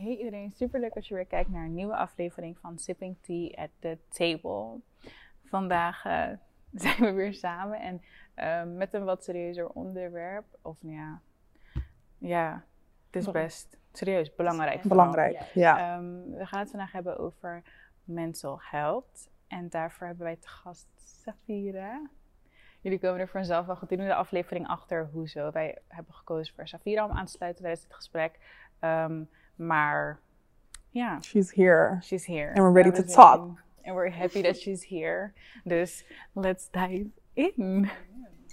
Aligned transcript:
Hey 0.00 0.16
iedereen, 0.16 0.52
super 0.52 0.80
leuk 0.80 0.94
dat 0.94 1.06
je 1.06 1.14
weer 1.14 1.26
kijkt 1.26 1.50
naar 1.50 1.64
een 1.64 1.74
nieuwe 1.74 1.96
aflevering 1.96 2.58
van 2.58 2.78
Sipping 2.78 3.16
Tea 3.20 3.62
at 3.62 3.70
the 3.78 3.98
Table. 4.08 4.80
Vandaag 5.44 6.04
eh, 6.04 6.28
zijn 6.84 6.96
we 7.00 7.12
weer 7.12 7.34
samen 7.34 7.80
en 7.80 8.02
eh, 8.34 8.62
met 8.64 8.94
een 8.94 9.04
wat 9.04 9.24
serieuzer 9.24 9.68
onderwerp. 9.68 10.44
Of 10.62 10.82
nou 10.82 10.96
ja, 10.96 11.20
ja, 12.18 12.64
het 13.10 13.22
is 13.22 13.30
best 13.30 13.78
serieus, 13.92 14.34
belangrijk. 14.34 14.80
vooral. 14.80 15.10
Belangrijk, 15.10 15.40
ja. 15.54 15.78
Ehm, 15.78 16.30
we 16.30 16.46
gaan 16.46 16.60
het 16.60 16.70
vandaag 16.70 16.92
hebben 16.92 17.18
over 17.18 17.62
mental 18.04 18.58
health. 18.62 19.30
En 19.46 19.68
daarvoor 19.68 20.06
hebben 20.06 20.24
wij 20.24 20.36
te 20.36 20.48
gast 20.48 20.88
Safira. 20.96 22.08
Jullie 22.80 22.98
komen 22.98 23.20
er 23.20 23.28
vanzelf 23.28 23.66
wel 23.66 23.76
goed 23.76 23.92
in 23.92 23.98
de 23.98 24.14
aflevering 24.14 24.66
achter 24.66 25.08
hoezo. 25.12 25.50
Wij 25.50 25.78
hebben 25.88 26.14
gekozen 26.14 26.54
voor 26.54 26.68
Safira 26.68 27.04
om 27.04 27.10
aan 27.10 27.26
te 27.26 27.32
sluiten 27.32 27.62
tijdens 27.62 27.84
dit 27.86 27.94
gesprek. 27.94 28.38
Ehm, 28.78 29.22
maar 29.56 30.18
ja, 30.90 31.20
She's 31.20 31.52
here. 31.54 31.98
she's 32.02 32.26
here. 32.26 32.48
And 32.48 32.58
we're 32.58 32.82
ready 32.82 32.90
to 32.90 33.02
talk. 33.02 33.40
And 33.84 33.94
we're 33.94 34.10
happy 34.10 34.42
that 34.42 34.56
she's 34.56 34.84
here. 34.84 35.32
Dus 35.64 36.04
let's 36.32 36.68
dive 36.70 37.10
in. 37.32 37.90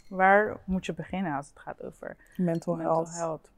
Waar 0.09 0.59
moet 0.65 0.85
je 0.85 0.93
beginnen 0.93 1.35
als 1.35 1.47
het 1.47 1.59
gaat 1.59 1.83
over 1.83 2.17
Mental 2.37 2.75
mental 2.75 2.95
health. 2.95 3.17
health? 3.17 3.51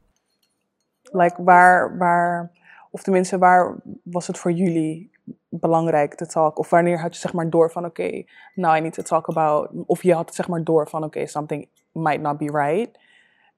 Like, 1.02 1.42
waar, 1.42 1.98
waar, 1.98 2.50
of 2.90 3.02
tenminste, 3.02 3.38
waar 3.38 3.76
was 4.02 4.26
het 4.26 4.38
voor 4.38 4.52
jullie 4.52 5.10
belangrijk 5.48 6.14
te 6.14 6.26
talk? 6.26 6.58
Of 6.58 6.70
wanneer 6.70 7.00
had 7.00 7.14
je 7.14 7.20
zeg 7.20 7.32
maar 7.32 7.50
door 7.50 7.70
van, 7.70 7.84
oké, 7.84 8.24
now 8.54 8.76
I 8.76 8.80
need 8.80 8.92
to 8.92 9.02
talk 9.02 9.28
about... 9.28 9.70
Of 9.86 10.02
je 10.02 10.14
had 10.14 10.34
zeg 10.34 10.48
maar 10.48 10.64
door 10.64 10.88
van, 10.88 11.04
oké, 11.04 11.26
something 11.26 11.68
might 11.92 12.20
not 12.20 12.38
be 12.38 12.50
right. 12.52 12.98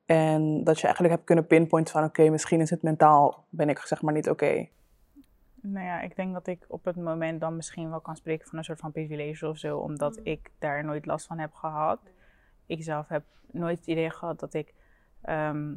En 0.08 0.64
dat 0.64 0.76
je 0.76 0.84
eigenlijk 0.84 1.14
hebt 1.14 1.26
kunnen 1.26 1.46
pinpointen 1.46 1.92
van, 1.92 2.04
oké, 2.04 2.28
misschien 2.28 2.60
is 2.60 2.70
het 2.70 2.82
mentaal, 2.82 3.44
ben 3.48 3.68
ik 3.68 3.78
zeg 3.78 4.02
maar 4.02 4.14
niet 4.14 4.28
oké. 4.28 4.68
Nou 5.54 5.86
ja, 5.86 6.00
ik 6.00 6.16
denk 6.16 6.32
dat 6.32 6.46
ik 6.46 6.64
op 6.68 6.84
het 6.84 6.96
moment 6.96 7.40
dan 7.40 7.56
misschien 7.56 7.90
wel 7.90 8.00
kan 8.00 8.16
spreken 8.16 8.48
van 8.48 8.58
een 8.58 8.64
soort 8.64 8.80
van 8.80 8.92
privilege 8.92 9.48
of 9.48 9.58
zo, 9.58 9.78
omdat 9.78 10.20
ik 10.22 10.50
daar 10.58 10.84
nooit 10.84 11.06
last 11.06 11.26
van 11.26 11.38
heb 11.38 11.54
gehad. 11.54 12.00
Ik 12.66 12.82
zelf 12.82 13.08
heb 13.08 13.24
nooit 13.50 13.78
het 13.78 13.86
idee 13.86 14.10
gehad 14.10 14.40
dat 14.40 14.54
ik 14.54 14.74
ehm 15.22 15.74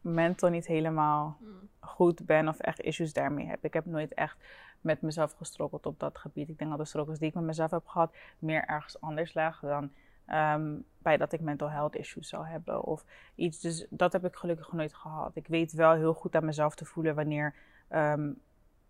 mental 0.00 0.48
niet 0.48 0.66
helemaal 0.66 1.38
goed 1.80 2.26
ben 2.26 2.48
of 2.48 2.58
echt 2.58 2.80
issues 2.80 3.12
daarmee 3.12 3.46
heb. 3.46 3.64
Ik 3.64 3.74
heb 3.74 3.84
nooit 3.84 4.14
echt 4.14 4.36
met 4.80 5.02
mezelf 5.02 5.32
gestrokkeld 5.32 5.86
op 5.86 6.00
dat 6.00 6.18
gebied. 6.18 6.48
Ik 6.48 6.58
denk 6.58 6.70
dat 6.70 6.78
de 6.78 6.84
struggles 6.84 7.18
die 7.18 7.28
ik 7.28 7.34
met 7.34 7.44
mezelf 7.44 7.70
heb 7.70 7.86
gehad 7.86 8.14
meer 8.38 8.64
ergens 8.64 9.00
anders 9.00 9.34
lagen 9.34 9.68
dan 9.68 9.90
ehm, 10.26 10.76
bij 10.98 11.16
dat 11.16 11.32
ik 11.32 11.40
mental 11.40 11.70
health 11.70 11.96
issues 11.96 12.28
zou 12.28 12.46
hebben 12.46 12.82
of 12.82 13.04
iets. 13.34 13.60
Dus 13.60 13.86
dat 13.90 14.12
heb 14.12 14.24
ik 14.24 14.36
gelukkig 14.36 14.72
nooit 14.72 14.94
gehad. 14.94 15.36
Ik 15.36 15.46
weet 15.46 15.72
wel 15.72 15.92
heel 15.92 16.14
goed 16.14 16.34
aan 16.34 16.44
mezelf 16.44 16.74
te 16.74 16.84
voelen 16.84 17.14
wanneer 17.14 17.54
ehm, 17.88 18.32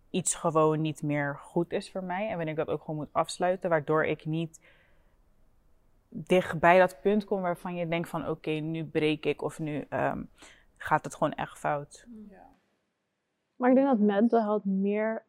iets 0.09 0.35
gewoon 0.35 0.81
niet 0.81 1.01
meer 1.01 1.37
goed 1.37 1.71
is 1.71 1.91
voor 1.91 2.03
mij. 2.03 2.29
En 2.29 2.35
wanneer 2.35 2.59
ik 2.59 2.65
dat 2.65 2.69
ook 2.69 2.79
gewoon 2.79 2.95
moet 2.95 3.13
afsluiten, 3.13 3.69
waardoor 3.69 4.05
ik 4.05 4.25
niet 4.25 4.59
dicht 6.09 6.59
bij 6.59 6.79
dat 6.79 7.01
punt 7.01 7.23
kom 7.25 7.41
waarvan 7.41 7.75
je 7.75 7.87
denkt 7.87 8.09
van 8.09 8.29
oké, 8.29 8.49
nu 8.49 8.85
breek 8.85 9.25
ik 9.25 9.41
of 9.41 9.59
nu 9.59 9.85
ehm, 9.89 10.23
gaat 10.77 11.03
het 11.03 11.15
gewoon 11.15 11.33
echt 11.33 11.57
fout. 11.57 12.07
Maar 13.55 13.69
ik 13.69 13.75
denk 13.75 13.87
dat 13.87 13.99
mental 13.99 14.41
health 14.41 14.65
meer 14.65 15.23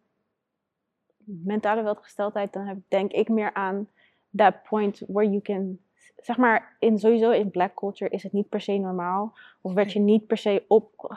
mentale 1.27 1.83
welgesteldheid, 1.83 2.53
dan 2.53 2.67
heb, 2.67 2.79
denk 2.89 3.13
ik 3.13 3.29
meer 3.29 3.55
aan 3.55 3.89
that 4.37 4.63
point 4.63 5.03
where 5.07 5.31
you 5.31 5.41
can, 5.41 5.79
zeg 6.17 6.37
maar, 6.37 6.77
in, 6.79 6.99
sowieso 6.99 7.31
in 7.31 7.51
black 7.51 7.75
culture 7.75 8.11
is 8.11 8.23
het 8.23 8.33
niet 8.33 8.49
per 8.49 8.61
se 8.61 8.79
normaal. 8.79 9.35
Of 9.61 9.73
werd 9.73 9.93
je 9.93 9.99
niet 9.99 10.27
per 10.27 10.37
se 10.37 10.65
op, 10.69 11.17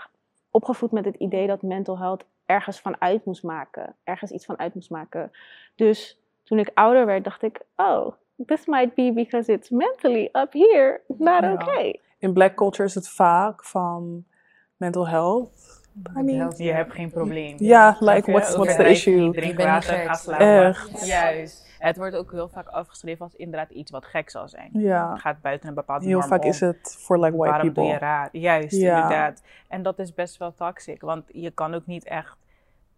opgevoed 0.52 0.92
met 0.92 1.06
het 1.06 1.16
idee 1.16 1.48
dat 1.48 1.62
mental 1.62 2.00
health 2.00 2.26
ergens 2.46 2.80
van 2.80 3.02
uit 3.02 3.26
moest 3.26 3.44
maken. 3.44 3.96
Ergens 4.04 4.32
iets 4.32 4.46
van 4.46 4.60
uit 4.60 4.74
moest 4.74 4.90
maken. 4.90 5.32
Dus 5.76 6.20
toen 6.44 6.60
ik 6.60 6.72
ouder 6.74 7.06
werd, 7.06 7.24
dacht 7.24 7.44
ik, 7.44 7.62
oh, 7.76 8.12
this 8.46 8.66
might 8.66 8.94
be 8.94 9.12
because 9.14 9.52
it's 9.52 9.70
mentally 9.70 10.30
up 10.32 10.54
here, 10.54 11.02
not 11.08 11.42
Ja. 11.42 11.54
okay. 11.54 12.00
In 12.18 12.34
black 12.34 12.56
culture 12.56 12.88
is 12.88 12.96
het 12.96 13.10
vaak 13.10 13.66
van 13.66 14.26
mental 14.78 15.08
health. 15.08 15.79
I 16.18 16.22
mean, 16.22 16.54
Je 16.58 16.72
hebt 16.72 16.94
geen 16.94 17.12
probleem. 17.12 17.56
Ja, 17.60 17.98
like, 18.00 18.32
what's- 18.32 18.56
what's 18.56 18.76
the 18.76 18.88
issue? 18.88 19.32
Drink 19.32 19.36
Ik 19.36 19.42
ben 19.42 19.48
niet 19.74 19.86
water, 19.86 19.94
gek. 19.94 20.06
ga 20.08 20.14
slapen. 20.14 20.66
Echt. 20.66 21.06
Juist. 21.08 21.68
Het 21.80 21.98
wordt 21.98 22.16
ook 22.16 22.32
heel 22.32 22.50
vaak 22.50 22.68
afgeschreven 22.68 23.26
als 23.26 23.36
inderdaad 23.36 23.70
iets 23.70 23.92
wat 23.92 24.06
gek 24.06 24.30
zal 24.30 24.48
zijn. 24.50 24.70
ja. 24.74 25.12
Het 25.12 25.22
gaat 25.22 25.42
buiten 25.42 25.70
een 25.70 25.76
bepaald 25.76 26.02
Heel 26.04 26.12
norm 26.18 26.28
vaak 26.28 26.44
om. 26.44 26.50
is 26.50 26.60
het 26.60 26.98
voor 27.00 27.18
like 27.20 27.38
white 27.38 27.52
Waarom 27.52 27.74
doe 27.74 27.84
je 27.84 27.90
people. 27.90 28.08
raar? 28.08 28.30
Juist, 28.32 28.76
Ja. 28.76 28.96
inderdaad. 29.02 29.44
En 29.68 29.82
dat 29.82 30.00
is 30.00 30.14
best 30.14 30.38
wel 30.38 30.54
toxic, 30.54 31.02
want 31.02 31.24
je 31.28 31.52
kan 31.52 31.74
ook 31.74 31.86
niet 31.86 32.04
echt 32.04 32.38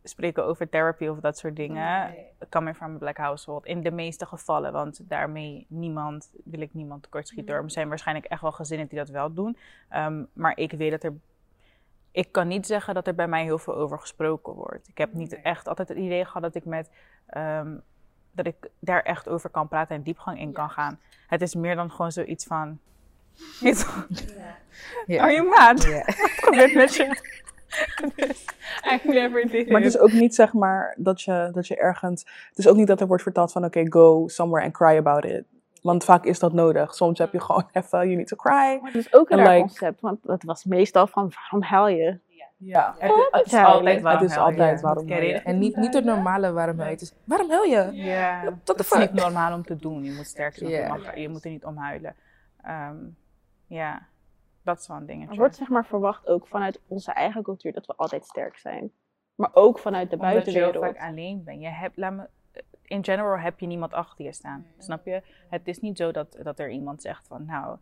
spreken 0.03 0.45
over 0.45 0.69
therapy 0.69 1.07
of 1.07 1.19
dat 1.19 1.37
soort 1.37 1.55
dingen. 1.55 2.13
Coming 2.49 2.75
from 2.75 2.95
a 2.95 2.97
black 2.97 3.17
household. 3.17 3.65
In 3.65 3.81
de 3.81 3.91
meeste 3.91 4.25
gevallen, 4.25 4.71
want 4.71 4.99
daarmee 5.09 5.65
niemand, 5.69 6.31
wil 6.43 6.61
ik 6.61 6.73
niemand 6.73 7.03
tekortschieten. 7.03 7.55
Mm. 7.57 7.63
Er 7.63 7.71
zijn 7.71 7.87
waarschijnlijk 7.89 8.27
echt 8.27 8.41
wel 8.41 8.51
gezinnen 8.51 8.87
die 8.87 8.97
dat 8.97 9.09
wel 9.09 9.33
doen. 9.33 9.57
Ehm, 9.89 10.23
maar 10.33 10.57
ik 10.57 10.71
weet 10.71 10.91
dat 10.91 11.03
er. 11.03 11.13
Ik 12.11 12.31
kan 12.31 12.47
niet 12.47 12.65
zeggen 12.65 12.93
dat 12.93 13.07
er 13.07 13.15
bij 13.15 13.27
mij 13.27 13.43
heel 13.43 13.57
veel 13.57 13.75
over 13.75 13.99
gesproken 13.99 14.53
wordt. 14.53 14.87
Ik 14.87 14.97
heb 14.97 15.13
niet 15.13 15.41
echt 15.41 15.67
altijd 15.67 15.87
het 15.89 15.97
idee 15.97 16.25
gehad 16.25 16.41
dat 16.41 16.55
ik 16.55 16.65
met. 16.65 16.89
ehm, 17.27 17.75
dat 18.31 18.45
ik 18.45 18.55
daar 18.79 19.01
echt 19.01 19.29
over 19.29 19.49
kan 19.49 19.67
praten 19.67 19.95
en 19.95 20.03
diepgang 20.03 20.39
in 20.39 20.51
kan 20.51 20.69
gaan. 20.69 20.99
Het 21.27 21.41
is 21.41 21.55
meer 21.55 21.75
dan 21.75 21.91
gewoon 21.91 22.11
zoiets 22.11 22.45
van. 22.45 22.79
Ja. 25.05 25.21
Are 25.21 25.33
you 25.33 25.47
mad? 25.47 25.85
Wat 26.05 26.15
gebeurt 26.15 26.73
met 26.73 26.95
je? 26.95 27.05
Dus, 28.15 28.45
I 29.05 29.07
never 29.07 29.47
did 29.47 29.69
Maar 29.69 29.81
het 29.81 29.93
is 29.93 29.99
ook 29.99 30.11
niet 30.11 30.35
zeg 30.35 30.53
maar 30.53 30.95
dat 30.97 31.21
je, 31.21 31.49
dat 31.53 31.67
je 31.67 31.75
ergens. 31.75 32.21
Het 32.49 32.57
is 32.57 32.67
ook 32.67 32.75
niet 32.75 32.87
dat 32.87 33.01
er 33.01 33.07
wordt 33.07 33.23
verteld 33.23 33.51
van 33.51 33.65
oké, 33.65 33.91
go 33.91 34.27
somewhere 34.27 34.65
and 34.65 34.73
cry 34.73 34.97
about 34.97 35.25
it. 35.25 35.43
Want 35.81 36.03
vaak 36.03 36.25
is 36.25 36.39
dat 36.39 36.53
nodig. 36.53 36.93
Soms 36.95 37.19
heb 37.19 37.31
je 37.31 37.39
gewoon 37.41 37.69
even, 37.73 37.99
you 37.99 38.15
need 38.15 38.27
to 38.27 38.35
cry. 38.35 38.79
Maar 38.81 38.91
dat 38.91 38.95
is 39.05 39.13
ook 39.13 39.29
een 39.29 39.37
like- 39.37 39.59
concept, 39.59 40.01
want 40.01 40.19
het 40.23 40.43
was 40.43 40.63
meestal 40.65 41.07
van, 41.07 41.31
waarom 41.35 41.61
huil 41.61 41.87
je? 41.87 42.19
Ja. 42.57 42.95
Het, 42.97 43.11
is- 43.11 43.27
het 43.31 43.45
is 43.45 43.51
Ja, 43.51 43.63
altijd 43.65 44.01
waarom 44.01 44.21
het 44.21 44.31
is 44.31 44.37
altijd 44.37 44.81
waarom. 44.81 45.07
Je? 45.07 45.33
En 45.41 45.57
niet, 45.59 45.75
niet 45.75 45.93
het 45.93 46.03
normale 46.05 46.51
waarom 46.51 46.75
huil 46.77 46.87
je. 46.89 46.93
Het 46.93 47.01
is, 47.01 47.13
waarom 47.23 47.49
huil 47.49 47.63
je? 47.63 47.89
Ja, 47.93 48.53
dat 48.63 48.79
is 48.79 48.91
niet 48.93 49.13
normaal 49.13 49.53
om 49.53 49.63
te 49.63 49.75
doen. 49.75 50.03
Je 50.03 50.11
moet 50.11 50.25
sterk 50.25 50.55
zijn. 50.55 51.19
je 51.19 51.29
moet 51.29 51.43
er 51.45 51.51
niet 51.51 51.65
om 51.65 51.77
huilen. 51.77 52.15
Ehm, 52.63 52.95
ja, 53.67 54.01
dat 54.63 54.79
is 54.79 54.87
wel 54.87 54.97
een 54.97 55.01
Er 55.03 55.07
dingetje. 55.07 55.37
wordt 55.37 55.55
zeg 55.55 55.69
maar 55.69 55.85
verwacht 55.85 56.27
ook 56.27 56.47
vanuit 56.47 56.79
onze 56.87 57.11
eigen 57.11 57.43
cultuur 57.43 57.73
dat 57.73 57.85
we 57.85 57.93
altijd 57.95 58.25
sterk 58.25 58.57
zijn. 58.57 58.91
Maar 59.35 59.49
ook 59.53 59.79
vanuit 59.79 60.09
de 60.09 60.15
Omdat 60.15 60.29
je 60.31 60.35
heel 60.51 60.59
buitenwereld. 60.61 60.97
vaak 60.97 61.09
alleen 61.09 61.43
bent. 61.43 61.61
Je 61.61 61.67
hebt, 61.67 61.97
laat 61.97 62.13
me, 62.13 62.27
in 62.91 63.03
general 63.03 63.39
heb 63.39 63.59
je 63.59 63.67
niemand 63.67 63.93
achter 63.93 64.25
je 64.25 64.33
staan. 64.33 64.65
Snap 64.77 65.05
je? 65.05 65.21
Het 65.49 65.67
is 65.67 65.79
niet 65.79 65.97
zo 65.97 66.11
dat, 66.11 66.37
dat 66.43 66.59
er 66.59 66.69
iemand 66.69 67.01
zegt 67.01 67.27
van, 67.27 67.45
nou, 67.45 67.77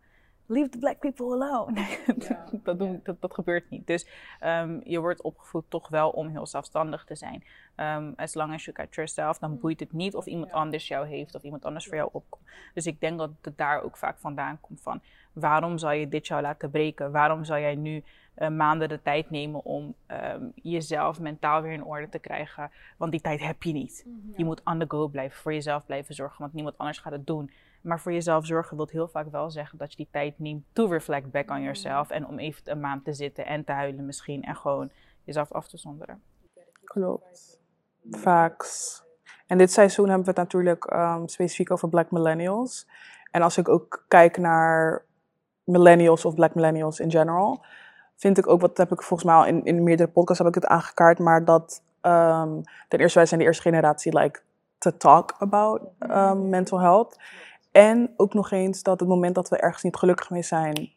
leave 0.46 0.68
the 0.68 0.78
black 0.78 0.98
people 0.98 1.26
alone. 1.26 1.72
Nee, 1.72 1.98
dat, 2.62 2.78
doen, 2.78 3.00
dat, 3.02 3.20
dat 3.20 3.34
gebeurt 3.34 3.70
niet. 3.70 3.86
Dus 3.86 4.06
ehm, 4.40 4.80
je 4.84 5.00
wordt 5.00 5.22
opgevoed 5.22 5.64
toch 5.68 5.88
wel 5.88 6.10
om 6.10 6.28
heel 6.28 6.46
zelfstandig 6.46 7.04
te 7.04 7.14
zijn. 7.14 7.44
Ehm, 7.74 8.12
as 8.16 8.34
long 8.34 8.52
as 8.52 8.64
you 8.64 8.76
got 8.76 8.94
yourself, 8.94 9.38
dan 9.38 9.58
boeit 9.58 9.80
het 9.80 9.92
niet 9.92 10.14
of 10.14 10.26
iemand 10.26 10.52
anders 10.52 10.88
jou 10.88 11.06
heeft 11.06 11.34
of 11.34 11.42
iemand 11.42 11.64
anders 11.64 11.86
voor 11.86 11.96
jou 11.96 12.08
opkomt. 12.12 12.44
Dus 12.74 12.86
ik 12.86 13.00
denk 13.00 13.18
dat 13.18 13.30
het 13.40 13.58
daar 13.58 13.82
ook 13.82 13.96
vaak 13.96 14.18
vandaan 14.18 14.60
komt 14.60 14.80
van, 14.80 15.00
waarom 15.32 15.78
zou 15.78 15.94
je 15.94 16.08
dit 16.08 16.26
jou 16.26 16.42
laten 16.42 16.70
breken? 16.70 17.12
Waarom 17.12 17.44
zou 17.44 17.60
jij 17.60 17.74
nu 17.74 18.02
eh, 18.40 18.48
maanden 18.48 18.88
de 18.88 19.02
tijd 19.02 19.30
nemen 19.30 19.64
om 19.64 19.94
ehm, 20.06 20.44
jezelf 20.54 21.20
mentaal 21.20 21.62
weer 21.62 21.72
in 21.72 21.84
orde 21.84 22.08
te 22.08 22.18
krijgen? 22.18 22.70
Want 22.96 23.10
die 23.10 23.20
tijd 23.20 23.40
heb 23.40 23.62
je 23.62 23.72
niet. 23.72 24.06
Je 24.36 24.44
moet 24.44 24.60
on 24.64 24.78
the 24.78 24.84
go 24.88 25.08
blijven, 25.08 25.38
voor 25.38 25.52
jezelf 25.52 25.86
blijven 25.86 26.14
zorgen, 26.14 26.40
want 26.40 26.52
niemand 26.52 26.78
anders 26.78 26.98
gaat 26.98 27.12
het 27.12 27.26
doen. 27.26 27.50
Maar 27.80 28.00
voor 28.00 28.12
jezelf 28.12 28.46
zorgen 28.46 28.76
wil 28.76 28.88
heel 28.90 29.08
vaak 29.08 29.30
wel 29.30 29.50
zeggen 29.50 29.78
dat 29.78 29.90
je 29.90 29.96
die 29.96 30.08
tijd 30.10 30.38
neemt 30.38 30.64
to 30.72 30.86
reflect 30.86 31.30
back 31.30 31.50
on 31.50 31.62
yourself. 31.62 32.10
En 32.10 32.26
om 32.26 32.38
even 32.38 32.62
een 32.64 32.80
maand 32.80 33.04
te 33.04 33.12
zitten 33.12 33.46
en 33.46 33.64
te 33.64 33.72
huilen 33.72 34.06
misschien. 34.06 34.42
En 34.42 34.56
gewoon 34.56 34.90
jezelf 35.24 35.52
af 35.52 35.68
te 35.68 35.76
zonderen. 35.76 36.22
Klopt. 36.84 37.60
Facts. 38.10 39.02
En 39.46 39.58
dit 39.58 39.72
seizoen 39.72 40.06
hebben 40.06 40.24
we 40.24 40.30
het 40.30 40.40
natuurlijk 40.40 40.84
ehm, 40.84 41.26
specifiek 41.26 41.70
over 41.70 41.88
Black 41.88 42.10
Millennials. 42.10 42.86
En 43.30 43.42
als 43.42 43.58
ik 43.58 43.68
ook 43.68 44.04
kijk 44.08 44.38
naar 44.38 45.04
millennials 45.64 46.24
of 46.24 46.34
Black 46.34 46.54
Millennials 46.54 47.00
in 47.00 47.10
general, 47.10 47.64
vind 48.20 48.38
ik 48.38 48.48
ook, 48.48 48.60
wat 48.60 48.76
heb 48.76 48.92
ik 48.92 49.02
volgens 49.02 49.28
mij 49.30 49.38
al 49.38 49.46
in, 49.46 49.64
in 49.64 49.82
meerdere 49.82 50.08
podcasts 50.08 50.38
heb 50.42 50.48
ik 50.48 50.62
het 50.62 50.70
aangekaart, 50.70 51.18
maar 51.18 51.44
dat 51.44 51.82
ehm, 52.00 52.60
ten 52.88 52.98
eerste 52.98 53.18
wij 53.18 53.26
zijn 53.26 53.40
de 53.40 53.46
eerste 53.46 53.62
generatie 53.62 54.18
like 54.18 54.40
to 54.78 54.90
talk 54.96 55.34
about 55.38 55.80
ehm, 55.98 56.48
mental 56.48 56.80
health. 56.80 57.16
En 57.72 58.10
ook 58.16 58.34
nog 58.34 58.50
eens 58.50 58.82
dat 58.82 59.00
het 59.00 59.08
moment 59.08 59.34
dat 59.34 59.48
we 59.48 59.56
ergens 59.56 59.82
niet 59.82 59.96
gelukkig 59.96 60.30
mee 60.30 60.42
zijn, 60.42 60.90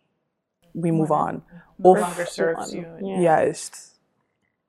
we 0.72 0.92
move 0.92 1.14
on. 1.14 1.44
Of- 1.81 2.24
serves 2.25 2.72
you. 2.72 3.06
Juist. 3.06 4.02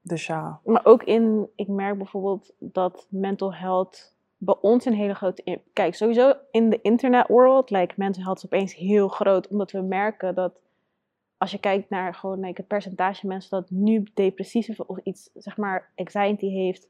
Dus 0.02 0.26
ja. 0.26 0.60
Maar 0.64 0.84
ook 0.84 1.02
in, 1.02 1.48
ik 1.54 1.68
merk 1.68 1.96
bijvoorbeeld 1.98 2.52
dat 2.58 3.06
mental 3.10 3.54
health 3.54 4.16
bij 4.36 4.56
ons 4.60 4.84
een 4.84 4.94
hele 4.94 5.14
grote... 5.14 5.42
in- 5.44 5.62
Kijk, 5.72 5.94
sowieso 5.94 6.32
in 6.50 6.70
de 6.70 6.78
internet 6.82 7.28
world, 7.28 7.70
like 7.70 7.94
mental 7.96 8.22
health 8.22 8.36
is 8.36 8.44
opeens 8.44 8.74
heel 8.74 9.08
groot, 9.08 9.48
omdat 9.48 9.70
we 9.70 9.80
merken 9.80 10.34
dat 10.34 10.52
als 11.38 11.50
je 11.50 11.58
kijkt 11.58 11.90
naar 11.90 12.14
gewoon 12.14 12.40
like, 12.40 12.60
het 12.60 12.66
percentage 12.66 13.26
mensen 13.26 13.50
dat 13.50 13.70
nu 13.70 14.06
depressief 14.14 14.68
is 14.68 14.86
of 14.86 14.98
iets, 15.02 15.30
zeg 15.34 15.56
maar, 15.56 15.90
anxiety 15.94 16.48
heeft, 16.48 16.88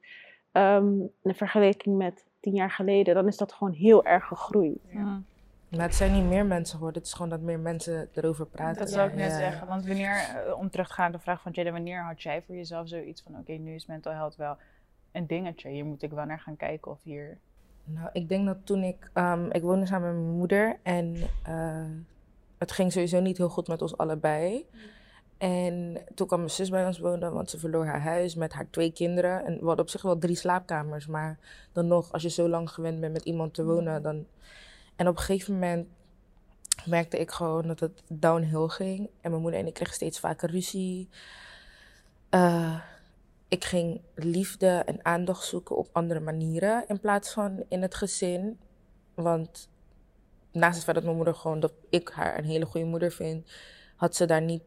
ehm, 0.52 1.00
in 1.23 1.35
vergelijking 1.35 1.96
met 1.96 2.25
tien 2.41 2.55
jaar 2.55 2.70
geleden, 2.70 3.14
dan 3.14 3.26
is 3.26 3.37
dat 3.37 3.52
gewoon 3.52 3.73
heel 3.73 4.05
erg 4.05 4.25
gegroeid. 4.25 4.79
Mm. 4.91 5.25
Maar 5.69 5.82
het 5.87 5.94
zijn 5.94 6.12
niet 6.12 6.25
meer 6.25 6.46
mensen 6.46 6.76
geworden, 6.76 6.99
het 6.99 7.11
is 7.11 7.17
gewoon 7.17 7.31
dat 7.31 7.41
meer 7.41 7.58
mensen 7.58 8.08
erover 8.12 8.46
praten. 8.46 8.79
Dat 8.79 8.91
zou 8.91 9.08
ik 9.08 9.14
Ja, 9.14 9.20
net 9.20 9.31
ja. 9.31 9.38
zeggen. 9.38 9.67
Want 9.67 9.87
wanneer, 9.87 10.17
eh, 10.17 10.58
om 10.58 10.70
terug 10.70 10.87
te 10.88 10.93
gaan 10.94 11.05
naar 11.11 11.19
de 11.19 11.25
vraag 11.25 11.43
van 11.43 11.52
Jada, 11.52 11.70
wanneer 11.70 12.02
had 12.05 12.23
jij 12.23 12.43
voor 12.43 12.55
jezelf 12.55 12.88
zoiets 12.88 13.23
van: 13.23 13.38
oké, 13.38 13.52
nu 13.52 13.75
is 13.75 13.87
mental 13.87 14.12
health 14.12 14.37
wel 14.37 14.56
een 15.12 15.26
dingetje. 15.26 15.69
Hier 15.69 15.85
moet 15.85 16.02
ik 16.02 16.11
wel 16.11 16.25
naar 16.25 16.40
gaan 16.40 16.56
kijken 16.56 16.90
of 16.90 17.02
hier. 17.02 17.38
Nou, 17.85 18.08
ik 18.12 18.29
denk 18.29 18.47
dat 18.47 18.56
toen 18.67 18.82
ik... 18.82 19.11
ehm, 19.12 19.50
ik 19.50 19.62
woonde 19.62 19.87
samen 19.87 20.14
met 20.14 20.23
mijn 20.25 20.37
moeder 20.37 20.76
en 20.82 21.17
eh, 21.43 21.85
het 22.64 22.72
ging 22.72 22.93
sowieso 22.93 23.20
niet 23.20 23.37
heel 23.37 23.49
goed 23.49 23.69
met 23.69 23.82
ons 23.82 23.96
allebei. 23.96 24.66
En 25.38 26.05
toen 26.14 26.26
kwam 26.26 26.38
mijn 26.38 26.50
zus 26.50 26.70
bij 26.70 26.87
ons 26.87 26.99
wonen, 26.99 27.32
want 27.32 27.50
ze 27.50 27.58
verloor 27.58 27.87
haar 27.87 28.02
huis 28.02 28.34
met 28.34 28.52
haar 28.52 28.70
twee 28.70 28.93
kinderen. 28.93 29.44
En 29.44 29.58
we 29.58 29.66
hadden 29.66 29.84
op 29.84 29.90
zich 29.90 30.02
wel 30.02 30.19
drie 30.19 30.37
slaapkamers, 30.37 31.06
maar 31.06 31.38
dan 31.72 31.87
nog, 31.87 32.12
als 32.12 32.22
je 32.22 32.28
zo 32.28 32.49
lang 32.49 32.70
gewend 32.70 33.00
bent 33.00 33.12
met 33.12 33.25
iemand 33.25 33.55
te 33.55 33.64
wonen, 33.64 34.02
dan... 34.02 34.26
En 34.96 35.08
op 35.08 35.16
een 35.16 35.22
gegeven 35.22 35.52
moment 35.52 35.88
merkte 36.84 37.19
ik 37.19 37.31
gewoon 37.31 37.66
dat 37.66 37.81
het 37.81 38.02
downhill 38.08 38.69
ging. 38.69 39.11
En 39.20 39.31
mijn 39.31 39.43
moeder 39.43 39.61
en 39.61 39.66
ik 39.66 39.75
kregen 39.75 39.94
steeds 39.94 40.19
vaker 40.19 40.50
ruzie. 40.50 41.08
Eh, 42.28 42.81
ik 43.49 43.64
ging 43.64 44.00
liefde 44.14 44.66
en 44.66 45.05
aandacht 45.05 45.44
zoeken 45.44 45.76
op 45.76 45.88
andere 45.93 46.20
manieren 46.20 46.84
in 46.88 47.00
plaats 47.00 47.32
van 47.32 47.64
in 47.69 47.82
het 47.82 47.94
gezin. 47.94 48.58
Want 49.14 49.69
naast 50.54 50.74
het 50.74 50.84
feit 50.84 50.96
dat 50.96 51.04
mijn 51.04 51.16
moeder 51.16 51.34
gewoon 51.34 51.60
dat 51.60 51.72
ik 51.90 52.08
haar 52.08 52.38
een 52.38 52.44
hele 52.44 52.64
goede 52.64 52.86
moeder 52.86 53.12
vind, 53.12 53.50
had 53.96 54.16
ze 54.16 54.26
daar 54.26 54.42
niet 54.42 54.62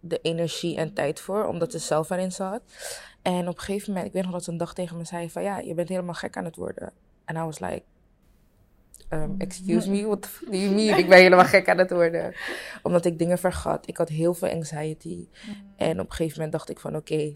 de 0.00 0.18
energie 0.22 0.76
en 0.76 0.92
tijd 0.92 1.20
voor, 1.20 1.44
omdat 1.44 1.72
ze 1.72 1.78
zelf 1.78 2.10
erin 2.10 2.32
zat. 2.32 2.62
En 3.22 3.48
op 3.48 3.54
een 3.54 3.62
gegeven 3.62 3.88
moment, 3.88 4.06
ik 4.06 4.12
weet 4.12 4.22
nog 4.22 4.32
dat 4.32 4.44
ze 4.44 4.50
een 4.50 4.56
dag 4.56 4.74
tegen 4.74 4.96
me 4.96 5.04
zei 5.04 5.30
van 5.30 5.42
ja, 5.42 5.58
je 5.58 5.74
bent 5.74 5.88
helemaal 5.88 6.14
gek 6.14 6.36
aan 6.36 6.44
het 6.44 6.56
worden. 6.56 6.92
En 7.24 7.36
I 7.36 7.38
was 7.38 7.58
like, 7.58 7.82
um, 9.10 9.34
excuse 9.38 9.90
me, 9.90 10.06
what 10.06 10.40
do 10.50 10.56
you 10.56 10.74
mean? 10.74 10.98
Ik 10.98 11.08
ben 11.08 11.18
helemaal 11.18 11.44
gek 11.44 11.68
aan 11.68 11.78
het 11.78 11.90
worden. 11.90 12.34
Omdat 12.82 13.04
ik 13.04 13.18
dingen 13.18 13.38
vergat. 13.38 13.88
Ik 13.88 13.96
had 13.96 14.08
heel 14.08 14.34
veel 14.34 14.48
anxiety. 14.48 15.28
En 15.76 16.00
op 16.00 16.06
een 16.06 16.12
gegeven 16.12 16.34
moment 16.34 16.52
dacht 16.52 16.70
ik 16.70 16.78
van 16.78 16.96
oké, 16.96 17.34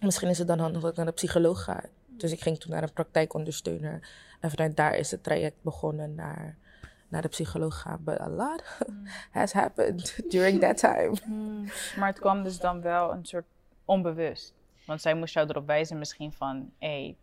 misschien 0.00 0.28
is 0.28 0.38
het 0.38 0.46
dan 0.48 0.58
handig 0.58 0.80
dat 0.82 0.90
ik 0.90 0.96
naar 0.96 1.06
de 1.06 1.12
psycholoog 1.12 1.64
ga. 1.64 1.84
Dus 2.06 2.32
ik 2.32 2.40
ging 2.40 2.58
toen 2.58 2.70
naar 2.70 2.82
een 2.82 2.92
praktijkondersteuner. 2.92 4.08
En 4.40 4.50
vanuit 4.50 4.76
daar 4.76 4.96
is 4.96 5.10
het 5.10 5.22
traject 5.22 5.62
begonnen 5.62 6.14
naar, 6.14 6.56
naar 7.08 7.22
de 7.22 7.28
psycholoog 7.28 7.80
gaan. 7.80 7.98
But 8.04 8.20
a 8.20 8.28
lot 8.28 8.62
has 9.30 9.52
happened 9.52 10.20
during 10.32 10.60
that 10.60 10.76
time. 10.76 11.12
Maar 11.98 12.08
het 12.08 12.18
kwam 12.18 12.42
dus 12.42 12.58
dan 12.58 12.80
wel 12.80 13.12
een 13.12 13.24
soort 13.26 13.46
onbewust. 13.84 14.54
Want 14.86 15.00
zij 15.00 15.14
moest 15.14 15.34
jou 15.34 15.48
erop 15.48 15.66
wijzen, 15.66 15.98
misschien 15.98 16.32
van: 16.32 16.70
hé, 16.78 16.88
hey, 16.88 17.16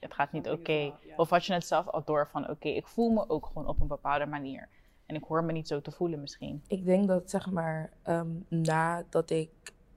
het 0.00 0.14
gaat 0.14 0.32
niet 0.32 0.50
oké. 0.50 0.92
Of 1.16 1.30
had 1.30 1.46
je 1.46 1.52
het 1.52 1.66
zelf 1.66 1.88
al 1.88 2.04
door 2.04 2.28
van: 2.28 2.50
oké, 2.50 2.68
ik 2.68 2.86
voel 2.86 3.10
me 3.10 3.28
ook 3.28 3.46
gewoon 3.46 3.68
op 3.68 3.80
een 3.80 3.86
bepaalde 3.86 4.26
manier. 4.26 4.68
En 5.06 5.14
ik 5.14 5.24
hoor 5.24 5.44
me 5.44 5.52
niet 5.52 5.68
zo 5.68 5.80
te 5.80 5.90
voelen, 5.90 6.20
misschien. 6.20 6.62
Ik 6.66 6.84
denk 6.84 7.08
dat 7.08 7.30
zeg 7.30 7.50
maar 7.50 7.90
ehm, 8.02 8.28
nadat 8.48 9.30
ik, 9.30 9.50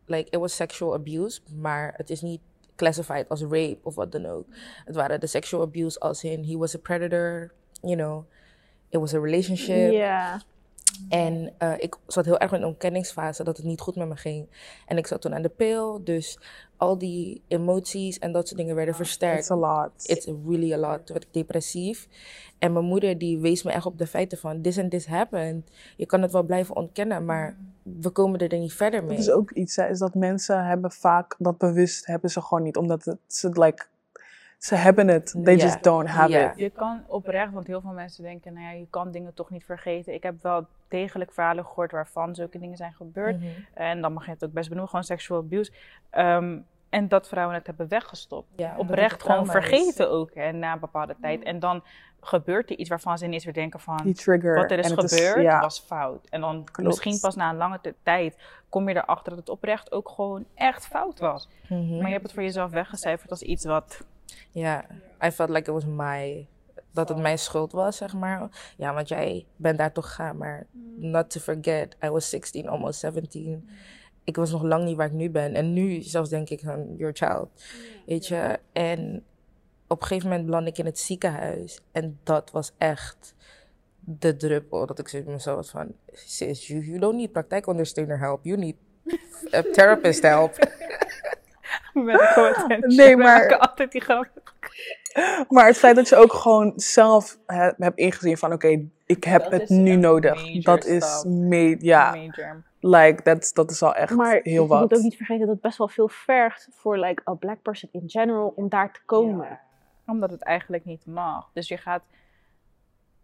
like, 0.05 0.29
it 0.29 0.39
was 0.39 0.55
sexual 0.55 0.93
abuse, 0.93 1.41
maar 1.55 1.93
het 1.97 2.09
is 2.09 2.21
niet 2.21 2.41
classified 2.75 3.29
als 3.29 3.41
rape 3.41 3.77
of 3.83 3.95
wat 3.95 4.11
dan 4.11 4.25
ook. 4.25 4.45
Het 4.85 4.95
waren 4.95 5.19
de 5.19 5.27
sexual 5.27 5.61
abuse 5.61 5.99
als 5.99 6.23
in 6.23 6.45
he 6.45 6.57
was 6.57 6.75
a 6.75 6.79
predator, 6.79 7.51
you 7.81 7.95
know, 7.95 8.23
it 8.89 8.99
was 8.99 9.13
a 9.13 9.19
relationship. 9.19 9.91
Ja. 9.91 10.41
En 11.09 11.53
eh, 11.57 11.73
ik 11.77 11.95
zat 12.07 12.25
heel 12.25 12.39
erg 12.39 12.51
in 12.51 12.61
een 12.61 12.67
ontkenningsfase 12.67 13.43
dat 13.43 13.57
het 13.57 13.65
niet 13.65 13.79
goed 13.79 13.95
met 13.95 14.07
me 14.07 14.15
ging. 14.15 14.47
En 14.85 14.97
ik 14.97 15.07
zat 15.07 15.21
toen 15.21 15.33
aan 15.33 15.41
de 15.41 15.49
pil, 15.49 16.03
dus 16.03 16.39
al 16.77 16.97
die 16.97 17.41
emoties 17.47 18.19
en 18.19 18.31
dat 18.31 18.47
soort 18.47 18.59
dingen 18.59 18.75
werden 18.75 18.95
versterkt. 18.95 19.39
It's 19.39 19.51
a 19.51 19.55
lot. 19.55 19.91
It's 20.03 20.25
really 20.25 20.73
a 20.73 20.77
lot. 20.77 21.05
Toen 21.05 21.15
werd 21.15 21.23
ik 21.23 21.33
depressief. 21.33 22.07
En 22.59 22.73
mijn 22.73 22.85
moeder 22.85 23.17
die 23.17 23.39
wees 23.39 23.63
me 23.63 23.71
echt 23.71 23.85
op 23.85 23.97
de 23.97 24.07
feiten 24.07 24.37
van... 24.37 24.61
This 24.61 24.79
and 24.79 24.91
this 24.91 25.05
happened. 25.05 25.69
Je 25.97 26.05
kan 26.05 26.21
het 26.21 26.31
wel 26.31 26.43
blijven 26.43 26.75
ontkennen, 26.75 27.25
maar 27.25 27.57
we 27.83 28.09
komen 28.09 28.39
er 28.39 28.57
niet 28.57 28.73
verder 28.73 29.03
mee. 29.03 29.17
Dat 29.17 29.25
is 29.25 29.31
ook 29.31 29.51
iets, 29.51 29.75
hè, 29.75 29.89
is 29.89 29.99
dat 29.99 30.15
mensen 30.15 30.65
hebben 30.65 30.91
vaak 30.91 31.35
dat 31.37 31.57
bewust 31.57 32.05
hebben 32.05 32.29
ze 32.29 32.41
gewoon 32.41 32.63
niet, 32.63 32.77
omdat 32.77 33.05
het, 33.05 33.17
ze, 33.27 33.49
like, 33.49 33.85
ze 34.59 34.75
hebben 34.75 35.07
het, 35.07 35.35
they 35.43 35.55
just 35.55 35.83
don't 35.83 36.07
have 36.07 36.39
it. 36.39 36.51
Je 36.55 36.69
kan 36.69 37.03
oprecht, 37.07 37.53
want 37.53 37.67
heel 37.67 37.81
veel 37.81 37.91
mensen 37.91 38.23
denken: 38.23 38.53
nou 38.53 38.65
ja, 38.65 38.71
je 38.71 38.87
kan 38.89 39.11
dingen 39.11 39.33
toch 39.33 39.49
niet 39.49 39.65
vergeten. 39.65 40.13
Ik 40.13 40.23
heb 40.23 40.41
wel 40.41 40.67
degelijk 40.87 41.31
verhalen 41.31 41.65
gehoord 41.65 41.91
waarvan 41.91 42.35
zulke 42.35 42.59
dingen 42.59 42.77
zijn 42.77 42.93
gebeurd. 42.93 43.39
Mhm. 43.39 43.47
En 43.73 44.01
dan 44.01 44.13
mag 44.13 44.25
je 44.25 44.31
het 44.31 44.43
ook 44.43 44.51
best 44.51 44.67
benoemen, 44.67 44.89
gewoon 44.89 45.05
sexual 45.05 45.39
abuse. 45.39 45.71
Ehm, 46.09 46.57
en 46.89 47.07
dat 47.07 47.27
vrouwen 47.27 47.55
het 47.55 47.67
hebben 47.67 47.87
weggestopt. 47.87 48.47
Ja, 48.55 48.73
Oprecht 48.77 49.23
gewoon 49.23 49.45
is. 49.45 49.51
vergeten 49.51 50.09
ook, 50.09 50.33
hè, 50.33 50.51
na 50.51 50.73
een 50.73 50.79
bepaalde 50.79 51.15
tijd. 51.21 51.43
En 51.43 51.59
dan 51.59 51.83
gebeurt 52.21 52.69
er 52.69 52.77
iets 52.77 52.89
waarvan 52.89 53.17
ze 53.17 53.25
ineens 53.25 53.43
weer 53.43 53.53
denken 53.53 53.79
van... 53.79 53.97
Die 54.03 54.13
trigger. 54.13 54.55
Wat 54.55 54.71
er 54.71 54.79
is 54.79 54.91
en 54.91 54.99
gebeurd 54.99 55.41
ja, 55.41 55.59
was 55.59 55.79
fout. 55.79 56.27
En 56.29 56.41
dan 56.41 56.63
Klopt. 56.63 56.89
misschien 56.89 57.19
pas 57.19 57.35
na 57.35 57.49
een 57.49 57.57
lange 57.57 57.79
tijd 58.03 58.37
kom 58.69 58.89
je 58.89 58.95
erachter 58.95 59.29
dat 59.29 59.39
het 59.39 59.49
oprecht 59.49 59.91
ook 59.91 60.09
gewoon 60.09 60.45
echt 60.55 60.87
fout 60.87 61.19
was. 61.19 61.49
Mhm. 61.69 61.97
Maar 61.97 62.05
je 62.05 62.11
hebt 62.11 62.23
het 62.23 62.33
voor 62.33 62.43
jezelf 62.43 62.71
weggecijferd 62.71 63.31
als 63.31 63.41
iets 63.41 63.65
wat... 63.65 64.05
Ja, 64.51 64.85
I 65.25 65.31
felt 65.31 65.49
like 65.49 65.71
it 65.71 65.83
was 65.83 65.85
my... 65.85 66.47
Dat 66.91 67.09
het 67.09 67.17
mijn 67.17 67.39
schuld 67.39 67.71
was, 67.71 67.97
zeg 67.97 68.13
maar. 68.13 68.73
Ja, 68.77 68.93
want 68.93 69.07
jij 69.07 69.45
bent 69.55 69.77
daar 69.77 69.91
toch 69.91 70.07
gegaan. 70.07 70.37
Maar 70.37 70.67
not 70.95 71.29
to 71.29 71.39
forget, 71.39 71.95
I 72.03 72.09
was 72.09 72.29
16, 72.29 72.67
almost 72.67 72.99
17. 72.99 73.69
Ik 74.23 74.35
was 74.35 74.51
nog 74.51 74.63
lang 74.63 74.83
niet 74.83 74.97
waar 74.97 75.07
ik 75.07 75.13
nu 75.13 75.29
ben. 75.29 75.53
En 75.53 75.73
nu 75.73 76.01
zelfs 76.01 76.29
denk 76.29 76.49
ik 76.49 76.59
van, 76.59 76.95
your 76.97 77.15
child. 77.15 77.49
Weet 78.05 78.27
je? 78.27 78.59
En 78.71 79.23
op 79.87 80.01
een 80.01 80.07
gegeven 80.07 80.29
moment 80.29 80.45
belandde 80.45 80.69
ik 80.69 80.77
in 80.77 80.85
het 80.85 80.99
ziekenhuis. 80.99 81.81
En 81.91 82.19
dat 82.23 82.51
was 82.51 82.71
echt 82.77 83.33
de 83.99 84.35
druppel. 84.35 84.85
Dat 84.85 84.99
ik 84.99 85.07
zo 85.07 85.21
mezelf 85.25 85.69
van, 85.69 85.93
sis, 86.11 86.67
you, 86.67 86.85
you 86.85 86.99
don't 86.99 87.15
need 87.15 87.31
praktijkondersteuner 87.31 88.19
help. 88.19 88.43
You 88.43 88.57
need 88.57 88.75
a 89.53 89.61
therapist 89.61 90.21
help. 90.21 90.57
Nee, 92.95 93.17
maar- 93.17 93.25
maken 93.39 93.59
altijd 93.59 93.91
die 93.91 94.01
grap. 94.01 94.27
Maar 95.49 95.65
het 95.65 95.77
feit 95.77 95.95
dat 95.95 96.09
je 96.09 96.15
ook 96.15 96.33
gewoon 96.33 96.73
zelf 96.75 97.37
he- 97.45 97.71
hebt 97.77 97.97
ingezien 97.97 98.37
van 98.37 98.53
oké, 98.53 98.85
ik 99.05 99.23
heb 99.23 99.41
Dat 99.43 99.51
het 99.51 99.69
nu 99.69 99.95
nodig. 99.95 100.61
Dat 100.63 100.85
is 100.85 101.23
me, 101.27 101.75
ja, 101.79 102.11
Major. 102.11 102.63
like, 102.79 103.23
dat, 103.23 103.51
dat 103.53 103.71
is 103.71 103.83
al 103.83 103.95
echt 103.95 104.15
Maar 104.15 104.39
heel 104.43 104.61
je 104.63 104.67
wat. 104.67 104.79
moet 104.81 104.93
ook 104.97 105.03
niet 105.03 105.15
vergeten 105.15 105.45
dat 105.45 105.53
het 105.55 105.61
best 105.63 105.77
wel 105.77 105.87
veel 105.87 106.07
vergt 106.09 106.67
voor 106.71 106.97
like, 106.97 107.21
a 107.29 107.33
black 107.33 107.61
person 107.61 107.89
in 107.91 108.03
general 108.05 108.53
om 108.55 108.69
daar 108.69 108.91
te 108.93 108.99
komen. 109.05 109.59
Omdat 110.05 110.31
het 110.31 110.41
eigenlijk 110.43 110.85
niet 110.85 111.05
mag. 111.05 111.49
Dus 111.53 111.67
je 111.67 111.77
gaat 111.77 112.01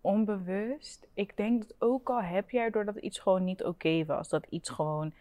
onbewust. 0.06 1.08
Ik 1.14 1.38
denk 1.38 1.62
dat 1.62 1.76
ook 1.80 2.10
al 2.10 2.22
heb 2.22 2.50
jij 2.50 2.70
doordat 2.70 2.96
iets 2.96 3.20
gewoon 3.20 3.44
niet 3.44 3.64
oké 3.64 4.06
was, 4.06 4.30
dat 4.30 4.46
iets 4.50 4.70
gewoon 4.70 5.14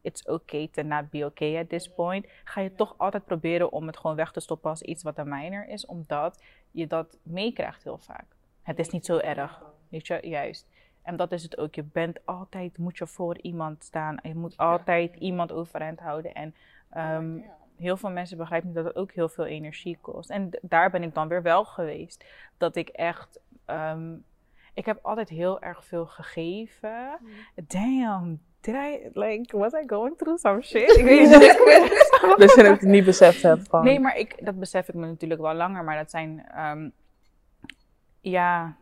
it's 0.00 0.26
okay 0.26 0.68
to 0.72 0.82
not 0.82 1.10
be 1.10 1.24
okay 1.24 1.58
at 1.58 1.68
this 1.68 1.88
point, 1.88 2.26
ga 2.44 2.60
je 2.60 2.74
toch 2.74 2.94
altijd 2.96 3.24
proberen 3.24 3.72
om 3.72 3.86
het 3.86 3.96
gewoon 3.96 4.16
weg 4.16 4.32
te 4.32 4.40
stoppen 4.40 4.70
als 4.70 4.82
iets 4.82 5.02
wat 5.02 5.18
een 5.18 5.28
minor 5.28 5.68
is, 5.68 5.86
omdat 5.86 6.42
je 6.70 6.86
dat 6.86 7.18
meekrijgt 7.22 7.82
heel 7.82 7.98
vaak. 7.98 8.26
Het 8.62 8.78
is 8.78 8.90
niet 8.90 9.06
zo 9.06 9.18
erg, 9.18 9.62
weet 9.88 10.06
je, 10.06 10.18
juist. 10.22 10.66
En 11.02 11.16
dat 11.16 11.32
is 11.32 11.42
het 11.42 11.58
ook. 11.58 11.74
Je 11.74 11.82
bent 11.82 12.26
altijd, 12.26 12.78
moet 12.78 12.98
je 12.98 13.06
voor 13.06 13.38
iemand 13.38 13.84
staan. 13.84 14.18
Je 14.22 14.34
moet 14.34 14.56
altijd 14.56 15.16
iemand 15.16 15.52
overeind 15.52 16.00
houden. 16.00 16.34
En 16.34 16.54
ehm, 16.90 17.38
heel 17.76 17.96
veel 17.96 18.10
mensen 18.10 18.36
begrijpen 18.36 18.66
niet 18.66 18.76
dat 18.76 18.84
het 18.84 18.96
ook 18.96 19.12
heel 19.12 19.28
veel 19.28 19.46
energie 19.46 19.98
kost. 20.00 20.30
En 20.30 20.50
daar 20.62 20.90
ben 20.90 21.02
ik 21.02 21.14
dan 21.14 21.28
weer 21.28 21.42
wel 21.42 21.64
geweest. 21.64 22.24
Dat 22.56 22.76
ik 22.76 22.88
echt. 22.88 23.40
Ehm, 23.66 24.14
ik 24.74 24.86
heb 24.86 24.98
altijd 25.02 25.28
heel 25.28 25.60
erg 25.60 25.84
veel 25.84 26.06
gegeven. 26.06 27.18
Damn, 27.54 28.40
did 28.60 28.74
I, 28.74 29.10
like, 29.12 29.56
was 29.56 29.72
I 29.72 29.82
going 29.86 30.16
through 30.16 30.38
some 30.38 30.62
shit? 30.68 30.96
Ik 30.96 31.04
weet 31.04 31.28
niet. 31.28 31.42
Ik 31.42 32.36
Dus 32.38 32.54
je 32.54 32.62
het 32.62 32.82
niet 32.82 33.04
beseft 33.04 33.42
hebt 33.42 33.68
van. 33.68 33.84
Nee, 33.84 34.00
maar 34.00 34.16
ik, 34.16 34.44
dat 34.44 34.58
besef 34.58 34.88
ik 34.88 34.94
me 34.94 35.06
natuurlijk 35.06 35.40
wel 35.40 35.54
langer. 35.54 35.84
Maar 35.84 35.96
dat 35.96 36.10
zijn, 36.10 36.46
ehm, 36.48 36.88
ja. 38.20 38.76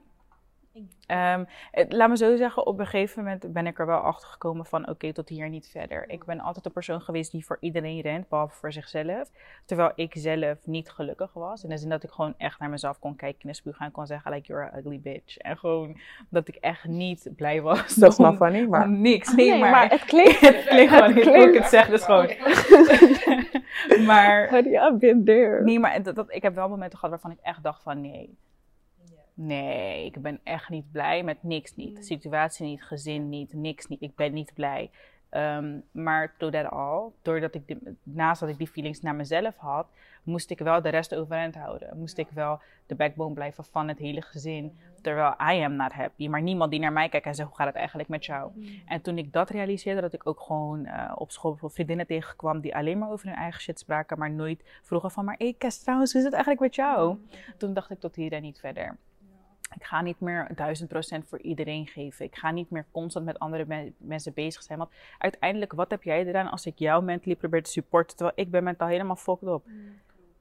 Ehm, 1.07 1.45
het- 1.71 1.93
laat 1.93 2.09
me 2.09 2.17
zo 2.17 2.37
zeggen, 2.37 2.67
op 2.67 2.79
een 2.79 2.87
gegeven 2.87 3.23
moment 3.25 3.53
ben 3.53 3.67
ik 3.67 3.79
er 3.79 3.87
wel 3.87 3.99
achter 3.99 4.29
gekomen 4.29 4.67
van 4.67 4.89
oké, 4.89 5.13
tot 5.13 5.29
hier 5.29 5.49
niet 5.49 5.69
verder. 5.69 6.09
Ik 6.09 6.25
ben 6.25 6.41
altijd 6.41 6.65
de 6.65 6.71
persoon 6.71 7.01
geweest 7.01 7.31
die 7.31 7.45
voor 7.47 7.57
iedereen 7.61 8.01
rent, 8.01 8.29
behalve 8.29 8.55
voor 8.57 8.73
zichzelf. 8.73 9.31
Terwijl 9.65 9.93
ik 9.95 10.13
zelf 10.17 10.67
niet 10.67 10.91
gelukkig 10.91 11.33
was. 11.33 11.63
In 11.63 11.69
de 11.69 11.77
zin 11.77 11.89
dat 11.89 12.03
ik 12.03 12.11
gewoon 12.11 12.35
echt 12.39 12.59
naar 12.59 12.71
mezelf 12.71 12.99
kon 12.99 13.17
kijken 13.17 13.43
in 13.43 13.49
de 13.49 13.55
spiegel 13.57 13.87
en 13.87 13.93
kon 13.93 14.07
zeggen, 14.07 14.33
like, 14.33 14.47
you're 14.47 14.73
a 14.73 14.79
ugly 14.79 15.01
bitch. 15.01 15.37
En 15.39 15.59
gewoon 15.59 15.99
dat 16.29 16.49
ik 16.49 16.55
echt 16.55 16.85
niet 16.85 17.29
blij 17.37 17.61
was. 17.63 17.95
Dat 17.95 18.13
is 18.13 18.19
not 18.19 18.37
funny, 18.37 18.67
maar 18.67 18.89
niks. 18.89 19.35
Nee, 19.35 19.59
maar, 19.59 19.91
het 19.91 20.05
klinkt. 20.05 20.41
het 20.49 20.65
klinkt 20.65 20.93
gewoon 20.93 21.15
niet 21.15 21.25
hoe 21.25 21.49
ik 21.49 21.55
het 21.55 21.67
zeg, 21.71 21.89
dus 21.89 22.05
gewoon. 22.05 22.31
maar 24.07 24.49
Honey, 24.51 24.73
I've 24.89 24.97
been 24.99 25.25
there. 25.25 25.63
Nee, 25.65 25.79
maar 25.81 26.03
dat, 26.03 26.15
dat- 26.15 26.35
ik 26.35 26.43
heb 26.43 26.55
wel 26.55 26.69
momenten 26.69 26.99
gehad 26.99 27.11
waarvan 27.15 27.31
ik 27.39 27.39
echt 27.43 27.63
dacht 27.63 27.83
van 27.83 28.01
nee. 28.01 28.37
Nee, 29.35 30.05
ik 30.05 30.23
ben 30.23 30.41
echt 30.43 30.69
niet 30.69 30.93
blij 30.93 31.23
met 31.23 31.43
niks 31.43 31.77
niet. 31.77 32.07
Situatie 32.07 32.67
niet, 32.67 32.83
gezin 32.83 33.29
niet, 33.29 33.53
niks 33.53 33.87
niet. 33.87 34.01
Ik 34.03 34.15
ben 34.15 34.33
niet 34.33 34.55
blij. 34.55 34.91
Ehm, 35.29 35.79
maar 35.91 36.35
to 36.39 36.51
that 36.51 36.71
all, 36.71 37.11
doordat 37.23 37.55
ik, 37.55 37.77
naast 38.03 38.41
dat 38.41 38.49
ik 38.49 38.59
die 38.59 38.67
feelings 38.67 39.01
naar 39.01 39.15
mezelf 39.15 39.57
had, 39.57 39.87
moest 40.23 40.51
ik 40.51 40.59
wel 40.59 40.83
de 40.83 40.89
rest 40.89 41.15
overeind 41.15 41.55
houden. 41.55 41.99
Moest 41.99 42.19
ik 42.19 42.29
wel 42.31 42.61
de 42.87 42.95
backbone 42.95 43.35
blijven 43.35 43.65
van 43.65 43.89
het 43.89 43.99
hele 43.99 44.23
gezin. 44.23 44.77
Terwijl 45.03 45.35
I 45.53 45.63
am 45.63 45.77
not 45.77 45.93
happy. 45.93 46.29
Maar 46.29 46.43
niemand 46.43 46.71
die 46.71 46.81
naar 46.81 46.93
mij 46.93 47.09
kijkt 47.09 47.27
en 47.27 47.35
zegt, 47.35 47.49
hoe 47.49 47.57
gaat 47.57 47.67
het 47.67 47.77
eigenlijk 47.77 48.09
met 48.09 48.25
jou? 48.25 48.51
En 48.87 49.01
toen 49.01 49.19
ik 49.19 49.33
dat 49.33 49.51
realiseerde, 49.51 50.01
dat 50.01 50.13
ik 50.13 50.27
ook 50.27 50.41
gewoon 50.41 50.87
eh, 50.87 51.13
op 51.15 51.31
school 51.31 51.51
bijvoorbeeld 51.51 51.73
vriendinnen 51.73 52.07
tegenkwam 52.07 52.61
die 52.61 52.77
alleen 52.77 52.99
maar 52.99 53.11
over 53.11 53.27
hun 53.27 53.37
eigen 53.37 53.61
shit 53.61 53.79
spraken, 53.79 54.19
maar 54.19 54.31
nooit 54.31 54.65
vroegen 54.83 55.11
van, 55.11 55.25
maar 55.25 55.37
hey 55.39 55.55
Kes, 55.59 55.79
trouwens, 55.79 56.13
hoe 56.13 56.21
is 56.21 56.27
het 56.27 56.35
eigenlijk 56.35 56.65
met 56.65 56.75
jou? 56.75 57.19
Toen 57.57 57.75
dacht 57.75 57.91
ik 57.91 58.01
tot 58.01 58.17
hier 58.17 58.33
en 58.33 58.43
niet 58.43 58.61
verder. 58.61 58.97
Ik 59.75 59.85
ga 59.85 60.01
niet 60.01 60.21
meer 60.21 60.49
duizend 60.55 60.89
procent 60.89 61.29
voor 61.29 61.41
iedereen 61.41 61.87
geven. 61.87 62.25
Ik 62.25 62.37
ga 62.37 62.51
niet 62.51 62.71
meer 62.71 62.87
constant 62.91 63.25
met 63.25 63.39
andere 63.39 63.65
men- 63.67 63.95
mensen 63.99 64.33
bezig 64.33 64.63
zijn. 64.63 64.79
Want 64.79 64.91
uiteindelijk, 65.19 65.73
wat 65.73 65.91
heb 65.91 66.03
jij 66.03 66.27
eraan 66.27 66.51
als 66.51 66.67
ik 66.67 66.79
jou 66.79 67.05
mentally 67.05 67.37
probeer 67.37 67.63
te 67.63 67.71
supporten, 67.71 68.17
terwijl 68.17 68.39
ik 68.39 68.51
ben 68.51 68.65
mentaal 68.65 68.89
helemaal 68.89 69.17
fucked 69.17 69.49
up? 69.49 69.63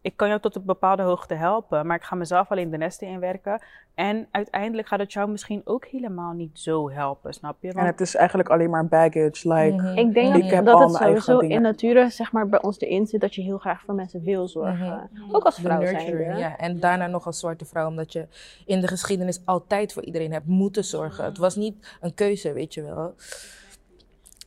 Ik 0.04 0.18
kan 0.18 0.28
jou 0.28 0.40
tot 0.40 0.56
een 0.56 0.66
bepaalde 0.66 1.02
hoogte 1.04 1.34
helpen, 1.34 1.88
maar 1.88 1.96
ik 1.98 2.04
ga 2.04 2.16
mezelf 2.16 2.52
alleen 2.52 2.70
de 2.70 2.78
nesten 2.78 3.08
inwerken. 3.08 3.62
En 3.96 4.28
uiteindelijk 4.32 4.88
gaat 4.88 5.00
het 5.00 5.14
jou 5.14 5.30
misschien 5.30 5.62
ook 5.66 5.86
helemaal 5.86 6.34
niet 6.34 6.60
zo 6.60 6.92
helpen, 6.92 7.34
snap 7.34 7.56
je? 7.60 7.68
En 7.68 7.74
Want 7.76 7.88
het 7.88 8.02
is 8.02 8.16
eigenlijk 8.16 8.50
alleen 8.50 8.70
maar 8.70 8.88
baggage. 8.88 9.54
Like, 9.54 9.76
Mhm. 9.76 9.98
Ik 9.98 10.14
denk 10.14 10.36
Ik 10.36 10.50
dat, 10.52 10.66
dat 10.66 10.80
het 10.80 10.96
sowieso 10.96 11.40
in 11.40 11.62
nature 11.62 12.10
zeg 12.10 12.32
maar, 12.32 12.50
bij 12.50 12.62
ons 12.62 12.80
erin 12.80 13.08
zit 13.08 13.22
dat 13.22 13.36
je 13.36 13.42
heel 13.42 13.58
graag 13.58 13.82
voor 13.82 13.94
mensen 13.94 14.24
wil 14.24 14.48
zorgen. 14.48 15.10
Ook 15.32 15.44
als 15.44 15.60
vrouw 15.60 15.86
zijn. 15.86 16.38
ja. 16.38 16.58
En 16.58 16.80
daarna 16.80 17.08
nog 17.08 17.26
als 17.26 17.40
zwarte 17.40 17.66
vrouw, 17.66 17.88
omdat 17.88 18.14
je 18.14 18.28
in 18.66 18.82
de 18.82 18.88
geschiedenis 18.88 19.42
altijd 19.46 19.94
voor 19.94 20.04
iedereen 20.04 20.32
hebt 20.32 20.48
moeten 20.48 20.84
zorgen. 20.84 21.24
Het 21.26 21.38
was 21.38 21.56
niet 21.56 21.98
een 22.02 22.14
keuze, 22.14 22.54
weet 22.54 22.74
je 22.74 22.82
wel. 22.84 23.14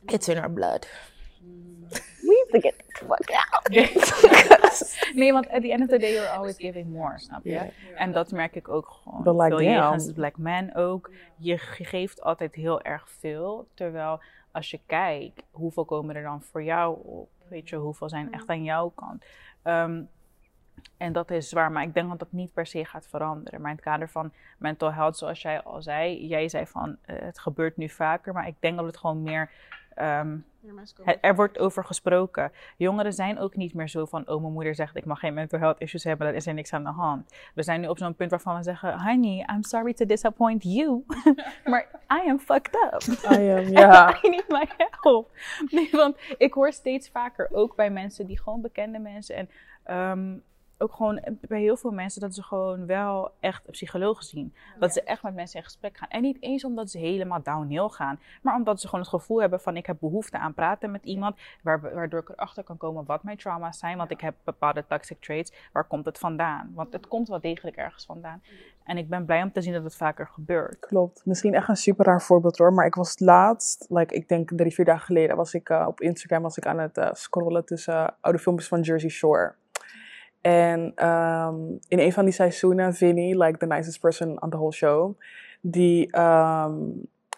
It's 0.05 0.27
in 0.27 0.37
our 0.37 0.51
blood. 0.51 0.87
To 2.51 2.59
get 2.59 2.73
the 2.77 3.05
fuck 3.05 3.31
out. 3.31 3.69
nee, 5.19 5.31
want 5.33 5.49
at 5.49 5.61
the 5.61 5.71
end 5.71 5.81
of 5.81 5.89
the 5.89 5.97
day, 5.97 6.13
you're 6.13 6.29
always 6.29 6.55
giving 6.57 6.89
more, 6.89 7.19
snap 7.19 7.43
je? 7.43 7.51
En 7.95 8.11
dat 8.11 8.31
merk 8.31 8.55
ik 8.55 8.69
ook 8.69 8.87
gewoon. 8.89 9.23
But 9.23 9.33
like, 9.33 9.55
veel 9.55 10.13
black 10.13 10.37
men 10.37 10.75
ook. 10.75 11.11
Je 11.37 11.57
ge- 11.57 11.83
geeft 11.83 12.21
altijd 12.21 12.55
heel 12.55 12.81
erg 12.81 13.09
veel. 13.19 13.67
Terwijl 13.73 14.19
als 14.51 14.71
je 14.71 14.79
kijkt, 14.85 15.43
hoeveel 15.51 15.85
komen 15.85 16.15
er 16.15 16.23
dan 16.23 16.41
voor 16.41 16.63
jou 16.63 16.97
op? 17.03 17.29
Weet 17.47 17.69
je, 17.69 17.75
hoeveel 17.75 18.09
zijn 18.09 18.33
echt 18.33 18.47
aan 18.49 18.63
jouw 18.63 18.89
kant? 18.95 19.25
Ehm, 19.63 20.01
en 20.97 21.13
dat 21.13 21.31
is 21.31 21.49
zwaar, 21.49 21.71
maar 21.71 21.83
ik 21.83 21.93
denk 21.93 22.09
dat 22.09 22.19
dat 22.19 22.31
niet 22.31 22.53
per 22.53 22.65
se 22.65 22.85
gaat 22.85 23.07
veranderen. 23.07 23.61
Maar 23.61 23.69
in 23.69 23.75
het 23.75 23.85
kader 23.85 24.09
van 24.09 24.31
mental 24.57 24.93
health, 24.93 25.17
zoals 25.17 25.41
jij 25.41 25.61
al 25.63 25.81
zei, 25.81 26.27
jij 26.27 26.49
zei 26.49 26.65
van 26.67 26.97
eh, 27.01 27.15
het 27.19 27.39
gebeurt 27.39 27.77
nu 27.77 27.89
vaker, 27.89 28.33
maar 28.33 28.47
ik 28.47 28.55
denk 28.59 28.77
dat 28.77 28.85
het 28.85 28.97
gewoon 28.97 29.21
meer. 29.23 29.51
Ehm, 29.97 30.37
er 31.21 31.35
wordt 31.35 31.59
over 31.59 31.85
gesproken. 31.85 32.51
Jongeren 32.77 33.13
zijn 33.13 33.39
ook 33.39 33.55
niet 33.55 33.73
meer 33.73 33.89
zo 33.89 34.05
van, 34.05 34.29
oh, 34.29 34.41
mijn 34.41 34.53
moeder 34.53 34.75
zegt 34.75 34.95
ik 34.95 35.05
mag 35.05 35.19
geen 35.19 35.33
mental 35.33 35.59
health 35.59 35.79
issues 35.79 36.03
hebben, 36.03 36.27
dan 36.27 36.35
is 36.35 36.47
er 36.47 36.53
niks 36.53 36.73
aan 36.73 36.83
de 36.83 36.89
hand. 36.89 37.33
We 37.55 37.63
zijn 37.63 37.81
nu 37.81 37.87
op 37.87 37.97
zo'n 37.97 38.15
punt 38.15 38.29
waarvan 38.29 38.55
we 38.57 38.63
zeggen, 38.63 39.01
honey, 39.01 39.45
I'm 39.53 39.63
sorry 39.63 39.93
to 39.93 40.05
disappoint 40.05 40.63
you, 40.63 41.05
maar 41.71 41.87
I 42.23 42.29
am 42.29 42.39
fucked 42.39 42.75
up. 42.75 43.01
I 43.31 43.49
am, 43.51 43.67
ja. 43.81 44.19
I 44.23 44.29
need 44.29 44.47
my 44.47 44.67
help. 45.01 45.31
Nee, 45.69 45.89
want 45.91 46.17
ik 46.37 46.53
hoor 46.53 46.71
steeds 46.71 47.09
vaker, 47.09 47.49
ook 47.51 47.75
bij 47.75 47.89
mensen 47.89 48.27
die 48.27 48.39
gewoon 48.39 48.61
bekende 48.61 48.99
mensen 48.99 49.35
en 49.35 49.49
ehm, 49.83 50.37
ook 50.77 50.93
gewoon 50.93 51.21
bij 51.41 51.59
heel 51.61 51.77
veel 51.77 51.91
mensen, 51.91 52.21
dat 52.21 52.35
ze 52.35 52.43
gewoon 52.43 52.85
wel 52.85 53.31
echt 53.39 53.65
een 53.65 53.71
psycholoog 53.71 54.23
zien. 54.23 54.53
Dat 54.79 54.93
ze 54.93 55.03
echt 55.03 55.23
met 55.23 55.33
mensen 55.35 55.57
in 55.59 55.65
gesprek 55.65 55.97
gaan. 55.97 56.09
En 56.09 56.21
niet 56.21 56.37
eens 56.41 56.63
omdat 56.63 56.89
ze 56.89 56.97
helemaal 56.97 57.43
downhill 57.43 57.87
gaan, 57.87 58.19
maar 58.41 58.55
omdat 58.55 58.81
ze 58.81 58.85
gewoon 58.87 59.01
het 59.01 59.09
gevoel 59.13 59.41
hebben 59.41 59.59
van 59.61 59.77
ik 59.77 59.85
heb 59.85 59.97
behoefte 59.99 60.37
aan 60.37 60.53
praten 60.53 60.91
met 60.91 61.03
iemand, 61.03 61.35
waar- 61.63 61.81
waardoor 61.81 62.19
ik 62.19 62.29
erachter 62.29 62.63
kan 62.63 62.77
komen 62.77 63.05
wat 63.05 63.23
mijn 63.23 63.37
trauma's 63.37 63.79
zijn, 63.79 63.97
want 63.97 64.11
ik 64.11 64.21
heb 64.21 64.35
bepaalde 64.43 64.85
toxic 64.87 65.19
traits. 65.21 65.53
Waar 65.73 65.83
komt 65.87 66.05
het 66.05 66.17
vandaan? 66.17 66.71
Want 66.75 66.93
het 66.93 67.07
komt 67.07 67.27
wel 67.27 67.41
degelijk 67.41 67.75
ergens 67.75 68.05
vandaan. 68.05 68.41
En 68.83 68.97
ik 68.97 69.09
ben 69.09 69.25
blij 69.25 69.43
om 69.43 69.51
te 69.51 69.61
zien 69.61 69.73
dat 69.73 69.83
het 69.83 69.95
vaker 69.95 70.27
gebeurt. 70.27 70.79
Klopt. 70.79 71.25
Misschien 71.25 71.53
echt 71.53 71.69
een 71.69 71.75
super 71.75 72.05
raar 72.05 72.21
voorbeeld 72.21 72.57
hoor. 72.57 72.73
Maar 72.73 72.85
ik 72.85 72.95
was 72.95 73.19
laatst, 73.19 73.85
like, 73.89 74.15
ik 74.15 74.27
denk 74.27 74.49
drie, 74.55 74.73
vier 74.73 74.85
dagen 74.85 75.05
geleden, 75.05 75.35
was 75.35 75.53
ik 75.53 75.69
eh, 75.69 75.85
op 75.87 76.01
Instagram 76.01 76.41
was 76.41 76.57
ik 76.57 76.65
aan 76.65 76.79
het 76.79 76.97
eh, 76.97 77.09
scrollen 77.13 77.65
tussen 77.65 77.93
eh, 77.93 78.07
oude 78.21 78.39
filmpjes 78.39 78.67
van 78.67 78.81
Jersey 78.81 79.09
Shore. 79.09 79.53
En 80.41 80.91
ehm, 80.95 81.55
in 81.87 81.99
een 81.99 82.13
van 82.13 82.25
die 82.25 82.33
seizoenen, 82.33 82.93
Vinny, 82.93 83.41
like 83.41 83.57
the 83.57 83.65
nicest 83.65 83.99
person 83.99 84.41
on 84.41 84.49
the 84.49 84.57
whole 84.57 84.71
show, 84.71 85.19
die 85.61 86.11
ehm, 86.11 86.73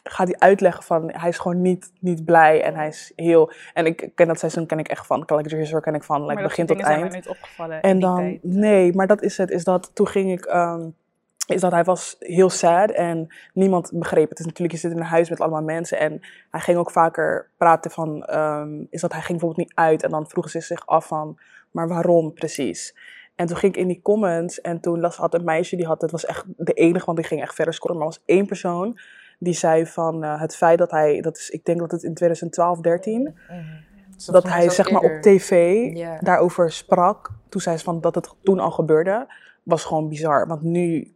gaat 0.04 0.28
die 0.28 0.40
uitleggen 0.40 0.84
van 0.84 1.12
hij 1.12 1.30
is 1.30 1.38
gewoon 1.38 1.62
niet, 1.62 1.92
niet 2.00 2.26
blij 2.26 2.64
en 2.64 2.76
hij 2.76 2.88
is 2.88 3.12
heel. 3.16 3.52
En 3.74 3.86
ik 3.86 4.10
ken 4.16 4.28
dat 4.28 4.40
seizoen 4.40 4.66
ken 4.66 4.80
ik 4.80 4.88
echt 4.88 5.06
van. 5.06 5.24
Jersey 5.28 5.66
Shore 5.66 5.82
ken 5.82 5.96
ik 5.96 6.04
van 6.04 6.26
like, 6.26 6.42
begin 6.42 6.66
tot 6.66 6.80
eind. 6.80 7.00
zijn 7.00 7.12
nooit 7.12 7.28
opgevallen 7.28 7.82
En 7.82 8.00
dan, 8.00 8.40
nee, 8.42 8.94
maar 8.94 9.08
dat 9.08 9.22
is 9.22 9.38
het. 9.38 9.50
Is 9.50 9.64
dat, 9.64 9.96
toen 9.96 10.08
ging 10.08 10.32
ik, 10.32 10.46
ehm, 10.46 10.90
is 11.50 11.62
dat 11.62 11.72
hij 11.72 11.84
was 11.84 12.16
heel 12.20 12.50
sad 12.50 12.92
en 12.92 13.28
niemand 13.54 13.92
begreep 13.94 14.30
het. 14.30 14.38
Dus 14.38 14.46
natuurlijk, 14.46 14.74
je 14.74 14.80
zit 14.80 14.92
in 14.92 14.98
een 14.98 15.04
huis 15.04 15.30
met 15.30 15.40
allemaal 15.40 15.62
mensen 15.62 16.00
en 16.00 16.20
hij 16.52 16.60
ging 16.62 16.78
ook 16.78 16.92
vaker 16.92 17.50
praten 17.58 17.92
van, 17.92 18.24
ehm, 18.26 18.84
is 18.90 19.02
dat 19.02 19.12
hij 19.12 19.22
ging 19.22 19.40
bijvoorbeeld 19.40 19.68
niet 19.68 19.78
uit 19.78 20.04
en 20.04 20.10
dan 20.10 20.28
vroegen 20.28 20.52
ze 20.52 20.62
zich 20.62 20.88
af 20.88 21.08
van, 21.08 21.40
maar 21.72 21.88
waarom 21.88 22.34
precies? 22.34 22.96
En 23.36 23.46
toen 23.46 23.58
ging 23.58 23.74
ik 23.74 23.82
in 23.82 23.88
die 23.88 24.02
comments 24.02 24.62
en 24.62 24.80
toen 24.80 25.00
las, 25.00 25.18
had 25.18 25.34
een 25.34 25.44
meisje, 25.44 25.76
die 25.76 25.86
had, 25.86 26.02
het 26.02 26.12
was 26.12 26.26
echt 26.26 26.46
de 26.58 26.74
enige, 26.74 27.06
want 27.06 27.18
die 27.18 27.28
ging 27.28 27.42
echt 27.42 27.56
verder 27.56 27.74
scoren, 27.74 27.98
maar 27.98 28.06
was 28.06 28.22
één 28.26 28.46
persoon 28.46 29.00
die 29.40 29.54
zei 29.54 29.86
van 29.86 30.24
eh, 30.24 30.42
het 30.42 30.56
feit 30.56 30.78
dat 30.78 30.92
hij, 30.92 31.22
dat 31.22 31.38
is, 31.38 31.50
ik 31.50 31.66
denk 31.66 31.80
dat 31.80 31.92
het 31.92 32.04
in 32.04 32.14
2012, 32.14 32.80
13, 32.80 33.22
Mhm. 33.50 33.60
dat 34.32 34.44
hij 34.44 34.70
zeg 34.70 34.92
maar 34.92 35.02
op 35.02 35.22
tv 35.22 35.74
daarover 36.22 36.72
sprak, 36.72 37.30
toen 37.50 37.62
zei 37.62 37.78
ze 37.78 37.84
van 37.84 38.02
dat 38.02 38.16
het 38.16 38.30
toen 38.44 38.60
al 38.60 38.72
gebeurde, 38.72 39.34
was 39.64 39.84
gewoon 39.84 40.10
bizar. 40.10 40.48
Want 40.48 40.62
nu, 40.62 41.14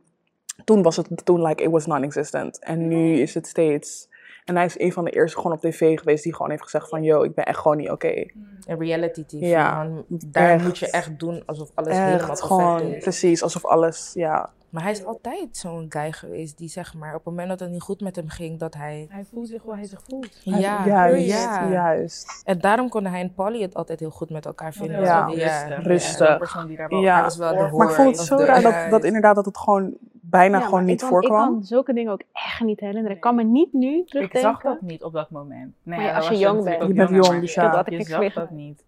toen 0.63 0.81
was 0.81 0.95
het, 0.95 1.09
toen 1.23 1.41
like 1.41 1.63
it 1.63 1.71
was 1.71 1.85
non-existent. 1.85 2.59
En 2.59 2.87
nu 2.87 3.19
is 3.19 3.33
het 3.33 3.47
steeds, 3.47 4.09
en 4.45 4.55
hij 4.55 4.65
is 4.65 4.79
een 4.79 4.93
van 4.93 5.05
de 5.05 5.11
eerste 5.11 5.37
gewoon 5.37 5.51
op 5.51 5.61
tv 5.61 5.99
geweest 5.99 6.23
die 6.23 6.35
gewoon 6.35 6.49
heeft 6.51 6.63
gezegd 6.63 6.89
van, 6.89 7.03
yo, 7.03 7.23
ik 7.23 7.35
ben 7.35 7.45
echt 7.45 7.59
gewoon 7.59 7.77
niet 7.77 7.89
oké. 7.89 8.25
Een 8.65 8.79
reality 8.79 9.25
TV. 9.25 9.39
Ja, 9.39 9.83
man. 9.83 10.05
Daar 10.07 10.49
echt. 10.49 10.63
moet 10.63 10.77
je 10.77 10.89
echt 10.89 11.19
doen 11.19 11.43
alsof 11.45 11.69
alles 11.73 11.93
helemaal 11.93 12.13
Echt, 12.13 12.25
perfect 12.25 12.47
gewoon, 12.47 12.81
is. 12.81 13.03
precies, 13.03 13.43
alsof 13.43 13.65
alles, 13.65 14.11
ja. 14.13 14.49
Maar 14.69 14.83
hij 14.83 14.91
is 14.91 15.05
altijd 15.05 15.57
zo'n 15.57 15.85
guy 15.89 16.11
geweest 16.11 16.57
die 16.57 16.69
zeg 16.69 16.93
maar 16.93 17.09
op 17.09 17.15
het 17.15 17.25
moment 17.25 17.49
dat 17.49 17.59
het 17.59 17.69
niet 17.69 17.81
goed 17.81 18.01
met 18.01 18.15
hem 18.15 18.29
ging, 18.29 18.59
dat 18.59 18.73
hij... 18.73 19.07
Hij 19.09 19.25
voelt 19.33 19.47
zich 19.47 19.61
hoe 19.61 19.75
hij 19.75 19.85
zich 19.85 20.01
voelt. 20.07 20.41
Ja, 20.43 20.87
juist, 20.87 21.27
ja. 21.27 21.69
juist. 21.69 22.41
En 22.45 22.59
daarom 22.59 22.89
konden 22.89 23.11
hij 23.11 23.21
en 23.21 23.33
Polly 23.33 23.61
het 23.61 23.75
altijd 23.75 23.99
heel 23.99 24.09
goed 24.09 24.29
met 24.29 24.45
elkaar 24.45 24.73
vinden. 24.73 25.01
Ja. 25.01 25.25
Want- 25.25 25.37
rustig. 25.37 25.83
Rustig. 25.83 26.29
Een 26.29 26.37
persoon 26.37 26.67
die 26.67 26.77
daar 26.77 26.87
wel 26.87 27.01
Ja. 27.01 27.13
Hij 27.13 27.23
was 27.23 27.37
wel 27.37 27.55
de 27.55 27.77
Maar 27.77 27.89
ik 27.89 27.95
vond 27.95 28.17
het 28.17 28.25
zo 28.25 28.35
raar 28.37 28.61
dat, 28.61 28.71
ja, 28.71 28.89
dat 28.89 29.03
inderdaad 29.03 29.35
dat 29.35 29.45
het 29.45 29.57
gewoon 29.57 29.97
bijna 30.39 30.57
Ja, 30.59 30.65
gewoon 30.65 30.85
niet 30.85 31.01
ik 31.01 31.07
kan, 31.07 31.07
Ik 31.07 31.13
voorkwam. 31.27 31.53
kan 31.53 31.63
zulke 31.63 31.93
dingen 31.93 32.11
ook 32.11 32.21
echt 32.33 32.59
niet 32.61 32.79
herinneren. 32.79 33.11
Ik 33.15 33.21
kan 33.21 33.35
me 33.35 33.43
niet 33.43 33.73
nu 33.73 33.97
Ik 33.97 34.07
terugdenken. 34.07 34.51
zag 34.51 34.61
dat 34.61 34.81
niet 34.81 35.03
op 35.03 35.13
dat 35.13 35.29
moment. 35.29 35.73
Nee, 35.83 35.97
Maar 35.99 36.07
ja, 36.07 36.15
als 36.15 36.27
je 36.27 36.37
jong 36.37 36.63
bent. 36.63 36.81
Je 36.87 36.93
bent 36.93 37.09
jonger, 37.09 37.25
jong, 37.25 37.39
dus 37.41 37.53
je- 37.53 37.61
ja. 37.61 37.71
Dat 37.71 37.89
Je 37.89 37.97
ik 37.97 38.07
zag 38.07 38.33
dat 38.33 38.49
niet. 38.49 38.85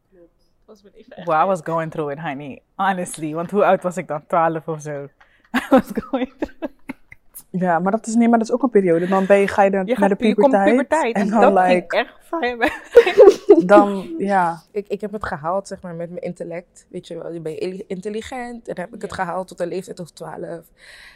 Well, 1.26 1.42
I 1.44 1.46
was 1.46 1.62
going 1.64 1.92
through 1.92 2.12
it, 2.12 2.20
honey. 2.20 2.62
Honestly. 2.76 3.34
Want 3.34 3.52
hoe 3.52 3.66
oud 3.66 3.84
was 3.84 3.98
ik 3.98 4.08
dan? 4.08 4.26
12 4.28 4.68
of 4.68 4.82
zo. 4.82 5.04
I 5.62 5.62
was 5.70 5.92
going 5.94 6.34
through 6.38 6.74
Ja, 7.60 7.80
maar 7.80 7.92
dat 7.92 8.08
is, 8.08 8.16
nee, 8.16 8.30
maar 8.30 8.40
dat 8.40 8.48
is 8.48 8.54
ook 8.54 8.64
een 8.64 8.70
periode. 8.70 9.08
Dan 9.08 9.26
ben 9.26 9.38
je, 9.38 9.48
ga 9.48 9.64
je 9.64 9.70
de- 9.72 9.78
Je, 9.78 9.84
naar 9.86 10.10
gaat, 10.10 10.20
de 10.20 10.28
je 10.28 10.36
komt 10.36 10.64
puberteit. 10.64 11.16
En 11.16 11.22
En 11.22 11.30
dan 11.30 11.54
dat 11.54 11.68
like, 11.68 11.96
echt 11.98 12.14
fijn. 12.22 12.58
dan, 13.74 14.16
ja. 14.18 14.62
Ik, 14.72 14.88
ik 14.88 15.02
heb 15.02 15.12
het 15.12 15.26
gehaald, 15.26 15.68
zeg 15.68 15.82
maar, 15.82 15.96
met 15.96 16.10
mijn 16.10 16.22
intellect. 16.22 16.86
Weet 16.90 17.08
je 17.08 17.18
wel, 17.18 17.32
je 17.34 17.40
bent 17.42 17.60
intelligent. 17.88 18.68
En 18.68 18.76
dan 18.76 18.86
heb 18.86 18.94
ik 18.96 19.02
het 19.02 19.14
gehaald 19.14 19.48
tot 19.48 19.60
een 19.60 19.68
leeftijd 19.68 20.00
of 20.00 20.12
12. 20.12 20.40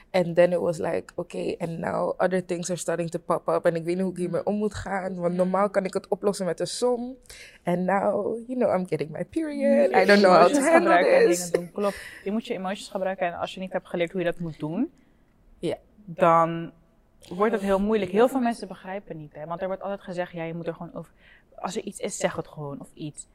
En 0.10 0.34
then 0.34 0.51
it 0.51 0.60
was 0.60 0.77
like, 0.77 1.13
oké, 1.15 1.55
and 1.58 1.77
now 1.77 2.13
other 2.17 2.46
things 2.46 2.69
are 2.69 2.79
starting 2.79 3.10
to 3.10 3.19
pop 3.25 3.48
up. 3.48 3.65
En 3.65 3.75
ik 3.75 3.84
weet 3.84 3.93
niet 3.96 4.03
hoe 4.03 4.12
ik 4.12 4.17
hiermee 4.17 4.46
om 4.46 4.55
moet 4.55 4.74
gaan. 4.74 5.15
Want 5.15 5.36
normaal 5.36 5.69
kan 5.69 5.86
ik 5.86 5.93
het 5.93 6.08
oplossen 6.08 6.46
met 6.46 6.60
een 6.60 6.67
som. 6.67 7.15
And 7.63 7.77
now, 7.79 8.38
you 8.48 8.60
know, 8.60 8.79
I'm 8.79 8.88
getting 8.88 9.10
my 9.10 9.25
period. 9.25 9.91
I 9.96 10.05
don't 10.05 10.19
know 10.22 10.36
how 10.36 10.48
to 10.53 10.62
handle 10.62 10.93
en 10.93 11.27
this. 11.27 11.51
Klopt. 11.74 12.01
Je 12.24 12.31
moet 12.31 12.46
je 12.48 12.53
emotions 12.53 12.89
gebruiken. 12.89 13.27
En 13.27 13.34
als 13.39 13.53
je 13.53 13.60
niet 13.60 13.72
hebt 13.74 13.88
geleerd 13.88 14.12
hoe 14.12 14.22
je 14.22 14.27
dat 14.27 14.39
moet 14.39 14.60
doen, 14.60 14.91
Ja. 15.60 15.75
Dan 16.16 16.72
wordt 17.28 17.54
het 17.54 17.62
heel 17.62 17.80
moeilijk. 17.80 18.12
Heel 18.12 18.28
veel 18.28 18.39
mensen 18.39 18.68
begrijpen 18.68 19.18
niet. 19.18 19.34
Hè? 19.34 19.46
Want 19.46 19.62
er 19.62 19.68
wordt 19.68 19.82
altijd 19.82 20.01
gezegd, 20.01 20.32
ja, 20.32 20.44
je 20.44 20.54
moet 20.54 20.68
er 20.68 20.74
gewoon 20.74 20.94
over... 20.94 21.12
Als 21.56 21.75
er 21.75 21.84
iets 21.84 22.00
is, 22.00 22.18
zeg 22.18 22.36
het 22.36 22.48
gewoon. 22.48 22.80
Of 22.80 22.88
iets. 22.94 23.28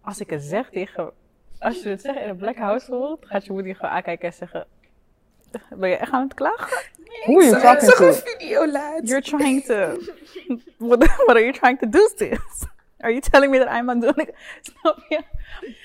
Als 0.00 0.20
ik 0.20 0.30
het 0.30 0.42
zeg 0.42 0.70
tegen... 0.70 1.10
Als 1.58 1.82
je 1.82 1.88
het 1.88 2.00
zegt 2.00 2.20
in 2.20 2.28
een 2.28 2.36
black 2.36 2.56
household, 2.56 3.26
gaat 3.26 3.44
je 3.44 3.52
moeder 3.52 3.70
je 3.70 3.76
gewoon 3.76 3.90
aankijken 3.90 4.28
en 4.28 4.34
zeggen... 4.34 4.66
Ben 5.76 5.88
je 5.88 5.96
echt 5.96 6.12
aan 6.12 6.22
het 6.22 6.34
klagen? 6.34 6.82
Hoe 7.24 7.42
je 7.42 7.50
zag 7.50 8.00
een 8.00 8.14
video 8.14 8.66
laatst. 8.66 9.08
You're 9.08 9.22
trying 9.22 9.64
to... 9.64 9.74
What, 10.88 10.98
what 11.06 11.28
are 11.28 11.40
you 11.40 11.52
trying 11.52 11.78
to 11.78 11.88
do 11.88 12.08
this? 12.16 12.66
Are 13.00 13.10
you 13.12 13.20
telling 13.20 13.50
me 13.50 13.58
that 13.58 13.72
I'm 13.72 14.02
it? 14.02 14.34
Snap 14.60 15.04
je? 15.08 15.22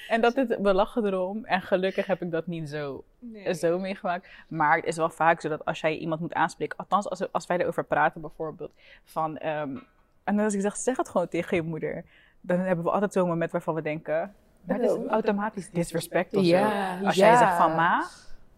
En 0.08 0.22
dat 0.22 0.38
is, 0.38 0.48
we 0.48 0.74
lachen 0.74 1.06
erom. 1.06 1.46
En 1.46 1.62
gelukkig 1.62 2.06
heb 2.06 2.22
ik 2.22 2.32
dat 2.32 2.48
niet 2.48 2.70
zo, 2.70 3.04
zo 3.52 3.80
meegemaakt. 3.80 4.28
Maar 4.48 4.76
het 4.76 4.86
is 4.86 4.96
wel 4.96 5.10
vaak 5.10 5.42
zo 5.42 5.50
dat 5.50 5.66
als 5.66 5.82
jij 5.82 5.98
iemand 5.98 6.22
moet 6.22 6.34
aanspreken... 6.34 6.78
Althans, 6.78 7.10
als, 7.10 7.32
als 7.32 7.46
wij 7.46 7.58
erover 7.58 7.84
praten 7.84 8.22
bijvoorbeeld... 8.22 8.72
Van, 9.04 9.38
ehm, 9.38 9.78
En 10.24 10.40
als 10.40 10.54
ik 10.54 10.62
zeg, 10.62 10.76
zeg 10.76 10.98
het 10.98 11.10
gewoon 11.10 11.28
tegen 11.28 11.58
je 11.58 11.64
moeder. 11.64 12.06
Dan 12.42 12.60
hebben 12.60 12.86
we 12.86 12.92
altijd 12.92 13.14
zo'n 13.14 13.28
moment 13.28 13.52
waarvan 13.52 13.76
we 13.76 13.82
denken, 13.82 14.36
dat 14.62 14.80
is 14.80 14.98
automatisch 15.10 15.70
disrespect 15.70 16.36
of 16.36 16.44
zo. 16.46 16.50
Ja, 16.50 17.00
Als 17.04 17.16
jij 17.16 17.38
zegt 17.38 17.56
van 17.56 17.76
ma, 17.76 18.06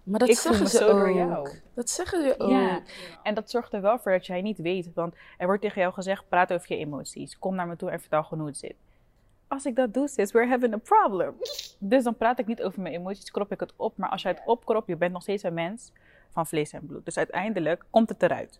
Maar 0.07 0.19
dat 0.19 0.29
Ik 0.29 0.37
zeggen 0.37 0.67
ze 0.67 0.77
zo 0.77 0.91
door 0.91 1.07
ook. 1.07 1.15
jou. 1.15 1.49
Dat 1.73 1.89
zeggen 1.89 2.21
ze 2.23 2.35
ook. 2.37 2.49
Ja. 2.49 2.81
En 3.23 3.33
dat 3.33 3.49
zorgt 3.49 3.73
er 3.73 3.81
wel 3.81 3.99
voor 3.99 4.11
dat 4.11 4.25
jij 4.25 4.41
niet 4.41 4.57
weet. 4.57 4.93
Want 4.93 5.15
er 5.37 5.45
wordt 5.45 5.61
tegen 5.61 5.81
jou 5.81 5.93
gezegd, 5.93 6.29
praat 6.29 6.53
over 6.53 6.73
je 6.73 6.77
emoties. 6.77 7.39
Kom 7.39 7.55
naar 7.55 7.67
me 7.67 7.75
toe 7.75 7.89
en 7.89 7.99
vertel 7.99 8.23
gewoon 8.23 8.39
hoe 8.39 8.47
het 8.47 8.57
zit. 8.57 8.75
Als 9.47 9.65
ik 9.65 9.75
dat 9.75 9.93
doe, 9.93 10.07
sis, 10.07 10.31
we're 10.31 10.47
having 10.49 10.73
a 10.73 10.77
problem. 10.77 11.33
Dus 11.79 12.03
dan 12.03 12.15
praat 12.15 12.39
ik 12.39 12.45
niet 12.47 12.61
over 12.63 12.81
mijn 12.81 12.93
emoties, 12.93 13.31
krop 13.31 13.51
ik 13.51 13.59
het 13.59 13.73
op. 13.75 13.97
Maar 13.97 14.09
als 14.09 14.21
jij 14.21 14.31
het 14.31 14.41
opkropt, 14.45 14.87
je 14.87 14.95
bent 14.95 15.13
nog 15.13 15.21
steeds 15.21 15.43
een 15.43 15.53
mens 15.53 15.91
van 16.29 16.47
vlees 16.47 16.73
en 16.73 16.85
bloed. 16.85 17.05
Dus 17.05 17.17
uiteindelijk 17.17 17.83
komt 17.89 18.09
het 18.09 18.23
eruit. 18.23 18.59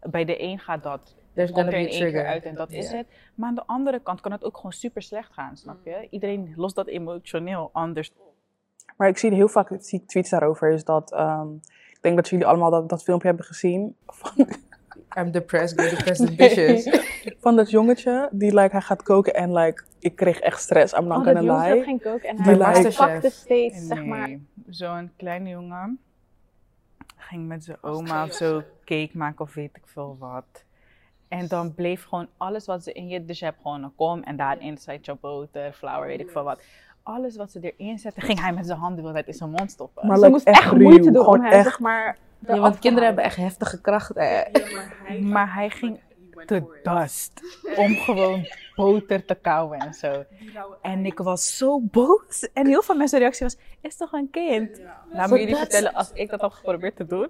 Bij 0.00 0.24
de 0.24 0.42
een 0.42 0.58
gaat 0.58 0.82
dat, 0.82 1.14
There's 1.34 1.50
komt 1.50 1.64
er 1.66 1.70
be 1.72 1.78
in 1.78 1.86
één 1.86 1.90
keer 1.90 1.98
trigger. 1.98 2.26
uit 2.26 2.44
en 2.44 2.54
dat 2.54 2.70
is 2.72 2.90
het. 2.92 3.06
Maar 3.34 3.48
aan 3.48 3.54
de 3.54 3.66
andere 3.66 4.00
kant 4.00 4.20
kan 4.20 4.32
het 4.32 4.44
ook 4.44 4.56
gewoon 4.56 4.72
super 4.72 5.02
slecht 5.02 5.32
gaan, 5.32 5.56
snap 5.56 5.84
je? 5.84 6.06
Iedereen 6.10 6.52
lost 6.56 6.74
dat 6.74 6.86
emotioneel 6.86 7.70
anders 7.72 8.12
op. 8.16 8.29
Maar 8.96 9.08
ik 9.08 9.18
zie 9.18 9.34
heel 9.34 9.48
vaak 9.48 9.76
zie 9.78 10.04
tweets 10.04 10.30
daarover. 10.30 10.70
Is 10.72 10.84
dat, 10.84 11.12
ehm, 11.12 11.48
ik 11.90 11.98
denk 12.00 12.16
dat 12.16 12.28
jullie 12.28 12.46
allemaal 12.46 12.70
dat, 12.70 12.88
dat 12.88 13.02
filmpje 13.02 13.28
hebben 13.28 13.46
gezien. 13.46 13.96
Van, 14.06 14.48
I'm 15.18 15.30
depressed, 15.30 15.80
go 15.80 15.96
depressed 15.96 16.28
and 16.28 16.36
vicious. 16.36 17.00
van 17.44 17.56
dat 17.56 17.70
jongetje 17.70 18.28
die 18.32 18.54
like, 18.54 18.70
hij 18.72 18.80
gaat 18.80 19.02
koken 19.02 19.34
en 19.34 19.52
like, 19.52 19.84
ik 19.98 20.16
kreeg 20.16 20.38
echt 20.40 20.60
stress. 20.60 20.92
I'm 20.94 21.06
not 21.06 21.18
Oh, 21.18 21.24
gonna 21.24 21.42
dat 21.64 21.72
lie. 21.74 21.82
ging 21.82 22.02
koken 22.02 22.28
en 22.28 22.36
Die 22.36 22.44
hij 22.44 22.56
lijkt- 22.56 22.96
pakte 22.96 23.30
steeds, 23.30 23.86
zeg 23.86 23.98
Nee, 23.98 24.06
maar... 24.08 24.38
Zo'n 24.68 25.10
kleine 25.16 25.48
jongen 25.48 25.98
ging 27.16 27.46
met 27.48 27.64
zijn 27.64 27.76
oma 27.82 28.24
of 28.24 28.32
zo 28.32 28.62
cake 28.84 29.10
maken 29.12 29.44
of 29.44 29.54
weet 29.54 29.76
ik 29.76 29.82
veel 29.86 30.16
wat. 30.18 30.64
En 31.28 31.46
dan 31.48 31.74
bleef 31.74 32.04
gewoon 32.04 32.28
alles 32.36 32.66
wat 32.66 32.82
ze 32.82 32.92
in 32.92 33.08
je... 33.08 33.24
Dus 33.24 33.38
je 33.38 33.44
hebt 33.44 33.60
gewoon 33.62 33.82
een 33.82 33.94
kom 33.94 34.22
en 34.22 34.36
daarin 34.36 34.78
zit 34.78 35.06
je 35.06 35.14
boter, 35.20 35.72
flour, 35.72 36.06
weet 36.06 36.20
ik 36.20 36.30
veel 36.30 36.42
wat. 36.44 36.62
Alles 37.02 37.36
wat 37.36 37.50
ze 37.50 37.72
erin 37.76 37.98
zetten, 37.98 38.22
ging 38.22 38.40
hij 38.40 38.52
met 38.52 38.66
zijn 38.66 38.78
handen 38.78 38.96
de 38.96 39.02
hele 39.02 39.14
tijd 39.14 39.26
in 39.26 39.34
zijn 39.34 39.50
mond 39.50 39.70
stoppen. 39.70 40.06
Maar 40.06 40.18
Ze 40.18 40.28
moest 40.28 40.46
echt 40.46 40.60
echt 40.62 40.72
moeite 40.76 41.10
doen 41.10 41.26
om 41.26 41.42
hem, 41.42 41.52
echt. 41.52 41.64
zeg 41.64 41.78
maar... 41.80 42.18
Ja, 42.46 42.58
want 42.58 42.78
kinderen 42.78 43.06
hebben 43.06 43.24
echt 43.24 43.36
heftige 43.36 43.80
kracht. 43.80 44.14
Hè. 44.14 44.42
Maar 45.20 45.54
hij 45.54 45.70
ging 45.70 46.00
te 46.46 46.80
dust 46.82 47.32
om 47.76 47.94
gewoon 47.94 48.46
boter 48.74 49.24
te 49.24 49.34
kauwen 49.34 49.78
en 49.78 49.94
zo. 49.94 50.24
En 50.82 51.06
ik 51.06 51.18
was 51.18 51.56
zo 51.56 51.80
boos. 51.80 52.48
En 52.52 52.66
heel 52.66 52.82
veel 52.82 52.94
mensen 52.94 53.18
reactie 53.18 53.46
was, 53.46 53.56
is 53.80 53.96
toch 53.96 54.12
een 54.12 54.30
kind? 54.30 54.80
Laat 55.12 55.30
me 55.30 55.38
jullie 55.38 55.56
vertellen, 55.56 55.92
als 55.94 56.10
ik 56.12 56.30
dat 56.30 56.40
had 56.40 56.54
geprobeerd 56.54 56.96
te 56.96 57.06
doen. 57.06 57.28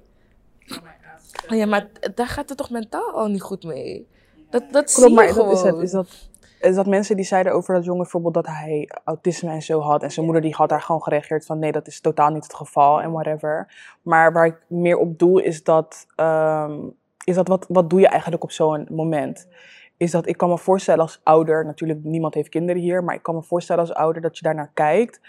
Oh 1.51 1.57
Ja, 1.57 1.67
maar 1.67 1.87
daar 2.15 2.27
gaat 2.27 2.49
het 2.49 2.59
toch 2.59 2.71
mentaal 2.71 3.11
al 3.13 3.29
niet 3.29 3.43
goed 3.43 3.65
mee? 3.65 4.09
Dat, 4.51 4.73
dat 4.73 4.91
zie 4.91 4.99
Klopt, 5.05 5.11
je 5.21 5.27
maar 5.27 5.35
gewoon. 5.35 5.49
dat 5.55 5.57
is 5.65 5.71
het. 5.73 5.83
Is 5.83 5.91
dat, 5.91 6.30
dat 6.61 6.87
mensen 6.87 7.17
die 7.17 7.25
zeiden 7.25 7.53
over 7.53 7.75
dat 7.75 7.85
jongen 7.85 8.03
bijvoorbeeld 8.03 8.35
dat 8.35 8.47
hij 8.47 8.89
autisme 9.05 9.51
en 9.51 9.63
zo 9.63 9.81
had. 9.81 10.03
En 10.03 10.11
zijn 10.11 10.25
moeder 10.25 10.43
die 10.43 10.55
had 10.55 10.69
daar 10.69 10.83
gewoon 10.83 11.03
gereageerd 11.03 11.47
van 11.47 11.59
nee, 11.59 11.73
dat 11.73 11.87
is 11.87 12.01
totaal 12.01 12.31
niet 12.31 12.43
het 12.43 12.55
geval 12.55 13.03
en 13.03 13.13
whatever. 13.13 13.75
Maar 14.03 14.33
waar 14.33 14.47
ik 14.47 14.57
meer 14.69 14.97
op 14.97 15.19
doe 15.19 15.45
is 15.45 15.65
dat, 15.65 16.07
ehm, 16.17 16.79
is 17.25 17.35
dat 17.35 17.49
wat, 17.49 17.67
wat 17.69 17.91
doe 17.91 18.01
je 18.01 18.09
eigenlijk 18.09 18.43
op 18.43 18.51
zo'n 18.51 18.89
moment? 18.91 19.49
Is 19.97 20.11
dat 20.11 20.27
ik 20.27 20.37
kan 20.37 20.49
me 20.49 20.59
voorstellen 20.59 21.03
als 21.03 21.21
ouder, 21.23 21.65
natuurlijk 21.65 22.05
niemand 22.05 22.35
heeft 22.35 22.49
kinderen 22.49 22.83
hier, 22.83 23.05
maar 23.05 23.15
ik 23.15 23.23
kan 23.23 23.35
me 23.35 23.43
voorstellen 23.43 23.83
als 23.83 23.95
ouder 23.95 24.23
dat 24.23 24.39
je 24.39 24.45
daarnaar 24.45 24.71
kijkt. 24.75 25.21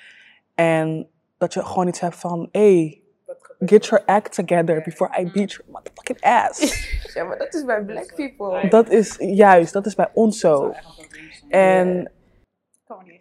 En 0.55 1.09
dat 1.37 1.53
je 1.53 1.65
gewoon 1.65 1.87
iets 1.87 1.99
hebt 1.99 2.15
van, 2.15 2.49
hey, 2.51 3.00
get 3.65 3.89
your 3.89 4.03
act 4.05 4.33
together 4.33 4.81
before 4.81 5.09
I 5.19 5.23
beat 5.23 5.51
your 5.51 5.65
motherfucking 5.69 6.19
ass. 6.21 6.59
Ja, 7.13 7.23
maar 7.23 7.37
dat 7.37 7.53
is 7.53 7.65
bij 7.65 7.83
black 7.83 8.15
people. 8.15 8.69
Dat 8.69 8.89
is 8.89 9.15
juist, 9.19 9.73
dat 9.73 9.85
is 9.85 9.95
bij 9.95 10.09
ons 10.13 10.39
zo. 10.39 10.73
En 11.49 12.11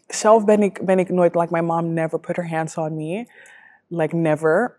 zelf 0.06 0.44
ben 0.44 0.62
ik, 0.62 0.85
ben 0.85 0.99
ik 0.99 1.09
nooit, 1.09 1.35
like 1.35 1.52
my 1.52 1.61
mom 1.61 1.92
never 1.92 2.20
put 2.20 2.37
her 2.37 2.49
hands 2.49 2.76
on 2.76 2.97
me. 2.97 3.26
Like 3.87 4.16
never. 4.16 4.76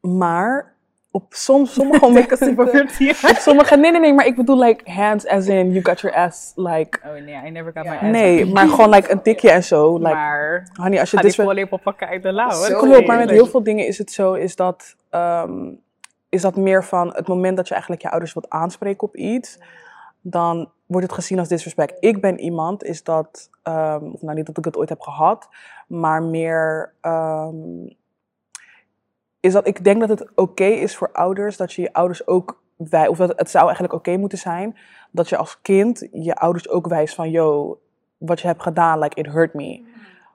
Maar 0.00 0.73
op 1.14 1.24
soms, 1.28 1.72
sommige 1.74 2.00
momenten, 2.06 2.58
op 2.58 3.36
sommige, 3.38 3.76
nee 3.76 3.90
nee 3.90 4.00
nee, 4.00 4.12
maar 4.14 4.26
ik 4.26 4.36
bedoel 4.36 4.58
like 4.58 4.90
hands 4.90 5.26
as 5.26 5.46
in 5.46 5.70
you 5.72 5.84
got 5.84 6.00
your 6.00 6.16
ass, 6.16 6.52
like, 6.56 6.98
Oh 7.06 7.12
nee, 7.12 7.46
I 7.46 7.50
never 7.50 7.72
got 7.72 7.84
my 7.84 7.90
ass. 7.90 8.02
nee, 8.02 8.46
maar 8.46 8.68
gewoon 8.68 8.88
like 8.88 9.10
een 9.12 9.22
tikje 9.22 9.50
en 9.50 9.64
zo. 9.64 9.92
Like, 9.98 10.14
maar 10.14 10.68
honey, 10.74 11.00
als 11.00 11.10
je 11.10 11.16
dit 11.16 11.36
wil- 11.36 11.44
volleybal 11.46 11.78
pakken 11.78 12.08
uit 12.08 12.22
de 12.22 12.32
lauw. 12.32 12.78
Klopt, 12.78 13.06
maar 13.06 13.18
met 13.18 13.30
heel 13.30 13.46
veel 13.46 13.62
dingen 13.62 13.86
is 13.86 13.98
het 13.98 14.12
zo, 14.12 14.32
is 14.32 14.56
dat, 14.56 14.96
ehm, 15.10 15.70
is 16.28 16.42
dat 16.42 16.56
meer 16.56 16.84
van 16.84 17.12
het 17.14 17.28
moment 17.28 17.56
dat 17.56 17.66
je 17.66 17.72
eigenlijk 17.72 18.02
je 18.02 18.10
ouders 18.10 18.32
wilt 18.34 18.48
aanspreken 18.50 19.06
op 19.08 19.16
iets, 19.16 19.58
dan 20.20 20.70
wordt 20.86 21.06
het 21.06 21.14
gezien 21.16 21.38
als 21.38 21.48
disrespect. 21.48 21.96
Ik 22.00 22.20
ben 22.20 22.38
iemand, 22.40 22.84
is 22.84 23.02
dat, 23.02 23.50
ehm, 23.62 24.04
nou 24.20 24.34
niet 24.34 24.46
dat 24.46 24.58
ik 24.58 24.64
het 24.64 24.76
ooit 24.76 24.88
heb 24.88 25.00
gehad, 25.00 25.48
maar 25.86 26.22
meer, 26.22 26.92
ehm, 27.00 27.54
is 29.44 29.52
dat 29.52 29.66
ik 29.66 29.84
denk 29.84 30.00
dat 30.00 30.08
het 30.08 30.30
oké 30.34 30.64
is 30.64 30.96
voor 30.96 31.10
ouders 31.12 31.56
dat 31.56 31.72
je 31.72 31.82
je 31.82 31.92
ouders 31.92 32.26
ook 32.26 32.62
wij, 32.76 33.08
of 33.08 33.16
dat 33.16 33.32
het 33.36 33.50
zou 33.50 33.64
eigenlijk 33.64 33.94
oké 33.94 34.16
moeten 34.16 34.38
zijn 34.38 34.76
dat 35.10 35.28
je 35.28 35.36
als 35.36 35.60
kind 35.62 36.08
je 36.12 36.34
ouders 36.34 36.68
ook 36.68 36.86
wijst 36.86 37.14
van, 37.14 37.30
yo, 37.30 37.78
wat 38.18 38.40
je 38.40 38.46
hebt 38.46 38.62
gedaan, 38.62 38.98
like 38.98 39.20
it 39.20 39.26
hurt 39.26 39.54
me 39.54 39.92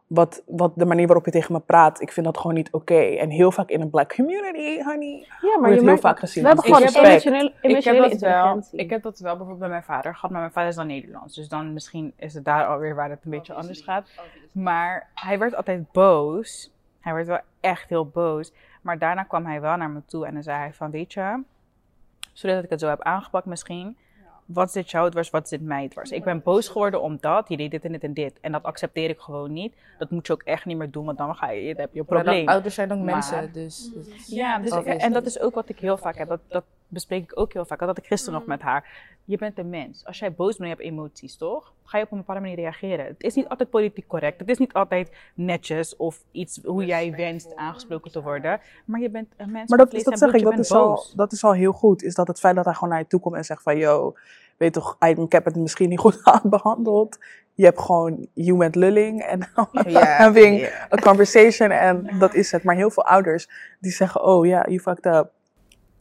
wat, 0.07 0.43
wat 0.45 0.71
de 0.75 0.85
manier 0.85 1.05
waarop 1.05 1.25
je 1.25 1.31
tegen 1.31 1.53
me 1.53 1.59
praat, 1.59 2.01
ik 2.01 2.11
vind 2.11 2.25
dat 2.25 2.37
gewoon 2.37 2.55
niet 2.55 2.71
oké. 2.71 2.99
En 2.99 3.29
heel 3.29 3.51
vaak 3.51 3.69
in 3.69 3.81
een 3.81 3.89
black 3.89 4.15
community, 4.15 4.83
honey. 4.83 5.17
Ja, 5.19 5.27
maar 5.41 5.57
Wordt 5.59 5.67
je 5.67 5.73
heel 5.73 5.83
merkt- 5.83 6.01
vaak 6.01 6.19
gezien 6.19 6.43
We 6.43 6.47
hebben 6.49 6.65
gewoon 6.65 6.81
emotionele, 6.81 7.47
Ik 7.47 7.53
heb, 7.61 7.71
emotionele 7.71 8.09
dat 8.09 8.19
wel, 8.19 8.31
intelligentie. 8.31 8.79
ik 8.79 8.89
heb 8.89 9.03
dat 9.03 9.19
wel 9.19 9.29
bijvoorbeeld 9.31 9.59
bij 9.59 9.69
mijn 9.69 9.83
vader 9.83 10.13
gehad, 10.15 10.29
maar 10.31 10.39
mijn 10.39 10.51
vader 10.53 10.69
is 10.69 10.75
dan 10.75 10.87
Nederlands. 10.87 11.35
Dus 11.35 11.49
dan 11.49 11.73
misschien 11.73 12.13
is 12.15 12.33
het 12.33 12.45
daar 12.45 12.65
alweer 12.67 12.95
waar 12.95 13.09
het 13.09 13.19
een 13.25 13.31
beetje 13.31 13.53
anders 13.53 13.81
gaat. 13.81 14.09
Maar 14.51 15.09
hij 15.15 15.39
werd 15.39 15.55
altijd 15.55 15.91
boos. 15.91 16.71
Hij 16.99 17.13
werd 17.13 17.27
wel 17.27 17.39
echt 17.59 17.89
heel 17.89 18.05
boos. 18.07 18.53
Maar 18.89 18.97
daarna 18.99 19.23
kwam 19.23 19.45
hij 19.45 19.61
wel 19.61 19.75
naar 19.77 19.89
me 19.89 20.01
toe 20.05 20.25
en 20.25 20.33
dan 20.33 20.43
zei 20.43 20.57
hij 20.57 20.73
van, 20.73 20.91
weet 20.91 21.13
je, 21.13 21.43
zodat 22.33 22.63
ik 22.63 22.69
het 22.69 22.79
zo 22.79 22.87
heb 22.87 23.01
aangepakt 23.01 23.45
misschien. 23.45 23.97
Wat 24.45 24.71
zit 24.71 24.91
jou 24.91 25.09
dwars, 25.09 25.29
wat 25.29 25.47
zit 25.47 25.61
mij 25.61 25.87
dwars? 25.87 26.11
Ik 26.11 26.23
ben 26.23 26.41
boos 26.43 26.67
geworden 26.67 27.01
omdat 27.01 27.49
je 27.49 27.57
deed 27.57 27.71
dit 27.71 27.85
en 27.85 27.91
dit 27.91 28.03
en 28.03 28.13
dit. 28.13 28.39
En 28.39 28.51
dat 28.51 28.63
accepteer 28.63 29.09
ik 29.09 29.19
gewoon 29.19 29.53
niet. 29.53 29.75
Dat 29.97 30.09
moet 30.09 30.27
je 30.27 30.33
ook 30.33 30.41
echt 30.43 30.65
niet 30.65 30.77
meer 30.77 30.91
doen, 30.91 31.05
want 31.05 31.17
dan, 31.17 31.35
ga 31.35 31.49
je, 31.49 31.71
dan 31.73 31.81
heb 31.81 31.93
je 31.93 31.99
een 31.99 32.05
Maar 32.09 32.21
probleem. 32.23 32.47
ouders 32.47 32.75
zijn 32.75 32.91
ook 32.91 32.97
Maar- 32.97 33.05
mensen, 33.13 33.53
dus... 33.53 33.91
dus- 33.93 34.27
Ja, 34.27 34.59
dus 34.59 34.71
ik- 34.71 34.85
en 34.85 35.13
dat 35.13 35.25
is 35.25 35.39
ook 35.39 35.53
wat 35.55 35.69
ik 35.69 35.79
heel 35.79 35.97
vaak 35.97 36.17
heb. 36.17 36.27
Dat, 36.27 36.39
dat 36.47 36.63
bespreek 36.89 37.23
ik 37.23 37.39
ook 37.39 37.53
heel 37.53 37.65
vaak. 37.65 37.79
Dat 37.79 37.87
had 37.87 37.97
ik 37.97 38.05
gisteren 38.05 38.39
nog 38.39 38.47
met 38.47 38.61
haar. 38.61 38.85
Je 39.25 39.37
bent 39.37 39.57
een 39.57 39.69
mens. 39.69 40.05
Als 40.05 40.19
jij 40.19 40.33
boos 40.33 40.57
bent 40.57 40.59
en 40.59 40.65
je 40.67 40.73
hebt 40.73 40.81
emoties, 40.97 41.37
toch? 41.37 41.73
Ga 41.83 41.97
je 41.97 42.03
op 42.03 42.11
een 42.11 42.17
bepaalde 42.17 42.41
manier 42.41 42.55
reageren. 42.55 43.05
Het 43.05 43.23
is 43.23 43.33
niet 43.33 43.47
altijd 43.47 43.69
politiek 43.69 44.07
correct. 44.07 44.39
Het 44.39 44.49
is 44.49 44.57
niet 44.57 44.73
altijd 44.73 45.11
netjes 45.33 45.95
of 45.95 46.23
iets 46.31 46.59
hoe 46.63 46.85
jij 46.85 47.11
wenst 47.15 47.55
aangesproken 47.55 48.11
te 48.11 48.21
worden. 48.21 48.59
Maar 48.85 48.99
je 48.99 49.09
bent 49.09 49.33
een 49.37 49.51
mens 49.51 49.69
Maar 49.69 49.77
dat, 49.77 49.93
is, 49.93 50.03
dat 50.03 50.17
zeg 50.17 50.29
ik, 50.33 50.39
Je 50.39 50.43
dat 50.45 50.59
is, 50.59 50.71
al, 50.71 51.03
dat 51.15 51.31
is 51.31 51.43
al 51.43 51.53
heel 51.53 51.71
goed. 51.71 52.03
Is 52.03 52.15
dat 52.15 52.27
het 52.27 52.39
feit 52.39 52.55
dat 52.55 52.65
hij 52.65 52.73
gewoon 52.73 52.89
naar 52.89 52.99
je 52.99 53.07
toe 53.07 53.19
komt 53.19 53.35
en 53.35 53.45
zegt 53.45 53.61
van, 53.61 53.77
yo, 53.77 54.15
weet 54.57 54.73
toch, 54.73 54.97
I- 55.05 55.21
ik 55.21 55.31
heb 55.31 55.45
het 55.45 55.55
misschien 55.55 55.89
niet 55.89 55.99
goed 55.99 56.21
behandeld. 56.43 57.17
Je 57.53 57.65
hebt 57.65 57.79
gewoon, 57.81 58.27
you 58.33 58.57
went 58.57 58.75
lulling 58.75 59.21
en 59.31 59.47
Ja, 59.85 60.05
having 60.05 60.65
a 60.93 60.97
conversation 61.01 61.71
en 61.71 62.09
dat 62.19 62.33
is 62.33 62.51
het. 62.51 62.63
Maar 62.63 62.75
heel 62.75 62.91
veel 62.91 63.05
ouders 63.05 63.49
die 63.79 63.91
zeggen, 63.91 64.23
oh 64.23 64.45
ja, 64.45 64.65
you 64.67 64.79
fucked 64.79 65.05
up. 65.05 65.31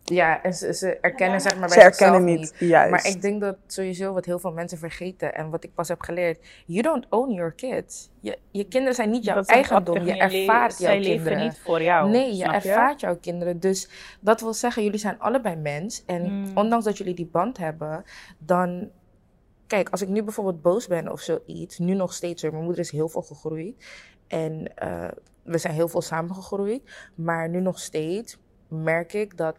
Ja, 0.09 0.43
en 0.43 0.55
ze, 0.55 0.75
ze 0.75 0.97
erkennen 1.01 1.41
zeg 1.41 1.59
maar 1.59 1.69
bij 1.69 1.79
Ze 1.79 1.85
erkennen 1.85 2.25
niet, 2.25 2.55
juist. 2.59 2.91
Maar 2.91 3.07
ik 3.07 3.23
denk 3.23 3.41
dat 3.41 3.57
sowieso 3.67 4.13
wat 4.13 4.25
heel 4.25 4.39
veel 4.39 4.53
mensen 4.53 4.79
vergeten 4.79 5.35
en 5.35 5.51
wat 5.51 5.65
ik 5.65 5.75
pas 5.75 5.89
heb 5.89 6.01
geleerd, 6.01 6.47
you 6.67 6.83
don't 6.83 7.07
own 7.09 7.33
your 7.33 7.53
kids. 7.53 8.11
Je, 8.21 8.39
je 8.51 8.65
kinderen 8.65 8.95
zijn 8.95 9.11
niet 9.11 9.25
jouw 9.25 9.35
Dat 9.35 9.47
eigendom, 9.49 10.05
je 10.05 10.17
ervaart 10.17 10.79
jouw 10.79 10.91
Zij 10.91 11.01
kinderen. 11.01 11.33
leven 11.33 11.47
niet 11.49 11.59
voor 11.59 11.83
jou. 11.83 12.11
Nee, 12.11 12.37
je 12.37 12.45
ervaart 12.45 13.01
jouw 13.01 13.17
kinderen. 13.17 13.61
Dus 13.61 13.89
dat 14.21 14.41
wil 14.41 14.55
zeggen, 14.55 14.83
jullie 14.85 14.99
zijn 14.99 15.19
allebei 15.19 15.57
mens. 15.57 16.03
En 16.07 16.23
Mm. 16.33 16.51
ondanks 16.55 16.85
dat 16.85 16.99
jullie 16.99 17.15
die 17.15 17.29
band 17.33 17.59
hebben, 17.59 18.05
dan... 18.39 18.89
Kijk, 19.67 19.89
als 19.89 20.03
ik 20.03 20.09
nu 20.09 20.23
bijvoorbeeld 20.23 20.63
boos 20.63 20.87
ben 20.87 21.13
of 21.13 21.21
zoiets, 21.21 21.79
nu 21.79 21.95
nog 21.95 22.13
steeds 22.15 22.43
hoor. 22.43 22.51
Mijn 22.53 22.65
moeder 22.65 22.83
is 22.83 22.91
heel 22.91 23.09
veel 23.09 23.23
gegroeid. 23.23 23.85
En 24.27 24.77
eh, 24.77 25.09
we 25.43 25.59
zijn 25.59 25.75
heel 25.75 25.89
veel 25.89 26.01
samengegroeid. 26.03 26.83
Maar 27.15 27.49
nu 27.49 27.61
nog 27.61 27.79
steeds 27.79 28.39
merk 28.69 29.13
ik 29.13 29.37
dat, 29.37 29.57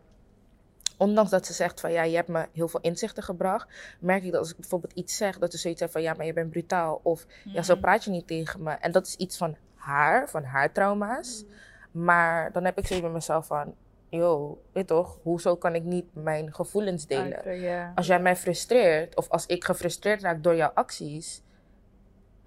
ondanks 0.99 1.31
dat 1.31 1.45
ze 1.45 1.53
zegt 1.53 1.79
van 1.79 1.91
ja, 1.91 2.03
je 2.03 2.15
hebt 2.15 2.27
me 2.27 2.47
heel 2.53 2.67
veel 2.67 2.79
inzichten 2.79 3.23
gebracht, 3.23 3.67
merk 3.99 4.23
ik 4.23 4.31
dat 4.31 4.39
als 4.39 4.51
ik 4.51 4.57
bijvoorbeeld 4.57 4.93
iets 4.93 5.17
zeg, 5.17 5.37
dat 5.37 5.51
ze 5.51 5.57
zoiets 5.57 5.79
heeft 5.79 5.91
van 5.91 6.01
ja, 6.01 6.13
maar 6.13 6.25
je 6.25 6.33
bent 6.33 6.49
brutaal. 6.49 6.99
Of 7.03 7.25
ja, 7.43 7.61
zo 7.61 7.75
praat 7.75 8.03
je 8.03 8.09
niet 8.09 8.27
tegen 8.27 8.63
me. 8.63 8.71
En 8.71 8.91
dat 8.91 9.07
is 9.07 9.15
iets 9.15 9.37
van 9.37 9.55
haar, 9.75 10.29
van 10.29 10.43
haar 10.43 10.71
trauma's. 10.71 11.43
Maar 11.91 12.51
dan 12.51 12.65
heb 12.65 12.77
ik 12.77 12.87
zoiets 12.87 13.05
bij 13.05 13.15
mezelf 13.15 13.45
van, 13.45 13.75
yo, 14.09 14.61
weet 14.73 14.87
toch, 14.87 15.19
hoezo 15.23 15.55
kan 15.55 15.75
ik 15.75 15.83
niet 15.83 16.05
mijn 16.13 16.53
gevoelens 16.53 17.07
delen? 17.07 17.43
Als 17.95 18.07
jij 18.07 18.19
mij 18.19 18.35
frustreert, 18.35 19.15
of 19.15 19.29
als 19.29 19.45
ik 19.45 19.63
gefrustreerd 19.63 20.21
raak 20.21 20.43
door 20.43 20.55
jouw 20.55 20.71
acties, 20.73 21.41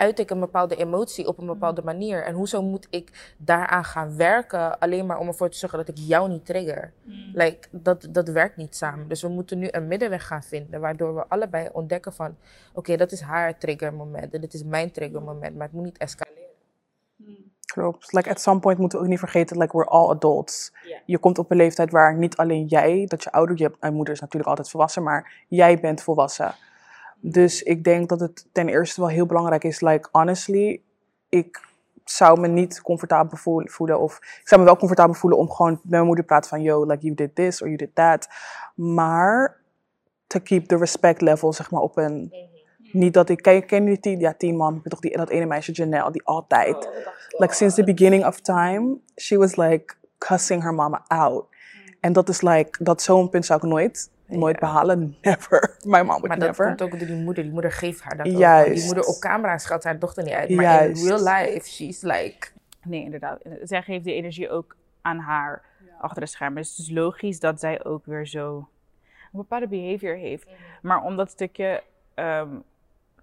uit 0.03 0.19
ik 0.19 0.31
een 0.31 0.41
bepaalde 0.41 0.77
emotie 0.77 1.29
op 1.29 1.39
een 1.39 1.47
bepaalde 1.47 1.83
manier. 1.83 2.25
En 2.25 2.35
hoezo 2.35 2.63
moet 2.63 2.87
ik 2.91 3.35
daaraan 3.37 3.85
gaan 3.85 4.17
werken 4.17 4.79
alleen 4.79 5.07
maar 5.07 5.19
om 5.19 5.27
ervoor 5.27 5.51
te 5.51 5.59
zorgen 5.59 5.79
dat 5.79 5.89
ik 5.89 5.97
jou 5.97 6.29
niet 6.29 6.47
trigger? 6.47 6.93
Like, 7.33 7.69
dat, 7.71 8.09
dat 8.11 8.29
werkt 8.29 8.57
niet 8.57 8.77
samen. 8.77 9.09
Dus 9.09 9.23
we 9.23 9.29
moeten 9.29 9.59
nu 9.59 9.69
een 9.71 9.87
middenweg 9.87 10.27
gaan 10.27 10.43
vinden, 10.43 10.81
waardoor 10.81 11.15
we 11.15 11.29
allebei 11.29 11.69
ontdekken 11.73 12.13
van, 12.13 12.37
oké, 12.73 12.97
dat 12.97 13.13
is 13.13 13.21
haar 13.21 13.59
triggermoment 13.59 14.35
en 14.35 14.41
dit 14.41 14.55
is 14.55 14.65
mijn 14.65 14.91
triggermoment, 14.91 15.57
maar 15.57 15.67
het 15.67 15.77
moet 15.77 15.85
niet 15.85 15.99
escaleren. 15.99 16.41
Klopt. 17.73 18.13
Like 18.13 18.31
at 18.31 18.41
some 18.41 18.61
point 18.61 18.79
moeten 18.79 18.99
we 18.99 19.05
ook 19.05 19.11
niet 19.11 19.19
vergeten, 19.19 19.59
like 19.59 19.77
we're 19.77 19.89
all 19.89 20.11
adults. 20.11 20.73
Je 21.07 21.19
komt 21.19 21.39
op 21.39 21.51
een 21.51 21.57
leeftijd 21.57 21.91
waar 21.91 22.17
niet 22.17 22.37
alleen 22.37 22.67
jij, 22.67 23.05
dat 23.07 23.23
je 23.23 23.33
ouder, 23.33 23.59
je 23.59 23.91
moeder 23.91 24.15
is 24.15 24.21
natuurlijk 24.21 24.51
altijd 24.51 24.71
volwassen, 24.71 25.03
maar 25.03 25.45
jij 25.49 25.81
bent 25.81 26.03
volwassen. 26.03 26.55
Dus 27.25 27.63
ik 27.63 27.85
denk 27.85 28.09
dat 28.09 28.21
het 28.21 28.47
ten 28.53 28.69
eerste 28.69 29.01
wel 29.01 29.11
heel 29.11 29.27
belangrijk 29.27 29.65
is, 29.65 29.81
like 29.81 30.09
honestly, 30.13 30.83
ik 31.29 31.61
zou 32.05 32.41
me 32.41 32.49
niet 32.49 32.81
comfortabel 32.81 33.37
voel- 33.37 33.69
voelen 33.69 34.01
of 34.01 34.17
ik 34.17 34.49
zou 34.49 34.61
me 34.61 34.67
wel 34.67 34.77
comfortabel 34.77 35.15
voelen 35.15 35.39
om 35.39 35.51
gewoon 35.51 35.73
met 35.73 35.91
mijn 35.91 36.05
moeder 36.05 36.25
te 36.25 36.31
praten 36.31 36.51
van 36.51 36.63
yo, 36.63 36.87
like 36.87 37.03
you 37.03 37.15
did 37.15 37.35
this 37.35 37.63
or 37.63 37.67
you 37.67 37.79
did 37.79 37.95
that. 37.95 38.29
Maar 38.75 39.61
to 40.27 40.41
keep 40.41 40.67
the 40.67 40.77
respect 40.77 41.21
level 41.21 41.53
zeg 41.53 41.71
maar 41.71 41.81
op 41.81 41.97
een 41.97 42.33
niet 42.93 43.15
dat 43.15 43.29
ik 43.29 43.43
ken, 43.43 43.67
ken 43.67 43.87
je 43.87 43.99
die 44.01 44.19
ja 44.19 44.35
tien 44.35 44.57
man, 44.57 44.75
ik 44.75 44.83
ben 44.83 44.91
toch 44.91 45.01
die 45.01 45.17
dat 45.17 45.31
ene 45.31 45.47
meisje 45.47 45.73
Janelle 45.73 46.11
die 46.11 46.25
altijd 46.25 46.89
like 47.29 47.55
since 47.55 47.77
the 47.77 47.85
beginning 47.85 48.27
of 48.27 48.41
time 48.41 48.99
she 49.17 49.37
was 49.37 49.57
like 49.57 49.95
cussing 50.19 50.63
her 50.63 50.75
mama 50.75 51.05
out. 51.07 51.45
En 52.01 52.13
dat 52.13 52.29
is 52.29 52.41
like 52.41 52.85
dat 52.85 53.03
zo'n 53.03 53.29
punt 53.29 53.47
zou 53.47 53.59
ik 53.63 53.71
nooit 53.71 54.11
nooit 54.33 54.59
behalen, 54.59 55.17
never. 55.23 55.77
My 55.85 55.99
mom 55.99 56.07
would 56.07 56.27
Maar 56.29 56.39
dat 56.39 56.49
never. 56.49 56.67
komt 56.67 56.83
ook 56.83 56.99
door 56.99 57.07
die 57.07 57.17
moeder. 57.17 57.43
Die 57.43 57.53
moeder 57.53 57.73
geeft 57.73 58.03
haar 58.03 58.17
dat 58.17 58.27
ook. 58.27 58.33
Juist. 58.39 58.67
Want 58.67 58.77
Die 58.77 58.85
moeder 58.85 59.05
op 59.05 59.21
camera 59.21 59.59
schat 59.59 59.85
haar 59.85 59.99
dochter 59.99 60.25
niet 60.25 60.33
uit. 60.33 60.51
Maar 60.51 60.65
Juist. 60.65 61.03
in 61.03 61.09
real 61.09 61.23
life, 61.25 61.69
she's 61.69 62.03
like... 62.03 62.49
Nee, 62.85 63.03
inderdaad. 63.03 63.41
Zij 63.63 63.83
geeft 63.83 64.05
die 64.05 64.15
energie 64.15 64.51
ook 64.51 64.77
aan 65.03 65.19
haar 65.19 65.63
achter 66.01 66.21
de 66.23 66.29
schermen. 66.29 66.63
Dus 66.63 66.71
het 66.71 66.79
is 66.79 66.91
logisch 66.91 67.41
dat 67.41 67.61
zij 67.61 67.85
ook 67.85 68.07
weer 68.07 68.27
zo 68.27 68.57
een 69.33 69.39
bepaalde 69.39 69.69
behavior 69.69 70.17
heeft. 70.17 70.49
Maar 70.83 71.03
om 71.03 71.17
dat 71.17 71.31
stukje 71.31 71.83
ehm, 72.15 72.57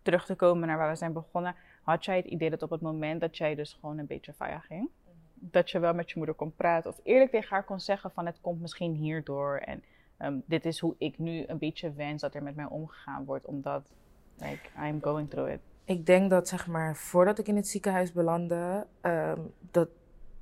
terug 0.02 0.26
te 0.26 0.36
komen 0.36 0.68
naar 0.68 0.78
waar 0.78 0.90
we 0.90 0.96
zijn 0.96 1.14
begonnen, 1.14 1.56
had 1.84 2.06
jij 2.06 2.18
het 2.18 2.26
idee 2.26 2.50
dat 2.50 2.64
op 2.64 2.70
het 2.70 2.82
moment 2.82 3.22
dat 3.22 3.38
jij 3.38 3.56
dus 3.56 3.78
gewoon 3.80 3.98
een 3.98 4.08
beetje 4.08 4.34
fire 4.34 4.60
ging, 4.60 4.90
dat 5.34 5.72
je 5.72 5.80
wel 5.80 5.94
met 5.94 6.10
je 6.10 6.18
moeder 6.18 6.36
kon 6.36 6.56
praten 6.56 6.90
of 6.90 7.00
eerlijk 7.04 7.32
tegen 7.32 7.50
haar 7.50 7.64
kon 7.64 7.80
zeggen 7.80 8.12
van 8.12 8.26
het 8.26 8.38
komt 8.42 8.62
misschien 8.62 8.94
hierdoor 8.94 9.58
en 9.58 9.84
ehm, 10.20 10.38
dit 10.46 10.66
is 10.66 10.80
hoe 10.80 10.96
ik 10.98 11.18
nu 11.18 11.44
een 11.48 11.58
beetje 11.58 11.94
wens 11.94 12.22
dat 12.22 12.36
er 12.36 12.44
met 12.44 12.56
mij 12.56 12.66
omgegaan 12.66 13.26
wordt, 13.26 13.46
omdat 13.46 13.92
like, 14.38 14.70
I'm 14.88 15.02
going 15.02 15.30
through 15.30 15.52
it. 15.52 15.60
Ik 15.84 16.06
denk 16.06 16.30
dat, 16.30 16.48
zeg 16.48 16.68
maar, 16.68 16.96
voordat 16.96 17.40
ik 17.40 17.48
in 17.48 17.56
het 17.56 17.68
ziekenhuis 17.68 18.12
belandde, 18.12 18.88
ehm, 19.02 19.40
dat 19.72 19.90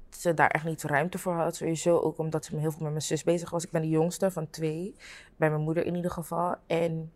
ze 0.10 0.34
daar 0.34 0.50
echt 0.50 0.66
niet 0.66 0.84
ruimte 0.84 1.18
voor 1.18 1.34
had. 1.34 1.56
Sowieso 1.56 1.98
ook 2.00 2.18
omdat 2.18 2.46
ze 2.46 2.58
heel 2.58 2.72
veel 2.72 2.82
met 2.82 2.92
mijn 2.92 3.02
zus 3.02 3.24
bezig 3.24 3.50
was. 3.50 3.64
Ik 3.64 3.72
ben 3.72 3.82
de 3.82 3.90
jongste 3.90 4.32
van 4.32 4.50
twee, 4.50 4.96
bij 5.36 5.50
mijn 5.50 5.62
moeder 5.62 5.86
in 5.86 5.96
ieder 5.96 6.12
geval. 6.12 6.56
En 6.68 7.12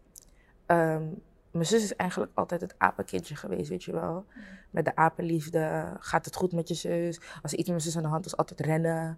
ehm, 0.65 1.04
mijn 1.52 1.66
zus 1.66 1.84
is 1.84 1.96
eigenlijk 1.96 2.32
altijd 2.34 2.62
het 2.62 2.76
apenkindje 2.78 3.36
geweest, 3.36 3.70
weet 3.70 3.84
je 3.84 3.92
wel. 3.92 4.26
Met 4.70 4.86
de 4.86 4.96
apenliefde, 4.96 5.94
gaat 6.00 6.26
het 6.26 6.36
goed 6.36 6.52
met 6.52 6.68
je 6.68 6.74
zus? 6.74 7.20
Als 7.42 7.52
er 7.52 7.58
iets 7.58 7.68
met 7.70 7.78
mijn 7.78 7.82
zus 7.82 7.96
aan 7.96 8.04
de 8.04 8.10
hand 8.10 8.24
was, 8.24 8.38
altijd 8.38 8.60
rennen. 8.60 9.18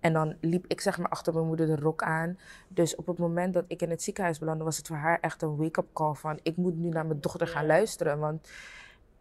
En 0.00 0.12
dan 0.12 0.36
liep 0.40 0.64
ik 0.68 0.80
zeg 0.80 0.98
maar 0.98 1.08
achter 1.08 1.32
mijn 1.32 1.46
moeder 1.46 1.66
de 1.66 1.76
rok 1.76 2.02
aan. 2.02 2.38
Dus 2.68 2.96
op 2.96 3.06
het 3.06 3.18
moment 3.18 3.54
dat 3.54 3.64
ik 3.68 3.82
in 3.82 3.90
het 3.90 4.02
ziekenhuis 4.02 4.38
belandde, 4.38 4.64
was 4.64 4.76
het 4.76 4.86
voor 4.86 4.96
haar 4.96 5.18
echt 5.20 5.42
een 5.42 5.56
wake-up 5.56 5.86
call 5.92 6.14
van... 6.14 6.38
ik 6.42 6.56
moet 6.56 6.76
nu 6.76 6.88
naar 6.88 7.06
mijn 7.06 7.20
dochter 7.20 7.46
gaan 7.46 7.66
luisteren, 7.66 8.18
want 8.18 8.48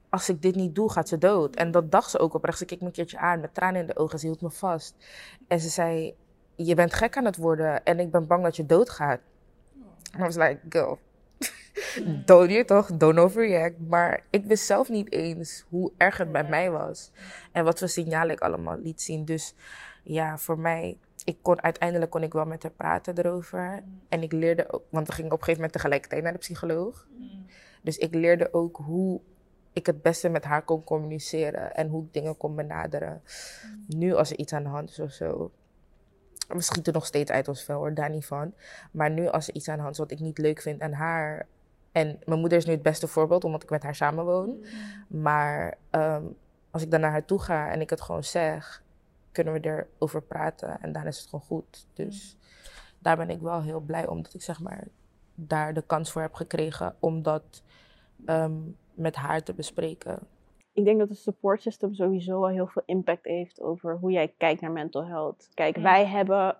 als 0.09 0.29
ik 0.29 0.41
dit 0.41 0.55
niet 0.55 0.75
doe, 0.75 0.91
gaat 0.91 1.07
ze 1.07 1.17
dood. 1.17 1.55
En 1.55 1.71
dat 1.71 1.91
dacht 1.91 2.09
ze 2.09 2.19
ook 2.19 2.33
oprecht. 2.33 2.57
Ze 2.57 2.65
keek 2.65 2.79
me 2.79 2.85
een 2.85 2.91
keertje 2.91 3.17
aan 3.17 3.39
met 3.39 3.53
tranen 3.53 3.81
in 3.81 3.87
de 3.87 3.97
ogen. 3.97 4.19
Ze 4.19 4.25
hield 4.25 4.41
me 4.41 4.49
vast. 4.49 4.95
En 5.47 5.59
ze 5.59 5.69
zei, 5.69 6.15
je 6.55 6.75
bent 6.75 6.93
gek 6.93 7.17
aan 7.17 7.25
het 7.25 7.37
worden 7.37 7.83
en 7.83 7.99
ik 7.99 8.11
ben 8.11 8.27
bang 8.27 8.43
dat 8.43 8.55
je 8.55 8.65
doodgaat. 8.65 9.19
En 10.11 10.19
I 10.19 10.23
was 10.23 10.35
like, 10.35 10.59
girl, 10.69 10.99
don't 12.25 12.51
je 12.51 12.65
toch, 12.65 12.97
don't 12.97 13.17
overreact. 13.17 13.79
Maar 13.87 14.23
ik 14.29 14.45
wist 14.45 14.65
zelf 14.65 14.89
niet 14.89 15.11
eens 15.11 15.65
hoe 15.69 15.91
erg 15.97 16.17
het 16.17 16.31
bij 16.31 16.47
mij 16.49 16.71
was. 16.71 17.11
En 17.51 17.63
wat 17.63 17.79
voor 17.79 17.89
signalen 17.89 18.35
ik 18.35 18.41
allemaal 18.41 18.77
liet 18.77 19.01
zien. 19.01 19.25
Dus 19.25 19.55
ja, 20.03 20.37
voor 20.37 20.59
mij, 20.59 20.97
ik 21.23 21.37
kon, 21.41 21.61
uiteindelijk 21.61 22.11
kon 22.11 22.23
ik 22.23 22.33
wel 22.33 22.45
met 22.45 22.63
haar 22.63 22.71
praten 22.71 23.17
erover. 23.17 23.83
En 24.09 24.21
ik 24.21 24.31
leerde 24.31 24.71
ook, 24.71 24.83
want 24.89 25.07
we 25.07 25.13
gingen 25.13 25.31
op 25.31 25.37
een 25.37 25.43
gegeven 25.43 25.61
moment 25.61 25.73
tegelijkertijd 25.73 26.23
naar 26.23 26.33
de 26.33 26.37
psycholoog. 26.37 27.07
Dus 27.81 27.97
ik 27.97 28.13
leerde 28.13 28.53
ook 28.53 28.77
hoe 28.77 29.21
ik 29.73 29.85
het 29.85 30.01
beste 30.01 30.29
met 30.29 30.43
haar 30.43 30.63
kon 30.63 30.83
communiceren 30.83 31.75
en 31.75 31.87
hoe 31.87 32.03
ik 32.03 32.13
dingen 32.13 32.37
kon 32.37 32.55
benaderen. 32.55 33.21
Nu 33.87 34.13
als 34.13 34.31
er 34.31 34.37
iets 34.37 34.53
aan 34.53 34.63
de 34.63 34.69
hand 34.69 34.89
is 34.89 34.99
of 34.99 35.11
zo. 35.11 35.51
We 36.47 36.61
schieten 36.61 36.93
nog 36.93 37.05
steeds 37.05 37.31
uit 37.31 37.47
ons 37.47 37.63
vel 37.63 37.77
hoor, 37.77 37.93
daar 37.93 38.09
niet 38.09 38.25
van. 38.25 38.53
Maar 38.91 39.11
nu 39.11 39.27
als 39.27 39.47
er 39.47 39.55
iets 39.55 39.67
aan 39.67 39.75
de 39.75 39.81
hand 39.81 39.93
is 39.93 39.99
wat 39.99 40.11
ik 40.11 40.19
niet 40.19 40.37
leuk 40.37 40.61
vind 40.61 40.81
aan 40.81 40.91
haar. 40.91 41.47
En 41.93 42.19
mijn 42.25 42.39
moeder 42.39 42.57
is 42.57 42.65
nu 42.65 42.71
het 42.71 42.81
beste 42.81 43.07
voorbeeld, 43.07 43.43
omdat 43.43 43.63
ik 43.63 43.69
met 43.69 43.83
haar 43.83 43.95
samenwoon. 43.95 44.65
Maar 45.07 45.77
ehm, 45.89 46.23
als 46.71 46.81
ik 46.81 46.91
dan 46.91 46.99
naar 46.99 47.11
haar 47.11 47.25
toe 47.25 47.39
ga 47.39 47.69
en 47.71 47.81
ik 47.81 47.89
het 47.89 48.01
gewoon 48.01 48.23
zeg, 48.23 48.83
kunnen 49.31 49.53
we 49.53 49.85
erover 49.97 50.21
praten. 50.21 50.81
En 50.81 50.91
dan 50.91 51.05
is 51.07 51.17
het 51.19 51.29
gewoon 51.29 51.45
goed. 51.45 51.87
Dus 51.93 52.37
daar 52.99 53.17
ben 53.17 53.29
ik 53.29 53.41
wel 53.41 53.61
heel 53.61 53.79
blij 53.79 54.07
om 54.07 54.21
dat 54.21 54.33
ik 54.33 54.41
zeg 54.41 54.59
maar 54.59 54.87
daar 55.35 55.73
de 55.73 55.81
kans 55.81 56.11
voor 56.11 56.21
heb 56.21 56.33
gekregen 56.33 56.95
om 56.99 57.21
dat 57.21 57.63
ehm, 58.25 58.53
met 58.93 59.15
haar 59.15 59.43
te 59.43 59.53
bespreken. 59.53 60.19
ik 60.73 60.85
denk 60.85 60.99
dat 60.99 61.09
het 61.09 61.17
support 61.17 61.61
system 61.61 61.93
sowieso 61.93 62.39
wel 62.39 62.49
heel 62.49 62.67
veel 62.67 62.83
impact 62.85 63.25
heeft 63.25 63.61
over 63.61 63.97
hoe 63.97 64.11
jij 64.11 64.33
kijkt 64.37 64.61
naar 64.61 64.71
mental 64.71 65.05
health. 65.05 65.49
Kijk, 65.53 65.77
wij 65.77 66.05
hebben 66.05 66.57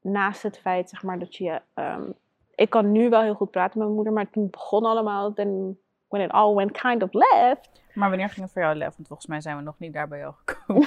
naast 0.00 0.42
het 0.42 0.58
feit, 0.58 0.88
zeg 0.90 1.02
maar, 1.02 1.18
dat 1.18 1.36
je. 1.36 1.60
ehm, 1.74 2.10
ik 2.54 2.70
kan 2.70 2.92
nu 2.92 3.08
wel 3.08 3.22
heel 3.22 3.34
goed 3.34 3.50
praten 3.50 3.78
met 3.78 3.86
mijn 3.86 3.94
moeder, 3.94 4.12
maar 4.12 4.30
toen 4.30 4.50
begon 4.50 4.84
allemaal, 4.84 5.32
then 5.32 5.78
when 6.08 6.22
it 6.24 6.30
all 6.30 6.54
went 6.54 6.80
kind 6.80 7.02
of 7.02 7.12
left. 7.12 7.82
Maar 7.94 8.08
wanneer 8.08 8.28
ging 8.28 8.40
het 8.44 8.52
voor 8.52 8.62
jou 8.62 8.74
lef? 8.74 8.94
Want 8.96 9.06
volgens 9.06 9.28
mij 9.28 9.40
zijn 9.40 9.56
we 9.56 9.62
nog 9.62 9.78
niet 9.78 9.92
daar 9.92 10.08
bij 10.08 10.18
jou 10.18 10.34
gekomen. 10.44 10.86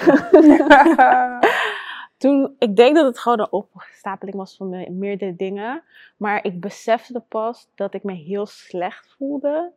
Toen, 2.17 2.55
ik 2.59 2.75
denk 2.75 2.95
dat 2.95 3.05
het 3.05 3.19
gewoon 3.19 3.39
een 3.39 3.51
opstapeling 3.51 4.35
was 4.37 4.55
van 4.55 4.69
me- 4.69 4.89
meerdere 4.89 5.35
dingen. 5.35 5.83
Maar 6.17 6.43
ik 6.43 6.59
besefte 6.59 7.19
pas 7.19 7.69
dat 7.75 7.93
ik 7.93 8.03
me 8.03 8.13
heel 8.13 8.45
slecht 8.45 9.15
voelde. 9.17 9.71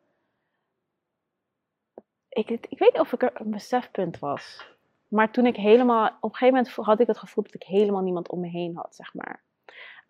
Ik, 2.29 2.51
ik 2.51 2.79
weet 2.79 2.93
niet 2.93 3.01
of 3.01 3.13
ik 3.13 3.23
er 3.23 3.31
een 3.35 3.51
besefpunt 3.51 4.19
was. 4.19 4.69
Maar 5.09 5.31
toen 5.31 5.47
ik 5.47 5.57
helemaal... 5.57 6.07
Op 6.07 6.31
een 6.31 6.37
gegeven 6.37 6.55
moment 6.55 6.75
had 6.75 7.01
ik 7.01 7.07
het 7.07 7.19
gevoel 7.19 7.45
dat 7.45 7.55
ik 7.55 7.63
helemaal 7.63 8.03
niemand 8.03 8.29
om 8.29 8.41
me 8.41 8.49
heen 8.49 8.77
had, 8.77 8.95
zeg 8.95 9.15
maar. 9.15 9.43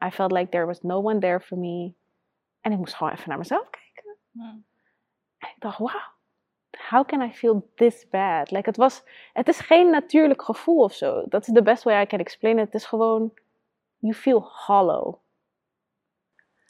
I 0.04 0.10
felt 0.10 0.32
like 0.32 0.50
there 0.50 0.66
was 0.66 0.82
no 0.82 0.98
one 0.98 1.18
there 1.18 1.40
for 1.40 1.58
me. 1.58 1.92
En 2.60 2.72
ik 2.72 2.78
moest 2.78 2.94
gewoon 2.94 3.12
even 3.12 3.28
naar 3.28 3.38
mezelf 3.38 3.70
kijken. 3.70 4.16
En 5.38 5.48
ik 5.48 5.54
dacht, 5.58 5.78
wow, 5.78 5.90
how 6.88 7.06
can 7.06 7.22
I 7.22 7.32
feel 7.32 7.70
this 7.74 8.08
bad? 8.08 8.50
Like, 8.50 8.68
het, 8.68 8.76
was, 8.76 9.04
het 9.32 9.48
is 9.48 9.60
geen 9.60 9.90
natuurlijk 9.90 10.42
gevoel 10.42 10.82
of 10.82 10.92
zo. 10.92 11.24
Dat 11.28 11.46
is 11.46 11.54
the 11.54 11.62
best 11.62 11.82
way 11.82 12.02
I 12.02 12.06
can 12.06 12.18
explain 12.18 12.58
it. 12.58 12.64
Het 12.64 12.74
is 12.74 12.86
gewoon, 12.86 13.32
you 13.98 14.14
feel 14.14 14.50
hollow. 14.66 15.14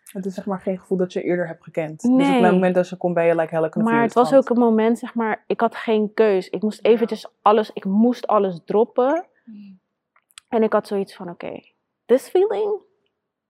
Het 0.05 0.27
is 0.27 0.35
zeg 0.35 0.47
maar 0.47 0.61
geen 0.61 0.79
gevoel 0.79 0.99
dat 0.99 1.13
je 1.13 1.23
eerder 1.23 1.47
hebt 1.47 1.63
gekend. 1.63 2.01
Dus 2.01 2.11
op 2.11 2.17
Nee. 2.17 2.43
het 2.43 2.53
moment 2.53 2.75
dat 2.75 2.87
ze 2.87 2.97
komt 2.97 3.15
ben 3.15 3.25
je 3.25 3.35
like 3.35 3.55
helle. 3.55 3.71
Maar 3.75 4.03
het 4.03 4.13
was 4.15 4.35
ook 4.35 4.49
een 4.49 4.59
moment, 4.59 4.99
zeg 4.99 5.15
maar, 5.15 5.45
ik 5.47 5.61
had 5.61 5.75
geen 5.75 6.15
keus. 6.15 6.49
Ik 6.49 6.63
moest 6.63 6.85
eventjes 6.85 7.29
alles, 7.43 7.71
ik 7.73 7.85
moest 7.85 8.27
alles 8.27 8.61
droppen. 8.65 9.27
En 10.49 10.63
ik 10.63 10.73
had 10.73 10.87
zoiets 10.87 11.15
van, 11.15 11.31
oké, 11.31 11.61
this 12.05 12.29
feeling 12.29 12.81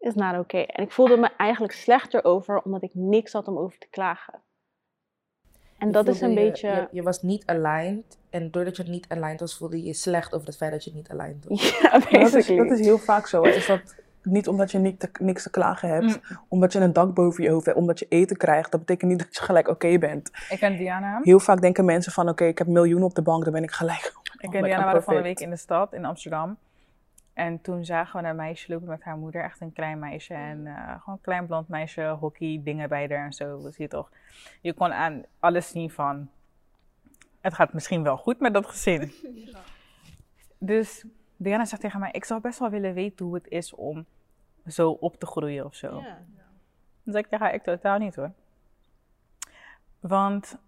is 0.01 0.15
not 0.15 0.39
okay. 0.39 0.65
En 0.65 0.85
ik 0.85 0.93
voelde 0.93 1.17
me 1.17 1.31
eigenlijk 1.37 1.73
slechter 1.73 2.25
over, 2.25 2.63
omdat 2.63 2.83
ik 2.83 2.91
niks 2.95 3.33
had 3.33 3.49
om 3.49 3.59
over 3.59 3.79
te 3.79 3.89
klagen. 3.91 4.41
En 5.79 5.87
Je 5.87 5.93
dat 5.93 6.09
is 6.09 6.21
een 6.21 6.29
je- 6.29 6.35
beetje... 6.35 6.69
Je, 6.69 6.89
je 6.91 7.03
was 7.03 7.23
niet 7.23 7.47
aligned. 7.47 8.19
En 8.31 8.51
doordat 8.51 8.77
je 8.77 8.83
niet 8.83 9.07
aligned 9.09 9.41
was, 9.41 9.57
voelde 9.57 9.77
je 9.77 9.85
je 9.87 9.93
slecht 9.95 10.33
over 10.35 10.47
het 10.47 10.57
feit 10.57 10.71
dat 10.73 10.85
je 10.85 10.93
niet 10.95 11.09
aligned 11.11 11.45
was. 11.49 11.71
Ja, 11.81 11.91
Maar 11.91 12.01
dat, 12.01 12.13
is, 12.13 12.33
basically. 12.33 12.69
dat 12.69 12.79
is 12.79 12.85
heel 12.87 12.99
vaak 12.99 13.27
zo. 13.27 13.43
Is 13.43 13.67
dat 13.67 13.95
niet 14.23 14.49
omdat 14.49 14.71
je 14.71 14.79
niet 14.79 15.01
te- 15.01 15.11
niks 15.21 15.43
te 15.43 15.51
klagen 15.51 15.89
hebt, 15.89 16.21
omdat 16.49 16.73
je 16.73 16.79
een 16.79 16.93
dak 16.93 17.15
boven 17.15 17.45
je 17.45 17.51
hoofd 17.51 17.67
hebt, 17.67 17.79
omdat 17.79 17.99
je 17.99 18.07
eten 18.09 18.37
krijgt, 18.37 18.71
dat 18.71 18.81
betekent 18.81 19.11
niet 19.11 19.19
dat 19.21 19.37
je 19.37 19.43
gelijk 19.43 19.69
oké 19.69 19.99
bent. 19.99 20.31
Ik 20.49 20.59
ken 20.59 20.77
Diana. 20.77 21.21
Heel 21.23 21.41
vaak 21.41 21.61
denken 21.61 21.85
mensen 21.85 22.13
van 22.13 22.29
oké, 22.29 22.45
ik 22.45 22.59
heb 22.59 22.67
miljoenen 22.67 23.05
op 23.09 23.15
de 23.15 23.23
bank, 23.23 23.45
dan 23.45 23.53
ben 23.53 23.63
ik 23.63 23.71
gelijk. 23.71 24.05
Ik 24.05 24.15
Oh, 24.15 24.23
en 24.41 24.51
like, 24.51 24.65
Diana 24.65 24.77
I'm 24.79 24.85
waren 24.85 25.03
van 25.03 25.15
een 25.15 25.21
perfect. 25.21 25.39
week 25.39 25.49
in 25.49 25.55
de 25.55 25.61
stad, 25.61 25.93
in 25.93 26.05
Amsterdam. 26.05 26.57
En 27.41 27.61
toen 27.61 27.85
zagen 27.85 28.23
we 28.23 28.29
een 28.29 28.37
meisje 28.37 28.73
lopen 28.73 28.89
met 28.89 29.03
haar 29.03 29.17
moeder, 29.17 29.45
echt 29.45 29.61
een 29.61 29.73
klein 29.73 29.99
meisje. 29.99 30.35
En 30.35 30.67
eh, 30.67 30.89
gewoon 30.89 31.15
een 31.15 31.21
klein 31.21 31.47
blond 31.47 31.69
meisje, 31.69 32.07
hockey, 32.07 32.61
dingen 32.65 32.89
bij 32.89 33.07
haar 33.09 33.25
en 33.25 33.33
zo. 33.33 33.63
Dat 33.63 33.75
zie 33.75 33.85
je 33.85 33.91
toch. 33.91 34.11
Je 34.61 34.73
kon 34.73 34.93
aan 34.93 35.23
alles 35.39 35.69
zien 35.69 35.91
van, 35.91 36.31
het 37.41 37.55
gaat 37.55 37.73
misschien 37.73 38.03
wel 38.03 38.17
goed 38.17 38.41
met 38.41 38.55
dat 38.55 38.67
gezin. 38.67 39.13
Dus 40.63 41.05
Diana 41.37 41.65
zegt 41.65 41.83
tegen 41.83 42.01
mij, 42.01 42.11
ik 42.13 42.25
zou 42.25 42.41
best 42.41 42.59
wel 42.59 42.71
willen 42.71 42.95
weten 42.95 43.27
hoe 43.27 43.35
het 43.35 43.49
is 43.49 43.75
om 43.75 44.07
zo 44.67 44.91
op 44.91 45.17
te 45.17 45.27
groeien 45.27 45.65
of 45.65 45.75
zo. 45.75 45.91
Dan 45.91 47.13
zeg 47.13 47.23
ik 47.23 47.29
tegen 47.29 47.45
haar, 47.47 47.55
ik 47.55 47.63
totaal 47.63 47.99
niet 47.99 48.15
hoor. 48.15 48.33
Want 50.01 50.59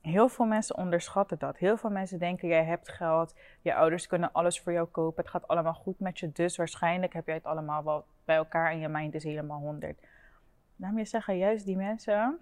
heel 0.00 0.28
veel 0.28 0.44
mensen 0.44 0.76
onderschatten 0.76 1.38
dat. 1.38 1.56
Heel 1.56 1.76
veel 1.76 1.90
mensen 1.90 2.18
denken, 2.18 2.48
jij 2.48 2.64
hebt 2.64 2.88
geld, 2.88 3.34
je 3.62 3.74
ouders 3.74 4.06
kunnen 4.06 4.32
alles 4.32 4.60
voor 4.60 4.72
jou 4.72 4.86
kopen, 4.86 5.22
het 5.22 5.32
gaat 5.32 5.48
allemaal 5.48 5.74
goed 5.74 6.00
met 6.00 6.18
je, 6.18 6.32
dus 6.32 6.56
waarschijnlijk 6.56 7.12
heb 7.12 7.26
jij 7.26 7.34
het 7.34 7.44
allemaal 7.44 7.84
wel 7.84 8.04
bij 8.24 8.36
elkaar 8.36 8.70
en 8.70 8.78
je 8.78 8.88
mind 8.88 9.14
is 9.14 9.24
helemaal 9.24 9.58
honderd. 9.58 9.98
Laat 10.76 10.92
me 10.92 11.04
zeggen, 11.04 11.36
juist 11.38 11.64
die 11.64 11.76
mensen 11.76 12.38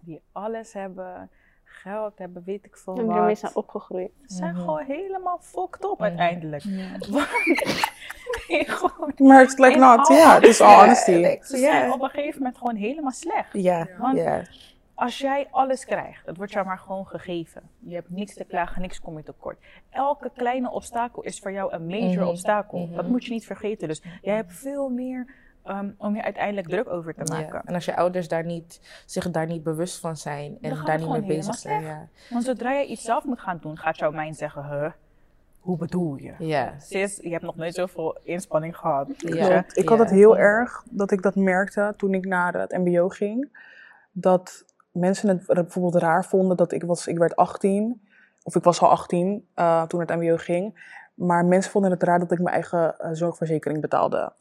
die 0.00 0.20
alles 0.32 0.72
hebben, 0.72 1.30
geld 1.64 2.18
hebben, 2.18 2.42
weet 2.44 2.64
ik 2.64 2.76
veel 2.76 2.96
En 2.96 3.02
die 3.02 3.10
ermee 3.12 3.26
wat, 3.28 3.38
zijn 3.38 3.54
opgegroeid. 3.56 4.10
zijn 4.26 4.52
Mhm. 4.54 4.60
gewoon 4.60 4.84
helemaal 4.84 5.38
fucked 5.40 5.84
up 5.84 5.92
Mhm. 5.98 6.02
uiteindelijk. 6.02 6.64
Nee, 8.48 8.64
gewoon, 8.68 9.12
Maar 9.16 9.42
it's 9.42 9.56
like 9.58 9.78
not, 9.78 10.08
ja, 10.08 10.34
het 10.34 10.44
is 10.44 10.60
all 10.60 10.70
Ja, 10.70 10.78
honesty. 10.80 11.12
ze 11.42 11.56
zijn 11.56 11.86
ja. 11.86 11.92
op 11.92 12.02
een 12.02 12.08
gegeven 12.08 12.38
moment 12.38 12.58
gewoon 12.58 12.74
helemaal 12.76 13.10
slecht. 13.10 13.48
Ja, 13.52 13.86
ja. 14.14 14.42
Als 14.98 15.18
jij 15.18 15.48
alles 15.50 15.84
krijgt, 15.84 16.26
het 16.26 16.36
wordt 16.36 16.52
jou 16.52 16.66
maar 16.66 16.78
gewoon 16.78 17.06
gegeven. 17.06 17.62
Je 17.78 17.94
hebt 17.94 18.10
niks 18.10 18.34
te 18.34 18.44
klagen, 18.44 18.82
niks 18.82 19.00
kom 19.00 19.16
je 19.16 19.22
tekort. 19.22 19.58
Elke 19.90 20.30
kleine 20.36 20.70
obstakel 20.70 21.22
is 21.22 21.38
voor 21.38 21.52
jou 21.52 21.72
een 21.72 21.86
major 21.86 22.16
Mhm. 22.22 22.26
obstakel. 22.28 22.78
Mhm. 22.86 22.94
Dat 22.94 23.08
moet 23.08 23.24
je 23.24 23.32
niet 23.32 23.46
vergeten. 23.46 23.88
Dus 23.88 24.02
jij 24.22 24.34
hebt 24.34 24.52
veel 24.52 24.88
meer 24.88 25.26
ehm, 25.64 25.90
om 25.98 26.14
je 26.16 26.22
uiteindelijk 26.22 26.68
druk 26.68 26.88
over 26.88 27.14
te 27.14 27.32
Ja. 27.32 27.40
maken. 27.40 27.62
En 27.64 27.74
als 27.74 27.84
je 27.84 27.96
ouders 27.96 28.28
daar 28.28 28.44
niet, 28.44 29.02
zich 29.06 29.30
daar 29.30 29.46
niet 29.46 29.62
bewust 29.62 30.00
van 30.00 30.16
zijn 30.16 30.58
en 30.60 30.84
daar 30.84 30.98
niet 30.98 31.08
mee 31.08 31.22
bezig 31.22 31.54
zijn. 31.54 31.82
Ja. 31.82 32.08
Want 32.30 32.44
zodra 32.44 32.72
je 32.72 32.86
iets 32.86 33.02
zelf 33.02 33.24
moet 33.24 33.40
gaan 33.40 33.58
doen, 33.60 33.78
gaat 33.78 33.98
jouw 33.98 34.10
mind 34.10 34.36
zeggen, 34.36 34.64
huh, 34.68 34.90
hoe 35.60 35.76
bedoel 35.76 36.16
je? 36.16 36.34
Ja. 36.38 36.74
Sis, 36.78 37.16
je 37.22 37.28
hebt 37.30 37.42
nog 37.42 37.56
nooit 37.56 37.74
zoveel 37.74 38.18
inspanning 38.22 38.76
gehad. 38.76 39.08
Ja. 39.16 39.64
Ik 39.72 39.88
had 39.88 39.98
het 39.98 40.10
heel 40.10 40.38
erg 40.38 40.84
dat 40.90 41.10
ik 41.10 41.22
dat 41.22 41.34
merkte 41.34 41.94
toen 41.96 42.14
ik 42.14 42.24
naar 42.26 42.54
het 42.54 42.70
MBO 42.72 43.08
ging. 43.08 43.48
Dat 44.12 44.64
mensen 44.92 45.28
het 45.28 45.46
bijvoorbeeld 45.46 46.02
raar 46.02 46.24
vonden 46.24 46.56
dat 46.56 46.72
ik 46.72 46.82
was, 46.84 47.06
ik 47.06 47.18
werd 47.18 47.36
18, 47.36 48.02
of 48.42 48.54
ik 48.56 48.62
was 48.62 48.80
al 48.80 48.88
18 48.88 49.48
eh, 49.54 49.82
toen 49.82 50.00
het 50.00 50.08
MBO 50.10 50.36
ging. 50.36 50.96
Maar 51.14 51.44
mensen 51.44 51.70
vonden 51.72 51.90
het 51.90 52.02
raar 52.02 52.18
dat 52.18 52.32
ik 52.32 52.38
mijn 52.38 52.54
eigen 52.54 52.98
eh, 52.98 53.10
zorgverzekering 53.12 53.80
betaalde. 53.80 54.32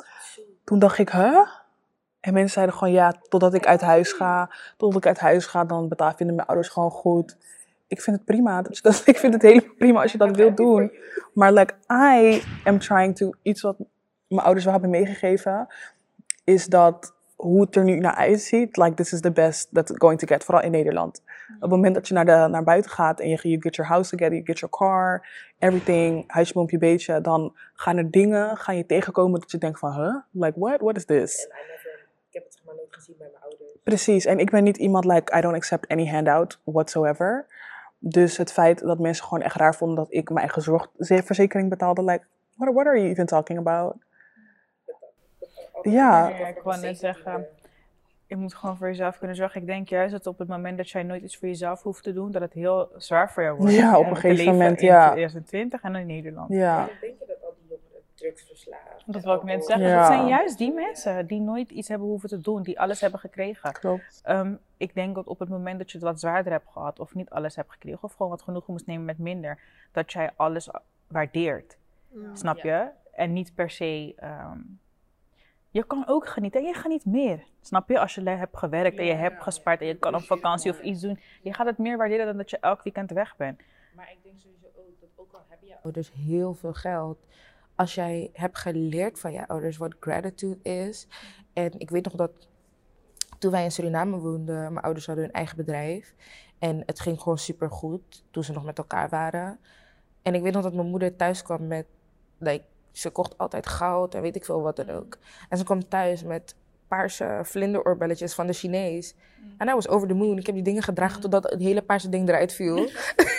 Toen 0.63 0.79
dacht 0.79 0.97
ik, 0.97 1.09
huh? 1.09 1.47
En 2.19 2.33
mensen 2.33 2.53
zeiden 2.53 2.75
gewoon, 2.75 2.93
ja, 2.93 3.13
totdat 3.29 3.53
ik 3.53 3.65
uit 3.67 3.81
huis 3.81 4.11
ga, 4.11 4.49
totdat 4.77 4.97
ik 5.01 5.07
uit 5.07 5.19
huis 5.19 5.45
ga, 5.45 5.63
dan 5.63 5.87
betaal, 5.87 6.13
vinden 6.15 6.35
mijn 6.35 6.47
ouders 6.47 6.69
gewoon 6.69 6.91
goed. 6.91 7.37
Ik 7.87 8.01
vind 8.01 8.15
het 8.15 8.25
prima. 8.25 8.61
Dat, 8.61 8.79
dat- 8.81 9.01
ik 9.13 9.17
vind 9.17 9.33
het 9.33 9.41
helemaal 9.41 9.75
prima 9.77 10.01
als 10.01 10.11
je 10.11 10.17
dat 10.17 10.35
wilt 10.35 10.57
doen. 10.57 10.91
Maar 11.33 11.53
like, 11.53 11.73
I 11.91 12.43
am 12.63 12.79
trying 12.79 13.15
to, 13.15 13.31
iets 13.41 13.61
wat 13.61 13.75
mijn 14.27 14.41
ouders 14.41 14.63
wel 14.63 14.73
hebben 14.73 14.91
meegegeven, 14.91 15.67
is 16.43 16.65
dat 16.65 17.13
hoe 17.37 17.61
het 17.61 17.75
er 17.75 17.83
nu 17.83 17.99
naar 17.99 18.15
uitziet, 18.15 18.77
like 18.77 18.93
this 18.93 19.13
is 19.13 19.21
the 19.21 19.31
best 19.31 19.73
that's 19.73 19.91
going 19.95 20.19
to 20.19 20.27
get, 20.27 20.43
vooral 20.43 20.63
in 20.63 20.71
Nederland. 20.71 21.21
Op 21.55 21.61
het 21.61 21.69
moment 21.69 21.95
dat 21.95 22.07
je 22.07 22.13
naar, 22.13 22.25
de, 22.25 22.47
naar 22.49 22.63
buiten 22.63 22.91
gaat 22.91 23.19
en 23.19 23.29
je 23.29 23.37
you 23.41 23.61
get 23.61 23.75
your 23.75 23.91
house 23.91 24.09
together, 24.09 24.33
you 24.33 24.45
get 24.45 24.59
your 24.59 24.75
car, 24.77 25.27
everything, 25.59 26.23
huisje, 26.27 26.53
boompje, 26.53 26.77
beetje, 26.77 27.21
dan 27.21 27.55
gaan 27.73 27.97
er 27.97 28.11
dingen, 28.11 28.57
gaan 28.57 28.77
je 28.77 28.85
tegenkomen 28.85 29.39
dat 29.39 29.51
je 29.51 29.57
denkt 29.57 29.79
van, 29.79 29.93
huh? 29.93 30.15
Like 30.31 30.59
what? 30.59 30.79
What 30.79 30.95
is 30.95 31.05
this? 31.05 31.47
ik 32.27 32.33
heb 32.33 32.43
het 32.43 32.53
zeg 32.53 32.65
maar 32.65 32.75
nooit 32.75 32.93
gezien 32.93 33.15
bij 33.17 33.27
mijn 33.31 33.43
ouders. 33.43 33.77
Precies, 33.83 34.25
en 34.25 34.39
ik 34.39 34.49
ben 34.49 34.63
niet 34.63 34.77
iemand 34.77 35.05
like, 35.05 35.37
I 35.37 35.41
don't 35.41 35.55
accept 35.55 35.87
any 35.87 36.07
handout 36.07 36.59
whatsoever. 36.63 37.45
Dus 37.99 38.37
het 38.37 38.51
feit 38.51 38.79
dat 38.79 38.99
mensen 38.99 39.23
gewoon 39.25 39.43
echt 39.43 39.55
raar 39.55 39.75
vonden 39.75 39.95
dat 39.95 40.07
ik 40.09 40.29
mijn 40.29 40.39
eigen 40.39 40.61
zorgverzekering 40.61 41.69
betaalde, 41.69 42.03
like, 42.03 42.25
what, 42.53 42.73
what 42.73 42.85
are 42.85 42.97
you 42.97 43.09
even 43.09 43.25
talking 43.25 43.59
about? 43.59 43.95
Ja, 45.81 46.27
Ja, 46.27 46.47
ik 46.47 46.61
wou 46.63 46.79
net 46.81 46.97
zeggen, 46.97 47.45
je 48.27 48.35
moet 48.35 48.53
gewoon 48.53 48.77
voor 48.77 48.87
jezelf 48.87 49.17
kunnen 49.17 49.35
zorgen. 49.35 49.61
Ik 49.61 49.67
denk 49.67 49.89
juist 49.89 50.11
dat 50.11 50.27
op 50.27 50.37
het 50.39 50.47
moment 50.47 50.77
dat 50.77 50.89
jij 50.89 51.03
nooit 51.03 51.23
iets 51.23 51.37
voor 51.37 51.47
jezelf 51.47 51.83
hoeft 51.83 52.03
te 52.03 52.13
doen, 52.13 52.31
dat 52.31 52.41
het 52.41 52.53
heel 52.53 52.89
zwaar 52.97 53.31
voor 53.31 53.43
jou 53.43 53.57
wordt. 53.57 53.73
Ja, 53.73 53.99
op 53.99 54.05
een 54.05 54.15
gegeven 54.15 54.51
moment, 54.51 54.81
in 54.81 54.87
ja. 54.87 55.05
2020 55.05 55.81
en 55.81 55.95
in 55.95 56.07
Nederland. 56.07 56.49
ja. 56.51 56.85
denk 57.01 57.19
je 57.19 57.25
dat 57.27 57.43
al 57.43 57.53
die 57.59 57.67
jongeren 57.69 58.01
drugsverslaafd 58.13 59.03
Dat 59.05 59.23
wil 59.23 59.33
ik 59.33 59.43
net 59.43 59.65
zeggen. 59.65 59.87
Ja. 59.87 59.97
Het 59.97 60.05
zijn 60.07 60.27
juist 60.27 60.57
die 60.57 60.73
mensen 60.73 61.27
die 61.27 61.39
nooit 61.39 61.71
iets 61.71 61.87
hebben 61.87 62.07
hoeven 62.07 62.29
te 62.29 62.41
doen, 62.41 62.61
die 62.63 62.79
alles 62.79 63.01
hebben 63.01 63.19
gekregen. 63.19 63.71
Klopt. 63.71 64.21
Ehm, 64.23 64.53
ik 64.77 64.93
denk 64.93 65.15
dat 65.15 65.27
op 65.27 65.39
het 65.39 65.49
moment 65.49 65.77
dat 65.77 65.91
je 65.91 65.97
het 65.97 66.07
wat 66.07 66.19
zwaarder 66.19 66.51
hebt 66.51 66.67
gehad, 66.71 66.99
of 66.99 67.15
niet 67.15 67.29
alles 67.29 67.55
hebt 67.55 67.71
gekregen, 67.71 68.03
of 68.03 68.13
gewoon 68.13 68.31
wat 68.31 68.41
genoegen 68.41 68.73
moest 68.73 68.85
nemen 68.85 69.05
met 69.05 69.17
minder, 69.17 69.59
dat 69.91 70.11
jij 70.11 70.31
alles 70.35 70.69
waardeert. 71.07 71.77
Snap 72.33 72.57
je? 72.57 72.87
En 73.11 73.33
niet 73.33 73.55
per 73.55 73.69
se. 73.69 74.13
ehm, 74.17 74.59
je 75.77 75.83
kan 75.83 76.07
ook 76.07 76.27
genieten 76.27 76.61
en 76.61 76.67
je 76.67 76.73
geniet 76.73 77.05
meer. 77.05 77.43
Snap 77.61 77.89
je? 77.89 77.99
Als 77.99 78.15
je 78.15 78.29
hebt 78.29 78.57
gewerkt 78.57 78.97
en 78.97 79.05
je 79.05 79.13
hebt 79.13 79.43
gespaard 79.43 79.81
en 79.81 79.87
je 79.87 79.97
kan 79.97 80.15
op 80.15 80.21
vakantie 80.21 80.71
of 80.71 80.81
iets 80.81 81.01
doen. 81.01 81.19
Je 81.41 81.53
gaat 81.53 81.65
het 81.65 81.77
meer 81.77 81.97
waarderen 81.97 82.25
dan 82.25 82.37
dat 82.37 82.49
je 82.49 82.57
elk 82.59 82.83
weekend 82.83 83.11
weg 83.11 83.35
bent. 83.35 83.61
Maar 83.95 84.11
ik 84.11 84.17
denk 84.23 84.39
sowieso 84.39 84.65
ook 84.65 84.99
dat 84.99 85.09
ook 85.15 85.33
al 85.33 85.45
heb 85.47 85.59
je 85.61 85.75
ouders 85.83 86.11
heel 86.13 86.53
veel 86.53 86.73
geld, 86.73 87.17
als 87.75 87.95
jij 87.95 88.29
hebt 88.33 88.57
geleerd 88.57 89.19
van 89.19 89.31
je 89.31 89.47
ouders 89.47 89.77
wat 89.77 89.95
gratitude 89.99 90.69
is. 90.69 91.07
En 91.53 91.79
ik 91.79 91.89
weet 91.89 92.03
nog 92.03 92.13
dat 92.13 92.47
toen 93.37 93.51
wij 93.51 93.63
in 93.63 93.71
Suriname 93.71 94.17
woonden, 94.17 94.73
mijn 94.73 94.85
ouders 94.85 95.05
hadden 95.05 95.25
hun 95.25 95.33
eigen 95.33 95.57
bedrijf. 95.57 96.15
En 96.59 96.83
het 96.85 96.99
ging 96.99 97.21
gewoon 97.21 97.37
super 97.37 97.71
goed 97.71 98.23
toen 98.31 98.43
ze 98.43 98.53
nog 98.53 98.63
met 98.63 98.77
elkaar 98.77 99.09
waren. 99.09 99.59
En 100.21 100.33
ik 100.33 100.41
weet 100.41 100.53
nog 100.53 100.63
dat 100.63 100.73
mijn 100.73 100.89
moeder 100.89 101.15
thuis 101.15 101.41
kwam 101.41 101.67
met, 101.67 101.85
like, 102.37 102.65
ze 102.97 103.09
kocht 103.09 103.37
altijd 103.37 103.67
goud 103.67 104.15
en 104.15 104.21
weet 104.21 104.35
ik 104.35 104.45
veel 104.45 104.61
wat 104.61 104.75
dan 104.75 104.89
ook. 104.89 105.17
En 105.49 105.57
ze 105.57 105.63
kwam 105.63 105.87
thuis 105.87 106.23
met 106.23 106.55
paarse 106.87 107.39
vlinderoorbelletjes 107.43 108.33
van 108.33 108.47
de 108.47 108.53
Chinees. 108.53 109.15
En 109.57 109.67
I 109.67 109.73
was 109.73 109.87
over 109.87 110.07
the 110.07 110.13
moon. 110.13 110.37
Ik 110.37 110.45
heb 110.45 110.55
die 110.55 110.63
dingen 110.63 110.83
gedragen 110.83 111.21
totdat 111.21 111.49
het 111.49 111.61
hele 111.61 111.81
paarse 111.81 112.09
ding 112.09 112.29
eruit 112.29 112.53
viel. 112.53 112.89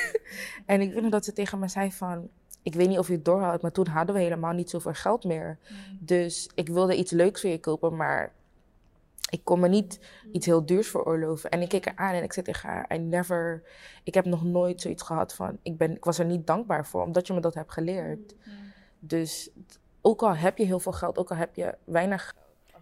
en 0.66 0.80
ik 0.80 0.92
weet 0.92 1.02
nog 1.02 1.10
dat 1.10 1.24
ze 1.24 1.32
tegen 1.32 1.58
me 1.58 1.68
zei 1.68 1.92
van... 1.92 2.28
Ik 2.62 2.74
weet 2.74 2.88
niet 2.88 2.98
of 2.98 3.06
je 3.06 3.12
het 3.12 3.24
doorhoudt, 3.24 3.62
maar 3.62 3.72
toen 3.72 3.86
hadden 3.86 4.14
we 4.14 4.20
helemaal 4.20 4.52
niet 4.52 4.70
zoveel 4.70 4.94
geld 4.94 5.24
meer. 5.24 5.58
Dus 5.98 6.50
ik 6.54 6.68
wilde 6.68 6.96
iets 6.96 7.10
leuks 7.10 7.40
voor 7.40 7.50
je 7.50 7.60
kopen, 7.60 7.96
maar 7.96 8.32
ik 9.30 9.44
kon 9.44 9.60
me 9.60 9.68
niet 9.68 10.00
iets 10.32 10.46
heel 10.46 10.66
duurs 10.66 10.88
veroorloven. 10.88 11.50
En 11.50 11.62
ik 11.62 11.68
keek 11.68 11.84
haar 11.84 11.96
aan 11.96 12.14
en 12.14 12.22
ik 12.22 12.32
zei 12.32 12.46
tegen 12.46 12.68
haar, 12.68 12.94
I 12.94 12.98
never... 12.98 13.62
Ik 14.04 14.14
heb 14.14 14.24
nog 14.24 14.44
nooit 14.44 14.80
zoiets 14.80 15.02
gehad 15.02 15.34
van... 15.34 15.58
Ik, 15.62 15.76
ben, 15.76 15.96
ik 15.96 16.04
was 16.04 16.18
er 16.18 16.24
niet 16.24 16.46
dankbaar 16.46 16.86
voor, 16.86 17.02
omdat 17.02 17.26
je 17.26 17.32
me 17.32 17.40
dat 17.40 17.54
hebt 17.54 17.72
geleerd. 17.72 18.34
Dus 18.98 19.50
ook 20.00 20.22
al 20.22 20.36
heb 20.36 20.58
je 20.58 20.64
heel 20.64 20.80
veel 20.80 20.92
geld, 20.92 21.18
ook 21.18 21.30
al 21.30 21.36
heb 21.36 21.54
je 21.54 21.74
weinig 21.84 22.34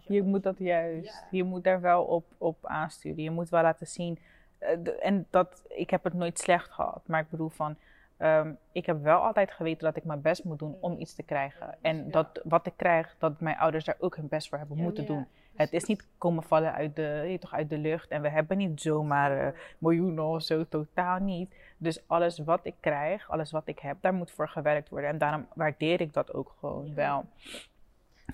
Je 0.07 0.23
moet 0.23 0.43
dat 0.43 0.57
juist. 0.57 1.23
Je 1.31 1.43
moet 1.43 1.63
daar 1.63 1.81
wel 1.81 2.03
op, 2.03 2.25
op 2.37 2.57
aansturen. 2.65 3.23
Je 3.23 3.31
moet 3.31 3.49
wel 3.49 3.61
laten 3.61 3.87
zien. 3.87 4.19
eh, 4.57 4.77
en 4.99 5.27
dat, 5.29 5.63
ik 5.67 5.89
heb 5.89 6.03
het 6.03 6.13
nooit 6.13 6.39
slecht 6.39 6.69
gehad. 6.71 7.01
Maar 7.05 7.21
ik 7.21 7.29
bedoel 7.29 7.49
van. 7.49 7.75
ehm, 8.17 8.51
ik 8.71 8.85
heb 8.85 9.01
wel 9.03 9.19
altijd 9.19 9.51
geweten 9.51 9.83
dat 9.85 9.95
ik 9.95 10.03
mijn 10.03 10.21
best 10.21 10.43
moet 10.43 10.59
doen 10.59 10.77
om 10.79 10.99
iets 10.99 11.15
te 11.15 11.23
krijgen. 11.23 11.75
En 11.81 12.11
dat 12.11 12.41
wat 12.43 12.65
ik 12.65 12.73
krijg, 12.75 13.15
dat 13.19 13.39
mijn 13.39 13.57
ouders 13.57 13.85
daar 13.85 13.95
ook 13.99 14.15
hun 14.15 14.27
best 14.27 14.49
voor 14.49 14.57
hebben 14.57 14.77
moeten 14.77 15.05
doen. 15.05 15.27
Het 15.55 15.73
is 15.73 15.83
niet 15.83 16.05
komen 16.17 16.43
vallen 16.43 16.73
uit 16.73 16.95
de, 16.95 17.37
toch, 17.39 17.53
uit 17.53 17.69
de 17.69 17.77
lucht. 17.77 18.09
En 18.09 18.21
we 18.21 18.29
hebben 18.29 18.57
niet 18.57 18.81
zomaar 18.81 19.47
eh, 19.47 19.53
miljoenen 19.77 20.25
of 20.25 20.41
zo, 20.43 20.65
totaal 20.69 21.19
niet. 21.19 21.55
Dus 21.77 22.07
alles 22.07 22.39
wat 22.39 22.59
ik 22.63 22.75
krijg, 22.79 23.29
alles 23.29 23.51
wat 23.51 23.67
ik 23.67 23.79
heb, 23.79 23.97
daar 24.01 24.13
moet 24.13 24.31
voor 24.31 24.49
gewerkt 24.49 24.89
worden. 24.89 25.09
En 25.09 25.17
daarom 25.17 25.47
waardeer 25.53 26.01
ik 26.01 26.13
dat 26.13 26.33
ook 26.33 26.55
gewoon 26.59 26.93
wel. 26.95 27.25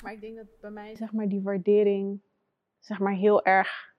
Maar 0.04 0.14
ik 0.14 0.22
denk 0.22 0.36
dat 0.36 0.46
bij 0.62 0.70
mij 0.70 0.96
zeg 0.96 1.12
maar 1.12 1.28
die 1.28 1.42
waardering 1.42 2.22
zeg 2.80 3.00
maar 3.00 3.14
heel 3.14 3.46
erg 3.46 3.94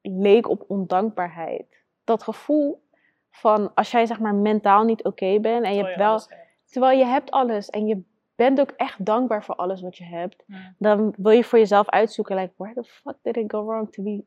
leek 0.00 0.48
op 0.48 0.64
ondankbaarheid. 0.68 1.66
Dat 2.04 2.22
gevoel 2.22 2.82
van 3.30 3.74
als 3.74 3.90
jij 3.90 4.06
zeg 4.06 4.18
maar 4.20 4.34
mentaal 4.34 4.84
niet 4.84 5.04
oké 5.04 5.40
bent 5.40 5.64
en 5.64 5.74
je 5.74 5.84
hebt 5.84 5.96
wel 5.96 6.20
terwijl 6.64 6.98
je 6.98 7.04
hebt 7.04 7.30
alles 7.30 7.70
en 7.70 7.86
je 7.86 8.02
bent 8.34 8.60
ook 8.60 8.70
echt 8.70 9.04
dankbaar 9.04 9.44
voor 9.44 9.54
alles 9.54 9.80
wat 9.80 9.96
je 9.96 10.04
hebt, 10.04 10.44
Ja. 10.46 10.74
dan 10.78 11.14
wil 11.16 11.32
je 11.32 11.44
voor 11.44 11.58
jezelf 11.58 11.88
uitzoeken 11.88 12.36
like 12.36 12.52
where 12.56 12.74
the 12.74 12.84
fuck 12.84 13.16
did 13.22 13.36
it 13.36 13.50
go 13.50 13.64
wrong 13.64 13.92
to 13.92 14.02
be 14.02 14.24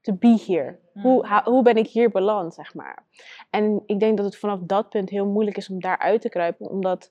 to 0.00 0.12
be 0.12 0.42
here? 0.46 0.78
Hoe, 1.02 1.26
ha- 1.26 1.44
hoe 1.44 1.62
ben 1.62 1.76
ik 1.76 1.86
hier 1.86 2.10
beland, 2.10 2.54
zeg 2.54 2.74
maar? 2.74 3.02
En 3.50 3.82
ik 3.86 4.00
denk 4.00 4.16
dat 4.16 4.26
het 4.26 4.36
vanaf 4.36 4.58
dat 4.62 4.88
punt 4.88 5.10
heel 5.10 5.26
moeilijk 5.26 5.56
is 5.56 5.70
om 5.70 5.80
daaruit 5.80 6.20
te 6.20 6.28
kruipen, 6.28 6.68
omdat 6.70 7.10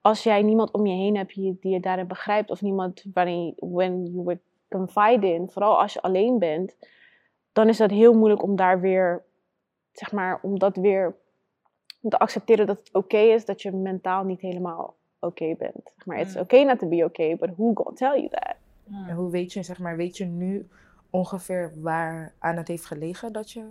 als 0.00 0.22
jij 0.22 0.42
niemand 0.42 0.70
om 0.72 0.86
je 0.86 0.94
heen 0.96 1.16
hebt 1.16 1.34
die, 1.34 1.56
die 1.60 1.72
je 1.72 1.80
daarin 1.80 2.06
begrijpt, 2.06 2.50
of 2.50 2.62
niemand 2.62 3.04
waarin 3.14 3.44
je- 3.46 3.54
when 3.66 4.04
you 4.06 4.22
would 4.22 4.38
confide 4.68 5.32
in, 5.32 5.48
vooral 5.50 5.80
als 5.80 5.92
je 5.92 6.00
alleen 6.02 6.38
bent, 6.38 6.76
dan 7.52 7.68
is 7.68 7.76
dat 7.76 7.90
heel 7.90 8.14
moeilijk 8.14 8.42
om 8.42 8.56
daar 8.56 8.80
weer, 8.80 9.22
zeg 9.92 10.12
maar, 10.12 10.38
om 10.42 10.58
dat 10.58 10.76
weer 10.76 11.16
te 12.08 12.18
accepteren 12.18 12.66
dat 12.66 12.78
het 12.78 12.92
oké 12.94 13.18
is 13.18 13.44
dat 13.44 13.62
je 13.62 13.72
mentaal 13.72 14.24
niet 14.24 14.40
helemaal 14.40 14.94
oké 15.20 15.54
bent. 15.58 15.92
Zeg 15.96 16.06
maar, 16.06 16.18
it's 16.20 16.34
Mm. 16.34 16.40
okay 16.40 16.62
not 16.62 16.78
to 16.78 16.88
be 16.88 17.04
okay, 17.04 17.36
but 17.36 17.50
who 17.56 17.70
gonna 17.74 17.96
tell 17.96 18.16
you 18.16 18.28
that? 18.28 18.54
En 19.08 19.14
hoe 19.14 19.30
weet 19.30 19.52
je, 19.52 19.62
zeg 19.62 19.78
maar, 19.78 19.96
weet 19.96 20.16
je 20.16 20.24
nu 20.24 20.68
ongeveer 21.10 21.72
waar 21.80 22.34
aan 22.38 22.56
het 22.56 22.68
heeft 22.68 22.86
gelegen 22.86 23.32
dat 23.32 23.50
je... 23.50 23.70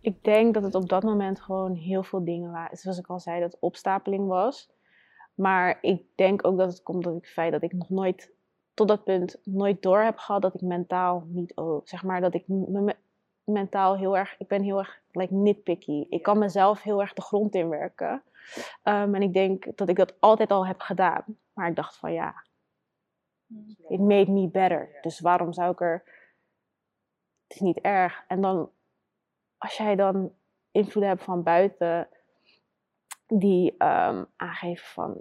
Ik 0.00 0.24
denk 0.24 0.54
dat 0.54 0.62
het 0.62 0.74
op 0.74 0.88
dat 0.88 1.02
moment 1.02 1.40
gewoon 1.40 1.74
heel 1.74 2.02
veel 2.02 2.24
dingen 2.24 2.52
waren. 2.52 2.76
Zoals 2.76 2.98
ik 2.98 3.06
al 3.06 3.20
zei, 3.20 3.40
dat 3.40 3.52
het 3.52 3.60
opstapeling 3.60 4.26
was. 4.26 4.70
Maar 5.34 5.78
ik 5.80 6.02
denk 6.14 6.46
ook 6.46 6.58
dat 6.58 6.70
het 6.70 6.82
komt 6.82 7.04
door 7.04 7.14
het 7.14 7.28
feit 7.28 7.52
dat 7.52 7.62
ik 7.62 7.72
nog 7.72 7.90
nooit, 7.90 8.32
tot 8.74 8.88
dat 8.88 9.04
punt, 9.04 9.40
nooit 9.44 9.82
door 9.82 10.00
heb 10.00 10.18
gehad 10.18 10.42
dat 10.42 10.54
ik 10.54 10.60
mentaal 10.60 11.24
niet, 11.26 11.56
oh, 11.56 11.80
zeg 11.84 12.02
maar, 12.02 12.20
dat 12.20 12.34
ik 12.34 12.48
me, 12.48 12.80
me- 12.80 12.96
mentaal 13.44 13.96
heel 13.96 14.16
erg, 14.16 14.34
ik 14.38 14.48
ben 14.48 14.62
heel 14.62 14.78
erg 14.78 15.00
like 15.10 15.34
nitpicky. 15.34 16.06
Ik 16.08 16.22
kan 16.22 16.38
mezelf 16.38 16.82
heel 16.82 17.00
erg 17.00 17.12
de 17.12 17.22
grond 17.22 17.54
inwerken. 17.54 18.22
Um, 18.84 19.14
en 19.14 19.22
ik 19.22 19.32
denk 19.32 19.76
dat 19.76 19.88
ik 19.88 19.96
dat 19.96 20.14
altijd 20.20 20.50
al 20.50 20.66
heb 20.66 20.80
gedaan. 20.80 21.24
Maar 21.52 21.68
ik 21.68 21.76
dacht 21.76 21.96
van 21.96 22.12
ja, 22.12 22.44
it 23.88 24.00
made 24.00 24.30
me 24.30 24.48
better. 24.48 24.98
Dus 25.00 25.20
waarom 25.20 25.52
zou 25.52 25.72
ik 25.72 25.80
er, 25.80 26.20
het 27.52 27.60
is 27.60 27.66
niet 27.66 27.80
erg. 27.80 28.24
En 28.28 28.40
dan, 28.40 28.70
als 29.58 29.76
jij 29.76 29.96
dan 29.96 30.32
invloed 30.70 31.02
hebt 31.02 31.22
van 31.22 31.42
buiten, 31.42 32.08
die 33.26 33.70
um, 33.72 34.26
aangeven 34.36 34.86
van 34.86 35.18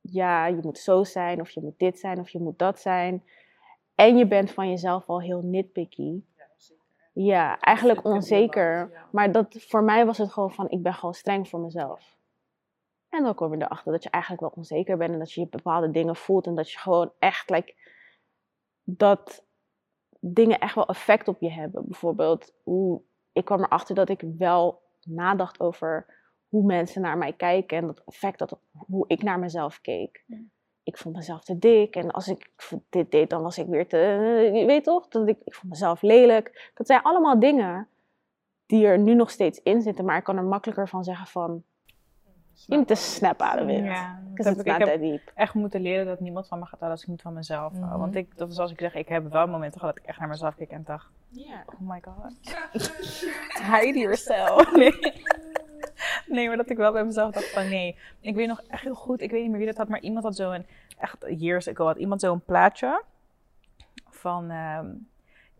ja, 0.00 0.46
je 0.46 0.58
moet 0.62 0.78
zo 0.78 1.04
zijn, 1.04 1.40
of 1.40 1.50
je 1.50 1.60
moet 1.60 1.78
dit 1.78 1.98
zijn, 1.98 2.18
of 2.18 2.28
je 2.28 2.38
moet 2.38 2.58
dat 2.58 2.80
zijn. 2.80 3.24
En 3.94 4.16
je 4.16 4.26
bent 4.26 4.50
van 4.50 4.68
jezelf 4.68 5.08
al 5.08 5.20
heel 5.20 5.40
nitpicky. 5.42 6.22
Ja, 7.12 7.58
eigenlijk 7.58 8.04
onzeker. 8.04 8.92
Maar 9.10 9.32
dat, 9.32 9.46
voor 9.58 9.82
mij 9.82 10.06
was 10.06 10.18
het 10.18 10.32
gewoon 10.32 10.52
van, 10.52 10.70
ik 10.70 10.82
ben 10.82 10.94
gewoon 10.94 11.14
streng 11.14 11.48
voor 11.48 11.60
mezelf. 11.60 12.16
En 13.08 13.22
dan 13.22 13.34
kom 13.34 13.54
je 13.54 13.64
erachter 13.64 13.92
dat 13.92 14.02
je 14.02 14.10
eigenlijk 14.10 14.42
wel 14.42 14.52
onzeker 14.56 14.96
bent 14.96 15.12
en 15.12 15.18
dat 15.18 15.32
je 15.32 15.46
bepaalde 15.46 15.90
dingen 15.90 16.16
voelt 16.16 16.46
en 16.46 16.54
dat 16.54 16.70
je 16.70 16.78
gewoon 16.78 17.12
echt, 17.18 17.50
like, 17.50 17.74
dat 18.84 19.44
dingen 20.20 20.58
echt 20.58 20.74
wel 20.74 20.86
effect 20.86 21.28
op 21.28 21.40
je 21.40 21.50
hebben. 21.50 21.84
Bijvoorbeeld, 21.86 22.52
hoe, 22.62 23.02
ik 23.32 23.44
kwam 23.44 23.62
erachter 23.62 23.94
dat 23.94 24.08
ik 24.08 24.24
wel 24.38 24.82
nadacht 25.02 25.60
over 25.60 26.18
hoe 26.48 26.64
mensen 26.64 27.02
naar 27.02 27.18
mij 27.18 27.32
kijken 27.32 27.78
en 27.78 27.86
dat 27.86 28.02
effect 28.06 28.38
dat 28.38 28.60
hoe 28.72 29.04
ik 29.06 29.22
naar 29.22 29.38
mezelf 29.38 29.80
keek. 29.80 30.24
Ik 30.82 30.98
vond 30.98 31.16
mezelf 31.16 31.44
te 31.44 31.58
dik 31.58 31.96
en 31.96 32.10
als 32.10 32.28
ik 32.28 32.52
dit 32.88 33.10
deed, 33.10 33.30
dan 33.30 33.42
was 33.42 33.58
ik 33.58 33.66
weer 33.66 33.88
te. 33.88 33.96
Je 34.52 34.64
weet 34.66 34.84
toch? 34.84 35.08
Dat 35.08 35.28
ik, 35.28 35.38
ik 35.44 35.54
vond 35.54 35.72
mezelf 35.72 36.02
lelijk. 36.02 36.70
Dat 36.74 36.86
zijn 36.86 37.02
allemaal 37.02 37.38
dingen 37.38 37.88
die 38.66 38.86
er 38.86 38.98
nu 38.98 39.14
nog 39.14 39.30
steeds 39.30 39.62
in 39.62 39.82
zitten, 39.82 40.04
maar 40.04 40.16
ik 40.16 40.24
kan 40.24 40.36
er 40.36 40.44
makkelijker 40.44 40.88
van 40.88 41.04
zeggen 41.04 41.26
van. 41.26 41.64
Je 42.66 42.76
moet 42.76 42.88
de 42.88 42.94
snap 42.94 43.42
out 43.42 43.60
of 43.60 43.68
it. 43.68 43.84
Ja, 43.84 44.20
dat 44.34 44.46
heb 44.46 44.58
ik, 44.58 44.66
ik 44.66 44.86
heb 44.86 45.32
echt 45.34 45.54
moeten 45.54 45.80
leren 45.80 46.06
dat 46.06 46.20
niemand 46.20 46.48
van 46.48 46.58
me 46.58 46.64
gaat 46.64 46.80
houden 46.80 46.90
als 46.90 47.02
ik 47.02 47.08
niet 47.08 47.22
van 47.22 47.32
mezelf 47.32 47.72
hou. 47.78 47.98
Want 47.98 48.14
ik, 48.14 48.36
dat 48.36 48.48
is 48.48 48.54
zoals 48.54 48.70
ik 48.70 48.80
zeg, 48.80 48.94
ik 48.94 49.08
heb 49.08 49.32
wel 49.32 49.46
momenten 49.46 49.80
gehad 49.80 49.94
dat 49.94 50.04
ik 50.04 50.10
echt 50.10 50.18
naar 50.18 50.28
mezelf 50.28 50.54
keek 50.54 50.70
en 50.70 50.82
dacht, 50.84 51.10
yeah. 51.28 51.60
oh 51.66 51.80
my 51.80 52.02
god, 52.04 52.32
hide 53.72 53.98
yourself. 53.98 54.72
Nee. 54.76 56.36
nee, 56.36 56.48
maar 56.48 56.56
dat 56.56 56.70
ik 56.70 56.76
wel 56.76 56.92
bij 56.92 57.04
mezelf 57.04 57.32
dacht 57.32 57.50
van 57.50 57.68
nee. 57.68 57.96
Ik 58.20 58.34
weet 58.34 58.46
nog 58.46 58.62
echt 58.68 58.82
heel 58.82 58.94
goed, 58.94 59.20
ik 59.20 59.30
weet 59.30 59.40
niet 59.40 59.50
meer 59.50 59.58
wie 59.58 59.68
dat 59.68 59.76
had, 59.76 59.88
maar 59.88 60.00
iemand 60.00 60.24
had 60.24 60.36
zo'n, 60.36 60.66
echt 60.98 61.24
years 61.28 61.68
ago 61.68 61.86
had 61.86 61.96
iemand 61.96 62.20
zo'n 62.20 62.40
plaatje 62.44 63.02
van 64.08 64.50
um, 64.50 65.08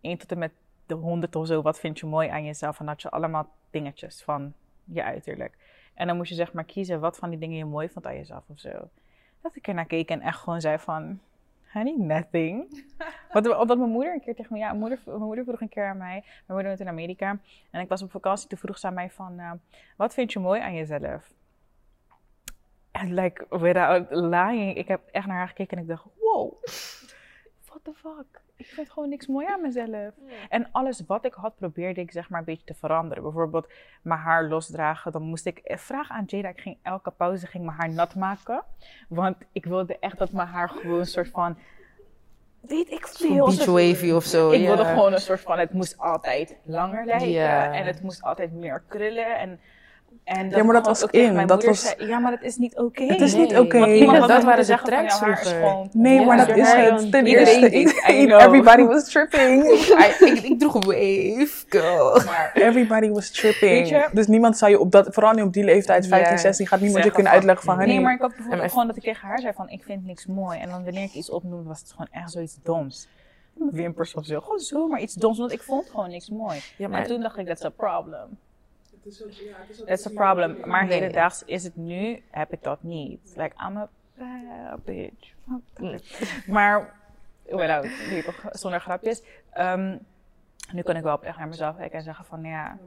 1 0.01 0.17
tot 0.17 0.31
en 0.31 0.37
met 0.37 0.51
de 0.85 0.93
100 0.93 1.35
of 1.35 1.47
zo, 1.47 1.61
wat 1.61 1.79
vind 1.79 1.99
je 1.99 2.05
mooi 2.05 2.29
aan 2.29 2.45
jezelf? 2.45 2.79
En 2.79 2.87
had 2.87 3.01
je 3.01 3.09
allemaal 3.09 3.49
dingetjes 3.69 4.23
van 4.23 4.53
je 4.83 5.03
uiterlijk. 5.03 5.57
En 6.01 6.07
dan 6.07 6.15
moest 6.15 6.29
je 6.29 6.35
zeg 6.35 6.53
maar 6.53 6.63
kiezen 6.63 6.99
wat 6.99 7.17
van 7.17 7.29
die 7.29 7.39
dingen 7.39 7.57
je 7.57 7.65
mooi 7.65 7.89
vond 7.89 8.05
aan 8.05 8.15
jezelf 8.15 8.43
of 8.47 8.59
zo. 8.59 8.89
Dat 9.41 9.55
ik 9.55 9.67
er 9.67 9.73
naar 9.73 9.85
keek 9.85 10.09
en 10.09 10.21
echt 10.21 10.39
gewoon 10.39 10.61
zei 10.61 10.77
van, 10.77 11.19
honey, 11.73 11.95
nothing. 11.97 12.83
Want, 13.33 13.57
omdat 13.57 13.77
mijn 13.77 13.89
moeder 13.89 14.13
een 14.13 14.21
keer 14.21 14.35
tegen 14.35 14.53
me, 14.53 14.59
ja, 14.59 14.67
mijn 14.67 14.79
moeder, 14.79 14.99
mijn 15.05 15.19
moeder 15.19 15.43
vroeg 15.43 15.61
een 15.61 15.69
keer 15.69 15.85
aan 15.85 15.97
mij, 15.97 16.21
mijn 16.23 16.43
moeder 16.47 16.67
woont 16.67 16.79
in 16.79 16.87
Amerika. 16.87 17.39
En 17.71 17.81
ik 17.81 17.89
was 17.89 18.01
op 18.01 18.11
vakantie, 18.11 18.47
toen 18.47 18.57
vroeg 18.57 18.77
ze 18.77 18.87
aan 18.87 18.93
mij 18.93 19.09
van, 19.09 19.39
uh, 19.39 19.51
wat 19.97 20.13
vind 20.13 20.33
je 20.33 20.39
mooi 20.39 20.61
aan 20.61 20.73
jezelf? 20.73 21.33
En 22.91 23.13
like, 23.13 23.45
without 23.49 24.07
lying, 24.09 24.75
ik 24.75 24.87
heb 24.87 25.01
echt 25.11 25.27
naar 25.27 25.37
haar 25.37 25.47
gekeken 25.47 25.77
en 25.77 25.83
ik 25.83 25.89
dacht, 25.89 26.05
wow, 26.19 26.63
what 27.83 27.95
the 27.95 28.01
fuck? 28.01 28.41
ik 28.61 28.67
vind 28.67 28.89
gewoon 28.91 29.09
niks 29.09 29.27
mooi 29.27 29.47
aan 29.47 29.61
mezelf. 29.61 30.13
En 30.49 30.67
alles 30.71 31.03
wat 31.07 31.25
ik 31.25 31.33
had, 31.33 31.55
probeerde 31.55 32.01
ik 32.01 32.11
zeg 32.11 32.29
maar 32.29 32.39
een 32.39 32.45
beetje 32.45 32.65
te 32.65 32.73
veranderen. 32.73 33.23
Bijvoorbeeld 33.23 33.67
mijn 34.01 34.19
haar 34.19 34.43
losdragen. 34.43 35.11
Dan 35.11 35.21
moest 35.21 35.45
ik 35.45 35.57
eh, 35.57 35.77
vragen 35.77 36.15
aan 36.15 36.23
Jada. 36.27 36.49
Ik 36.49 36.59
ging 36.59 36.77
elke 36.81 37.11
pauze 37.11 37.47
ging 37.47 37.65
mijn 37.65 37.77
haar 37.77 37.89
nat 37.89 38.15
maken. 38.15 38.63
Want 39.09 39.37
ik 39.51 39.65
wilde 39.65 39.99
echt 39.99 40.17
dat 40.17 40.31
mijn 40.31 40.47
haar 40.47 40.69
gewoon 40.69 40.99
een 40.99 41.05
soort 41.05 41.29
van... 41.29 41.57
Weet 42.59 42.91
ik 42.91 43.07
veel. 43.07 43.45
Beach 43.45 43.65
wavy 43.65 44.11
of 44.11 44.23
zo. 44.23 44.51
Ik 44.51 44.65
wilde 44.65 44.85
gewoon 44.85 45.13
een 45.13 45.19
soort 45.19 45.41
van... 45.41 45.59
Het 45.59 45.73
moest 45.73 45.97
altijd 45.97 46.57
langer 46.63 47.05
lijken. 47.05 47.73
En 47.73 47.85
het 47.85 48.01
moest 48.01 48.21
altijd 48.21 48.51
meer 48.51 48.83
krullen. 48.87 49.39
En 49.39 49.59
en 50.23 50.49
ja, 50.49 50.63
maar 50.63 50.73
dat 50.73 50.85
was 50.85 51.03
in. 51.03 51.47
Dat 51.47 51.63
was... 51.63 51.81
Zei, 51.81 52.07
ja, 52.07 52.19
maar 52.19 52.31
dat 52.31 52.41
is 52.41 52.57
niet 52.57 52.77
oké. 52.77 53.03
Het 53.03 53.21
is 53.21 53.33
niet 53.33 53.51
oké. 53.57 53.77
Okay. 53.77 54.27
Dat, 54.27 54.43
waren 54.43 54.65
de 54.65 54.79
tracks 54.83 55.17
vroeger. 55.17 55.87
Nee, 55.91 56.25
maar 56.25 56.37
dat 56.37 56.57
is 56.57 56.71
het. 56.71 57.11
Ten 57.11 57.25
eerste, 57.25 57.69
everybody 58.37 58.83
was 58.83 59.09
tripping. 59.09 59.63
ik, 60.19 60.39
ik, 60.43 60.59
droeg 60.59 60.73
een 60.73 60.81
wave, 60.81 61.65
girl. 61.69 62.21
Everybody 62.53 63.09
was 63.09 63.31
tripping. 63.31 64.07
Dus 64.11 64.27
niemand 64.27 64.57
zou 64.57 64.71
je 64.71 64.79
op 64.79 64.91
dat, 64.91 65.07
vooral 65.09 65.33
nu 65.33 65.41
op 65.41 65.53
die 65.53 65.63
leeftijd, 65.63 66.07
15, 66.07 66.37
16, 66.37 66.67
gaat 66.67 66.79
niemand 66.79 67.03
je 67.03 67.11
kunnen 67.11 67.31
uitleggen 67.31 67.65
van, 67.65 67.77
Nee, 67.77 67.99
maar 67.99 68.13
ik 68.13 68.21
had 68.21 68.35
bijvoorbeeld 68.35 68.69
gewoon 68.69 68.87
dat 68.87 68.95
ik 68.95 69.03
tegen 69.03 69.27
haar 69.27 69.39
zei 69.39 69.53
van, 69.53 69.69
ik 69.69 69.83
vind 69.83 70.05
niks 70.05 70.25
mooi. 70.25 70.59
En 70.59 70.69
dan 70.69 70.83
wanneer 70.83 71.03
ik 71.03 71.13
iets 71.13 71.29
opnoemde, 71.29 71.69
was 71.69 71.79
het 71.79 71.91
gewoon 71.91 72.07
echt 72.11 72.31
zoiets 72.31 72.57
doms 72.63 73.07
wimpers 73.53 74.13
of 74.13 74.25
zo. 74.25 74.39
Gewoon 74.39 74.59
zo, 74.59 74.87
maar 74.87 75.01
iets 75.01 75.13
doms. 75.13 75.37
Want 75.37 75.51
ik 75.51 75.61
vond 75.61 75.89
gewoon 75.89 76.09
niks 76.09 76.29
mooi. 76.29 76.59
Ja, 76.77 76.87
maar 76.87 77.01
en 77.01 77.07
toen 77.07 77.21
dacht 77.21 77.37
ik, 77.37 77.45
that's 77.45 77.63
a 77.63 77.69
problem. 77.69 78.37
Het 79.03 79.13
is 79.13 79.23
ook, 79.23 79.31
ja, 79.31 79.55
het 79.57 79.69
is 79.69 79.81
ook 79.81 79.87
That's 79.87 80.05
a 80.05 80.09
problem. 80.09 80.57
Maar 80.65 80.85
nee. 80.85 80.93
hedendaags 80.93 81.43
is 81.45 81.63
het 81.63 81.75
nu, 81.75 82.23
heb 82.31 82.53
ik 82.53 82.63
dat 82.63 82.83
niet. 82.83 83.33
Like, 83.35 83.55
I'm 83.67 83.77
a 83.77 83.89
bad 84.85 85.31
bitch. 85.79 86.47
maar, 86.47 86.93
well, 87.49 87.89
nu 88.09 88.21
toch 88.21 88.45
zonder 88.51 88.79
grapjes. 88.79 89.21
Um, 89.57 89.99
nu 90.73 90.81
kan 90.81 90.95
ik 90.95 91.03
wel 91.03 91.23
echt 91.23 91.37
naar 91.37 91.47
mezelf 91.47 91.77
kijken 91.77 91.97
en 91.97 92.03
zeggen 92.03 92.25
van, 92.25 92.43
ja, 92.43 92.77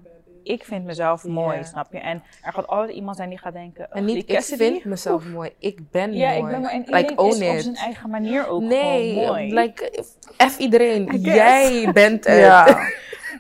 ik 0.43 0.65
vind 0.65 0.85
mezelf 0.85 1.25
mooi, 1.25 1.57
yeah. 1.57 1.69
snap 1.69 1.93
je? 1.93 1.99
En 1.99 2.23
er 2.43 2.53
gaat 2.53 2.67
altijd 2.67 2.97
iemand 2.97 3.17
zijn 3.17 3.29
die 3.29 3.39
gaat 3.39 3.53
denken... 3.53 3.93
En 3.93 4.05
niet, 4.05 4.31
ik 4.31 4.41
vind 4.41 4.85
mezelf 4.85 5.25
mooi, 5.25 5.51
ik 5.59 5.91
ben 5.91 6.13
ja, 6.13 6.29
mooi. 6.29 6.41
Ja, 6.41 6.47
ik 6.47 6.51
ben 6.51 6.61
mooi. 6.61 6.73
En 6.73 6.81
like, 6.81 7.11
iedereen 7.11 7.29
is 7.29 7.39
it. 7.41 7.57
op 7.57 7.63
zijn 7.63 7.87
eigen 7.87 8.11
manier 8.11 8.47
ook 8.49 8.63
nee, 8.63 9.27
mooi. 9.27 9.55
like, 9.55 10.05
F 10.51 10.59
iedereen, 10.59 11.21
jij 11.21 11.93
bent 11.93 12.25
het. 12.29 12.39
Ja. 12.39 12.89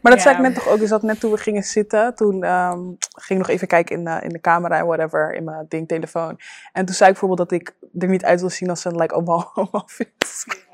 Maar 0.04 0.12
dat 0.12 0.22
zei 0.22 0.34
ik 0.34 0.42
net 0.42 0.54
toch 0.54 0.68
ook, 0.68 0.78
is 0.78 0.88
dat 0.88 1.02
net 1.02 1.20
toen 1.20 1.30
we 1.30 1.36
gingen 1.36 1.62
zitten, 1.62 2.14
toen 2.14 2.34
um, 2.34 2.96
ging 2.98 3.40
ik 3.40 3.46
nog 3.46 3.48
even 3.48 3.66
kijken 3.66 3.96
in, 3.96 4.06
uh, 4.06 4.16
in 4.22 4.28
de 4.28 4.40
camera 4.40 4.78
en 4.78 4.86
whatever, 4.86 5.34
in 5.34 5.44
mijn 5.44 5.66
ding, 5.68 5.88
telefoon. 5.88 6.40
En 6.72 6.84
toen 6.84 6.94
zei 6.94 7.10
ik 7.10 7.18
bijvoorbeeld 7.18 7.50
dat 7.50 7.60
ik 7.60 7.74
er 7.98 8.08
niet 8.08 8.24
uit 8.24 8.40
wil 8.40 8.50
zien 8.50 8.70
als 8.70 8.84
een 8.84 8.96
like 8.96 9.14
allemaal, 9.14 9.50
allemaal 9.54 9.86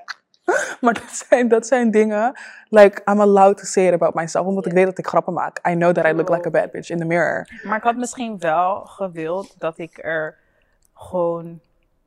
maar 0.80 0.94
dat 0.94 1.26
zijn, 1.28 1.48
dat 1.48 1.66
zijn 1.66 1.90
dingen, 1.90 2.38
like, 2.68 3.02
I'm 3.10 3.20
allowed 3.20 3.56
to 3.56 3.64
say 3.64 3.86
it 3.86 3.92
about 3.92 4.14
myself, 4.14 4.46
omdat 4.46 4.66
ik 4.66 4.72
weet 4.72 4.84
dat 4.84 4.98
ik 4.98 5.06
grappen 5.06 5.32
maak. 5.32 5.68
I 5.68 5.74
know 5.74 5.92
that 5.92 6.06
I 6.06 6.12
look 6.12 6.28
like 6.28 6.46
a 6.46 6.50
bad 6.50 6.70
bitch 6.70 6.90
in 6.90 6.98
the 6.98 7.04
mirror. 7.04 7.60
Maar 7.62 7.76
ik 7.76 7.82
had 7.82 7.96
misschien 7.96 8.38
wel 8.38 8.84
gewild 8.84 9.54
dat 9.58 9.78
ik 9.78 9.98
er 10.04 10.38
gewoon, 10.94 11.60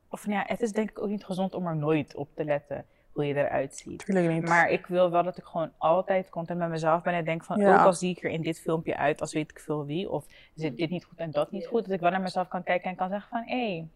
of 0.08 0.26
ja, 0.26 0.44
het 0.46 0.60
is 0.60 0.72
denk 0.72 0.90
ik 0.90 1.02
ook 1.02 1.08
niet 1.08 1.24
gezond 1.24 1.54
om 1.54 1.66
er 1.66 1.76
nooit 1.76 2.14
op 2.14 2.28
te 2.34 2.44
letten 2.44 2.84
hoe 3.14 3.26
je 3.26 3.34
eruit 3.34 3.74
ziet. 3.76 4.04
Tuurlijk 4.04 4.28
niet. 4.28 4.48
Maar 4.48 4.70
ik 4.70 4.86
wil 4.86 5.10
wel 5.10 5.22
dat 5.22 5.36
ik 5.36 5.44
gewoon 5.44 5.70
altijd 5.78 6.28
content 6.28 6.58
met 6.58 6.68
mezelf 6.68 7.02
ben 7.02 7.14
en 7.14 7.24
denk 7.24 7.44
van, 7.44 7.66
ook 7.66 7.78
al 7.78 7.92
zie 7.92 8.10
ik 8.10 8.24
er 8.24 8.30
in 8.30 8.42
dit 8.42 8.60
filmpje 8.60 8.96
uit 8.96 9.20
als 9.20 9.32
weet 9.32 9.50
ik 9.50 9.60
veel 9.60 9.86
wie, 9.86 10.10
of 10.10 10.24
zit 10.54 10.76
dit 10.76 10.90
niet 10.90 11.04
goed 11.04 11.18
en 11.18 11.30
dat 11.30 11.50
niet 11.50 11.66
goed, 11.66 11.84
dat 11.84 11.94
ik 11.94 12.00
wel 12.00 12.10
naar 12.10 12.20
mezelf 12.20 12.48
kan 12.48 12.62
kijken 12.62 12.90
en 12.90 12.96
kan 12.96 13.08
zeggen 13.08 13.28
van, 13.28 13.42
hey, 13.44 13.86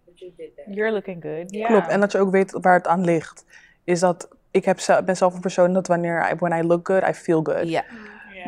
you're 0.66 0.92
looking 0.92 1.22
good. 1.22 1.54
Yeah. 1.54 1.66
Klopt, 1.66 1.88
en 1.88 2.00
dat 2.00 2.12
je 2.12 2.18
ook 2.18 2.30
weet 2.30 2.58
waar 2.60 2.74
het 2.74 2.86
aan 2.86 3.04
ligt. 3.04 3.44
Is 3.84 4.00
dat, 4.00 4.28
ik 4.50 4.64
heb, 4.64 4.78
ben 5.04 5.16
zelf 5.16 5.34
een 5.34 5.40
persoon 5.40 5.72
dat 5.72 5.86
wanneer, 5.86 6.36
when 6.38 6.64
I 6.64 6.66
look 6.66 6.86
good, 6.86 7.08
I 7.08 7.12
feel 7.12 7.42
good. 7.42 7.68
Ja. 7.68 7.84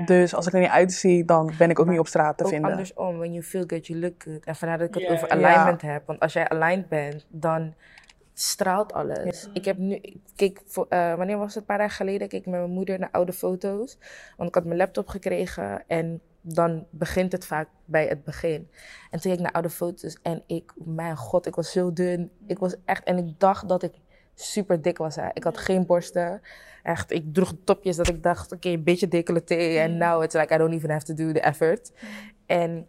Dus 0.04 0.34
als 0.34 0.46
ik 0.46 0.52
er 0.52 0.60
niet 0.60 0.68
uitzie, 0.68 1.24
dan 1.24 1.52
ben 1.58 1.70
ik 1.70 1.78
ook 1.78 1.86
niet 1.86 1.98
op 1.98 2.06
straat 2.06 2.38
te 2.38 2.44
ook 2.44 2.50
vinden. 2.50 2.70
andersom, 2.70 3.18
when 3.18 3.32
you 3.32 3.44
feel 3.44 3.64
good, 3.66 3.86
you 3.86 4.00
look 4.00 4.22
good. 4.22 4.44
En 4.44 4.56
vandaar 4.56 4.78
dat 4.78 4.88
ik 4.88 4.94
het 4.94 5.10
over 5.10 5.28
alignment 5.28 5.82
heb. 5.82 6.06
Want 6.06 6.20
als 6.20 6.32
jij 6.32 6.48
aligned 6.48 6.88
bent, 6.88 7.26
dan 7.28 7.74
straalt 8.40 8.92
alles. 8.92 9.48
Ik 9.52 9.64
heb 9.64 9.76
nu, 9.76 10.00
kijk, 10.36 10.60
voor, 10.66 10.86
uh, 10.88 11.14
wanneer 11.14 11.38
was 11.38 11.48
het? 11.48 11.56
Een 11.56 11.64
paar 11.64 11.78
dagen 11.78 11.96
geleden 11.96 12.28
keek 12.28 12.40
ik 12.40 12.46
met 12.46 12.60
mijn 12.60 12.72
moeder 12.72 12.98
naar 12.98 13.10
oude 13.10 13.32
foto's. 13.32 13.98
Want 14.36 14.48
ik 14.48 14.54
had 14.54 14.64
mijn 14.64 14.78
laptop 14.78 15.08
gekregen 15.08 15.84
en 15.86 16.20
dan 16.40 16.86
begint 16.90 17.32
het 17.32 17.46
vaak 17.46 17.68
bij 17.84 18.06
het 18.06 18.24
begin. 18.24 18.68
En 19.10 19.20
toen 19.20 19.30
keek 19.30 19.32
ik 19.32 19.40
naar 19.40 19.52
oude 19.52 19.70
foto's 19.70 20.18
en 20.22 20.42
ik, 20.46 20.72
mijn 20.76 21.16
god, 21.16 21.46
ik 21.46 21.54
was 21.54 21.72
zo 21.72 21.92
dun. 21.92 22.30
Ik 22.46 22.58
was 22.58 22.74
echt, 22.84 23.04
en 23.04 23.18
ik 23.18 23.40
dacht 23.40 23.68
dat 23.68 23.82
ik 23.82 23.92
super 24.34 24.82
dik 24.82 24.98
was. 24.98 25.16
Hè. 25.16 25.28
Ik 25.34 25.44
had 25.44 25.58
geen 25.58 25.86
borsten. 25.86 26.40
Echt, 26.82 27.10
ik 27.10 27.34
droeg 27.34 27.54
topjes 27.64 27.96
dat 27.96 28.08
ik 28.08 28.22
dacht, 28.22 28.44
oké, 28.44 28.54
okay, 28.54 28.72
een 28.72 28.84
beetje 28.84 29.08
decolleté. 29.08 29.54
En 29.54 29.96
now 29.96 30.22
it's 30.22 30.34
like, 30.34 30.54
I 30.54 30.58
don't 30.58 30.74
even 30.74 30.90
have 30.90 31.04
to 31.04 31.14
do 31.14 31.32
the 31.32 31.40
effort. 31.40 31.92
En 32.46 32.86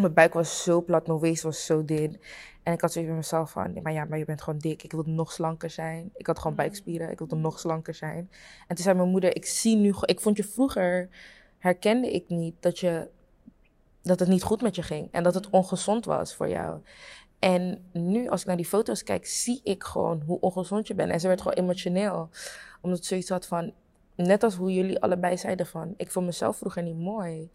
mijn 0.00 0.14
buik 0.14 0.32
was 0.32 0.62
zo 0.62 0.82
plat, 0.82 1.06
mijn 1.06 1.18
waist 1.18 1.42
was 1.42 1.66
zo 1.66 1.84
dun. 1.84 2.20
En 2.66 2.72
ik 2.72 2.80
had 2.80 2.92
zoiets 2.92 3.10
met 3.10 3.20
mezelf 3.20 3.50
van, 3.50 3.82
maar 3.82 3.92
ja, 3.92 4.04
maar 4.04 4.18
je 4.18 4.24
bent 4.24 4.42
gewoon 4.42 4.58
dik. 4.58 4.82
Ik 4.82 4.92
wilde 4.92 5.10
nog 5.10 5.32
slanker 5.32 5.70
zijn. 5.70 6.10
Ik 6.14 6.26
had 6.26 6.36
gewoon 6.36 6.52
mm. 6.52 6.58
buikspieren. 6.58 7.10
Ik 7.10 7.18
wilde 7.18 7.36
nog 7.36 7.58
slanker 7.58 7.94
zijn. 7.94 8.30
En 8.68 8.74
toen 8.74 8.84
zei 8.84 8.96
mijn 8.96 9.08
moeder, 9.08 9.36
ik 9.36 9.46
zie 9.46 9.76
nu, 9.76 9.94
ik 10.00 10.20
vond 10.20 10.36
je 10.36 10.44
vroeger, 10.44 11.08
herkende 11.58 12.12
ik 12.12 12.28
niet 12.28 12.54
dat 12.60 12.78
je, 12.78 13.08
dat 14.02 14.18
het 14.18 14.28
niet 14.28 14.42
goed 14.42 14.62
met 14.62 14.76
je 14.76 14.82
ging. 14.82 15.08
En 15.12 15.22
dat 15.22 15.34
het 15.34 15.50
ongezond 15.50 16.04
was 16.04 16.34
voor 16.34 16.48
jou. 16.48 16.80
En 17.38 17.84
nu, 17.92 18.28
als 18.28 18.40
ik 18.40 18.46
naar 18.46 18.56
die 18.56 18.66
foto's 18.66 19.02
kijk, 19.02 19.26
zie 19.26 19.60
ik 19.62 19.84
gewoon 19.84 20.22
hoe 20.26 20.40
ongezond 20.40 20.86
je 20.86 20.94
bent. 20.94 21.10
En 21.10 21.20
ze 21.20 21.26
werd 21.26 21.40
gewoon 21.40 21.56
emotioneel. 21.56 22.28
Omdat 22.80 22.98
ze 22.98 23.04
zoiets 23.04 23.28
had 23.28 23.46
van, 23.46 23.72
net 24.14 24.42
als 24.42 24.54
hoe 24.54 24.72
jullie 24.72 25.00
allebei 25.00 25.38
zeiden 25.38 25.66
van, 25.66 25.94
ik 25.96 26.10
vond 26.10 26.26
mezelf 26.26 26.56
vroeger 26.56 26.82
niet 26.82 26.98
mooi. 26.98 27.50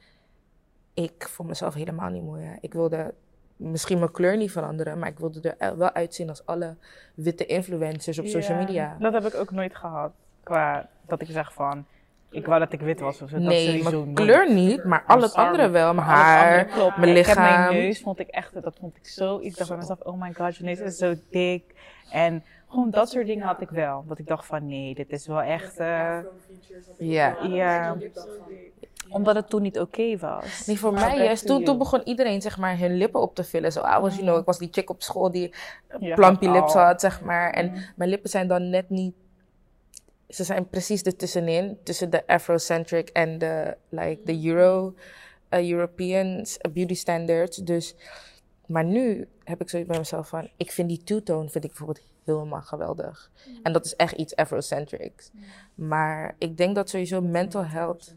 Ik 0.93 1.27
vond 1.29 1.49
mezelf 1.49 1.73
helemaal 1.73 2.09
niet 2.09 2.23
mooi. 2.23 2.43
Hè. 2.43 2.55
Ik 2.59 2.73
wilde 2.73 3.13
misschien 3.61 3.99
mijn 3.99 4.11
kleur 4.11 4.37
niet 4.37 4.51
veranderen, 4.51 4.99
maar 4.99 5.09
ik 5.09 5.19
wilde 5.19 5.55
er 5.57 5.77
wel 5.77 5.91
uitzien 5.91 6.29
als 6.29 6.45
alle 6.45 6.75
witte 7.15 7.45
influencers 7.45 8.19
op 8.19 8.25
social 8.25 8.57
Ja, 8.57 8.63
media. 8.63 8.97
Dat 8.99 9.13
heb 9.13 9.25
ik 9.25 9.35
ook 9.35 9.51
nooit 9.51 9.75
gehad. 9.75 10.11
Qua 10.43 10.89
dat 11.07 11.21
ik 11.21 11.27
zeg 11.31 11.53
van, 11.53 11.85
ik 12.29 12.45
wou 12.45 12.59
dat 12.59 12.73
ik 12.73 12.79
wit 12.81 12.99
was 12.99 13.21
of 13.21 13.29
zo. 13.29 13.35
dat 13.35 13.45
Nee, 13.45 13.83
mijn 13.83 14.05
niet. 14.07 14.15
kleur 14.15 14.53
niet, 14.53 14.83
maar 14.83 15.03
al 15.07 15.21
het 15.21 15.33
andere 15.33 15.69
wel. 15.69 15.93
Mijn 15.93 16.07
haar, 16.07 16.65
klopt. 16.65 16.97
mijn 16.97 17.15
Ik 17.17 17.25
heb 17.25 17.35
mijn 17.37 17.59
lichaam. 17.59 17.73
neus, 17.73 18.01
vond 18.01 18.19
ik 18.19 18.27
echt, 18.27 18.61
dat 18.63 18.75
vond 18.79 18.95
ik 18.97 19.07
zo. 19.07 19.37
Ik 19.39 19.57
dacht 19.57 19.69
bij 19.69 19.77
mezelf, 19.77 19.99
oh 19.99 20.21
my 20.21 20.33
god, 20.33 20.55
je 20.57 20.63
neus 20.63 20.79
is 20.79 20.97
zo 20.97 21.13
dik. 21.29 21.63
En 22.11 22.43
gewoon 22.69 22.89
dat 22.89 23.09
soort 23.09 23.25
dingen 23.25 23.45
had 23.45 23.61
ik 23.61 23.69
wel. 23.69 24.03
Dat 24.07 24.19
ik 24.19 24.27
dacht 24.27 24.45
van, 24.45 24.67
nee, 24.67 24.95
dit 24.95 25.11
is 25.11 25.27
wel 25.27 25.41
echt... 25.41 25.77
eh, 25.79 26.19
Ja. 26.97 27.37
ja, 27.41 27.95
omdat 29.09 29.35
het 29.35 29.49
toen 29.49 29.61
niet 29.61 29.79
oké 29.79 30.17
was. 30.17 30.65
Nee, 30.65 30.79
voor 30.79 30.93
Maar 30.93 31.15
mij 31.15 31.23
juist. 31.25 31.45
to 31.45 31.55
Toen, 31.55 31.63
toen 31.63 31.77
begon 31.77 32.01
iedereen 32.03 32.41
zeg 32.41 32.57
maar 32.57 32.77
hun 32.77 32.97
lippen 32.97 33.21
op 33.21 33.35
te 33.35 33.43
vullen. 33.43 33.71
Zo, 33.71 33.79
I 33.79 33.99
was, 33.99 34.13
you 34.15 34.25
know, 34.25 34.39
ik 34.39 34.45
was 34.45 34.57
die 34.57 34.67
chick 34.71 34.89
op 34.89 35.03
school 35.03 35.31
die 35.31 35.53
Ja, 35.99 36.15
plumpy 36.15 36.45
oh. 36.45 36.53
lips 36.53 36.73
had, 36.73 37.01
zeg 37.01 37.21
maar. 37.21 37.51
En 37.51 37.71
Mm. 37.71 37.83
mijn 37.95 38.09
lippen 38.09 38.29
zijn 38.29 38.47
dan 38.47 38.69
net 38.69 38.89
niet... 38.89 39.15
Ze 40.29 40.43
zijn 40.43 40.69
precies 40.69 41.01
ertussenin. 41.01 41.77
Tussen 41.83 42.09
de 42.09 42.27
Afrocentric 42.27 43.09
en 43.09 43.37
de, 43.37 43.77
like, 43.89 44.19
de 44.23 44.45
Euro, 44.47 44.93
eh, 45.49 45.69
European 45.71 46.45
beauty 46.73 46.95
standards. 46.95 47.57
Dus... 47.57 47.95
Maar 48.65 48.85
nu 48.85 49.27
heb 49.43 49.61
ik 49.61 49.69
zoiets 49.69 49.89
bij 49.89 49.97
mezelf 49.97 50.27
van... 50.27 50.49
Ik 50.57 50.71
vind 50.71 50.89
die 50.89 51.03
two-tone 51.03 51.49
vind 51.49 51.63
ik 51.63 51.69
bijvoorbeeld 51.69 52.05
helemaal 52.25 52.61
geweldig. 52.61 53.31
En 53.63 53.73
dat 53.73 53.85
is 53.85 53.95
echt 53.95 54.13
iets 54.13 54.35
Afrocentrics. 54.35 55.31
Maar 55.75 56.35
ik 56.37 56.57
denk 56.57 56.75
dat 56.75 56.89
sowieso 56.89 57.21
mental 57.21 57.65
health... 57.65 58.13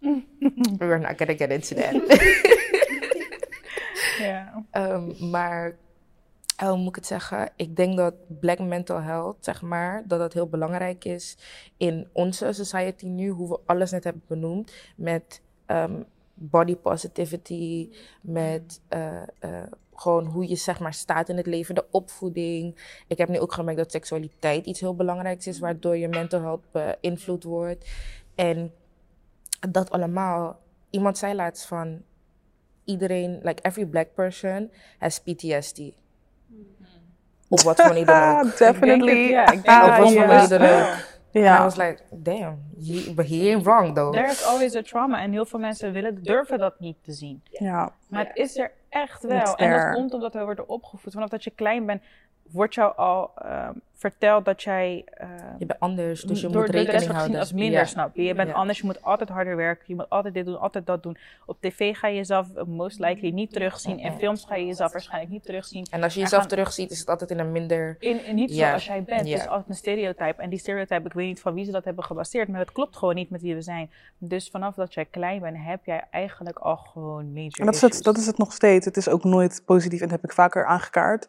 We're 0.78 0.98
not 0.98 1.18
gonna 1.18 1.34
get 1.34 1.50
into 1.50 1.74
that. 1.74 1.94
Ja. 4.18 4.64
Ehm, 4.70 5.30
maar 5.30 5.76
hoe 6.56 6.76
moet 6.76 6.88
ik 6.88 6.94
het 6.94 7.06
zeggen? 7.06 7.50
Ik 7.56 7.76
denk 7.76 7.96
dat 7.96 8.14
black 8.40 8.58
mental 8.58 9.00
health, 9.00 9.36
zeg 9.40 9.62
maar, 9.62 10.04
dat 10.06 10.18
dat 10.18 10.32
heel 10.32 10.48
belangrijk 10.48 11.04
is 11.04 11.36
in 11.76 12.08
onze 12.12 12.52
society 12.52 13.06
nu, 13.06 13.28
hoe 13.28 13.48
we 13.48 13.60
alles 13.66 13.90
net 13.90 14.04
hebben 14.04 14.22
benoemd, 14.26 14.72
met 14.96 15.42
ehm, 15.66 16.02
body 16.34 16.76
positivity, 16.76 17.90
met 18.20 18.80
eh, 18.88 19.22
eh, 19.38 19.66
gewoon 19.94 20.26
hoe 20.26 20.48
je 20.48 20.56
zeg 20.56 20.80
maar 20.80 20.94
staat 20.94 21.28
in 21.28 21.36
het 21.36 21.46
leven, 21.46 21.74
de 21.74 21.86
opvoeding. 21.90 22.76
Ik 23.06 23.18
heb 23.18 23.28
nu 23.28 23.38
ook 23.38 23.52
gemerkt 23.52 23.78
dat 23.78 23.90
seksualiteit 23.90 24.66
iets 24.66 24.80
heel 24.80 24.94
belangrijks 24.94 25.46
is, 25.46 25.58
waardoor 25.58 25.96
je 25.96 26.08
mental 26.08 26.40
health 26.40 26.64
beïnvloed 26.70 27.44
wordt. 27.44 27.90
En 28.34 28.72
dat 29.58 29.90
allemaal. 29.90 30.60
Iemand 30.90 31.18
zei 31.18 31.34
laatst 31.34 31.66
van 31.66 32.02
iedereen, 32.84 33.40
like 33.42 33.62
every 33.62 33.86
black 33.86 34.14
person 34.14 34.70
has 34.98 35.20
PTSD. 35.20 35.80
Op 37.48 37.60
wat 37.60 37.80
voor 37.80 37.88
manier 37.88 38.06
dan 38.06 38.38
ook. 38.46 38.56
Definitely. 38.56 39.28
ja, 39.28 39.52
ik 39.52 39.64
denk 39.64 39.82
Op 39.82 39.88
wat 39.88 40.12
voor 40.12 40.20
ja. 40.20 40.26
manier 40.26 40.48
dan 40.48 40.62
ook. 40.62 40.96
En 41.32 41.42
I 41.44 41.58
was 41.58 41.76
like, 41.76 42.02
damn, 42.10 42.58
he, 42.86 43.12
but 43.14 43.28
he 43.28 43.50
ain't 43.50 43.64
wrong 43.64 43.94
though. 43.94 44.12
There 44.12 44.28
is 44.28 44.44
always 44.44 44.74
a 44.74 44.82
trauma. 44.82 45.22
En 45.22 45.32
heel 45.32 45.44
veel 45.46 45.58
mensen 45.58 45.92
willen, 45.92 46.22
durven 46.22 46.58
dat 46.58 46.80
niet 46.80 46.96
te 47.02 47.12
zien. 47.12 47.42
ja. 47.50 47.92
Maar 48.08 48.26
het 48.26 48.36
is 48.36 48.56
er 48.56 48.72
echt 48.88 49.22
wel. 49.22 49.56
En 49.56 49.70
dat 49.70 49.94
komt 49.94 50.14
omdat 50.14 50.34
we 50.34 50.44
worden 50.44 50.68
opgevoed. 50.68 51.12
Vanaf 51.12 51.28
dat 51.28 51.44
je 51.44 51.50
klein 51.50 51.86
bent, 51.86 52.02
wordt 52.50 52.74
jou 52.74 52.96
al 52.96 53.30
ehm, 53.34 53.72
verteld 53.94 54.44
dat 54.44 54.62
jij... 54.62 55.04
ehm, 55.14 55.30
Je 55.58 55.66
bent 55.66 55.80
anders, 55.80 56.22
dus 56.22 56.40
je 56.40 56.46
door, 56.48 56.56
moet 56.56 56.64
door 56.66 56.72
de 56.72 56.78
rekening 56.78 57.00
gezien 57.02 57.16
houden. 57.16 57.38
als 57.40 57.52
minder, 57.52 57.78
Ja. 57.78 57.84
snap 57.84 58.16
je? 58.16 58.22
Je 58.22 58.34
bent 58.34 58.48
Ja. 58.48 58.54
anders, 58.54 58.78
je 58.78 58.84
moet 58.84 59.02
altijd 59.02 59.28
harder 59.28 59.56
werken. 59.56 59.84
Je 59.88 59.94
moet 59.94 60.08
altijd 60.10 60.34
dit 60.34 60.44
doen, 60.46 60.58
altijd 60.60 60.86
dat 60.86 61.02
doen. 61.02 61.16
Op 61.46 61.56
tv 61.60 61.96
ga 61.96 62.08
je 62.08 62.16
jezelf 62.16 62.54
eh, 62.54 62.64
most 62.64 62.98
likely 62.98 63.30
niet 63.30 63.52
terugzien. 63.52 63.98
In 63.98 64.12
films 64.12 64.44
ga 64.44 64.54
je 64.54 64.66
jezelf 64.66 64.92
waarschijnlijk 64.92 65.32
niet 65.32 65.44
terugzien. 65.44 65.86
En 65.90 66.02
als 66.02 66.14
je 66.14 66.20
jezelf 66.20 66.40
gaan- 66.40 66.50
terugziet, 66.50 66.90
is 66.90 66.98
het 66.98 67.08
altijd 67.08 67.30
in 67.30 67.38
een 67.38 67.52
minder... 67.52 67.96
In, 67.98 68.24
in 68.24 68.34
niet 68.34 68.54
Ja. 68.54 68.66
zoals 68.68 68.86
jij 68.86 69.02
bent. 69.02 69.26
Ja. 69.26 69.32
Het 69.32 69.42
is 69.42 69.48
altijd 69.48 69.68
een 69.68 69.74
stereotype. 69.74 70.42
En 70.42 70.50
die 70.50 70.58
stereotype, 70.58 71.06
ik 71.06 71.12
weet 71.12 71.26
niet 71.26 71.40
van 71.40 71.54
wie 71.54 71.64
ze 71.64 71.70
dat 71.70 71.84
hebben 71.84 72.04
gebaseerd, 72.04 72.48
maar 72.48 72.60
het 72.60 72.72
klopt 72.72 72.96
gewoon 72.96 73.14
niet 73.14 73.30
met 73.30 73.42
wie 73.42 73.54
we 73.54 73.62
zijn. 73.62 73.90
Dus 74.18 74.48
vanaf 74.50 74.74
dat 74.74 74.94
jij 74.94 75.04
klein 75.04 75.40
bent, 75.40 75.56
heb 75.60 75.84
jij 75.84 76.04
eigenlijk 76.10 76.58
al 76.58 76.76
gewoon 76.76 77.32
major 77.32 77.52
En 77.60 77.64
dat 77.66 77.74
is, 77.74 77.80
het, 77.80 78.02
dat 78.02 78.16
is 78.16 78.26
het 78.26 78.38
nog 78.38 78.52
steeds. 78.52 78.84
Het 78.84 78.96
is 78.96 79.08
ook 79.08 79.24
nooit 79.24 79.62
positief 79.64 80.00
en 80.00 80.08
dat 80.08 80.20
heb 80.20 80.30
ik 80.30 80.36
vaker 80.36 80.64
aangekaart. 80.66 81.28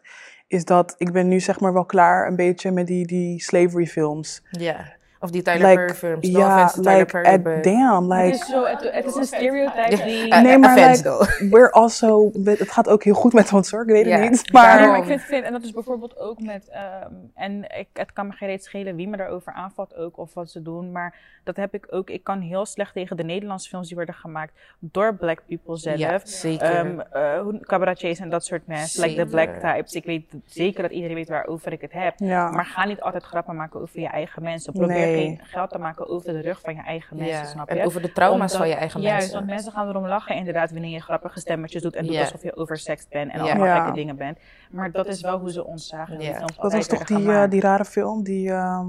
Is 0.50 0.64
dat 0.64 0.94
ik 0.98 1.12
ben 1.12 1.28
nu 1.28 1.40
zeg 1.40 1.60
maar 1.60 1.72
wel 1.72 1.84
klaar 1.84 2.26
een 2.26 2.36
beetje 2.36 2.70
met 2.70 2.86
die, 2.86 3.06
die 3.06 3.42
slavery 3.42 3.86
films. 3.86 4.42
Ja. 4.50 4.92
Of 5.22 5.30
die 5.30 5.42
Tyler 5.42 5.68
Like, 5.68 5.74
Perry 5.74 5.94
films. 5.94 6.28
No 6.28 6.46
offense 6.46 6.74
to 6.74 6.82
Tyler 6.82 6.98
like, 6.98 7.10
Perry, 7.12 7.26
at 7.26 7.42
but... 7.42 7.64
damn, 7.64 8.10
het, 8.10 8.20
like, 8.22 8.34
is 8.36 8.46
zo, 8.46 8.64
het, 8.64 8.90
het 8.92 9.04
is 9.06 9.14
een 9.14 9.24
stereotype 9.24 10.02
die... 10.04 10.28
Eh, 10.30 10.42
Nee, 10.42 10.58
maar 10.58 10.70
offense 10.76 11.02
like- 11.02 11.08
though. 11.18 11.50
we're 11.52 11.70
also, 11.70 12.30
het 12.44 12.70
gaat 12.70 12.88
ook 12.88 13.04
heel 13.04 13.14
goed 13.14 13.32
met 13.32 13.52
ons 13.52 13.70
hoor, 13.70 13.82
ik 13.82 13.86
weet 13.88 14.04
het 14.20 14.30
niet. 14.30 14.52
Maar, 14.52 14.78
Daarom. 14.78 14.96
ik 14.96 15.04
vind, 15.04 15.20
vind- 15.22 15.44
en 15.44 15.52
dat 15.52 15.62
is 15.62 15.72
bijvoorbeeld 15.72 16.18
ook 16.18 16.40
met, 16.40 16.68
ehm, 16.68 17.12
en 17.34 17.64
ik, 17.78 17.88
het 17.92 18.12
kan 18.12 18.26
me 18.26 18.32
geen 18.32 18.48
reet 18.48 18.64
schelen 18.64 18.96
wie 18.96 19.08
me 19.08 19.16
daarover 19.16 19.52
aanvalt 19.52 19.96
ook 19.96 20.18
of 20.18 20.34
wat 20.34 20.50
ze 20.50 20.62
doen, 20.62 20.92
maar 20.92 21.14
dat 21.44 21.56
heb 21.56 21.74
ik 21.74 21.86
ook, 21.90 22.10
ik 22.10 22.24
kan 22.24 22.40
heel 22.40 22.66
slecht 22.66 22.92
tegen 22.94 23.16
de 23.16 23.22
Nederlandse 23.24 23.68
films 23.68 23.86
die 23.86 23.96
worden 23.96 24.14
gemaakt 24.14 24.52
door 24.78 25.14
black 25.14 25.42
people 25.48 25.76
zelf. 25.76 25.98
Ja, 25.98 26.20
zeker. 26.24 26.74
Ehm, 26.74 27.00
eh, 27.12 27.40
hoe- 27.40 27.60
cabaretiers 27.60 28.18
en 28.18 28.30
dat 28.30 28.44
soort 28.44 28.66
mensen, 28.66 29.02
like 29.02 29.14
the 29.24 29.28
Zeker. 29.30 29.46
black 29.60 29.74
types. 29.74 29.92
Ik 29.92 30.04
weet 30.04 30.24
zeker 30.46 30.82
dat 30.82 30.90
iedereen 30.90 31.16
weet 31.16 31.28
waarover 31.28 31.72
ik 31.72 31.80
het 31.80 31.92
heb. 31.92 32.14
ja. 32.16 32.50
Maar 32.50 32.64
ga 32.64 32.84
niet 32.84 33.00
altijd 33.00 33.22
grappen 33.24 33.56
maken 33.56 33.80
over 33.80 34.00
je 34.00 34.08
eigen 34.08 34.42
mensen. 34.42 34.72
Probeer 34.72 34.96
Nee. 34.96 35.09
Geen 35.16 35.40
geld 35.42 35.70
te 35.70 35.78
maken 35.78 36.08
over 36.08 36.32
de 36.32 36.40
rug 36.40 36.60
van 36.60 36.74
je 36.74 36.82
eigen 36.82 37.16
mensen, 37.16 37.36
ja. 37.36 37.44
snap 37.44 37.68
je? 37.70 37.74
En 37.78 37.86
over 37.86 38.02
de 38.02 38.12
trauma's 38.12 38.40
Omdat- 38.40 38.56
van 38.56 38.68
je 38.68 38.74
eigen 38.74 39.00
Juist, 39.00 39.18
mensen. 39.18 39.36
want 39.38 39.46
mensen 39.50 39.72
gaan 39.72 39.88
erom 39.88 40.06
lachen 40.06 40.34
inderdaad 40.36 40.70
wanneer 40.72 40.90
je 40.90 41.00
grappige 41.00 41.40
stemmetjes 41.40 41.82
doet 41.82 41.94
en 41.94 42.04
doet 42.04 42.14
Ja. 42.14 42.20
alsof 42.20 42.42
je 42.42 42.56
oversext 42.56 43.08
bent 43.08 43.32
en 43.32 43.38
Ja. 43.38 43.44
allemaal 43.50 43.66
Ja. 43.66 43.76
gekke 43.82 43.92
dingen 43.98 44.16
bent. 44.16 44.38
Maar 44.70 44.90
dat 44.92 45.06
is 45.06 45.20
wel 45.20 45.38
hoe 45.38 45.50
ze 45.52 45.64
ons 45.64 45.86
zagen. 45.86 46.18
dat 46.60 46.72
was 46.72 46.86
toch 46.86 47.04
die, 47.04 47.32
eh, 47.32 47.48
die 47.48 47.60
rare 47.60 47.84
film, 47.84 48.22
die 48.22 48.50
ehm, 48.50 48.86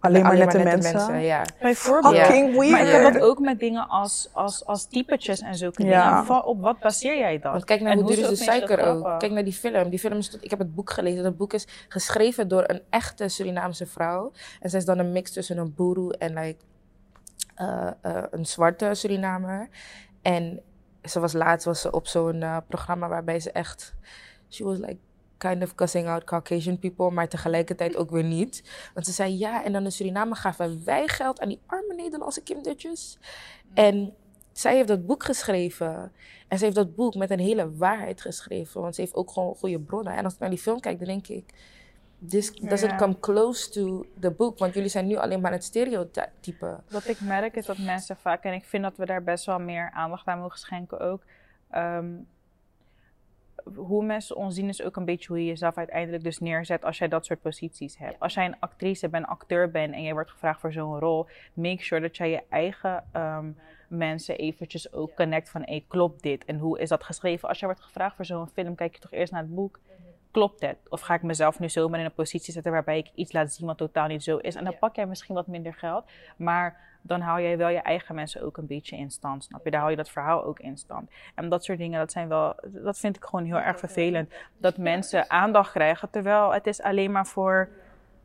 alleen 0.00 0.22
maar 0.22 0.36
nette 0.36 0.58
mensen. 0.58 1.20
Ja. 1.20 1.42
Bijvoorbeeld. 1.60 2.14
Ja. 2.16 2.28
Weird. 2.28 2.70
Maar 2.70 2.86
ik 2.86 2.92
heb 3.02 3.12
dat 3.12 3.22
ook 3.22 3.38
met 3.38 3.58
dingen 3.58 3.88
als, 3.88 4.28
als, 4.32 4.66
als 4.66 4.86
typetjes 4.88 5.40
en 5.40 5.54
zulke 5.54 5.84
Ja. 5.84 6.08
dingen. 6.10 6.24
Va- 6.24 6.38
Op 6.38 6.60
wat 6.60 6.78
baseer 6.80 7.18
jij 7.18 7.38
dat? 7.38 7.52
Want 7.52 7.64
kijk 7.64 7.80
naar 7.80 7.92
En 7.92 7.98
hoe 7.98 8.06
duur 8.06 8.16
is 8.16 8.22
de 8.22 8.26
mensen 8.28 8.44
suiker 8.66 8.80
ook. 8.86 9.18
Kijk 9.18 9.32
naar 9.32 9.44
die 9.44 9.52
film. 9.52 9.88
Die 9.90 9.98
film 9.98 10.18
is, 10.18 10.30
tot- 10.30 10.44
ik 10.44 10.50
heb 10.50 10.58
het 10.58 10.74
boek 10.74 10.90
gelezen. 10.90 11.22
Dat 11.22 11.36
boek 11.36 11.52
is 11.52 11.66
geschreven 11.88 12.48
door 12.48 12.64
een 12.66 12.82
echte 12.90 13.28
Surinaamse 13.28 13.86
vrouw. 13.86 14.32
En 14.60 14.70
zij 14.70 14.78
is 14.78 14.84
dan 14.84 14.98
een 14.98 15.12
mix 15.12 15.32
tussen 15.32 15.58
een 15.58 15.74
boeroe 15.74 16.16
en 16.16 16.34
like, 16.34 16.64
eh, 17.54 17.86
eh, 18.02 18.22
een 18.30 18.46
zwarte 18.46 18.90
Surinamer. 18.94 19.68
En 20.22 20.60
ze 21.02 21.20
was 21.20 21.32
laatst 21.32 21.66
was 21.66 21.80
ze 21.80 21.90
op 21.90 22.06
zo'n 22.06 22.42
eh, 22.42 22.56
programma 22.68 23.08
waarbij 23.08 23.40
ze 23.40 23.52
echt... 23.52 23.94
She 24.50 24.64
was 24.64 24.78
like 24.78 24.96
kind 25.38 25.62
of 25.62 25.74
cussing 25.74 26.08
out 26.08 26.24
Caucasian 26.24 26.78
people, 26.78 27.10
maar 27.10 27.28
tegelijkertijd 27.28 27.96
ook 27.96 28.10
weer 28.10 28.24
niet. 28.24 28.62
Want 28.94 29.06
ze 29.06 29.12
zei 29.12 29.38
ja, 29.38 29.64
en 29.64 29.72
dan 29.72 29.84
in 29.84 29.92
Suriname 29.92 30.34
gaven 30.34 30.84
wij 30.84 31.08
geld 31.08 31.40
aan 31.40 31.48
die 31.48 31.60
arme 31.66 31.94
Nederlandse 31.94 32.42
kindertjes. 32.42 33.18
En 33.74 34.14
zij 34.52 34.74
heeft 34.74 34.88
dat 34.88 35.06
boek 35.06 35.24
geschreven. 35.24 36.12
En 36.48 36.58
ze 36.58 36.64
heeft 36.64 36.76
dat 36.76 36.94
boek 36.94 37.14
met 37.14 37.30
een 37.30 37.38
hele 37.38 37.76
waarheid 37.76 38.20
geschreven. 38.20 38.80
Want 38.80 38.94
ze 38.94 39.00
heeft 39.00 39.14
ook 39.14 39.30
gewoon 39.30 39.54
goede 39.54 39.80
bronnen. 39.80 40.12
En 40.12 40.24
als 40.24 40.34
ik 40.34 40.38
naar 40.38 40.50
die 40.50 40.58
film 40.58 40.80
kijk, 40.80 40.98
dan 40.98 41.08
denk 41.08 41.28
ik... 41.28 41.54
This 42.28 42.52
doesn't 42.52 42.96
come 42.96 43.20
close 43.20 43.70
to 43.70 44.06
the 44.20 44.30
book. 44.30 44.58
Want 44.58 44.74
jullie 44.74 44.88
zijn 44.88 45.06
nu 45.06 45.16
alleen 45.16 45.40
maar 45.40 45.52
het 45.52 45.64
stereotype. 45.64 46.80
Wat 46.90 47.08
ik 47.08 47.20
merk 47.20 47.56
is 47.56 47.66
dat 47.66 47.78
mensen 47.78 48.16
vaak, 48.16 48.44
en 48.44 48.52
ik 48.52 48.64
vind 48.64 48.82
dat 48.82 48.96
we 48.96 49.06
daar 49.06 49.22
best 49.22 49.44
wel 49.44 49.58
meer 49.58 49.90
aandacht 49.90 50.26
aan 50.26 50.38
mogen 50.38 50.58
schenken 50.58 51.00
ook. 51.00 51.22
ehm, 51.70 52.06
hoe 53.74 54.04
mensen 54.04 54.36
ons 54.36 54.54
zien 54.54 54.68
is 54.68 54.82
ook 54.82 54.96
een 54.96 55.04
beetje 55.04 55.28
hoe 55.28 55.38
je 55.38 55.46
jezelf 55.46 55.76
uiteindelijk 55.76 56.24
dus 56.24 56.38
neerzet 56.38 56.84
als 56.84 56.98
jij 56.98 57.08
dat 57.08 57.26
soort 57.26 57.40
posities 57.40 57.98
hebt. 57.98 58.20
Als 58.20 58.34
jij 58.34 58.44
een 58.44 58.60
actrice 58.60 59.08
bent, 59.08 59.26
acteur 59.26 59.70
bent 59.70 59.94
en 59.94 60.02
jij 60.02 60.12
wordt 60.12 60.30
gevraagd 60.30 60.60
voor 60.60 60.72
zo'n 60.72 60.98
rol, 60.98 61.26
make 61.52 61.82
sure 61.82 62.00
dat 62.00 62.16
jij 62.16 62.30
je 62.30 62.42
eigen 62.48 63.04
ehm, 63.12 63.50
mensen 63.88 64.36
eventjes 64.36 64.92
ook 64.92 65.14
connect 65.14 65.50
van, 65.50 65.62
hey, 65.64 65.84
klopt 65.88 66.22
dit? 66.22 66.44
En 66.44 66.58
hoe 66.58 66.78
is 66.80 66.88
dat 66.88 67.04
geschreven? 67.04 67.48
Als 67.48 67.58
jij 67.58 67.68
wordt 67.68 67.84
gevraagd 67.84 68.16
voor 68.16 68.24
zo'n 68.24 68.48
film, 68.48 68.74
kijk 68.74 68.94
je 68.94 69.00
toch 69.00 69.12
eerst 69.12 69.32
naar 69.32 69.42
het 69.42 69.54
boek. 69.54 69.80
Klopt 70.30 70.60
het? 70.60 70.76
Of 70.88 71.00
ga 71.00 71.14
ik 71.14 71.22
mezelf 71.22 71.58
nu 71.58 71.68
zomaar 71.68 71.98
in 71.98 72.04
een 72.04 72.12
positie 72.12 72.52
zetten 72.52 72.72
waarbij 72.72 72.98
ik 72.98 73.10
iets 73.14 73.32
laat 73.32 73.52
zien 73.52 73.66
wat 73.66 73.78
totaal 73.78 74.06
niet 74.06 74.22
zo 74.22 74.36
is? 74.36 74.54
En 74.54 74.64
dan 74.64 74.78
pak 74.78 74.96
jij 74.96 75.06
misschien 75.06 75.34
wat 75.34 75.46
minder 75.46 75.74
geld, 75.74 76.04
maar 76.36 76.97
dan 77.08 77.20
hou 77.20 77.42
jij 77.42 77.56
wel 77.56 77.68
je 77.68 77.78
eigen 77.82 78.14
mensen 78.14 78.42
ook 78.42 78.56
een 78.56 78.66
beetje 78.66 78.96
in 78.96 79.10
stand, 79.10 79.44
snap 79.44 79.64
je? 79.64 79.70
Daar 79.70 79.78
hou 79.80 79.90
je 79.90 79.96
dat 79.96 80.10
verhaal 80.10 80.44
ook 80.44 80.58
in 80.60 80.76
stand. 80.76 81.10
En 81.34 81.48
dat 81.48 81.64
soort 81.64 81.78
dingen, 81.78 81.98
dat 81.98 82.12
zijn 82.12 82.28
wel, 82.28 82.54
dat 82.66 82.98
vind 82.98 83.16
ik 83.16 83.24
gewoon 83.24 83.44
heel 83.44 83.58
erg 83.60 83.78
vervelend. 83.78 84.32
Dat 84.58 84.76
mensen 84.76 85.30
aandacht 85.30 85.72
krijgen, 85.72 86.10
terwijl 86.10 86.52
het 86.52 86.66
is 86.66 86.82
alleen 86.82 87.12
maar 87.12 87.26
voor, 87.26 87.68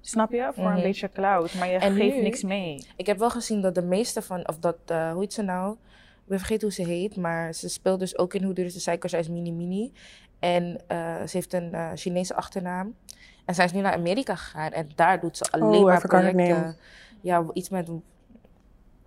snap 0.01 0.31
je? 0.31 0.49
Voor 0.53 0.63
Mhm. 0.63 0.75
een 0.75 0.81
beetje 0.84 1.09
cloud, 1.09 1.53
maar 1.53 1.67
je 1.67 1.77
En 1.77 1.93
geeft 1.95 2.15
nu- 2.15 2.21
niks 2.21 2.43
mee. 2.43 2.88
Ik 2.95 3.05
heb 3.05 3.17
wel 3.17 3.29
gezien 3.29 3.61
dat 3.61 3.75
de 3.75 3.81
meeste 3.84 4.21
van, 4.21 4.47
of 4.47 4.57
dat, 4.59 4.77
eh, 4.86 5.11
hoe 5.11 5.21
heet 5.21 5.34
ze 5.34 5.41
nou? 5.41 5.71
Ik 5.73 6.29
ben 6.29 6.38
vergeten 6.38 6.63
hoe 6.67 6.75
ze 6.75 6.84
heet, 6.84 7.15
maar 7.15 7.53
ze 7.53 7.69
speelt 7.69 7.99
dus 7.99 8.17
ook 8.17 8.34
in 8.34 8.43
Hoe 8.43 8.53
duur 8.53 8.65
is 8.65 8.73
de 8.73 8.79
suiker, 8.79 9.09
zij 9.09 9.19
is 9.19 9.29
mini 9.29 9.51
mini. 9.51 9.93
En 10.39 10.81
eh, 10.88 11.15
ze 11.15 11.38
heeft 11.38 11.53
een 11.53 11.73
eh, 11.73 11.89
Chinese 11.95 12.36
achternaam. 12.36 12.95
En 13.45 13.55
zij 13.55 13.65
is 13.65 13.71
nu 13.71 13.81
naar 13.81 13.93
Amerika 13.93 14.36
gegaan 14.36 14.71
en 14.71 14.89
daar 14.95 15.19
doet 15.19 15.38
ze 15.38 15.45
alleen 15.51 15.79
Oh, 15.79 15.86
maar 15.86 16.01
projecten. 16.07 16.75
Ja, 17.21 17.43
iets 17.53 17.69
met. 17.69 17.89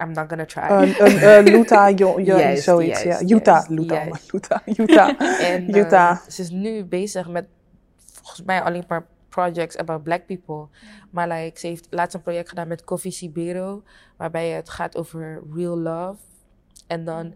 I'm 0.02 0.12
not 0.12 0.28
gonna 0.28 0.44
try. 0.44 0.68
Uh, 0.68 1.00
uh, 1.00 1.38
uh, 1.38 1.44
Luta, 1.44 1.90
jo, 1.90 2.20
zoiets. 2.56 3.02
ja. 3.02 3.20
Utah, 3.20 3.68
Luta, 3.68 3.94
juist. 3.94 4.32
Utah. 4.32 5.20
En 5.40 5.68
eh, 5.68 5.80
Utah. 5.80 6.18
ze 6.28 6.42
is 6.42 6.50
nu 6.50 6.84
bezig 6.84 7.28
met 7.28 7.46
volgens 8.12 8.42
mij 8.42 8.62
alleen 8.62 8.84
maar 8.88 9.06
projects 9.28 9.76
about 9.76 10.02
black 10.02 10.26
people. 10.26 10.66
Maar 11.10 11.28
like, 11.28 11.58
ze 11.58 11.66
heeft 11.66 11.86
laatst 11.90 12.14
een 12.14 12.22
project 12.22 12.48
gedaan 12.48 12.68
met 12.68 12.84
Coffee 12.84 13.10
Sibero, 13.10 13.82
waarbij 14.16 14.48
het 14.48 14.70
gaat 14.70 14.96
over 14.96 15.42
real 15.54 15.78
love. 15.78 16.16
En 16.86 17.04
dan 17.04 17.34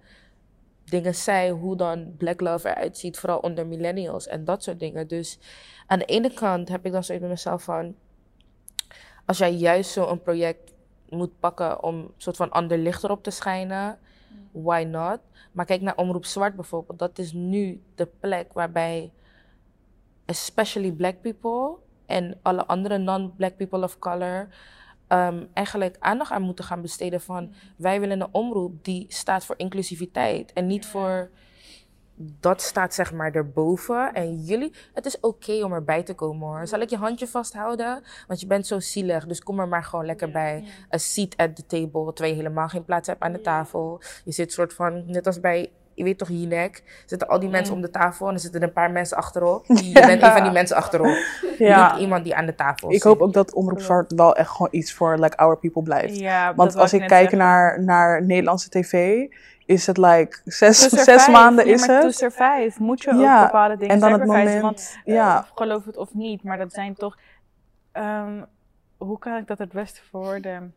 dingen 0.85 1.15
zij 1.15 1.51
hoe 1.51 1.77
dan 1.77 2.15
black 2.17 2.41
love 2.41 2.69
eruit 2.69 2.99
ziet, 2.99 3.19
vooral 3.19 3.39
onder 3.39 3.67
millennials 3.67 4.27
en 4.27 4.45
dat 4.45 4.63
soort 4.63 4.81
dingen. 4.81 5.09
Dus 5.09 5.39
aan 5.87 5.99
de 5.99 6.05
ene 6.05 6.33
kant 6.35 6.69
heb 6.69 6.87
ik 6.87 6.93
dan 6.93 7.05
zoiets 7.05 7.25
met 7.25 7.35
mezelf 7.35 7.63
van, 7.63 7.95
als 9.27 9.39
jij 9.39 9.53
juist 9.53 9.91
zo'n 9.91 10.23
project 10.23 10.70
moet 11.11 11.41
pakken 11.41 11.83
om 11.83 11.95
een 11.95 12.13
soort 12.17 12.37
van 12.37 12.51
ander 12.51 12.79
licht 12.79 13.05
erop 13.05 13.23
te 13.23 13.31
schijnen, 13.31 13.99
why 14.51 14.87
not? 14.91 15.21
Maar 15.53 15.65
kijk 15.65 15.81
naar 15.81 15.97
Omroep 15.97 16.25
Zwart 16.25 16.55
bijvoorbeeld. 16.55 16.99
Dat 16.99 17.19
is 17.19 17.33
nu 17.33 17.83
de 17.95 18.07
plek 18.21 18.53
waarbij, 18.53 19.13
especially 20.25 20.93
black 20.93 21.21
people 21.21 21.77
en 22.07 22.39
alle 22.43 22.67
andere 22.67 22.99
non-black 22.99 23.57
people 23.57 23.83
of 23.83 23.99
color, 23.99 24.49
ehm, 25.07 25.45
eigenlijk 25.53 25.97
aandacht 25.99 26.31
aan 26.31 26.43
moeten 26.43 26.65
gaan 26.65 26.83
besteden 26.83 27.21
van 27.21 27.53
wij 27.77 28.01
willen 28.01 28.21
een 28.21 28.35
omroep 28.35 28.85
die 28.85 29.07
staat 29.09 29.45
voor 29.45 29.59
inclusiviteit 29.59 30.53
en 30.53 30.67
niet 30.67 30.87
voor 30.87 31.31
dat 32.23 32.63
staat 32.63 32.95
zeg 32.95 33.13
maar 33.13 33.33
erboven. 33.35 34.15
En 34.15 34.37
jullie, 34.37 34.73
het 34.95 35.07
is 35.07 35.21
oké 35.21 35.65
om 35.65 35.73
erbij 35.73 36.03
te 36.03 36.15
komen 36.15 36.49
hoor. 36.49 36.67
Zal 36.67 36.81
ik 36.81 36.91
je 36.91 36.97
handje 36.97 37.27
vasthouden? 37.27 38.03
Want 38.27 38.41
je 38.41 38.47
bent 38.47 38.67
zo 38.67 38.81
zielig, 38.81 39.27
dus 39.27 39.43
kom 39.43 39.61
er 39.61 39.69
maar 39.69 39.85
gewoon 39.85 40.07
lekker 40.07 40.31
bij. 40.31 40.65
A 40.95 40.99
seat 40.99 41.37
at 41.37 41.57
the 41.57 41.67
table, 41.67 42.13
terwijl 42.13 42.35
je 42.35 42.43
helemaal 42.43 42.69
geen 42.69 42.85
plaats 42.85 43.09
hebt 43.09 43.23
aan 43.23 43.33
de 43.33 43.41
tafel. 43.41 44.01
Je 44.25 44.33
zit 44.33 44.53
soort 44.53 44.75
van, 44.75 45.03
net 45.07 45.27
als 45.27 45.41
bij, 45.41 45.71
je 45.95 46.05
weet 46.05 46.19
toch, 46.19 46.29
Jinek, 46.29 47.03
zitten 47.07 47.29
al 47.29 47.41
die 47.41 47.49
mensen 47.49 47.75
om 47.75 47.81
de 47.81 47.91
tafel 47.91 48.29
en 48.29 48.35
er 48.35 48.41
zitten 48.41 48.63
een 48.63 48.73
paar 48.73 48.91
mensen 48.91 49.17
achterop. 49.17 49.65
Je 49.67 49.93
bent 49.93 50.23
een 50.23 50.33
van 50.33 50.43
die 50.43 50.53
mensen 50.53 50.77
achterop. 50.77 51.17
Niet 51.59 51.99
iemand 51.99 52.25
die 52.25 52.35
aan 52.35 52.47
de 52.47 52.55
tafel 52.55 52.89
Ik 52.89 52.95
zit. 52.95 53.03
hoop 53.03 53.21
ook 53.21 53.33
dat 53.33 53.55
Omroep 53.55 53.81
Zwart 53.81 54.13
wel 54.13 54.37
echt 54.37 54.51
gewoon 54.51 54.69
iets 54.71 54.93
voor 54.93 55.19
like, 55.19 55.37
our 55.37 55.59
people 55.59 55.83
blijft. 55.83 56.21
Want 56.57 56.77
als 56.77 56.93
ik 56.93 57.01
kijk 57.01 57.11
zeggen. 57.21 57.39
naar, 57.39 57.83
naar 57.83 58.27
Nederlandse 58.27 58.69
tv, 58.69 59.27
is 59.71 59.87
het 59.87 59.97
like 59.97 60.41
zes, 60.45 60.79
zes 60.79 61.05
survive, 61.05 61.31
maanden 61.31 61.67
is 61.67 61.87
maar 61.87 62.01
To 62.01 62.07
het. 62.07 62.17
survive 62.17 62.73
moet 62.83 63.03
je 63.03 63.15
Ja, 63.15 63.41
ook 63.41 63.47
bepaalde 63.47 63.77
dingen 63.77 63.95
en 63.95 64.01
dan 64.01 64.13
het 64.13 64.25
moment- 64.25 64.61
want, 64.63 64.99
ja. 65.05 65.39
eh, 65.39 65.51
geloof 65.55 65.85
het 65.85 65.97
of 65.97 66.15
niet, 66.15 66.43
maar 66.43 66.59
dat 66.59 66.73
zijn 66.73 66.95
toch... 66.95 67.17
ehm, 67.93 68.43
hoe 68.97 69.19
kan 69.19 69.37
ik 69.37 69.47
dat 69.47 69.59
het 69.59 69.73
beste 69.73 70.01
verwoorden? 70.11 70.75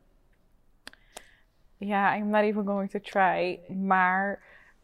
Ja, 1.78 2.16
I'm 2.16 2.30
not 2.30 2.42
even 2.42 2.66
going 2.66 2.90
to 2.90 3.00
try. 3.00 3.60
Maar 3.68 4.40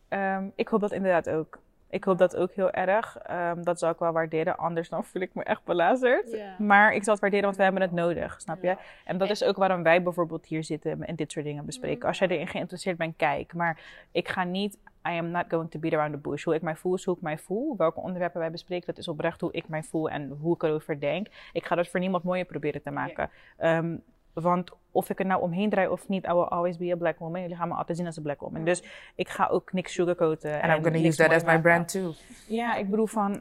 ehm, 0.07 0.43
ik 0.55 0.67
hoop 0.67 0.81
dat 0.81 0.91
inderdaad 0.91 1.29
ook. 1.29 1.58
Ik 1.89 2.03
hoop 2.03 2.17
dat 2.17 2.35
ook 2.35 2.51
heel 2.53 2.71
erg. 2.71 3.17
Ehm, 3.17 3.63
dat 3.63 3.79
zou 3.79 3.93
ik 3.93 3.99
wel 3.99 4.11
waarderen. 4.11 4.57
Anders 4.57 4.89
dan 4.89 5.03
voel 5.05 5.21
ik 5.21 5.33
me 5.33 5.43
echt 5.43 5.63
belazerd. 5.63 6.29
Maar 6.57 6.93
ik 6.93 7.03
zal 7.03 7.13
het 7.13 7.21
waarderen, 7.21 7.45
want 7.45 7.57
we 7.57 7.63
hebben 7.63 7.81
het 7.81 7.91
nodig, 7.91 8.41
snap 8.41 8.63
je? 8.63 8.77
En 9.05 9.17
dat 9.17 9.29
is 9.29 9.43
ook 9.43 9.57
waarom 9.57 9.83
wij 9.83 10.03
bijvoorbeeld 10.03 10.45
hier 10.45 10.63
zitten 10.63 11.03
en 11.03 11.15
dit 11.15 11.31
soort 11.31 11.45
dingen 11.45 11.65
bespreken. 11.65 12.07
Als 12.07 12.17
jij 12.19 12.27
erin 12.27 12.47
geïnteresseerd 12.47 12.97
bent, 12.97 13.15
kijk. 13.15 13.53
Maar 13.53 13.79
ik 14.11 14.27
ga 14.27 14.43
niet, 14.43 14.77
I 15.07 15.17
am 15.17 15.29
not 15.31 15.45
going 15.49 15.71
to 15.71 15.79
beat 15.79 15.93
around 15.93 16.11
the 16.13 16.29
bush. 16.29 16.43
Hoe 16.43 16.55
ik 16.55 16.61
mij 16.61 16.75
voel 16.75 16.93
is 16.93 17.05
hoe 17.05 17.15
ik 17.15 17.21
mij 17.21 17.37
voel. 17.37 17.77
Welke 17.77 17.99
onderwerpen 17.99 18.39
wij 18.39 18.51
bespreken, 18.51 18.85
dat 18.85 18.97
is 18.97 19.07
oprecht 19.07 19.41
hoe 19.41 19.51
ik 19.51 19.67
mij 19.67 19.83
voel 19.83 20.09
en 20.09 20.37
hoe 20.41 20.55
ik 20.55 20.63
erover 20.63 20.99
denk. 20.99 21.27
Ik 21.53 21.65
ga 21.65 21.75
dat 21.75 21.87
voor 21.87 21.99
niemand 21.99 22.23
mooier 22.23 22.45
proberen 22.45 22.81
te 22.81 22.91
maken. 22.91 23.29
Ehm, 23.57 23.95
want 24.33 24.71
of 24.91 25.09
ik 25.09 25.19
er 25.19 25.25
nou 25.25 25.41
omheen 25.41 25.69
draai 25.69 25.87
of 25.87 26.07
niet, 26.07 26.23
I 26.25 26.33
will 26.33 26.43
always 26.43 26.77
be 26.77 26.91
a 26.91 26.95
black 26.95 27.19
woman. 27.19 27.41
Jullie 27.41 27.55
gaan 27.55 27.67
me 27.67 27.73
altijd 27.73 27.97
zien 27.97 28.05
als 28.05 28.17
een 28.17 28.23
black 28.23 28.39
woman. 28.39 28.63
Dus 28.63 28.83
ik 29.15 29.29
ga 29.29 29.47
ook 29.47 29.73
niks 29.73 29.93
sugarcoaten. 29.93 30.61
And 30.61 30.77
I'm 30.77 30.83
gonna 30.83 31.07
use 31.07 31.17
that 31.17 31.31
as 31.33 31.43
my 31.43 31.59
brand 31.59 31.87
too. 31.91 32.13
Ja, 32.47 32.75
ik 32.75 32.89
bedoel 32.89 33.07
van. 33.07 33.39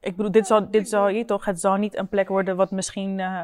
Ik 0.00 0.16
bedoel, 0.16 0.32
dit 0.32 0.46
zal, 0.46 0.70
dit 0.70 0.88
zal 0.88 1.08
je 1.08 1.24
toch, 1.24 1.44
het 1.44 1.60
zal 1.60 1.76
niet 1.76 1.96
een 1.96 2.08
plek 2.08 2.28
worden 2.28 2.56
wat 2.56 2.70
misschien. 2.70 3.20
eh, 3.20 3.42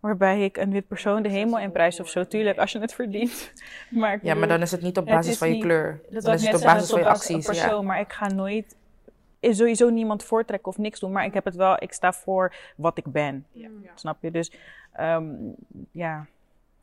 waarbij 0.00 0.44
ik 0.44 0.56
een 0.56 0.70
wit 0.70 0.88
persoon 0.88 1.22
de 1.22 1.28
hemel 1.28 1.58
in 1.58 1.72
prijs 1.72 2.00
of 2.00 2.08
zo. 2.08 2.24
Tuurlijk, 2.24 2.58
als 2.58 2.72
je 2.72 2.78
het 2.78 2.94
verdient. 2.94 3.52
Maar 3.90 4.18
Ja, 4.22 4.34
maar 4.34 4.48
dan 4.48 4.60
is 4.60 4.70
het 4.70 4.82
niet 4.82 4.98
op 4.98 5.06
basis 5.06 5.32
is 5.32 5.38
van 5.38 5.48
je 5.48 5.54
niet- 5.54 5.62
kleur. 5.62 6.00
dat 6.10 6.22
Dan 6.22 6.34
is 6.34 6.46
het 6.46 6.54
op 6.56 6.62
basis 6.62 6.90
van 6.90 6.98
je 7.00 7.06
acties. 7.08 7.46
persoon, 7.46 7.80
Ja. 7.80 7.82
maar 7.82 8.00
ik 8.00 8.12
ga 8.12 8.26
nooit. 8.32 8.76
Is 9.40 9.56
sowieso 9.56 9.88
niemand 9.88 10.24
voortrekken 10.24 10.68
of 10.68 10.78
niks 10.78 11.00
doen. 11.00 11.12
Maar 11.12 11.24
ik 11.24 11.34
heb 11.34 11.44
het 11.44 11.56
wel, 11.56 11.82
ik 11.82 11.92
sta 11.92 12.12
voor 12.12 12.54
wat 12.76 12.98
ik 12.98 13.12
ben. 13.12 13.46
Snap 13.94 14.22
je? 14.22 14.30
Dus 14.30 14.52
ehm, 14.92 15.26
ja. 15.90 16.26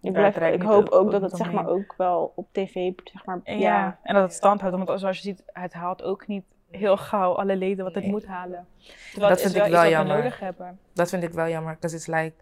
Ik, 0.02 0.14
blijf, 0.14 0.38
ik 0.38 0.62
hoop 0.62 0.90
ook 0.90 1.12
dat 1.12 1.22
het 1.22 1.36
zeg 1.38 1.52
maar 1.52 1.68
ook 1.68 1.94
wel 1.98 2.32
op 2.36 2.48
tv, 2.52 2.92
zeg 3.04 3.26
maar, 3.26 3.40
En 3.44 3.60
ja. 3.60 3.72
ja, 3.78 4.00
en 4.04 4.14
dat 4.14 4.24
het 4.24 4.34
stand 4.34 4.62
houdt. 4.62 4.76
Want 4.86 5.00
zoals 5.00 5.18
je 5.18 5.24
ziet, 5.24 5.44
het 5.46 5.74
haalt 5.74 6.04
ook 6.04 6.28
niet 6.28 6.44
heel 6.72 6.98
gauw 6.98 7.34
alle 7.34 7.56
leden 7.56 7.86
wat 7.86 7.96
het 7.96 8.06
moet 8.06 8.26
halen. 8.26 8.68
Terwijl 9.12 9.30
Dat 9.30 9.38
het 9.42 9.48
is 9.48 9.54
vind 9.54 9.66
ik 9.66 9.72
wel 9.72 9.90
jammer. 9.90 10.16
nodig 10.16 10.40
hebben. 10.40 10.80
Dat 10.94 11.10
vind 11.10 11.24
ik 11.24 11.32
wel 11.34 11.48
jammer, 11.48 11.74
because 11.74 11.96
it's 11.96 12.08
like 12.08 12.34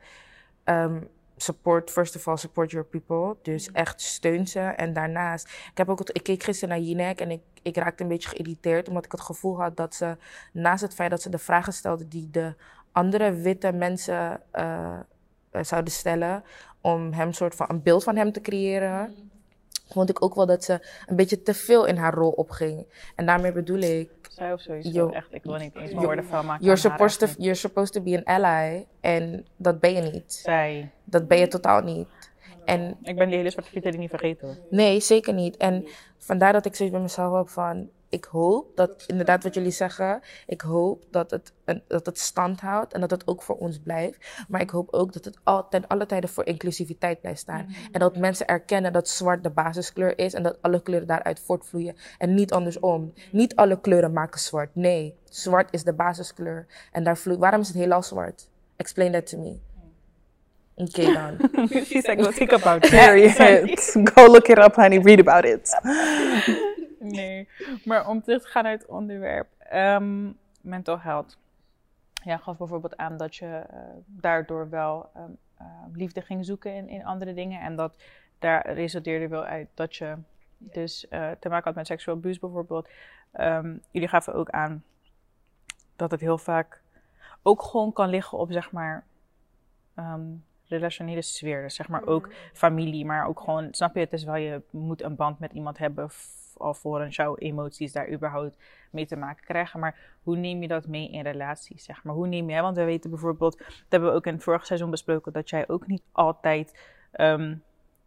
um, 0.65 1.09
support, 1.43 1.91
first 1.91 2.15
of 2.15 2.27
all, 2.27 2.37
support 2.37 2.71
your 2.71 2.85
people. 2.85 3.35
Dus 3.41 3.71
echt 3.71 4.01
steun 4.01 4.47
ze. 4.47 4.59
En 4.59 4.93
daarnaast, 4.93 5.45
ik, 5.71 5.77
heb 5.77 5.89
ook 5.89 5.99
het, 5.99 6.09
ik 6.15 6.23
keek 6.23 6.43
gisteren 6.43 6.75
naar 6.75 6.85
Jinek 6.85 7.19
en 7.19 7.31
ik, 7.31 7.41
ik 7.61 7.77
raakte 7.77 8.03
een 8.03 8.09
beetje 8.09 8.29
geïrriteerd, 8.29 8.87
omdat 8.87 9.05
ik 9.05 9.11
het 9.11 9.21
gevoel 9.21 9.61
had 9.61 9.77
dat 9.77 9.95
ze, 9.95 10.17
naast 10.51 10.81
het 10.81 10.93
feit 10.93 11.09
dat 11.09 11.21
ze 11.21 11.29
de 11.29 11.37
vragen 11.37 11.73
stelde 11.73 12.07
die 12.07 12.29
de 12.31 12.55
andere 12.91 13.33
witte 13.33 13.71
mensen 13.71 14.41
eh, 14.51 14.99
eh, 15.51 15.63
zouden 15.63 15.93
stellen, 15.93 16.43
om 16.81 17.13
hem 17.13 17.33
soort 17.33 17.55
van 17.55 17.65
een 17.69 17.83
beeld 17.83 18.03
van 18.03 18.15
hem 18.15 18.31
te 18.31 18.41
creëren, 18.41 19.15
vond 19.93 20.09
ik 20.09 20.23
ook 20.23 20.35
wel 20.35 20.45
dat 20.45 20.63
ze 20.63 20.79
een 21.05 21.15
beetje 21.15 21.41
te 21.41 21.53
veel 21.53 21.85
in 21.85 21.97
haar 21.97 22.13
rol 22.13 22.29
opging. 22.31 22.85
En 23.15 23.25
daarmee 23.25 23.51
bedoel 23.51 23.79
ik, 23.79 24.09
Zij 24.29 24.53
of 24.53 24.61
sowieso. 24.61 24.89
Yo. 24.89 25.09
echt, 25.09 25.33
ik 25.33 25.43
wil 25.43 25.55
niet 25.55 25.75
eens 25.75 25.91
Yo. 25.91 25.97
woorden 26.01 26.25
vuil 26.25 26.43
maken. 26.43 26.65
you're 26.65 26.79
supposed, 26.79 27.19
to, 27.19 27.27
you're 27.37 27.55
supposed 27.55 27.93
to 27.93 28.01
be 28.01 28.23
an 28.25 28.41
ally, 28.41 28.85
en 29.01 29.45
dat 29.55 29.79
ben 29.79 29.93
je 29.93 30.01
niet. 30.01 30.33
Zij. 30.33 30.89
Dat 31.03 31.27
ben 31.27 31.37
je 31.37 31.47
totaal 31.47 31.81
niet. 31.81 32.07
En 32.65 32.97
Ik 33.01 33.15
ben 33.15 33.27
die 33.27 33.37
hele 33.37 33.49
zwarte 33.49 33.69
piet 33.71 33.97
niet 33.97 34.09
vergeten 34.09 34.47
hoor. 34.47 34.57
nee, 34.69 34.99
zeker 34.99 35.33
niet. 35.33 35.57
En 35.57 35.87
vandaar 36.17 36.53
dat 36.53 36.65
ik 36.65 36.75
zoiets 36.75 36.95
bij 36.95 37.03
mezelf 37.03 37.37
heb 37.37 37.49
van... 37.49 37.89
Ik 38.13 38.25
hoop 38.25 38.75
dat, 38.75 39.03
inderdaad 39.07 39.43
wat 39.43 39.53
jullie 39.53 39.71
zeggen... 39.71 40.21
Ik 40.47 40.61
hoop 40.61 41.03
dat 41.11 41.31
het, 41.31 41.53
een- 41.65 41.81
dat 41.87 42.05
het 42.05 42.19
stand 42.19 42.59
houdt 42.59 42.93
en 42.93 43.01
dat 43.01 43.11
het 43.11 43.27
ook 43.27 43.43
voor 43.43 43.55
ons 43.57 43.79
blijft. 43.79 44.17
Maar 44.47 44.61
ik 44.61 44.69
hoop 44.69 44.93
ook 44.93 45.13
dat 45.13 45.25
het 45.25 45.37
altijd, 45.43 45.87
alle 45.87 46.05
tijden 46.05 46.29
voor 46.29 46.45
inclusiviteit 46.45 47.21
blijft 47.21 47.39
staan. 47.39 47.75
En 47.91 47.99
dat 47.99 48.17
mensen 48.17 48.47
erkennen 48.47 48.93
dat 48.93 49.09
zwart 49.09 49.43
de 49.43 49.49
basiskleur 49.49 50.17
is... 50.17 50.33
en 50.33 50.43
dat 50.43 50.57
alle 50.61 50.81
kleuren 50.81 51.07
daaruit 51.07 51.39
voortvloeien. 51.39 51.95
En 52.17 52.33
niet 52.33 52.51
andersom. 52.51 53.13
Niet 53.31 53.55
alle 53.55 53.79
kleuren 53.81 54.13
maken 54.13 54.39
zwart. 54.39 54.75
Nee, 54.75 55.15
zwart 55.23 55.73
is 55.73 55.83
de 55.83 55.93
basiskleur. 55.93 56.65
En 56.91 57.03
daar 57.03 57.17
vloeit... 57.17 57.39
Waarom 57.39 57.61
is 57.61 57.67
het 57.67 57.77
heelal 57.77 58.03
zwart? 58.03 58.49
Explain 58.75 59.11
that 59.11 59.27
to 59.29 59.37
me. 59.37 59.57
Oké 60.75 61.13
dan. 61.13 61.49
She's 61.69 62.07
like, 62.07 62.23
go 62.23 62.31
think 62.31 62.51
about 62.51 62.83
it. 62.85 62.89
Period. 62.89 63.31
Go 64.13 64.25
look 64.31 64.47
it 64.47 64.57
up, 64.57 64.75
honey. 64.75 64.99
Read 64.99 65.19
about 65.19 65.45
it. 65.45 65.69
Nee, 67.19 67.49
maar 67.85 68.07
om 68.07 68.21
terug 68.21 68.41
te 68.41 68.47
gaan 68.47 68.63
naar 68.63 68.71
het 68.71 68.85
onderwerp. 68.85 69.47
ehm, 69.59 70.31
mental 70.61 70.99
health. 70.99 71.37
Ja, 72.23 72.37
gaf 72.37 72.57
bijvoorbeeld 72.57 72.97
aan 72.97 73.17
dat 73.17 73.35
je 73.35 73.45
eh, 73.45 73.79
daardoor 74.05 74.69
wel 74.69 75.09
ehm, 75.13 75.31
eh, 75.57 75.65
liefde 75.93 76.21
ging 76.21 76.45
zoeken 76.45 76.73
in, 76.73 76.89
in 76.89 77.05
andere 77.05 77.33
dingen. 77.33 77.61
En 77.61 77.75
dat 77.75 77.93
daar 78.39 78.73
resulteerde 78.73 79.27
wel 79.27 79.43
uit 79.43 79.67
dat 79.73 79.95
je 79.95 80.17
dus 80.57 81.07
eh, 81.07 81.31
te 81.39 81.49
maken 81.49 81.65
had 81.65 81.75
met 81.75 81.87
seksueel 81.87 82.17
abuse 82.17 82.39
bijvoorbeeld. 82.39 82.89
Ehm, 83.31 83.77
jullie 83.91 84.07
gaven 84.07 84.33
ook 84.33 84.49
aan 84.49 84.83
dat 85.95 86.11
het 86.11 86.19
heel 86.21 86.37
vaak 86.37 86.81
ook 87.41 87.61
gewoon 87.61 87.93
kan 87.93 88.09
liggen 88.09 88.37
op 88.37 88.51
zeg 88.51 88.71
maar 88.71 89.05
ehm, 89.95 90.21
relationele 90.67 91.21
sfeer. 91.21 91.61
Dus 91.61 91.75
zeg 91.75 91.87
maar 91.87 92.05
ook 92.05 92.33
familie, 92.53 93.05
maar 93.05 93.27
ook 93.27 93.39
gewoon, 93.39 93.67
snap 93.71 93.93
je, 93.93 93.99
het 93.99 94.13
is 94.13 94.23
wel, 94.23 94.35
je 94.35 94.61
moet 94.69 95.01
een 95.01 95.15
band 95.15 95.39
met 95.39 95.51
iemand 95.53 95.77
hebben 95.77 96.09
alvorens 96.59 97.15
jouw 97.15 97.35
emoties 97.37 97.91
daar 97.91 98.09
überhaupt 98.11 98.57
mee 98.91 99.05
te 99.05 99.15
maken 99.15 99.43
krijgen. 99.45 99.79
Maar 99.79 99.95
hoe 100.23 100.35
neem 100.37 100.61
je 100.61 100.67
dat 100.67 100.87
mee 100.87 101.09
in 101.11 101.21
relaties, 101.21 101.83
zeg 101.83 102.03
maar? 102.03 102.13
Hoe 102.15 102.27
neem 102.27 102.49
je, 102.49 102.61
want 102.61 102.77
we 102.77 102.83
weten 102.83 103.09
bijvoorbeeld, 103.09 103.57
dat 103.57 103.67
hebben 103.89 104.09
we 104.09 104.15
ook 104.15 104.25
in 104.25 104.33
het 104.33 104.43
vorige 104.43 104.65
seizoen 104.65 104.89
besproken, 104.89 105.33
dat 105.33 105.49
jij 105.49 105.67
ook 105.67 105.87
niet 105.87 106.03
altijd 106.11 106.79
ehm 107.11 107.55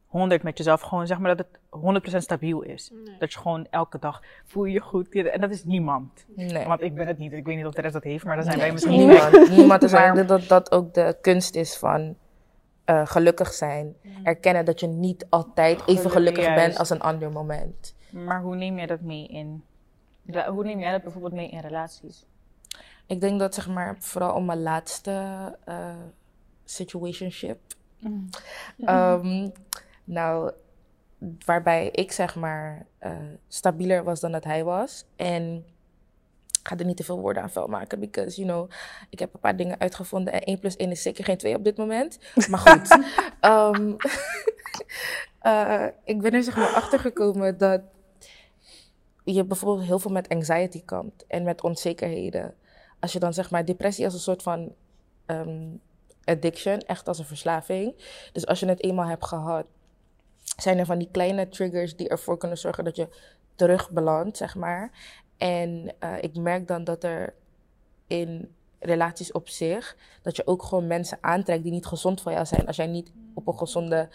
100 0.06 0.42
met 0.42 0.58
jezelf, 0.58 0.80
gewoon 0.80 1.06
zeg 1.06 1.18
maar 1.18 1.36
dat 1.36 1.46
het 1.46 1.58
100% 2.14 2.16
stabiel 2.16 2.62
is. 2.62 2.92
Dat 3.18 3.32
je 3.32 3.38
gewoon 3.38 3.66
elke 3.70 3.98
dag 3.98 4.22
voel 4.44 4.64
je 4.64 4.72
je 4.72 4.80
goed. 4.80 5.14
En 5.14 5.40
dat 5.40 5.50
is 5.50 5.64
niemand. 5.64 6.26
Nee. 6.36 6.66
Want 6.66 6.82
ik 6.82 6.94
ben 6.94 7.06
het 7.06 7.18
niet. 7.18 7.32
Ik 7.32 7.44
weet 7.44 7.56
niet 7.56 7.66
of 7.66 7.74
de 7.74 7.80
rest 7.80 7.92
dat 7.92 8.04
heeft, 8.04 8.24
maar 8.24 8.36
dan 8.36 8.44
zijn 8.44 8.58
wij 8.58 8.72
misschien 8.72 8.98
niemand. 8.98 9.50
niemand 9.50 9.82
is 9.82 9.92
Maar- 9.92 10.08
ik 10.08 10.14
denk 10.14 10.28
dat 10.28 10.48
dat 10.48 10.72
ook 10.72 10.94
de 10.94 11.16
kunst 11.20 11.54
is 11.54 11.76
van 11.76 12.16
eh, 12.84 13.06
gelukkig 13.06 13.52
zijn. 13.52 13.96
Erkennen 14.22 14.64
dat 14.64 14.80
je 14.80 14.86
niet 14.86 15.26
altijd 15.30 15.80
even 15.80 15.96
Geluk- 15.96 16.12
gelukkig 16.12 16.44
juist. 16.44 16.64
bent 16.66 16.78
als 16.78 16.90
een 16.90 17.00
ander 17.00 17.32
moment. 17.32 17.94
Maar 18.24 18.40
hoe 18.40 18.56
neem 18.56 18.76
jij 18.76 18.86
dat 18.86 19.00
mee 19.00 19.26
in... 19.26 19.64
Hoe 20.48 20.64
neem 20.64 20.78
jij 20.78 20.90
dat 20.90 21.02
bijvoorbeeld 21.02 21.32
mee 21.32 21.48
in 21.48 21.60
relaties? 21.60 22.26
Ik 23.06 23.20
denk 23.20 23.38
dat 23.38 23.54
zeg 23.54 23.68
maar 23.68 23.96
vooral 23.98 24.34
om 24.34 24.44
mijn 24.44 24.62
laatste 24.62 25.12
eh, 25.64 25.94
situationship. 26.64 27.58
Ehm, 28.84 29.48
nou, 30.04 30.52
waarbij 31.44 31.88
ik 31.90 32.12
zeg 32.12 32.36
maar 32.36 32.86
eh, 32.98 33.12
stabieler 33.48 34.04
was 34.04 34.20
dan 34.20 34.32
dat 34.32 34.44
hij 34.44 34.64
was. 34.64 35.04
En 35.16 35.64
ik 36.60 36.68
ga 36.72 36.76
er 36.76 36.84
niet 36.84 36.96
te 36.96 37.04
veel 37.04 37.20
woorden 37.20 37.42
aan 37.42 37.50
vuil 37.50 37.66
maken, 37.66 38.00
because, 38.00 38.40
you 38.40 38.48
know, 38.48 38.70
ik 39.10 39.18
heb 39.18 39.34
een 39.34 39.40
paar 39.40 39.56
dingen 39.56 39.80
uitgevonden 39.80 40.32
en 40.32 40.42
1 40.42 40.58
plus 40.58 40.76
1 40.76 40.90
is 40.90 41.02
zeker 41.02 41.24
geen 41.24 41.36
2 41.36 41.56
op 41.56 41.64
dit 41.64 41.76
moment. 41.76 42.18
Maar 42.48 42.58
goed, 42.58 42.88
Ehm, 43.40 43.92
eh, 45.38 45.86
ik 46.04 46.20
ben 46.20 46.32
er 46.32 46.42
zeg 46.42 46.56
maar 46.56 46.74
achter 46.74 46.98
gekomen 46.98 47.58
dat 47.58 47.80
je 49.34 49.44
bijvoorbeeld 49.44 49.86
heel 49.86 49.98
veel 49.98 50.10
met 50.10 50.28
anxiety 50.28 50.84
kampt 50.84 51.26
en 51.26 51.42
met 51.42 51.62
onzekerheden. 51.62 52.54
Als 53.00 53.12
je 53.12 53.18
dan 53.18 53.34
zeg 53.34 53.50
maar 53.50 53.64
depressie 53.64 54.04
als 54.04 54.14
een 54.14 54.20
soort 54.20 54.42
van 54.42 54.74
ehm, 55.26 55.66
addiction, 56.24 56.78
echt 56.78 57.08
als 57.08 57.18
een 57.18 57.24
verslaving. 57.24 57.94
Dus 58.32 58.46
als 58.46 58.60
je 58.60 58.66
het 58.66 58.82
eenmaal 58.82 59.06
hebt 59.06 59.24
gehad, 59.26 59.66
zijn 60.56 60.78
er 60.78 60.86
van 60.86 60.98
die 60.98 61.08
kleine 61.10 61.48
triggers 61.48 61.96
die 61.96 62.08
ervoor 62.08 62.38
kunnen 62.38 62.58
zorgen 62.58 62.84
dat 62.84 62.96
je 62.96 63.08
terugbelandt, 63.54 64.36
zeg 64.36 64.54
maar. 64.54 64.90
En 65.36 65.94
eh, 65.98 66.12
ik 66.20 66.36
merk 66.36 66.68
dan 66.68 66.84
dat 66.84 67.04
er 67.04 67.34
in 68.06 68.54
relaties 68.78 69.32
op 69.32 69.48
zich, 69.48 69.96
dat 70.22 70.36
je 70.36 70.46
ook 70.46 70.62
gewoon 70.62 70.86
mensen 70.86 71.18
aantrekt 71.20 71.62
die 71.62 71.72
niet 71.72 71.86
gezond 71.86 72.20
voor 72.20 72.32
jou 72.32 72.46
zijn. 72.46 72.66
Als 72.66 72.76
jij 72.76 72.86
niet 72.86 73.12
op 73.34 73.46
een 73.46 73.58
gezonde 73.58 74.08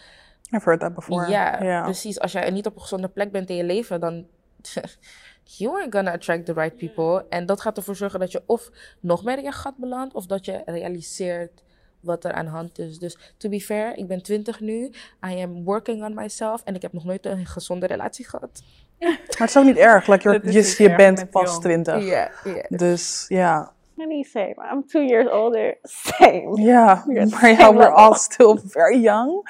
I've 0.50 0.64
heard 0.64 0.80
that 0.80 0.94
before. 0.94 1.28
ja, 1.28 1.62
Ja. 1.62 1.82
precies. 1.82 2.20
Als 2.20 2.32
jij 2.32 2.50
niet 2.50 2.66
op 2.66 2.74
een 2.74 2.80
gezonde 2.80 3.08
plek 3.08 3.32
bent 3.32 3.50
in 3.50 3.56
je 3.56 3.64
leven, 3.64 4.00
dan 4.00 4.26
you 5.58 5.80
are 5.80 5.86
gonna 5.90 6.12
attract 6.12 6.46
the 6.46 6.52
right 6.52 6.76
people. 6.76 7.26
En 7.28 7.46
dat 7.46 7.60
gaat 7.60 7.76
ervoor 7.76 7.96
zorgen 7.96 8.20
dat 8.20 8.32
je 8.32 8.42
of 8.46 8.70
nog 9.00 9.24
meer 9.24 9.38
in 9.38 9.44
je 9.44 9.52
gat 9.52 9.76
belandt, 9.76 10.14
of 10.14 10.26
dat 10.26 10.44
je 10.44 10.62
realiseert 10.64 11.62
wat 12.00 12.24
er 12.24 12.32
aan 12.32 12.44
de 12.44 12.50
hand 12.50 12.78
is. 12.78 12.98
Dus 12.98 13.34
to 13.36 13.48
be 13.48 13.60
fair, 13.60 13.96
ik 13.96 14.06
ben 14.06 14.22
20 14.22 14.60
nu. 14.60 14.92
I 15.26 15.42
am 15.42 15.64
working 15.64 16.04
on 16.04 16.14
myself. 16.14 16.62
En 16.64 16.74
ik 16.74 16.82
heb 16.82 16.92
nog 16.92 17.04
nooit 17.04 17.26
een 17.26 17.46
gezonde 17.46 17.86
relatie 17.86 18.28
gehad. 18.28 18.62
Maar 18.98 19.18
het 19.26 19.40
is 19.48 19.56
ook 19.56 19.64
niet 19.64 19.76
erg. 19.76 20.06
Like, 20.06 20.22
you're- 20.22 20.46
je, 20.52 20.58
niet 20.58 20.76
je 20.76 20.88
erg, 20.88 20.96
bent 20.96 21.30
pas 21.30 21.50
jong. 21.50 21.62
20. 21.62 22.04
Ja, 22.04 22.30
ja. 22.44 22.64
Dus 22.68 23.24
ja. 23.28 23.72
Any 23.98 24.22
same. 24.22 24.54
I'm 24.72 24.86
two 24.86 25.02
years 25.02 25.30
older. 25.30 25.78
Same. 25.82 26.62
Ja, 26.62 26.92
at 26.92 27.30
maar 27.30 27.50
ja, 27.50 27.74
we're 27.74 27.90
all 27.90 28.14
still 28.14 28.58
very 28.66 29.00
young. 29.00 29.48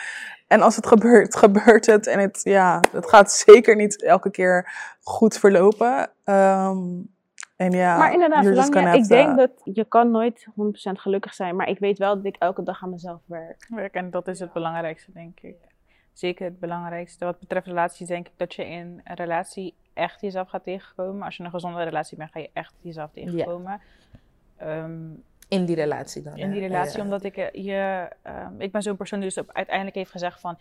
En 0.53 0.61
als 0.61 0.77
het 0.77 0.87
gebeurt, 0.87 1.37
gebeurt 1.45 1.87
het. 1.87 2.07
En 2.07 2.19
het, 2.19 2.41
ja, 2.43 2.81
het 2.93 3.09
gaat 3.09 3.33
zeker 3.33 3.77
niet 3.77 4.03
elke 4.03 4.31
keer 4.31 4.73
goed 5.03 5.39
verlopen. 5.39 6.11
Ehm, 6.25 6.79
en 7.57 7.71
ja, 7.71 7.97
maar 7.97 8.13
inderdaad, 8.13 8.95
ik 8.95 9.09
denk 9.09 9.37
dat 9.37 9.51
je 9.65 9.85
kan 9.85 10.11
nooit 10.11 10.47
100% 10.47 10.53
gelukkig 10.93 11.35
zijn. 11.35 11.57
Maar 11.57 11.69
ik 11.69 11.79
weet 11.79 11.99
wel 11.99 12.17
dat 12.17 12.25
ik 12.25 12.37
elke 12.39 12.63
dag 12.63 12.83
aan 12.83 12.91
mezelf 12.91 13.21
werk. 13.25 13.67
Werk, 13.69 13.95
En 13.95 14.11
dat 14.11 14.29
is 14.29 14.41
het 14.41 14.53
belangrijkste, 14.53 15.13
denk 15.13 15.41
ik. 15.41 15.57
Zeker 16.13 16.45
het 16.45 16.61
belangrijkste. 16.61 17.25
Wat 17.25 17.39
betreft 17.39 17.67
relaties, 17.67 18.09
denk 18.09 18.27
ik 18.27 18.33
dat 18.37 18.55
je 18.55 18.67
in 18.67 19.01
een 19.05 19.17
relatie 19.17 19.75
echt 19.93 20.21
jezelf 20.21 20.49
gaat 20.49 20.65
tegenkomen. 20.65 21.23
Als 21.23 21.35
je 21.37 21.41
in 21.41 21.47
een 21.47 21.55
gezonde 21.55 21.83
relatie 21.83 22.17
bent, 22.17 22.31
ga 22.31 22.41
je 22.41 22.51
echt 22.53 22.75
jezelf 22.81 23.11
tegenkomen. 23.13 23.81
Ehm, 24.57 25.11
In 25.53 25.65
die 25.65 25.77
relatie 25.77 26.23
dan. 26.23 26.37
in 26.37 26.51
die 26.51 26.61
relatie, 26.61 26.97
Ja. 26.99 27.05
omdat 27.05 27.25
ik 27.25 27.37
eh, 27.37 27.65
je, 27.65 28.09
ehm, 28.23 28.61
ik 28.61 28.73
ben 28.73 28.83
zo'n 28.83 28.97
persoon 28.97 29.21
die 29.21 29.29
dus 29.29 29.39
op- 29.39 29.53
uiteindelijk 29.53 29.97
heeft 29.97 30.11
gezegd 30.11 30.41
van, 30.41 30.59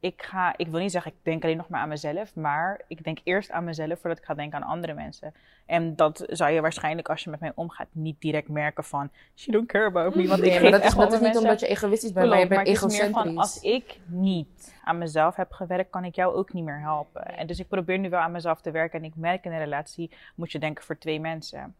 ik 0.00 0.22
ga, 0.22 0.54
ik 0.56 0.66
wil 0.68 0.80
niet 0.80 0.90
zeggen 0.90 1.10
ik 1.12 1.18
denk 1.22 1.44
alleen 1.44 1.56
nog 1.56 1.68
maar 1.68 1.80
aan 1.80 1.88
mezelf, 1.88 2.34
maar 2.34 2.80
ik 2.88 3.04
denk 3.04 3.18
eerst 3.24 3.50
aan 3.50 3.64
mezelf 3.64 3.98
voordat 4.00 4.18
ik 4.18 4.24
ga 4.24 4.34
denken 4.34 4.62
aan 4.62 4.68
andere 4.70 4.94
mensen. 4.94 5.34
En 5.66 5.96
dat 5.96 6.24
zou 6.26 6.50
je 6.52 6.60
waarschijnlijk 6.60 7.08
als 7.08 7.24
je 7.24 7.30
met 7.30 7.40
mij 7.40 7.52
omgaat 7.54 7.86
niet 7.92 8.20
direct 8.20 8.48
merken 8.48 8.84
van, 8.84 9.10
she 9.34 9.50
don't 9.50 9.66
care 9.66 9.84
about 9.86 10.14
me, 10.14 10.26
want 10.28 10.42
ik 10.42 10.50
Nee, 10.50 10.60
maar 10.60 10.70
dat 10.70 10.84
is, 10.84 10.94
dat 10.94 11.12
is 11.12 11.20
niet 11.20 11.36
omdat 11.36 11.60
je 11.60 11.66
egoïstisch 11.66 12.12
bent, 12.12 12.28
maar 12.28 12.38
je 12.38 12.46
bent 12.46 12.60
maar 12.66 12.74
het 12.74 12.84
is 12.92 12.98
meer 13.00 13.10
van, 13.10 13.38
als 13.38 13.60
ik 13.60 13.98
niet 14.06 14.74
aan 14.84 14.98
mezelf 14.98 15.36
heb 15.36 15.52
gewerkt, 15.52 15.90
kan 15.90 16.04
ik 16.04 16.14
jou 16.14 16.34
ook 16.34 16.52
niet 16.52 16.64
meer 16.64 16.80
helpen. 16.80 17.36
En 17.36 17.46
dus 17.46 17.58
ik 17.58 17.68
probeer 17.68 17.98
nu 17.98 18.08
wel 18.10 18.20
aan 18.20 18.32
mezelf 18.32 18.60
te 18.60 18.70
werken. 18.70 18.98
En 18.98 19.04
ik 19.04 19.16
merk 19.16 19.44
in 19.44 19.52
een 19.52 19.58
relatie, 19.58 20.10
moet 20.34 20.52
je 20.52 20.58
denken 20.58 20.84
voor 20.84 20.98
twee 20.98 21.20
mensen. 21.20 21.74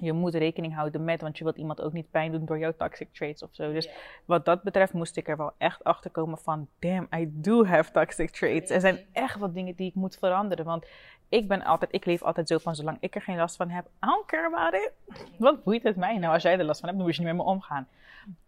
Je 0.00 0.12
moet 0.12 0.34
rekening 0.34 0.74
houden 0.74 1.04
met, 1.04 1.20
want 1.20 1.38
je 1.38 1.44
wilt 1.44 1.56
iemand 1.56 1.80
ook 1.80 1.92
niet 1.92 2.10
pijn 2.10 2.32
doen 2.32 2.44
door 2.44 2.58
jouw 2.58 2.72
toxic 2.76 3.08
traits 3.12 3.42
of 3.42 3.48
zo. 3.52 3.72
Dus 3.72 3.90
wat 4.24 4.44
dat 4.44 4.62
betreft 4.62 4.92
moest 4.92 5.16
ik 5.16 5.28
er 5.28 5.36
wel 5.36 5.52
echt 5.58 5.84
achter 5.84 6.10
komen 6.10 6.38
van, 6.38 6.68
damn, 6.78 7.08
I 7.16 7.30
do 7.32 7.64
have 7.64 7.92
toxic 7.92 8.30
traits. 8.30 8.70
Er 8.70 8.80
zijn 8.80 8.98
echt 9.12 9.38
wat 9.38 9.54
dingen 9.54 9.74
die 9.74 9.88
ik 9.88 9.94
moet 9.94 10.16
veranderen. 10.16 10.64
Want 10.64 10.86
ik 11.28 11.48
ben 11.48 11.62
altijd, 11.62 11.92
ik 11.94 12.04
leef 12.04 12.22
altijd 12.22 12.48
zo 12.48 12.58
van, 12.58 12.74
zolang 12.74 12.96
ik 13.00 13.14
er 13.14 13.22
geen 13.22 13.36
last 13.36 13.56
van 13.56 13.70
heb, 13.70 13.84
I 13.84 14.06
don't 14.06 14.26
care 14.26 14.46
about 14.46 14.74
it. 14.74 14.92
Wat 15.38 15.64
boeit 15.64 15.82
het 15.82 15.96
mij 15.96 16.18
nou? 16.18 16.32
Als 16.32 16.42
jij 16.42 16.58
er 16.58 16.64
last 16.64 16.80
van 16.80 16.88
hebt, 16.88 17.00
dan 17.00 17.08
moet 17.08 17.16
je 17.16 17.22
niet 17.22 17.36
met 17.36 17.44
me 17.44 17.50
omgaan. 17.50 17.88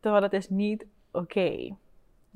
Terwijl 0.01 0.23
dat 0.23 0.33
is 0.33 0.49
niet 0.49 0.87
oké. 1.11 1.77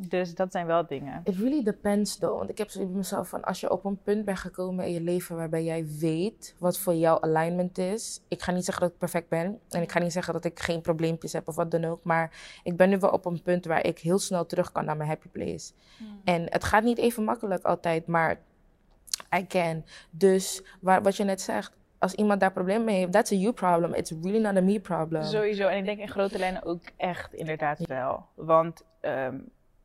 Dus 0.08 0.34
dat 0.34 0.52
zijn 0.52 0.66
wel 0.66 0.86
dingen. 0.86 1.20
It 1.24 1.36
really 1.36 1.62
depends 1.62 2.16
though. 2.16 2.38
Want 2.38 2.50
ik 2.50 2.58
heb 2.58 2.70
zoiets 2.70 2.92
mezelf 2.92 3.28
van 3.28 3.44
als 3.44 3.60
je 3.60 3.70
op 3.70 3.84
een 3.84 4.02
punt 4.02 4.24
bent 4.24 4.38
gekomen 4.38 4.86
in 4.86 4.92
je 4.92 5.00
leven 5.00 5.36
waarbij 5.36 5.64
jij 5.64 5.86
weet 5.98 6.54
wat 6.58 6.78
voor 6.78 6.94
jou 6.94 7.22
alignment 7.22 7.78
is. 7.78 8.20
Ik 8.28 8.42
ga 8.42 8.52
niet 8.52 8.64
zeggen 8.64 8.82
dat 8.82 8.92
ik 8.92 8.98
perfect 8.98 9.28
ben. 9.28 9.60
En 9.70 9.82
ik 9.82 9.92
ga 9.92 9.98
niet 9.98 10.12
zeggen 10.12 10.32
dat 10.32 10.44
ik 10.44 10.60
geen 10.60 10.80
probleempjes 10.80 11.32
heb 11.32 11.48
of 11.48 11.54
wat 11.54 11.70
dan 11.70 11.84
ook. 11.84 12.04
Maar 12.04 12.30
ik 12.62 12.76
ben 12.76 12.88
nu 12.88 12.98
wel 12.98 13.10
op 13.10 13.24
een 13.24 13.42
punt 13.42 13.64
waar 13.64 13.86
ik 13.86 13.98
heel 13.98 14.18
snel 14.18 14.46
terug 14.46 14.72
kan 14.72 14.84
naar 14.84 14.96
mijn 14.96 15.08
happy 15.08 15.28
place. 15.28 15.72
En 16.24 16.46
het 16.48 16.64
gaat 16.64 16.82
niet 16.82 16.98
even 16.98 17.24
makkelijk 17.24 17.64
altijd, 17.64 18.06
maar 18.06 18.40
I 19.36 19.46
can. 19.46 19.84
Dus 20.10 20.62
waar, 20.80 21.02
wat 21.02 21.16
je 21.16 21.24
net 21.24 21.40
zegt, 21.40 21.72
als 21.98 22.14
iemand 22.14 22.40
daar 22.40 22.52
problemen 22.52 22.84
mee 22.84 22.96
heeft, 22.96 23.12
that's 23.12 23.32
a 23.32 23.34
you 23.34 23.52
problem. 23.52 23.94
It's 23.94 24.12
really 24.22 24.40
not 24.40 24.56
a 24.56 24.60
me 24.60 24.80
problem. 24.80 25.22
Sowieso. 25.22 25.68
En 25.68 25.78
ik 25.78 25.84
denk 25.84 25.98
in 25.98 26.08
grote 26.08 26.38
lijnen 26.38 26.64
ook 26.64 26.82
echt 26.96 27.34
inderdaad 27.34 27.86
wel. 27.86 28.26
Want 28.34 28.84
ehm, 29.00 29.38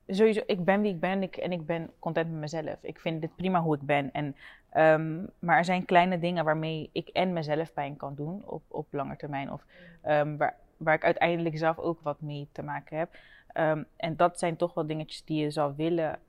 sowieso, 0.08 0.42
ik 0.46 0.66
ben 0.66 0.82
wie 0.82 0.94
ik 0.94 1.00
ben 1.00 1.32
en 1.32 1.52
ik 1.52 1.66
ben 1.66 1.90
content 2.00 2.32
met 2.32 2.40
mezelf. 2.40 2.78
Ik 2.82 3.00
vind 3.00 3.22
dit 3.22 3.36
prima 3.36 3.62
hoe 3.62 3.76
ik 3.76 3.82
ben. 3.82 4.12
En, 4.12 4.36
ehm, 4.70 5.26
maar 5.40 5.58
er 5.58 5.66
zijn 5.66 5.86
kleine 5.86 6.20
dingen 6.20 6.46
waarmee 6.46 6.90
ik 6.92 7.08
en 7.08 7.34
mezelf 7.34 7.74
pijn 7.74 7.98
kan 7.98 8.16
doen 8.16 8.42
op, 8.46 8.64
op 8.68 8.88
lange 8.92 9.16
termijn. 9.16 9.52
Of 9.52 9.66
ehm, 10.02 10.38
waar, 10.38 10.56
waar 10.78 10.96
ik 10.96 11.04
uiteindelijk 11.04 11.58
zelf 11.58 11.78
ook 11.78 12.02
wat 12.02 12.22
mee 12.22 12.48
te 12.52 12.64
maken 12.64 12.98
heb. 12.98 13.16
Ehm, 13.48 13.84
en 13.96 14.16
dat 14.16 14.40
zijn 14.40 14.56
toch 14.56 14.74
wel 14.74 14.88
dingetjes 14.88 15.24
die 15.24 15.42
je 15.42 15.50
zou 15.50 15.74
willen, 15.78 16.20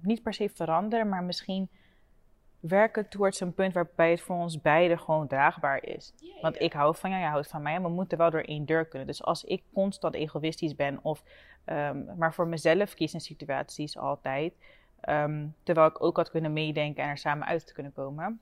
niet 0.00 0.22
per 0.22 0.34
se 0.34 0.50
veranderen, 0.54 1.08
maar 1.08 1.24
misschien 1.24 1.68
werken 2.60 3.08
towards 3.08 3.40
een 3.40 3.54
punt 3.54 3.72
waarbij 3.72 4.10
het 4.10 4.20
voor 4.20 4.36
ons 4.36 4.60
beiden 4.60 4.98
gewoon 4.98 5.26
draagbaar 5.26 5.84
is. 5.84 6.14
Want 6.40 6.60
ik 6.60 6.72
hou 6.72 6.96
van 6.96 7.10
jou, 7.10 7.22
jij 7.22 7.30
houdt 7.30 7.48
van 7.48 7.62
mij 7.62 7.74
en 7.74 7.82
we 7.82 7.88
moeten 7.88 8.18
wel 8.18 8.30
door 8.30 8.40
één 8.40 8.64
deur 8.64 8.86
kunnen. 8.86 9.06
Dus 9.06 9.22
als 9.22 9.44
ik 9.44 9.62
constant 9.72 10.14
egoïstisch 10.14 10.74
ben 10.74 10.98
of 11.02 11.22
ehm, 11.64 12.16
maar 12.16 12.34
voor 12.34 12.46
mezelf 12.46 12.94
kies 12.94 13.14
in 13.14 13.20
situaties 13.20 13.98
altijd, 13.98 14.54
ehm, 15.00 15.46
terwijl 15.62 15.88
ik 15.88 16.02
ook 16.02 16.16
had 16.16 16.30
kunnen 16.30 16.52
meedenken 16.52 17.02
en 17.02 17.08
er 17.08 17.18
samen 17.18 17.46
uit 17.46 17.66
te 17.66 17.72
kunnen 17.72 17.92
komen, 17.92 18.40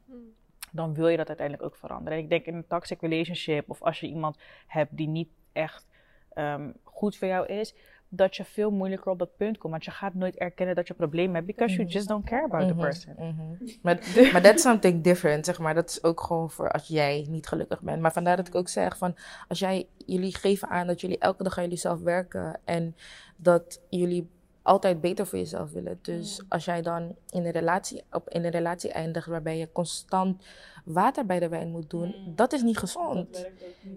dan 0.71 0.95
wil 0.95 1.09
je 1.09 1.17
dat 1.17 1.29
uiteindelijk 1.29 1.67
ook 1.67 1.77
veranderen. 1.77 2.19
En 2.19 2.25
ik 2.25 2.31
denk 2.31 2.47
in 2.47 2.55
een 2.55 2.67
toxic 2.67 3.01
relationship 3.01 3.71
of 3.71 3.83
als 3.83 4.01
je 4.01 4.07
iemand 4.07 4.39
hebt 4.67 4.97
die 4.97 5.09
niet 5.09 5.29
echt 5.53 5.87
ehm, 6.33 6.71
goed 6.83 7.17
voor 7.17 7.29
jou 7.29 7.47
is, 7.47 7.75
dat 8.17 8.37
je 8.37 8.45
veel 8.45 8.71
moeilijker 8.71 9.11
op 9.11 9.19
dat 9.19 9.37
punt 9.37 9.59
komt. 9.59 9.73
Want 9.73 9.85
je 9.85 9.91
gaat 9.91 10.15
nooit 10.15 10.37
erkennen 10.37 10.75
dat 10.75 10.87
je 10.89 10.95
problemen 10.95 11.35
hebt, 11.35 11.47
because 11.47 11.75
you 11.77 11.89
just 11.89 12.09
don't 12.09 12.25
care 12.25 12.45
about 12.45 12.69
the 12.69 12.75
Mhm, 12.75 12.83
person. 12.83 13.15
mhm. 13.19 13.71
Maar, 13.83 13.99
maar 14.33 14.43
that's 14.43 14.63
something 14.63 15.03
different, 15.05 15.45
zeg 15.45 15.59
maar. 15.59 15.75
Dat 15.75 15.89
is 15.91 16.05
ook 16.05 16.21
gewoon 16.21 16.51
voor 16.51 16.71
als 16.71 16.87
jij 16.89 17.27
niet 17.29 17.47
gelukkig 17.47 17.81
bent. 17.81 18.01
Maar 18.01 18.13
vandaar 18.13 18.37
dat 18.37 18.47
ik 18.47 18.55
ook 18.55 18.69
zeg 18.69 18.99
van, 18.99 19.15
als 19.49 19.59
jij, 19.59 19.87
jullie 20.07 20.37
geven 20.37 20.69
aan 20.69 20.87
dat 20.87 21.01
jullie 21.01 21.19
elke 21.19 21.43
dag 21.43 21.57
aan 21.57 21.63
jullie 21.65 21.79
zelf 21.79 22.01
werken 22.01 22.61
en 22.65 22.97
dat 23.37 23.81
jullie 23.91 24.29
altijd 24.67 25.01
beter 25.01 25.27
voor 25.27 25.39
jezelf 25.39 25.71
willen. 25.73 25.99
Dus 26.03 26.43
als 26.49 26.65
jij 26.65 26.83
dan 26.83 27.17
in 27.31 27.45
een 27.45 27.51
relatie, 27.53 28.03
op, 28.11 28.29
in 28.29 28.45
een 28.45 28.51
relatie 28.51 28.91
eindigt 28.93 29.27
waarbij 29.27 29.59
je 29.59 29.73
constant 29.73 30.45
water 30.85 31.27
bij 31.27 31.39
de 31.39 31.49
wijn 31.49 31.71
moet 31.71 31.91
doen, 31.91 32.15
dat 32.35 32.53
is 32.53 32.63
niet 32.63 32.79
gezond. 32.79 33.47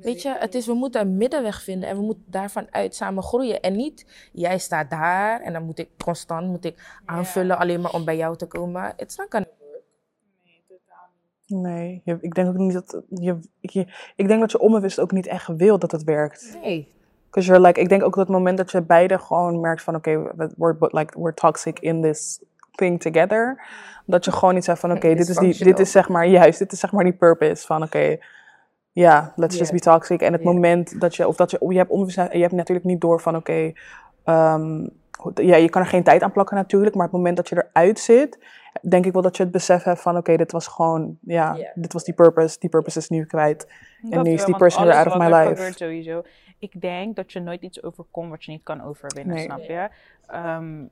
Weet 0.01 0.21
je, 0.21 0.35
het 0.39 0.55
is, 0.55 0.65
we 0.65 0.73
moeten 0.73 1.01
een 1.01 1.17
middenweg 1.17 1.61
vinden 1.61 1.89
en 1.89 1.95
we 1.95 2.01
moeten 2.01 2.23
daarvan 2.27 2.67
uit 2.71 2.95
samen 2.95 3.23
groeien. 3.23 3.61
En 3.61 3.75
niet, 3.75 4.29
jij 4.31 4.57
staat 4.59 4.89
daar 4.89 5.41
en 5.41 5.53
dan 5.53 5.63
moet 5.63 5.79
ik 5.79 5.89
constant 6.03 6.47
moet 6.47 6.65
ik 6.65 6.99
aanvullen 7.05 7.57
alleen 7.57 7.81
maar 7.81 7.93
om 7.93 8.05
bij 8.05 8.17
jou 8.17 8.35
te 8.37 8.45
komen. 8.45 8.93
It's 8.97 9.15
not 9.17 9.27
gonna 9.29 9.47
Nee, 11.47 12.01
je- 12.05 12.17
ik 12.21 12.33
denk 12.35 12.47
ook 12.47 12.55
niet 12.57 12.73
dat 12.73 13.01
je, 13.09 13.39
je, 13.59 13.87
ik 14.15 14.27
denk 14.27 14.39
dat 14.39 14.51
je 14.51 14.59
onbewust 14.59 14.99
ook 14.99 15.11
niet 15.11 15.27
echt 15.27 15.47
wil 15.47 15.79
dat 15.79 15.91
het 15.91 16.03
werkt. 16.03 16.57
Nee. 16.61 16.93
Because 17.29 17.49
you're 17.49 17.65
like, 17.67 17.79
ik 17.79 17.89
denk 17.89 18.03
ook 18.03 18.15
dat 18.15 18.27
het 18.27 18.35
moment 18.35 18.57
dat 18.57 18.71
je 18.71 18.81
beide 18.81 19.19
gewoon 19.19 19.59
merkt 19.59 19.81
van, 19.81 19.95
oké, 19.95 20.21
we- 20.35 20.53
we're, 20.57 20.75
like, 20.79 21.19
we're 21.19 21.33
toxic 21.33 21.79
in 21.79 22.01
this 22.01 22.41
thing 22.75 23.01
together. 23.01 23.61
Dat 24.05 24.25
je 24.25 24.31
gewoon 24.31 24.53
niet 24.53 24.63
zegt 24.63 24.79
van, 24.79 24.91
oké, 24.91 25.07
dit, 25.07 25.19
is 25.29 25.35
die, 25.43 25.53
dit 25.65 25.79
is 25.79 25.91
zeg 25.91 26.09
maar, 26.09 26.27
juist, 26.27 26.59
dit 26.59 26.71
is 26.71 26.79
zeg 26.79 26.91
maar 26.91 27.03
die 27.03 27.13
purpose 27.13 27.65
van, 27.65 27.83
oké, 27.83 28.17
ja, 28.91 29.33
let's 29.35 29.57
just 29.57 29.71
be 29.71 29.79
toxic. 29.79 30.21
En 30.21 30.33
het 30.33 30.43
moment 30.53 30.99
dat 31.01 31.15
je, 31.15 31.27
of 31.27 31.35
dat 31.35 31.51
je, 31.51 31.57
je 31.69 31.77
hebt 31.77 31.89
onbewust, 31.89 32.15
je 32.31 32.41
hebt 32.41 32.53
natuurlijk 32.53 32.85
niet 32.87 33.01
door 33.01 33.21
van, 33.21 33.35
oké, 33.35 33.73
ehm, 34.23 34.87
ja, 35.35 35.55
je 35.55 35.69
kan 35.69 35.81
er 35.81 35.87
geen 35.87 36.03
tijd 36.03 36.21
aan 36.23 36.31
plakken 36.31 36.55
natuurlijk, 36.55 36.95
maar 36.95 37.03
het 37.05 37.13
moment 37.15 37.37
dat 37.37 37.49
je 37.49 37.65
eruit 37.73 37.99
zit, 37.99 38.37
denk 38.81 39.05
ik 39.05 39.13
wel 39.13 39.21
dat 39.21 39.37
je 39.37 39.43
het 39.43 39.51
besef 39.51 39.83
hebt 39.83 40.01
van, 40.01 40.17
oké, 40.17 40.35
dit 40.37 40.51
was 40.51 40.67
gewoon, 40.67 41.17
ja, 41.21 41.55
dit 41.75 41.93
was 41.93 42.03
die 42.03 42.13
purpose. 42.13 42.59
Die 42.59 42.69
purpose 42.69 42.97
is 42.99 43.09
nu 43.09 43.25
kwijt. 43.25 43.67
Dat 44.01 44.23
nu 44.23 44.31
is 44.33 44.45
die 44.45 44.55
person 44.57 44.83
weer 44.83 44.93
out 45.03 45.07
of 45.07 45.13
my 45.17 45.25
life. 45.49 45.61
sowieso. 45.77 46.21
Ik 46.59 46.81
denk 46.81 47.15
dat 47.15 47.31
je 47.31 47.39
nooit 47.39 47.61
iets 47.61 47.83
overkomt 47.83 48.29
wat 48.29 48.43
je 48.43 48.51
niet 48.51 48.63
kan 48.63 48.83
overwinnen, 48.83 49.35
Nee. 49.35 49.43
snap 49.43 49.59
je? 49.59 49.89
Ehm, 50.27 50.83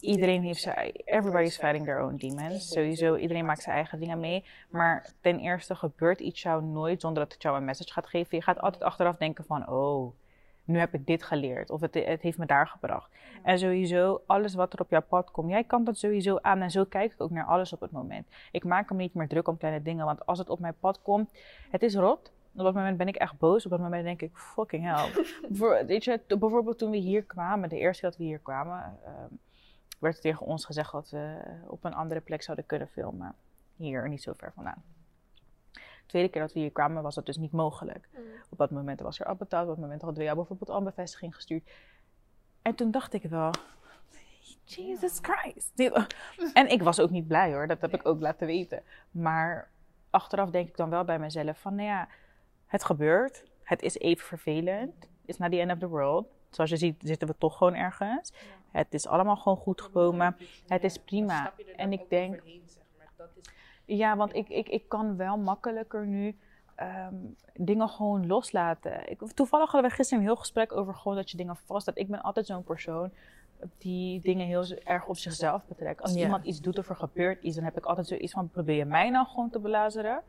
iedereen 0.00 0.42
heeft 0.42 0.60
zijn, 0.60 0.92
everybody's 1.04 1.56
fighting 1.56 1.84
their 1.84 2.02
own 2.02 2.16
demons. 2.16 2.68
Sowieso, 2.68 3.16
iedereen 3.16 3.44
maakt 3.44 3.62
zijn 3.62 3.74
eigen 3.76 4.00
dingen 4.00 4.20
mee. 4.20 4.44
Maar 4.68 5.10
ten 5.20 5.38
eerste 5.38 5.74
gebeurt 5.74 6.20
iets 6.20 6.42
jou 6.42 6.62
nooit 6.64 7.00
zonder 7.00 7.22
dat 7.22 7.32
het 7.32 7.42
jou 7.42 7.56
een 7.56 7.64
message 7.64 7.92
gaat 7.92 8.06
geven. 8.06 8.36
Je 8.36 8.42
gaat 8.42 8.60
altijd 8.60 8.82
achteraf 8.82 9.16
denken 9.16 9.44
van, 9.44 9.68
oh, 9.68 10.12
nu 10.64 10.78
heb 10.78 10.94
ik 10.94 11.06
dit 11.06 11.22
geleerd. 11.22 11.70
Of 11.70 11.80
het, 11.80 11.94
het 11.94 12.22
heeft 12.22 12.38
me 12.38 12.46
daar 12.46 12.66
gebracht. 12.66 13.10
En 13.42 13.58
sowieso, 13.58 14.22
alles 14.26 14.54
wat 14.54 14.72
er 14.72 14.80
op 14.80 14.90
jouw 14.90 15.02
pad 15.08 15.30
komt, 15.30 15.50
jij 15.50 15.64
kan 15.64 15.84
dat 15.84 15.98
sowieso 15.98 16.38
aan. 16.42 16.62
En 16.62 16.70
zo 16.70 16.84
kijk 16.84 17.12
ik 17.12 17.20
ook 17.20 17.30
naar 17.30 17.44
alles 17.44 17.72
op 17.72 17.80
het 17.80 17.90
moment. 17.90 18.26
Ik 18.52 18.64
maak 18.64 18.90
me 18.90 18.96
niet 18.96 19.14
meer 19.14 19.28
druk 19.28 19.48
om 19.48 19.56
kleine 19.56 19.82
dingen. 19.82 20.04
Want 20.04 20.26
als 20.26 20.38
het 20.38 20.48
op 20.48 20.58
mijn 20.58 20.74
pad 20.80 21.02
komt, 21.02 21.30
het 21.70 21.82
is 21.82 21.94
rot. 21.94 22.32
Op 22.58 22.64
dat 22.64 22.74
moment 22.74 22.96
ben 22.96 23.08
ik 23.08 23.16
echt 23.16 23.38
boos. 23.38 23.64
Op 23.64 23.70
dat 23.70 23.80
moment 23.80 24.04
denk 24.04 24.22
ik, 24.22 24.36
fucking 24.36 24.84
hell. 24.84 25.24
Weet 25.86 26.04
je, 26.04 26.20
bijvoorbeeld 26.26 26.78
toen 26.78 26.90
we 26.90 26.96
hier 26.96 27.22
kwamen, 27.22 27.68
de 27.68 27.78
eerste 27.78 28.00
keer 28.00 28.10
dat 28.10 28.18
we 28.18 28.24
hier 28.24 28.38
kwamen, 28.38 28.98
ehm, 29.04 29.34
werd 29.98 30.14
er 30.14 30.20
tegen 30.20 30.46
ons 30.46 30.64
gezegd 30.64 30.92
dat 30.92 31.10
we 31.10 31.38
op 31.66 31.84
een 31.84 31.94
andere 31.94 32.20
plek 32.20 32.42
zouden 32.42 32.66
kunnen 32.66 32.88
filmen. 32.88 33.34
Hier, 33.76 34.08
niet 34.08 34.22
zo 34.22 34.32
ver 34.36 34.52
vandaan. 34.54 34.82
De 35.72 36.14
tweede 36.14 36.28
keer 36.28 36.42
dat 36.42 36.52
we 36.52 36.60
hier 36.60 36.70
kwamen 36.70 37.02
was 37.02 37.14
dat 37.14 37.26
dus 37.26 37.36
niet 37.36 37.52
mogelijk. 37.52 38.08
Op 38.48 38.58
dat 38.58 38.70
moment 38.70 39.00
was 39.00 39.20
er 39.20 39.26
al 39.26 39.34
betaald. 39.34 39.62
Op 39.62 39.74
dat 39.74 39.84
moment 39.84 40.00
hadden 40.00 40.18
we 40.18 40.24
jou 40.24 40.36
bijvoorbeeld 40.36 40.70
al 40.70 40.78
een 40.78 40.84
bevestiging 40.84 41.34
gestuurd. 41.34 41.70
En 42.62 42.74
toen 42.74 42.90
dacht 42.90 43.12
ik 43.12 43.22
wel, 43.22 43.50
Jesus 44.64 45.18
Christ. 45.22 45.92
En 46.54 46.68
ik 46.70 46.82
was 46.82 47.00
ook 47.00 47.10
niet 47.10 47.26
blij 47.26 47.52
hoor, 47.52 47.66
dat 47.66 47.80
heb 47.80 47.94
ik 47.94 48.06
ook 48.06 48.20
laten 48.20 48.46
weten. 48.46 48.82
Maar 49.10 49.70
achteraf 50.10 50.50
denk 50.50 50.68
ik 50.68 50.76
dan 50.76 50.90
wel 50.90 51.04
bij 51.04 51.18
mezelf 51.18 51.60
van, 51.60 51.74
nou 51.74 51.88
ja, 51.88 52.08
het 52.68 52.84
gebeurt. 52.84 53.44
Het 53.62 53.82
is 53.82 53.98
even 53.98 54.26
vervelend. 54.26 55.08
It's 55.24 55.38
not 55.38 55.50
the 55.50 55.60
end 55.60 55.72
of 55.72 55.78
the 55.78 55.88
world. 55.88 56.26
Zoals 56.50 56.70
je 56.70 56.76
ziet 56.76 56.96
zitten 57.04 57.28
we 57.28 57.34
toch 57.38 57.56
gewoon 57.56 57.74
ergens. 57.74 58.32
Het 58.70 58.94
is 58.94 59.06
allemaal 59.06 59.36
gewoon 59.36 59.58
goed 59.58 59.80
gekomen. 59.80 60.36
Het 60.66 60.84
is 60.84 60.96
prima. 60.98 61.52
En 61.76 61.92
ik 61.92 62.08
denk, 62.08 62.42
ja, 63.84 64.16
want 64.16 64.34
ik, 64.34 64.48
ik, 64.48 64.68
ik 64.68 64.88
kan 64.88 65.16
wel 65.16 65.38
makkelijker 65.38 66.06
nu 66.06 66.36
ehm, 66.74 67.14
dingen 67.54 67.88
gewoon 67.88 68.26
loslaten. 68.26 69.10
Ik, 69.10 69.20
toevallig 69.34 69.70
hadden 69.70 69.90
we 69.90 69.96
gisteren 69.96 70.22
een 70.22 70.28
heel 70.28 70.38
gesprek 70.38 70.72
over 70.72 70.94
gewoon 70.94 71.16
dat 71.16 71.30
je 71.30 71.36
dingen 71.36 71.56
vastzet. 71.56 71.98
Ik 71.98 72.08
ben 72.08 72.22
altijd 72.22 72.46
zo'n 72.46 72.64
persoon 72.64 73.10
die 73.78 74.20
dingen 74.20 74.46
heel 74.46 74.64
erg 74.84 75.06
op 75.06 75.16
zichzelf 75.16 75.64
betrekt. 75.66 76.02
Als 76.02 76.14
Ja. 76.14 76.18
iemand 76.24 76.44
iets 76.44 76.60
doet 76.60 76.78
of 76.78 76.88
er 76.88 76.96
gebeurt 76.96 77.42
iets, 77.42 77.54
dan 77.56 77.64
heb 77.64 77.76
ik 77.76 77.86
altijd 77.86 78.06
zoiets 78.06 78.32
van: 78.32 78.48
probeer 78.48 78.76
je 78.76 78.84
mij 78.84 79.10
nou 79.10 79.26
gewoon 79.26 79.50
te 79.50 79.58
belazeren? 79.58 80.22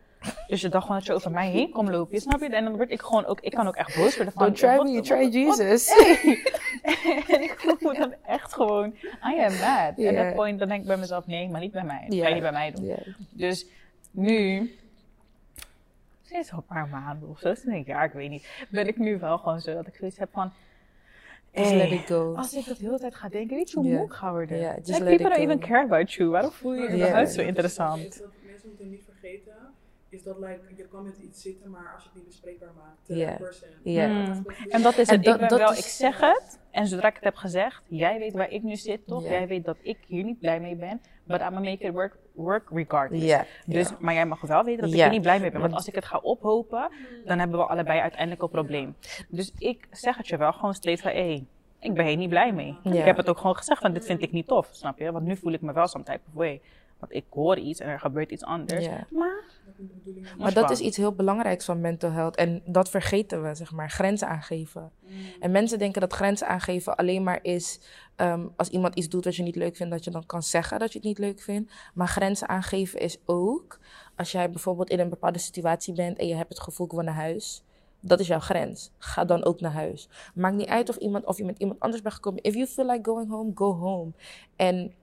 Dus 0.47 0.61
je 0.61 0.69
dacht 0.69 0.83
gewoon 0.85 0.97
dat 0.97 1.07
je 1.07 1.13
over 1.13 1.31
mij 1.31 1.49
heen 1.49 1.69
komt 1.71 1.89
lopen, 1.89 2.21
snap 2.21 2.39
je? 2.39 2.49
En 2.49 2.63
dan 2.63 2.75
word 2.75 2.91
ik 2.91 3.01
gewoon 3.01 3.25
ook, 3.25 3.39
ik 3.41 3.51
kan 3.51 3.67
ook 3.67 3.75
echt 3.75 3.95
boos 3.95 4.15
worden 4.15 4.33
van. 4.33 4.43
Don't 4.43 4.57
try 4.57 4.69
me, 4.69 4.93
wat- 4.95 5.03
try 5.05 5.29
Jesus. 5.29 5.87
en 7.33 7.41
ik 7.41 7.55
voel 7.57 7.75
me 7.91 7.97
dan 7.99 8.13
echt 8.25 8.53
gewoon, 8.53 8.93
I 9.03 9.39
am 9.39 9.51
mad. 9.57 9.97
En 9.97 10.13
Ja. 10.13 10.23
dat 10.23 10.33
point, 10.35 10.59
dan 10.59 10.67
denk 10.67 10.81
ik 10.81 10.87
bij 10.87 10.97
mezelf, 10.97 11.25
nee, 11.27 11.49
maar 11.49 11.61
niet 11.61 11.71
bij 11.71 11.83
mij. 11.83 12.03
Dat 12.07 12.13
Ja. 12.13 12.21
ga 12.21 12.27
je 12.27 12.33
niet 12.33 12.43
bij 12.43 12.51
mij 12.51 12.71
doen. 12.71 12.85
Ja. 12.85 12.97
Dus 13.31 13.65
nu, 14.11 14.71
sinds 16.21 16.51
al 16.51 16.57
een 16.57 16.63
paar 16.65 16.87
maanden 16.87 17.29
of 17.29 17.39
zo, 17.39 17.47
sinds 17.53 17.65
een 17.65 17.83
jaar, 17.85 18.05
ik 18.05 18.11
weet 18.13 18.29
niet, 18.29 18.47
ben 18.69 18.87
ik 18.87 18.97
nu 18.97 19.19
wel 19.19 19.37
gewoon 19.37 19.59
zo 19.61 19.73
dat 19.73 19.87
ik 19.87 19.95
zoiets 19.95 20.17
heb 20.17 20.29
van, 20.31 20.51
Just 21.53 21.69
hey, 21.69 21.77
let 21.77 21.91
it 21.99 22.05
go. 22.05 22.33
als 22.35 22.53
ik 22.53 22.65
dat 22.65 22.77
de 22.77 22.83
hele 22.85 22.99
tijd 22.99 23.15
ga 23.15 23.29
denken, 23.29 23.55
weet 23.57 23.69
je 23.71 23.79
hoe 23.79 23.87
Ja. 23.87 23.95
moe 23.97 24.05
ik 24.05 24.11
ga 24.13 24.31
worden? 24.31 24.57
Ja, 24.57 24.75
just 24.75 24.87
like, 24.87 25.03
let 25.03 25.07
people 25.09 25.15
it 25.15 25.19
don't 25.29 25.35
go. 25.35 25.41
even 25.43 25.59
care 25.59 25.83
about 25.83 26.11
you. 26.13 26.29
Waarom 26.29 26.51
voel 26.51 26.73
je 26.73 26.81
je 26.81 26.87
Ja. 26.87 26.93
überhaupt 26.95 27.31
zo 27.31 27.41
interessant? 27.41 28.21
mensen 28.45 28.67
moeten 28.69 28.89
niet 28.89 29.03
vergeten, 29.05 29.53
is 30.09 30.23
dat 30.23 30.39
like, 30.39 30.59
je 30.75 30.87
kan 30.87 31.03
met 31.03 31.17
iets 31.17 31.41
zitten, 31.41 31.69
maar 31.69 31.91
als 31.93 32.03
je 32.03 32.09
het 32.09 32.17
niet 32.17 32.27
bespreekbaar 32.27 32.73
maakt, 32.77 33.05
to 33.05 33.13
Ja. 33.15 33.35
person. 33.35 33.69
Ja. 33.83 34.07
Hmm. 34.07 34.45
En 34.69 34.81
dat 34.81 34.97
is 34.97 35.07
En 35.07 35.15
het. 35.15 35.23
dat- 35.25 35.33
ik 35.33 35.39
ben 35.39 35.49
dat 35.49 35.59
wel, 35.59 35.71
is- 35.71 35.77
ik 35.79 35.85
zeg 35.85 36.19
het. 36.19 36.59
En 36.71 36.87
zodra 36.87 37.07
ik 37.07 37.15
het 37.15 37.23
heb 37.23 37.35
gezegd, 37.35 37.83
jij 37.87 38.19
weet 38.19 38.33
waar 38.33 38.49
ik 38.51 38.63
nu 38.63 38.75
zit, 38.75 39.07
toch? 39.07 39.23
Jij 39.23 39.47
weet 39.47 39.65
dat 39.65 39.77
ik 39.81 39.97
hier 40.07 40.23
niet 40.23 40.39
blij 40.39 40.59
mee 40.59 40.75
ben. 40.75 41.01
But 41.23 41.39
I'm 41.39 41.45
gonna 41.45 41.59
make 41.69 41.83
it 41.85 41.93
work, 41.93 42.17
work 42.33 42.69
regardless. 42.73 43.37
Dus, 43.65 43.97
Maar 43.99 44.13
jij 44.13 44.25
mag 44.25 44.41
wel 44.41 44.63
weten 44.63 44.81
dat 44.81 44.89
ik 44.91 44.95
Ja. 44.97 45.05
er 45.05 45.11
niet 45.11 45.21
blij 45.21 45.39
mee 45.39 45.51
ben. 45.51 45.61
Want 45.61 45.73
als 45.73 45.87
ik 45.87 45.95
het 45.95 46.05
ga 46.05 46.17
ophopen, 46.17 46.91
dan 47.25 47.39
hebben 47.39 47.59
we 47.59 47.65
allebei 47.65 47.99
uiteindelijk 47.99 48.41
een 48.41 48.49
probleem. 48.49 48.95
Dus 49.29 49.51
ik 49.57 49.87
zeg 49.91 50.17
het 50.17 50.27
je 50.27 50.37
wel 50.37 50.53
gewoon 50.53 50.73
steeds 50.73 51.01
van, 51.01 51.11
hé, 51.11 51.17
hey, 51.25 51.45
ik 51.79 51.93
ben 51.93 52.05
hier 52.05 52.17
niet 52.17 52.29
blij 52.29 52.53
mee. 52.53 52.77
Ik 52.83 53.03
heb 53.05 53.17
het 53.17 53.29
ook 53.29 53.37
gewoon 53.37 53.55
gezegd 53.55 53.81
van, 53.81 53.93
dit 53.93 54.05
vind 54.05 54.21
ik 54.21 54.31
niet 54.31 54.47
tof, 54.47 54.69
snap 54.71 54.99
je? 54.99 55.11
Want 55.11 55.25
nu 55.25 55.35
voel 55.37 55.53
ik 55.53 55.61
me 55.61 55.73
wel 55.73 55.87
some 55.87 56.03
type 56.03 56.19
of 56.27 56.33
way. 56.33 56.61
Want 56.99 57.13
ik 57.13 57.25
hoor 57.29 57.57
iets 57.57 57.79
en 57.79 57.89
er 57.89 57.99
gebeurt 57.99 58.31
iets 58.31 58.43
anders. 58.43 58.87
Maar, 59.09 59.43
Maar 60.37 60.53
dat 60.53 60.69
is 60.69 60.79
iets 60.79 60.97
heel 60.97 61.13
belangrijks 61.13 61.65
van 61.65 61.81
mental 61.81 62.11
health. 62.11 62.35
En 62.35 62.61
dat 62.65 62.89
vergeten 62.89 63.43
we, 63.43 63.55
zeg 63.55 63.71
maar. 63.71 63.89
Grenzen 63.89 64.27
aangeven. 64.27 64.91
En 65.39 65.51
mensen 65.51 65.79
denken 65.79 66.01
dat 66.01 66.13
grenzen 66.13 66.47
aangeven 66.47 66.95
alleen 66.95 67.23
maar 67.23 67.39
is... 67.41 67.79
ehm, 68.15 68.47
als 68.55 68.69
iemand 68.69 68.95
iets 68.95 69.09
doet 69.09 69.25
wat 69.25 69.35
je 69.35 69.43
niet 69.43 69.55
leuk 69.55 69.75
vindt... 69.75 69.91
dat 69.91 70.03
je 70.03 70.11
dan 70.11 70.25
kan 70.25 70.43
zeggen 70.43 70.79
dat 70.79 70.91
je 70.91 70.97
het 70.97 71.07
niet 71.07 71.17
leuk 71.17 71.39
vindt. 71.41 71.71
Maar 71.93 72.07
grenzen 72.07 72.49
aangeven 72.49 72.99
is 72.99 73.17
ook... 73.25 73.79
als 74.15 74.31
jij 74.31 74.49
bijvoorbeeld 74.49 74.89
in 74.89 74.99
een 74.99 75.09
bepaalde 75.09 75.39
situatie 75.39 75.93
bent... 75.93 76.17
en 76.17 76.27
je 76.27 76.35
hebt 76.35 76.49
het 76.49 76.59
gevoel, 76.59 76.85
ik 76.85 76.91
wil 76.91 77.03
naar 77.03 77.13
huis... 77.13 77.63
Dat 78.01 78.19
is 78.19 78.27
jouw 78.27 78.39
grens. 78.39 78.91
Ga 78.97 79.25
dan 79.25 79.43
ook 79.43 79.59
naar 79.59 79.71
huis. 79.71 80.09
Maakt 80.33 80.55
niet 80.55 80.67
uit 80.67 80.89
of, 80.89 80.95
iemand, 80.95 81.25
of 81.25 81.37
je 81.37 81.45
met 81.45 81.59
iemand 81.59 81.79
anders 81.79 82.01
bent 82.01 82.13
gekomen. 82.13 82.43
If 82.43 82.53
you 82.53 82.67
feel 82.67 82.85
like 82.85 83.09
going 83.09 83.29
home, 83.29 83.51
go 83.55 83.73
home. 83.73 84.11
En 84.55 84.93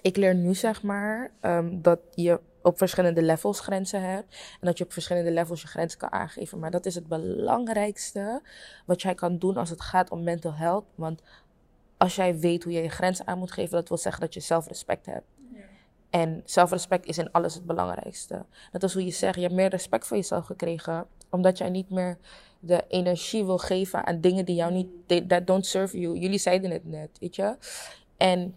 ik 0.00 0.16
leer 0.16 0.34
nu 0.34 0.54
zeg 0.54 0.82
maar 0.82 1.30
ehm, 1.40 1.80
dat 1.80 2.00
je 2.14 2.40
op 2.62 2.78
verschillende 2.78 3.22
levels 3.22 3.60
grenzen 3.60 4.02
hebt. 4.02 4.34
En 4.60 4.66
dat 4.66 4.78
je 4.78 4.84
op 4.84 4.92
verschillende 4.92 5.30
levels 5.30 5.62
je 5.62 5.68
grenzen 5.68 5.98
kan 5.98 6.12
aangeven. 6.12 6.58
Maar 6.58 6.70
dat 6.70 6.86
is 6.86 6.94
het 6.94 7.06
belangrijkste 7.06 8.42
wat 8.86 9.02
jij 9.02 9.14
kan 9.14 9.38
doen 9.38 9.56
als 9.56 9.70
het 9.70 9.80
gaat 9.80 10.10
om 10.10 10.22
mental 10.22 10.54
health. 10.54 10.84
Want 10.94 11.22
als 11.96 12.14
jij 12.14 12.38
weet 12.38 12.64
hoe 12.64 12.72
je 12.72 12.82
je 12.82 12.88
grenzen 12.88 13.26
aan 13.26 13.38
moet 13.38 13.52
geven, 13.52 13.76
dat 13.76 13.88
wil 13.88 13.98
zeggen 13.98 14.20
dat 14.22 14.34
je 14.34 14.40
zelfrespect 14.40 15.06
hebt. 15.06 15.26
En 16.10 16.42
zelfrespect 16.44 17.06
is 17.06 17.18
in 17.18 17.32
alles 17.32 17.54
het 17.54 17.66
belangrijkste. 17.66 18.44
Dat 18.72 18.82
is 18.82 18.92
hoe 18.92 19.04
je 19.04 19.10
zegt, 19.10 19.34
je 19.34 19.40
hebt 19.40 19.54
meer 19.54 19.68
respect 19.68 20.06
voor 20.06 20.16
jezelf 20.16 20.46
gekregen. 20.46 21.06
Omdat 21.30 21.58
jij 21.58 21.70
niet 21.70 21.90
meer 21.90 22.18
de 22.60 22.84
energie 22.88 23.44
wil 23.44 23.58
geven 23.58 24.06
aan 24.06 24.20
dingen 24.20 24.44
die 24.44 24.54
jou 24.54 24.72
niet, 24.72 24.88
they- 25.06 25.26
that 25.26 25.46
don't 25.46 25.66
serve 25.66 25.98
you. 25.98 26.18
Jullie 26.18 26.38
zeiden 26.38 26.70
het 26.70 26.84
net, 26.84 27.18
weet 27.20 27.36
je. 27.36 27.56
En 28.16 28.54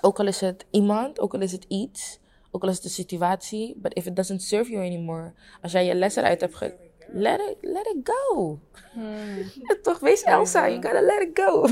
ook 0.00 0.18
al 0.18 0.26
is 0.26 0.40
het 0.40 0.66
iemand, 0.70 1.20
ook 1.20 1.34
al 1.34 1.40
is 1.40 1.52
het 1.52 1.64
iets, 1.68 2.20
ook 2.50 2.62
al 2.62 2.68
is 2.68 2.76
het 2.76 2.84
een 2.84 2.90
situatie, 2.90 3.74
but 3.76 3.94
if 3.94 4.06
it 4.06 4.16
doesn't 4.16 4.42
serve 4.42 4.70
you 4.70 4.86
anymore, 4.86 5.32
als 5.62 5.72
jij 5.72 5.84
je 5.84 5.94
les 5.94 6.16
eruit 6.16 6.40
hebt 6.40 6.56
ge... 6.56 6.90
Let 7.14 7.40
it, 7.40 7.56
let 7.60 7.86
it 7.86 8.10
go. 8.10 8.58
Toch, 9.82 9.98
wees 9.98 10.22
Elsa, 10.22 10.68
you 10.68 10.82
gotta 10.82 11.00
let 11.00 11.22
it 11.22 11.30
go. 11.38 11.66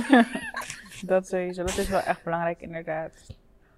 Dat 1.07 1.29
sowieso, 1.29 1.65
dat 1.65 1.79
is 1.79 1.89
wel 1.89 2.01
echt 2.01 2.23
belangrijk 2.25 2.61
inderdaad. 2.61 3.13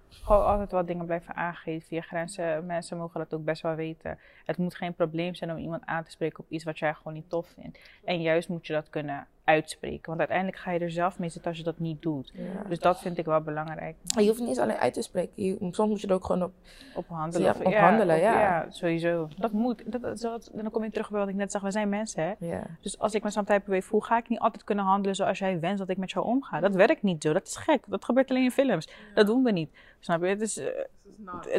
Gewoon 0.09 0.45
altijd 0.45 0.71
wat 0.71 0.87
dingen 0.87 1.05
blijven 1.05 1.35
aangeven. 1.35 1.95
Je 1.95 2.01
grenzen, 2.01 2.65
mensen 2.65 2.97
mogen 2.97 3.19
dat 3.19 3.33
ook 3.33 3.43
best 3.43 3.61
wel 3.61 3.75
weten. 3.75 4.19
Het 4.45 4.57
moet 4.57 4.75
geen 4.75 4.93
probleem 4.93 5.35
zijn 5.35 5.51
om 5.51 5.57
iemand 5.57 5.85
aan 5.85 6.03
te 6.03 6.11
spreken 6.11 6.39
op 6.39 6.45
iets 6.49 6.63
wat 6.63 6.79
jij 6.79 6.93
gewoon 6.93 7.13
niet 7.13 7.29
tof 7.29 7.47
vindt. 7.47 7.79
En 8.03 8.21
juist 8.21 8.49
moet 8.49 8.67
je 8.67 8.73
dat 8.73 8.89
kunnen 8.89 9.27
uitspreken. 9.43 10.05
Want 10.07 10.19
uiteindelijk 10.19 10.57
ga 10.57 10.71
je 10.71 10.79
er 10.79 10.91
zelf 10.91 11.19
mee 11.19 11.29
zitten 11.29 11.49
als 11.49 11.57
je 11.59 11.63
dat 11.65 11.79
niet 11.79 12.01
doet. 12.01 12.31
Ja. 12.33 12.43
Dus 12.69 12.79
dat 12.79 12.99
vind 13.01 13.17
ik 13.17 13.25
wel 13.25 13.41
belangrijk. 13.41 13.95
Je 14.19 14.27
hoeft 14.27 14.39
niet 14.39 14.47
eens 14.49 14.57
alleen 14.59 14.77
uit 14.77 14.93
te 14.93 15.01
spreken. 15.01 15.43
Je- 15.43 15.57
soms 15.71 15.89
moet 15.89 16.01
je 16.01 16.07
er 16.07 16.13
ook 16.13 16.25
gewoon 16.25 16.43
op. 16.43 16.51
Op 16.95 17.07
handelen. 17.07 17.47
Ja, 17.47 17.53
Of- 17.59 17.65
op 17.65 17.73
handelen, 17.73 18.15
op- 18.15 18.21
ja. 18.21 18.65
sowieso. 18.69 19.27
Dat 19.37 19.51
moet. 19.51 19.91
Dat, 19.91 20.01
dat, 20.01 20.19
dat- 20.21 20.49
dan 20.53 20.71
kom 20.71 20.83
je 20.83 20.89
terug 20.89 21.09
bij 21.09 21.19
wat 21.19 21.29
ik 21.29 21.35
net 21.35 21.51
zag. 21.51 21.61
We 21.61 21.71
zijn 21.71 21.89
mensen, 21.89 22.23
hè. 22.23 22.33
Ja. 22.47 22.63
Dus 22.81 22.99
als 22.99 23.13
ik 23.13 23.23
me 23.23 23.31
of 23.31 23.65
way 23.65 23.81
voel, 23.81 23.99
ga 23.99 24.17
ik 24.17 24.29
niet 24.29 24.39
altijd 24.39 24.63
kunnen 24.63 24.85
handelen 24.85 25.15
zoals 25.15 25.39
jij 25.39 25.59
wenst 25.59 25.77
dat 25.77 25.89
ik 25.89 25.97
met 25.97 26.11
jou 26.11 26.25
omga. 26.25 26.59
Dat 26.59 26.75
werkt 26.75 27.03
niet 27.03 27.23
zo. 27.23 27.33
Dat 27.33 27.47
is 27.47 27.55
gek. 27.55 27.83
Dat 27.87 28.05
gebeurt 28.05 28.29
alleen 28.29 28.43
in 28.43 28.51
films. 28.51 28.89
Dat 29.13 29.25
doen 29.25 29.43
we 29.43 29.51
niet. 29.51 29.69
Snap 29.99 30.21
je? 30.21 30.27
Het 30.27 30.41
is, 30.41 30.57
eh, 30.57 30.67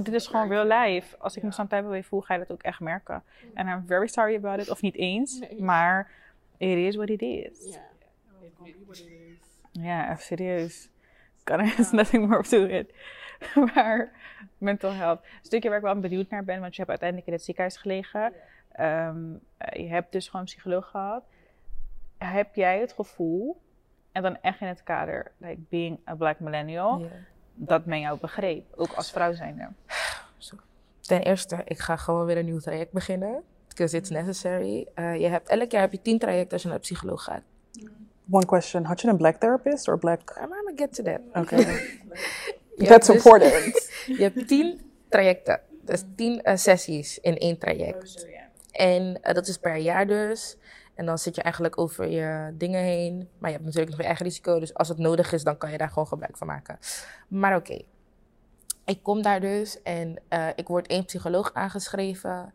dit 0.03 0.13
is 0.13 0.27
gewoon 0.27 0.49
real 0.49 0.67
life. 0.85 1.17
Als 1.19 1.37
ik 1.37 1.43
me 1.43 1.53
of 1.53 1.89
way 1.89 2.03
voel, 2.03 2.21
ga 2.21 2.35
je 2.35 2.41
dat 2.41 2.53
ook 2.53 2.63
echt 2.63 2.81
merken. 2.81 3.23
En 3.55 3.67
I'm 3.69 3.85
very 3.87 4.07
sorry 4.07 4.37
about 4.37 4.61
it. 4.61 4.71
Of 4.71 4.83
niet 4.83 4.95
eens. 4.95 5.41
Maar 5.59 6.11
it 6.57 6.79
is 6.79 6.97
what 6.97 7.09
it 7.09 7.23
is. 7.23 7.79
Ja, 9.73 10.11
even 10.11 10.23
serieus. 10.23 10.89
Kan 11.43 11.61
er 11.61 11.79
is 11.79 11.91
nothing 12.01 12.29
more 12.29 12.43
to 12.43 12.65
it. 12.65 12.95
maar 13.75 14.13
mental 14.59 14.93
health. 14.93 15.23
Een 15.23 15.39
stukje 15.43 15.69
waar 15.69 15.79
ik 15.79 15.85
wel 15.85 16.01
benieuwd 16.01 16.31
naar 16.31 16.45
ben, 16.45 16.61
want 16.61 16.73
je 16.73 16.79
hebt 16.79 16.91
uiteindelijk 16.91 17.29
in 17.29 17.35
het 17.35 17.45
ziekenhuis 17.45 17.77
gelegen. 17.77 18.33
Ehm, 18.73 19.35
eh, 19.57 19.83
je 19.83 19.89
hebt 19.89 20.13
dus 20.13 20.25
gewoon 20.25 20.41
een 20.41 20.47
psycholoog 20.47 20.91
gehad. 20.91 21.25
Heb 22.19 22.55
jij 22.55 22.81
het 22.81 22.93
gevoel, 22.93 23.61
en 24.13 24.23
dan 24.23 24.39
echt 24.41 24.61
in 24.61 24.67
het 24.67 24.83
kader, 24.83 25.33
like 25.37 25.61
being 25.69 25.99
a 26.09 26.15
black 26.15 26.41
millennial, 26.41 27.07
dat 27.55 27.87
men 27.87 28.01
jou 28.01 28.19
begreep, 28.21 28.65
ook 28.77 28.93
als 28.93 29.11
vrouw 29.11 29.33
zijnde? 29.33 29.69
Ten 31.01 31.23
eerste, 31.23 31.63
ik 31.65 31.79
ga 31.79 31.97
gewoon 31.97 32.27
weer 32.27 32.37
een 32.37 32.45
nieuw 32.45 32.59
traject 32.59 32.93
beginnen. 32.93 33.43
Because 33.75 33.97
it's 33.97 34.11
necessary. 34.11 34.87
Eh, 34.95 35.21
je 35.21 35.27
hebt, 35.27 35.49
elk 35.49 35.71
jaar 35.71 35.81
heb 35.81 35.93
je 35.93 36.03
tien 36.03 36.19
trajecten 36.19 36.53
als 36.53 36.63
je 36.63 36.69
naar 36.69 36.77
de 36.77 36.83
psycholoog 36.83 37.25
gaat. 37.25 37.43
One 38.31 38.47
question, 38.47 38.85
had 38.85 39.01
je 39.01 39.09
een 39.09 39.17
black 39.17 39.37
therapist 39.37 39.89
or 39.89 39.99
black? 39.99 40.21
I'm 40.43 40.53
gonna 40.53 40.73
get 40.77 40.95
to 40.95 41.03
that. 41.03 41.21
Je 42.77 42.87
That's 42.87 43.07
dus- 43.07 43.17
important. 43.17 43.93
Je 44.19 44.23
hebt 44.23 44.49
tien 44.49 44.81
trajecten. 45.09 45.61
Dus 45.83 46.03
tien 46.17 46.43
eh, 46.43 46.57
sessies 46.57 47.19
in 47.19 47.39
één 47.39 47.59
traject. 47.59 48.27
En 48.71 49.23
eh, 49.23 49.35
dat 49.35 49.47
is 49.47 49.59
per 49.59 49.77
jaar 49.77 50.07
dus. 50.07 50.57
En 50.95 51.07
dan 51.07 51.19
zit 51.19 51.35
je 51.35 51.43
eigenlijk 51.43 51.79
over 51.79 52.09
je 52.09 52.55
dingen 52.55 52.81
heen. 52.81 53.29
Maar 53.39 53.51
je 53.51 53.57
hebt 53.57 53.65
natuurlijk 53.65 53.91
nog 53.91 54.01
je 54.01 54.07
eigen 54.07 54.27
risico. 54.27 54.59
Dus 54.59 54.75
als 54.75 54.89
het 54.89 54.99
nodig 54.99 55.33
is, 55.33 55.43
dan 55.43 55.59
kan 55.59 55.71
je 55.71 55.79
daar 55.79 55.89
gewoon 55.89 56.07
gebruik 56.07 56.37
van 56.37 56.47
maken. 56.47 56.79
Maar 57.29 57.57
oké. 57.57 57.83
Ik 58.85 59.03
kom 59.03 59.23
daar 59.23 59.41
dus 59.41 59.83
en 59.83 60.17
eh, 60.29 60.49
ik 60.55 60.69
word 60.69 60.87
één 60.87 61.05
psycholoog 61.05 61.51
aangeschreven. 61.53 62.53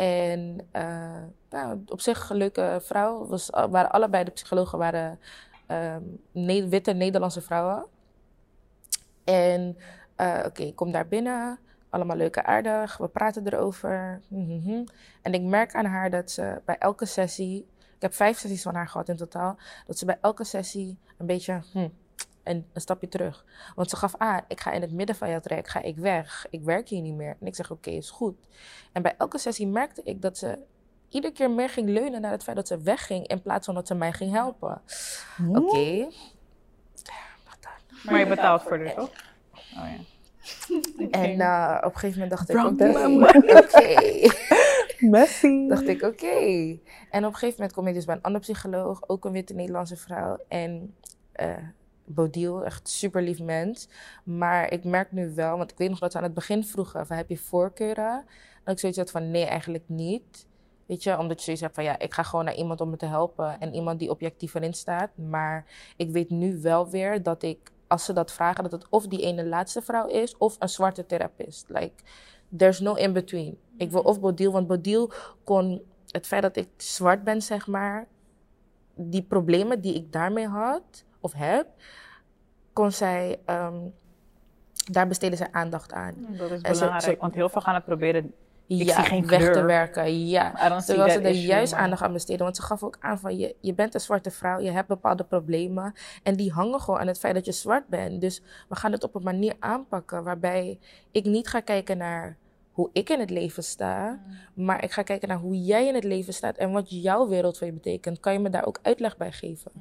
En 0.00 0.68
eh, 0.70 1.22
nou, 1.50 1.82
op 1.86 2.00
zich 2.00 2.30
leuke 2.30 2.78
vrouw. 2.82 3.26
Was, 3.26 3.50
waren 3.50 3.90
allebei 3.90 4.24
de 4.24 4.30
psychologen 4.30 4.78
waren 4.78 5.18
ehm, 5.66 6.68
witte 6.68 6.92
Nederlandse 6.92 7.40
vrouwen. 7.40 7.86
En 9.24 9.76
eh, 10.16 10.42
oké, 10.46 10.72
kom 10.72 10.92
daar 10.92 11.08
binnen. 11.08 11.58
Allemaal 11.90 12.16
leuke 12.16 12.42
aardig. 12.44 12.96
We 12.96 13.08
praten 13.08 13.46
erover. 13.46 14.20
Mhm. 14.28 14.84
En 15.22 15.32
ik 15.32 15.42
merk 15.42 15.74
aan 15.74 15.84
haar 15.84 16.10
dat 16.10 16.30
ze 16.30 16.60
bij 16.64 16.78
elke 16.78 17.06
sessie... 17.06 17.66
Ik 17.96 18.02
heb 18.02 18.14
vijf 18.14 18.38
sessies 18.38 18.62
van 18.62 18.74
haar 18.74 18.88
gehad 18.88 19.08
in 19.08 19.16
totaal. 19.16 19.58
Dat 19.86 19.98
ze 19.98 20.04
bij 20.04 20.18
elke 20.20 20.44
sessie 20.44 20.98
een 21.18 21.26
beetje... 21.26 21.62
hm, 21.72 21.88
en 22.50 22.66
een 22.72 22.80
stapje 22.80 23.08
terug. 23.08 23.44
Want 23.74 23.90
ze 23.90 23.96
gaf 23.96 24.14
aan, 24.16 24.44
ik 24.48 24.60
ga 24.60 24.72
in 24.72 24.80
het 24.80 24.92
midden 24.92 25.16
van 25.16 25.28
jouw 25.30 25.40
traject, 25.40 25.68
ga 25.68 25.82
ik 25.82 25.96
weg. 25.96 26.46
Ik 26.50 26.62
werk 26.62 26.88
hier 26.88 27.00
niet 27.00 27.14
meer. 27.14 27.36
En 27.40 27.46
ik 27.46 27.54
zeg, 27.54 27.70
oké, 27.70 27.90
is 27.90 28.10
goed. 28.10 28.34
En 28.92 29.02
bij 29.02 29.14
elke 29.18 29.38
sessie 29.38 29.66
merkte 29.66 30.02
ik 30.04 30.22
dat 30.22 30.38
ze 30.38 30.58
iedere 31.08 31.32
keer 31.32 31.50
meer 31.50 31.68
ging 31.68 31.88
leunen 31.88 32.20
naar 32.20 32.30
het 32.30 32.42
feit 32.42 32.56
dat 32.56 32.66
ze 32.66 32.82
wegging... 32.82 33.26
in 33.26 33.42
plaats 33.42 33.66
van 33.66 33.74
dat 33.74 33.86
ze 33.86 33.94
mij 33.94 34.12
ging 34.12 34.32
helpen. 34.32 34.82
Oké. 35.48 36.08
Maar 38.04 38.18
je 38.18 38.26
betaalt 38.26 38.62
voor 38.62 38.78
dit, 38.78 38.94
toch? 38.94 39.10
Oh 39.52 39.88
ja. 39.88 39.98
En 41.10 41.40
eh, 41.40 41.76
op 41.76 41.92
een 41.94 41.98
gegeven 41.98 42.20
moment 42.20 42.30
dacht 42.30 42.50
ik, 42.50 42.64
oké, 42.64 42.84
number. 42.84 43.36
oké. 43.64 44.28
Messy. 44.98 45.68
dacht 45.68 45.88
ik, 45.88 46.02
oké. 46.02 46.78
En 47.10 47.24
op 47.24 47.32
een 47.32 47.38
gegeven 47.38 47.54
moment 47.56 47.72
kom 47.72 47.86
ik 47.86 47.94
dus 47.94 48.04
bij 48.04 48.14
een 48.14 48.22
andere 48.22 48.44
psycholoog, 48.44 49.08
ook 49.08 49.24
een 49.24 49.32
witte 49.32 49.54
Nederlandse 49.54 49.96
vrouw. 49.96 50.38
En 50.48 50.94
eh 51.32 51.56
Bodil, 52.04 52.64
echt 52.64 52.88
super 52.88 53.22
lief 53.22 53.40
mens. 53.40 53.88
Maar 54.24 54.72
ik 54.72 54.84
merk 54.84 55.12
nu 55.12 55.34
wel, 55.34 55.56
want 55.56 55.70
ik 55.70 55.78
weet 55.78 55.88
nog 55.88 55.98
dat 55.98 56.12
ze 56.12 56.18
aan 56.18 56.24
het 56.24 56.34
begin 56.34 56.64
vroegen, 56.64 57.06
van 57.06 57.16
heb 57.16 57.28
je 57.28 57.38
voorkeuren? 57.38 58.24
Dat 58.64 58.74
ik 58.74 58.80
zoiets 58.80 58.98
had 58.98 59.10
van, 59.10 59.30
nee, 59.30 59.44
eigenlijk 59.44 59.84
niet. 59.86 60.46
Weet 60.86 61.02
je, 61.02 61.18
omdat 61.18 61.38
je 61.38 61.44
zoiets 61.44 61.62
hebt 61.62 61.74
van, 61.74 61.84
ja, 61.84 61.98
ik 61.98 62.14
ga 62.14 62.22
gewoon 62.22 62.44
naar 62.44 62.54
iemand 62.54 62.80
om 62.80 62.90
me 62.90 62.96
te 62.96 63.06
helpen. 63.06 63.60
En 63.60 63.74
iemand 63.74 63.98
die 63.98 64.10
objectief 64.10 64.54
erin 64.54 64.74
staat. 64.74 65.10
Maar 65.16 65.64
ik 65.96 66.10
weet 66.10 66.30
nu 66.30 66.60
wel 66.60 66.88
weer 66.90 67.22
dat 67.22 67.42
ik, 67.42 67.70
als 67.86 68.04
ze 68.04 68.12
dat 68.12 68.32
vragen, 68.32 68.62
dat 68.62 68.72
het 68.72 68.88
of 68.88 69.06
die 69.06 69.22
ene 69.22 69.46
laatste 69.46 69.82
vrouw 69.82 70.06
is, 70.06 70.36
of 70.36 70.56
een 70.58 70.68
zwarte 70.68 71.06
therapist. 71.06 71.68
Like, 71.68 72.02
there's 72.56 72.80
no 72.80 72.94
in 72.94 73.12
between. 73.12 73.58
Ik 73.76 73.90
wil 73.90 74.02
of 74.02 74.20
Bodil, 74.20 74.52
want 74.52 74.66
Bodil 74.66 75.12
kon 75.44 75.82
het 76.06 76.26
feit 76.26 76.42
dat 76.42 76.56
ik 76.56 76.68
zwart 76.76 77.24
ben, 77.24 77.42
zeg 77.42 77.66
maar, 77.66 78.06
die 78.94 79.22
problemen 79.22 79.80
die 79.80 79.94
ik 79.94 80.12
daarmee 80.12 80.46
had 80.46 81.04
of 81.20 81.32
heb, 81.32 81.66
kon 82.72 82.92
zij, 82.92 83.38
ehm, 83.44 83.76
daar 84.90 85.08
besteden 85.08 85.36
zij 85.38 85.48
aandacht 85.52 85.92
aan. 85.92 86.14
Dat 86.30 86.50
is 86.50 86.60
En 86.62 86.72
belangrijk, 86.72 87.02
ze- 87.02 87.16
want 87.20 87.34
heel 87.34 87.48
veel 87.48 87.60
gaan 87.60 87.74
het 87.74 87.84
proberen 87.84 88.32
Ik 88.66 88.82
ja, 88.82 88.94
zie 88.94 89.04
geen 89.04 89.26
weg 89.26 89.52
te 89.52 89.62
werken. 89.62 90.26
Ja. 90.28 90.52
Terwijl 90.86 91.10
ze 91.10 91.18
er 91.18 91.30
issue, 91.30 91.46
juist 91.46 91.72
aandacht 91.72 92.02
aan 92.02 92.12
besteden. 92.12 92.44
Want 92.44 92.56
ze 92.56 92.62
gaf 92.62 92.82
ook 92.82 92.96
aan 93.00 93.18
van 93.18 93.38
je, 93.38 93.54
je 93.60 93.74
bent 93.74 93.94
een 93.94 94.00
zwarte 94.00 94.30
vrouw, 94.30 94.58
je 94.60 94.70
hebt 94.70 94.88
bepaalde 94.88 95.24
problemen. 95.24 95.92
En 96.22 96.36
die 96.36 96.52
hangen 96.52 96.80
gewoon 96.80 97.00
aan 97.00 97.06
het 97.06 97.18
feit 97.18 97.34
dat 97.34 97.44
je 97.44 97.52
zwart 97.52 97.88
bent. 97.88 98.20
Dus 98.20 98.42
we 98.68 98.74
gaan 98.76 98.92
het 98.92 99.04
op 99.04 99.14
een 99.14 99.22
manier 99.22 99.54
aanpakken 99.58 100.24
waarbij 100.24 100.78
ik 101.10 101.24
niet 101.24 101.48
ga 101.48 101.60
kijken 101.60 101.96
naar 101.98 102.36
hoe 102.72 102.90
ik 102.92 103.08
in 103.10 103.20
het 103.20 103.30
leven 103.30 103.64
sta. 103.64 104.20
Maar 104.54 104.84
ik 104.84 104.90
ga 104.92 105.02
kijken 105.02 105.28
naar 105.28 105.38
hoe 105.38 105.60
jij 105.64 105.86
in 105.86 105.94
het 105.94 106.04
leven 106.04 106.34
staat 106.34 106.56
en 106.56 106.72
wat 106.72 107.02
jouw 107.02 107.28
wereld 107.28 107.58
voor 107.58 107.66
je 107.66 107.72
betekent. 107.72 108.20
Kan 108.20 108.32
je 108.32 108.38
me 108.38 108.50
daar 108.50 108.66
ook 108.66 108.78
uitleg 108.82 109.16
bij 109.16 109.32
geven? 109.32 109.72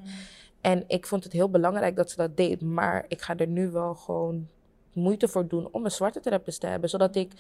En 0.62 0.84
ik 0.88 1.06
vond 1.06 1.24
het 1.24 1.34
heel 1.34 1.50
belangrijk 1.50 1.96
dat 1.96 2.10
ze 2.10 2.16
dat 2.16 2.38
deed. 2.38 2.62
Maar 2.62 3.06
ik 3.08 3.22
ga 3.22 3.38
er 3.38 3.48
nu 3.48 3.70
wel 3.70 3.96
gewoon 3.96 4.48
moeite 4.94 5.28
voor 5.28 5.48
doen 5.48 5.68
om 5.72 5.86
een 5.86 5.92
zwarte 5.92 6.20
therapeut 6.20 6.60
te 6.60 6.68
hebben. 6.68 6.90
Zodat 6.90 7.16
ik 7.16 7.32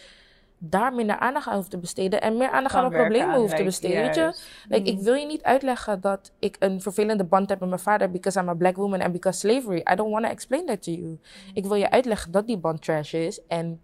daar 0.58 0.94
minder 0.94 1.18
aandacht 1.18 1.48
aan 1.48 1.56
hoef 1.56 1.68
te 1.68 1.78
besteden. 1.78 2.22
En 2.22 2.38
meer 2.38 2.50
aandacht 2.50 2.76
aan 2.76 2.90
mijn 2.90 3.02
problemen 3.02 3.34
aan, 3.34 3.40
hoef 3.40 3.54
te 3.54 3.64
besteden. 3.64 4.02
Weet 4.02 4.16
je? 4.16 4.84
Ik 4.84 5.00
wil 5.00 5.14
je 5.14 5.26
niet 5.26 5.44
uitleggen 5.44 6.02
dat 6.02 6.32
ik 6.40 6.56
een 6.60 6.82
vervelende 6.82 7.24
band 7.24 7.50
heb 7.50 7.60
met 7.60 7.70
mijn 7.70 7.82
vader 7.82 8.12
because 8.12 8.40
I'm 8.40 8.50
a 8.50 8.54
black 8.54 8.76
woman 8.76 9.02
and 9.02 9.12
because 9.12 9.40
slavery. 9.40 9.84
I 9.92 9.96
don't 9.96 10.12
want 10.12 10.26
to 10.26 10.32
explain 10.32 10.66
that 10.66 10.84
to 10.84 10.92
you. 10.92 11.20
Ik 11.54 11.66
wil 11.66 11.76
je 11.76 11.92
uitleggen 11.92 12.32
dat 12.32 12.48
die 12.48 12.58
band 12.58 12.82
trash 12.82 13.14
is. 13.14 13.42
En 13.48 13.82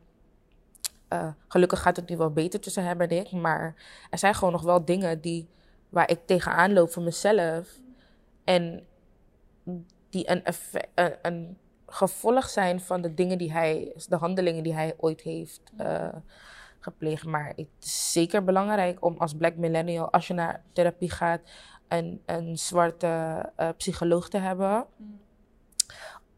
eh, 1.07 1.27
gelukkig 1.47 1.81
gaat 1.81 1.95
het 1.95 2.09
nu 2.09 2.17
wel 2.17 2.31
beter 2.31 2.59
tussen 2.59 2.83
hem 2.83 3.01
en 3.01 3.09
ik. 3.09 3.31
Maar 3.31 3.75
er 4.09 4.17
zijn 4.17 4.36
gewoon 4.36 4.53
nog 4.53 4.61
wel 4.61 4.86
dingen 4.86 5.21
die, 5.21 5.47
waar 5.89 6.09
ik 6.09 6.19
tegenaan 6.25 6.73
loop 6.73 6.91
voor 6.91 7.03
mezelf. 7.03 7.67
En 8.43 8.83
die 10.09 10.30
een, 10.30 10.43
een, 10.95 11.13
een 11.22 11.57
gevolg 11.88 12.49
zijn 12.49 12.80
van 12.80 13.01
de 13.01 13.13
dingen 13.13 13.38
die 13.38 13.51
hij, 13.51 13.93
de 14.07 14.16
handelingen 14.16 14.63
die 14.63 14.74
hij 14.74 14.93
ooit 14.97 15.22
heeft 15.22 15.61
eh, 15.78 16.07
gepleegd. 16.80 17.26
Maar 17.26 17.47
het 17.55 17.68
is 17.82 18.11
zeker 18.11 18.43
belangrijk 18.43 19.05
om 19.05 19.16
als 19.18 19.34
black 19.34 19.55
millennial, 19.55 20.11
als 20.11 20.28
je 20.28 20.34
naar 20.34 20.63
therapie 20.74 21.11
gaat, 21.11 21.41
een, 21.88 22.22
een 22.26 22.57
zwarte 22.57 23.41
eh, 23.55 23.70
psycholoog 23.78 24.30
te 24.30 24.38
hebben. 24.38 24.86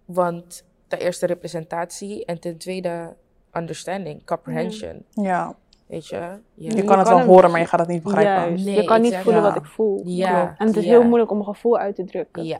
Want 0.05 0.65
ten 0.87 0.99
eerste 0.99 1.25
representatie 1.25 2.25
en 2.25 2.39
ten 2.39 2.57
tweede 2.57 3.15
understanding, 3.53 4.25
comprehension. 4.25 5.05
Ja, 5.09 5.55
Weet 5.87 6.07
je? 6.07 6.39
je 6.53 6.69
kan 6.69 6.77
het 6.77 6.85
kan 6.85 7.03
wel 7.03 7.17
hem- 7.17 7.27
horen, 7.27 7.51
maar 7.51 7.59
je 7.59 7.65
gaat 7.65 7.79
het 7.79 7.89
niet 7.89 8.03
begrijpen. 8.03 8.47
Juist. 8.49 8.65
Nee, 8.65 8.75
je 8.75 8.83
kan 8.83 8.97
niet 9.01 9.07
exact. 9.11 9.23
voelen 9.23 9.41
wat 9.41 9.55
ik 9.55 9.65
voel. 9.65 10.01
Ja, 10.05 10.55
En 10.57 10.67
het 10.67 10.75
is 10.77 10.83
ja. 10.83 10.89
heel 10.89 11.03
moeilijk 11.03 11.31
om 11.31 11.37
een 11.37 11.45
gevoel 11.45 11.77
uit 11.77 11.95
te 11.95 12.03
drukken. 12.03 12.43
Ja, 12.45 12.59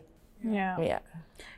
Ja. 0.51 0.77
ja. 0.77 1.01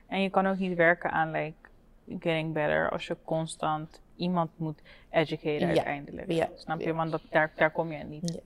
En 0.08 0.22
je 0.22 0.30
kan 0.30 0.48
ook 0.48 0.58
niet 0.58 0.78
werken 0.78 1.12
aan 1.12 1.32
like, 1.32 1.70
getting 2.08 2.54
better 2.54 2.90
als 2.90 3.08
je 3.08 3.18
constant 3.24 4.02
iemand 4.16 4.50
moet 4.56 4.82
educaten 5.10 5.60
Ja. 5.60 5.68
uiteindelijk. 5.68 6.32
Ja. 6.32 6.50
Snap 6.56 6.80
je? 6.80 6.94
Want 6.94 7.12
dat, 7.12 7.22
daar, 7.30 7.52
daar 7.56 7.72
kom 7.72 7.92
je 7.92 8.04
niet. 8.04 8.34
Ja. 8.34 8.40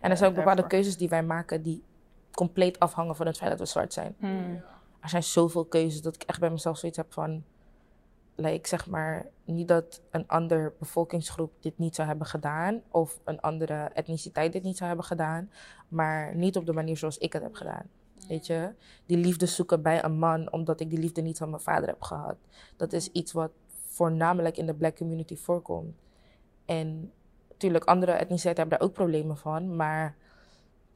En 0.00 0.10
er 0.10 0.16
zijn 0.16 0.30
ook 0.30 0.36
bepaalde 0.36 0.60
daarvoor. 0.60 0.78
keuzes 0.78 0.96
die 0.96 1.08
wij 1.08 1.22
maken 1.22 1.62
die 1.62 1.82
compleet 2.30 2.78
afhangen 2.78 3.16
van 3.16 3.26
het 3.26 3.36
feit 3.36 3.50
dat 3.50 3.58
we 3.58 3.66
zwart 3.66 3.92
zijn. 3.92 4.14
Hmm. 4.18 4.62
Er 5.00 5.08
zijn 5.08 5.22
zoveel 5.22 5.64
keuzes 5.64 6.02
dat 6.02 6.14
ik 6.14 6.22
echt 6.22 6.40
bij 6.40 6.50
mezelf 6.50 6.78
zoiets 6.78 6.98
heb 6.98 7.12
van... 7.12 7.44
Like, 8.34 8.68
zeg 8.68 8.86
maar, 8.86 9.26
niet 9.44 9.68
dat 9.68 10.02
een 10.10 10.28
andere 10.28 10.72
bevolkingsgroep 10.78 11.52
dit 11.60 11.78
niet 11.78 11.94
zou 11.94 12.08
hebben 12.08 12.26
gedaan... 12.26 12.82
of 12.88 13.20
een 13.24 13.40
andere 13.40 13.90
etniciteit 13.94 14.52
dit 14.52 14.62
niet 14.62 14.76
zou 14.76 14.88
hebben 14.88 15.06
gedaan... 15.06 15.50
maar 15.88 16.34
niet 16.34 16.56
op 16.56 16.66
de 16.66 16.72
manier 16.72 16.96
zoals 16.96 17.18
ik 17.18 17.32
het 17.32 17.42
heb 17.42 17.54
gedaan. 17.54 17.86
Weet 18.28 18.46
je? 18.46 18.72
Die 19.06 19.16
liefde 19.16 19.46
zoeken 19.46 19.82
bij 19.82 20.04
een 20.04 20.18
man 20.18 20.52
omdat 20.52 20.80
ik 20.80 20.90
die 20.90 20.98
liefde 20.98 21.20
niet 21.20 21.38
van 21.38 21.50
mijn 21.50 21.62
vader 21.62 21.88
heb 21.88 22.02
gehad. 22.02 22.36
Dat 22.76 22.92
is 22.92 23.08
iets 23.12 23.32
wat 23.32 23.50
voornamelijk 23.86 24.56
in 24.56 24.66
de 24.66 24.74
black 24.74 24.96
community 24.96 25.36
voorkomt. 25.36 25.96
En 26.64 27.12
natuurlijk, 27.50 27.84
andere 27.84 28.12
etniciteiten 28.12 28.62
hebben 28.62 28.78
daar 28.78 28.88
ook 28.88 28.94
problemen 28.94 29.36
van. 29.36 29.76
Maar 29.76 30.16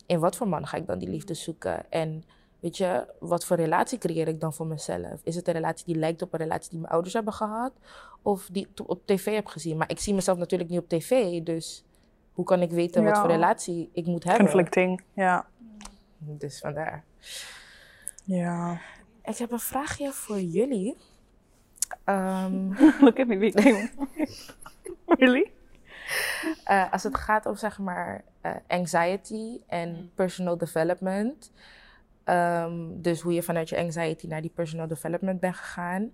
in 0.06 0.20
wat 0.20 0.36
voor 0.36 0.48
man 0.48 0.66
ga 0.66 0.76
ik 0.76 0.86
dan 0.86 0.98
die 0.98 1.08
liefde 1.08 1.34
zoeken? 1.34 1.90
En 1.90 2.24
weet 2.60 2.76
je, 2.76 3.06
wat 3.18 3.44
voor 3.44 3.56
relatie 3.56 3.98
creëer 3.98 4.28
ik 4.28 4.40
dan 4.40 4.52
voor 4.52 4.66
mezelf? 4.66 5.20
Is 5.22 5.34
het 5.34 5.46
een 5.46 5.54
relatie 5.54 5.86
die 5.86 5.96
lijkt 5.96 6.22
op 6.22 6.32
een 6.32 6.38
relatie 6.38 6.70
die 6.70 6.78
mijn 6.78 6.92
ouders 6.92 7.14
hebben 7.14 7.32
gehad? 7.32 7.72
Of 8.22 8.48
die 8.52 8.68
ik 8.74 8.88
op 8.88 9.06
tv 9.06 9.34
heb 9.34 9.46
gezien? 9.46 9.76
Maar 9.76 9.90
ik 9.90 9.98
zie 9.98 10.14
mezelf 10.14 10.38
natuurlijk 10.38 10.70
niet 10.70 10.80
op 10.80 10.88
tv. 10.88 11.42
Dus 11.42 11.84
hoe 12.32 12.44
kan 12.44 12.62
ik 12.62 12.70
weten 12.70 13.04
wat 13.04 13.18
voor 13.18 13.30
relatie 13.30 13.90
ik 13.92 14.06
moet 14.06 14.24
hebben? 14.24 14.44
Conflicting, 14.44 15.02
ja. 15.12 15.46
Dus 16.18 16.58
vandaar. 16.58 17.04
Ja. 18.24 18.80
Ik 19.24 19.36
heb 19.36 19.50
een 19.50 19.58
vraagje 19.60 20.12
voor 20.12 20.40
jullie. 20.40 20.96
Ehm, 22.04 22.68
Look 23.04 23.18
at 23.20 23.26
me, 23.26 23.36
big 23.38 23.54
really? 25.06 25.50
als 26.90 27.02
het 27.02 27.16
gaat 27.18 27.46
om 27.46 27.56
zeg 27.56 27.78
maar 27.78 28.24
eh, 28.40 28.52
anxiety 28.68 29.60
en 29.66 30.10
personal 30.14 30.56
development. 30.58 31.52
ehm, 32.24 32.72
dus 32.90 33.20
hoe 33.20 33.32
je 33.32 33.42
vanuit 33.42 33.68
je 33.68 33.78
anxiety 33.78 34.26
naar 34.26 34.40
die 34.40 34.50
personal 34.54 34.86
development 34.86 35.40
bent 35.40 35.56
gegaan. 35.56 36.12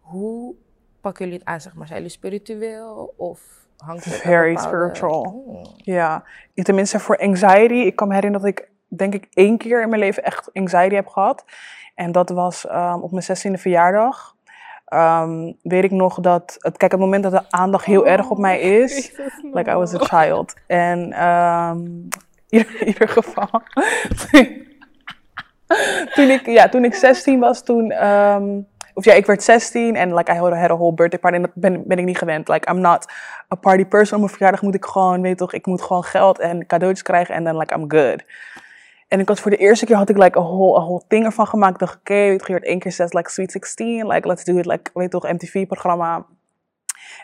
Hoe 0.00 0.54
pakken 1.00 1.24
jullie 1.24 1.38
het 1.38 1.48
aan? 1.48 1.60
Zeg 1.60 1.74
maar? 1.74 1.86
Zijn 1.86 1.98
jullie 1.98 2.14
spiritueel 2.14 3.14
of 3.16 3.66
hangt 3.76 4.04
het 4.04 4.14
Very 4.14 4.54
bepaalde- 4.54 4.68
spiritual. 4.76 5.22
Oh. 5.46 5.64
Ja, 5.76 6.24
tenminste 6.54 6.98
voor 6.98 7.18
anxiety. 7.18 7.74
Ik 7.74 7.96
kan 7.96 8.08
me 8.08 8.14
herinneren 8.14 8.46
dat 8.46 8.58
ik 8.58 8.69
denk 8.96 9.14
ik 9.14 9.26
één 9.32 9.58
keer 9.58 9.82
in 9.82 9.88
mijn 9.88 10.00
leven 10.00 10.24
echt 10.24 10.50
anxiety 10.52 10.94
heb 10.94 11.06
gehad. 11.06 11.44
En 11.94 12.12
dat 12.12 12.30
was 12.30 12.66
ehm, 12.66 12.98
op 13.00 13.10
mijn 13.10 13.24
16e 13.24 13.60
verjaardag. 13.60 14.36
Ehm, 14.84 15.52
weet 15.62 15.84
ik 15.84 15.90
nog 15.90 16.20
dat, 16.20 16.56
het, 16.58 16.76
kijk, 16.76 16.90
het 16.90 17.00
moment 17.00 17.22
dat 17.22 17.32
de 17.32 17.50
aandacht 17.50 17.84
heel 17.84 18.06
erg 18.06 18.30
op 18.30 18.38
mij 18.38 18.60
is, 18.60 19.12
like 19.52 19.70
I 19.70 19.74
was 19.74 19.94
a 19.94 19.98
child. 19.98 20.54
En 20.66 21.12
ehm, 21.12 21.78
in 22.48 22.86
ieder 22.86 23.08
geval, 23.08 23.48
toen 26.14 26.30
ik, 26.30 26.46
ja, 26.46 26.68
toen 26.68 26.84
ik 26.84 26.94
16 26.94 27.40
was, 27.40 27.62
toen 27.62 27.90
ehm, 27.90 28.60
of 28.94 29.04
ja, 29.04 29.12
ik 29.12 29.26
werd 29.26 29.42
16 29.42 29.96
en 29.96 30.14
like 30.14 30.32
I 30.32 30.36
had 30.36 30.52
a 30.70 30.76
whole 30.76 30.94
birthday 30.94 31.20
party 31.20 31.36
en 31.36 31.42
dat 31.42 31.50
ben, 31.54 31.82
ben 31.86 31.98
ik 31.98 32.04
niet 32.04 32.18
gewend. 32.18 32.48
Like 32.48 32.70
I'm 32.72 32.80
not 32.80 33.06
a 33.52 33.56
party 33.56 33.84
person. 33.84 34.14
Op 34.14 34.20
mijn 34.20 34.30
verjaardag 34.36 34.62
moet 34.62 34.74
ik 34.74 34.84
gewoon, 34.84 35.22
weet 35.22 35.38
toch, 35.38 35.52
ik 35.52 35.66
moet 35.66 35.82
gewoon 35.82 36.04
geld 36.04 36.38
en 36.38 36.66
cadeautjes 36.66 37.02
krijgen 37.02 37.34
en 37.34 37.44
dan 37.44 37.56
like 37.56 37.74
I'm 37.74 37.90
good. 37.90 38.24
En 39.10 39.20
ik 39.20 39.28
had 39.28 39.40
voor 39.40 39.50
de 39.50 39.56
eerste 39.56 39.86
keer 39.86 39.96
had 39.96 40.08
ik 40.08 40.18
like 40.18 40.38
a 40.38 40.42
whole, 40.42 40.78
a 40.78 40.82
whole 40.82 41.02
thing 41.08 41.24
ervan 41.24 41.46
gemaakt. 41.46 41.72
Ik 41.72 41.78
dacht, 41.78 41.94
oké, 41.94 42.12
okay, 42.12 42.32
je 42.32 42.44
wordt 42.46 42.64
één 42.64 42.78
keer 42.78 42.92
zes, 42.92 43.12
like 43.12 43.30
Sweet 43.30 43.52
16, 43.52 44.06
like 44.06 44.28
let's 44.28 44.44
do 44.44 44.58
it, 44.58 44.66
like, 44.66 44.90
weet 44.94 45.10
toch, 45.10 45.32
MTV-programma. 45.32 46.26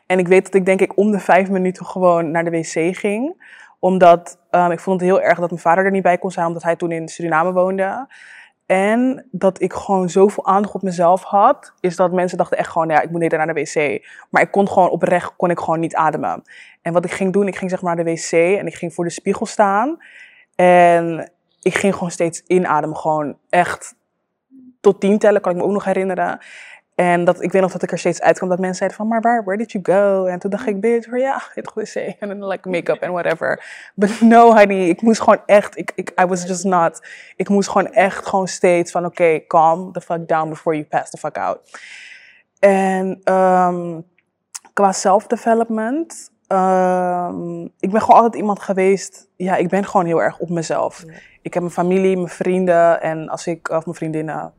En 0.07 0.19
ik 0.19 0.29
weet 0.29 0.45
dat 0.45 0.55
ik 0.55 0.65
denk 0.65 0.81
ik 0.81 0.97
om 0.97 1.11
de 1.11 1.19
vijf 1.19 1.51
minuten 1.51 1.87
gewoon 1.87 2.31
naar 2.31 2.45
de 2.45 2.51
wc 2.51 2.97
ging. 2.97 3.45
Omdat 3.79 4.39
um, 4.51 4.71
ik 4.71 4.81
vond 4.81 5.01
het 5.01 5.11
heel 5.11 5.21
erg 5.21 5.39
dat 5.39 5.51
mijn 5.51 5.63
vader 5.63 5.85
er 5.85 5.91
niet 5.91 6.03
bij 6.03 6.19
kon 6.19 6.31
zijn, 6.31 6.47
omdat 6.47 6.63
hij 6.63 6.77
toen 6.77 6.93
in 6.93 7.09
Suriname 7.09 7.53
woonde. 7.53 8.07
En 8.67 9.27
dat 9.31 9.61
ik 9.61 9.73
gewoon 9.73 10.11
zoveel 10.11 10.47
aandacht 10.47 10.75
op 10.75 10.83
mezelf 10.83 11.23
had, 11.23 11.73
is 11.81 11.97
dat 11.97 12.13
mensen 12.13 12.39
dachten 12.39 12.59
echt 12.59 12.71
gewoon, 12.71 12.89
ja, 12.89 13.01
ik 13.01 13.11
moet 13.11 13.21
niet 13.21 13.33
naar 13.33 13.55
de 13.55 13.63
wc. 13.63 14.07
Maar 14.31 14.43
ik 14.43 14.51
kon 14.51 14.69
gewoon 14.69 14.91
oprecht, 14.91 15.37
kon 15.37 15.51
ik 15.51 15.59
gewoon 15.59 15.81
niet 15.81 15.95
ademen. 15.95 16.43
En 16.83 16.93
wat 16.93 17.05
ik 17.05 17.13
ging 17.13 17.33
doen, 17.33 17.47
ik 17.47 17.57
ging 17.57 17.71
zeg 17.71 17.83
maar 17.83 17.97
naar 17.97 18.05
de 18.05 18.11
wc 18.11 18.33
en 18.33 18.67
ik 18.67 18.75
ging 18.75 18.95
voor 18.95 19.05
de 19.05 19.11
spiegel 19.11 19.47
staan. 19.47 19.99
En 20.55 21.31
ik 21.67 21.75
ging 21.75 21.93
gewoon 21.95 22.11
steeds 22.11 22.43
inademen, 22.47 22.97
gewoon 22.97 23.39
echt 23.49 23.95
tot 24.81 25.01
tien 25.01 25.19
tellen, 25.19 25.41
kan 25.41 25.53
ik 25.53 25.59
me 25.59 25.65
ook 25.65 25.73
nog 25.73 25.85
herinneren. 25.85 26.39
En 26.95 27.25
dat, 27.25 27.43
ik 27.43 27.53
weet 27.53 27.63
nog 27.63 27.73
dat 27.73 27.83
ik 27.83 27.93
er 27.93 27.99
steeds 27.99 28.21
uitkwam 28.21 28.49
dat 28.49 28.59
mensen 28.59 28.77
zeiden 28.77 28.99
van, 28.99 29.09
maar 29.09 29.21
waar, 29.21 29.45
where 29.45 29.59
did 29.59 29.73
you 29.73 29.85
go? 29.85 30.25
En 30.25 30.39
toen 30.39 30.51
dacht 30.51 30.67
ik, 30.67 30.81
bitch, 30.81 31.11
ja, 31.11 31.17
yeah, 31.17 31.41
het 31.55 31.73
wc. 31.75 31.95
En 31.95 32.29
dan 32.29 32.49
like 32.49 32.69
make-up 32.69 33.01
en 33.01 33.13
whatever. 33.13 33.65
But 33.95 34.21
no, 34.21 34.55
honey, 34.55 34.89
ik 34.89 35.03
moest 35.03 35.21
gewoon 35.21 35.43
echt, 35.47 35.77
ik, 35.77 35.93
ik, 35.95 36.13
I 36.21 36.25
was 36.25 36.43
just 36.43 36.65
not. 36.65 37.07
Ik 37.37 37.49
moest 37.49 37.69
gewoon 37.69 37.93
echt 37.93 38.27
gewoon 38.27 38.49
steeds 38.49 38.91
van, 38.91 39.05
oké, 39.05 39.47
calm 39.47 39.93
the 39.93 40.01
fuck 40.01 40.29
down 40.29 40.49
before 40.49 40.77
you 40.77 40.89
pass 40.89 41.11
the 41.11 41.19
fuck 41.19 41.39
out. 41.39 41.59
En 42.59 43.21
um, 43.33 44.07
qua 44.73 44.93
self-development, 44.93 46.31
um, 46.49 47.65
ik 47.79 47.91
ben 47.91 48.01
gewoon 48.01 48.17
altijd 48.17 48.35
iemand 48.35 48.61
geweest, 48.61 49.29
ja, 49.37 49.57
ik 49.57 49.69
ben 49.69 49.85
gewoon 49.85 50.07
heel 50.07 50.23
erg 50.23 50.39
op 50.39 50.51
mezelf. 50.51 51.03
Ja. 51.07 51.13
Ik 51.43 51.55
heb 51.55 51.63
mijn 51.63 51.75
familie, 51.75 52.17
mijn 52.17 52.29
vrienden 52.29 53.03
en 53.03 53.29
als 53.29 53.47
ik, 53.47 53.69
of 53.69 53.85
mijn 53.85 53.97
vriendinnen, 53.97 54.53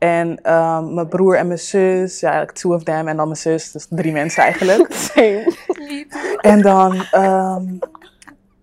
en 0.00 0.52
um, 0.52 0.94
mijn 0.94 1.08
broer 1.08 1.36
en 1.36 1.46
mijn 1.46 1.58
zus, 1.58 2.20
ja, 2.20 2.40
like 2.40 2.52
two 2.52 2.74
of 2.74 2.82
them. 2.82 3.08
En 3.08 3.16
dan 3.16 3.26
mijn 3.26 3.38
zus, 3.38 3.72
dus 3.72 3.86
drie 3.90 4.12
mensen 4.12 4.42
eigenlijk. 4.42 4.92
Same. 5.14 5.54
En 6.40 6.62
dan, 6.62 7.04
um, 7.14 7.78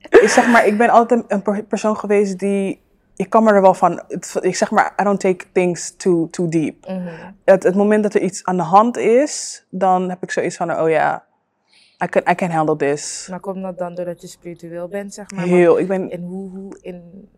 ik 0.10 0.30
zeg 0.30 0.48
maar, 0.48 0.66
ik 0.66 0.78
ben 0.78 0.90
altijd 0.90 1.24
een, 1.28 1.44
een, 1.48 1.68
persoon 1.68 1.98
geweest 1.98 2.40
die, 2.40 2.82
ik 3.16 3.30
kan 3.30 3.44
me 3.44 3.52
er 3.52 3.62
wel 3.62 3.74
van, 3.74 4.02
ik 4.42 4.56
zeg 4.56 4.72
maar, 4.72 4.94
I 5.02 5.04
don't 5.04 5.20
take 5.20 5.46
things 5.52 5.96
too, 5.98 6.28
too 6.30 6.50
deep. 6.50 6.88
Mhm. 6.88 7.08
het, 7.46 7.64
het 7.64 7.76
moment 7.76 8.04
dat 8.04 8.14
er 8.14 8.22
iets 8.22 8.44
aan 8.44 8.58
de 8.58 8.64
hand 8.64 8.98
is, 8.98 9.66
dan 9.70 10.10
heb 10.10 10.24
ik 10.24 10.32
zoiets 10.32 10.58
van, 10.58 10.80
oh 10.80 10.90
ja, 10.90 11.27
I 12.04 12.08
can, 12.08 12.24
I 12.32 12.36
can 12.36 12.52
handle 12.52 12.76
this. 12.76 13.28
Maar 13.30 13.40
komt 13.40 13.62
dat 13.62 13.78
dan 13.78 13.96
doordat 13.96 14.22
je 14.22 14.28
spiritueel 14.28 14.88
bent, 14.88 15.14
zeg 15.14 15.32
maar? 15.32 15.44
Heel, 15.44 15.80
ik 15.80 15.88
ben... 15.88 16.12
En 16.12 16.22
hoe, 16.22 16.50
hoe 16.50 16.78
in 16.82 17.30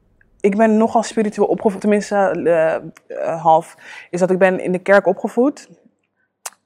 ik 0.42 0.58
ben 0.58 0.78
nogal 0.78 1.04
spiritueel 1.04 1.48
opgevoed, 1.48 1.82
tenminste 1.82 2.36
uh, 2.38 3.18
uh, 3.18 3.42
half. 3.42 3.78
Is 4.10 4.20
dat 4.20 4.32
ik 4.32 4.38
ben 4.38 4.60
in 4.60 4.72
de 4.72 4.80
kerk 4.80 5.06
opgevoed. 5.06 5.70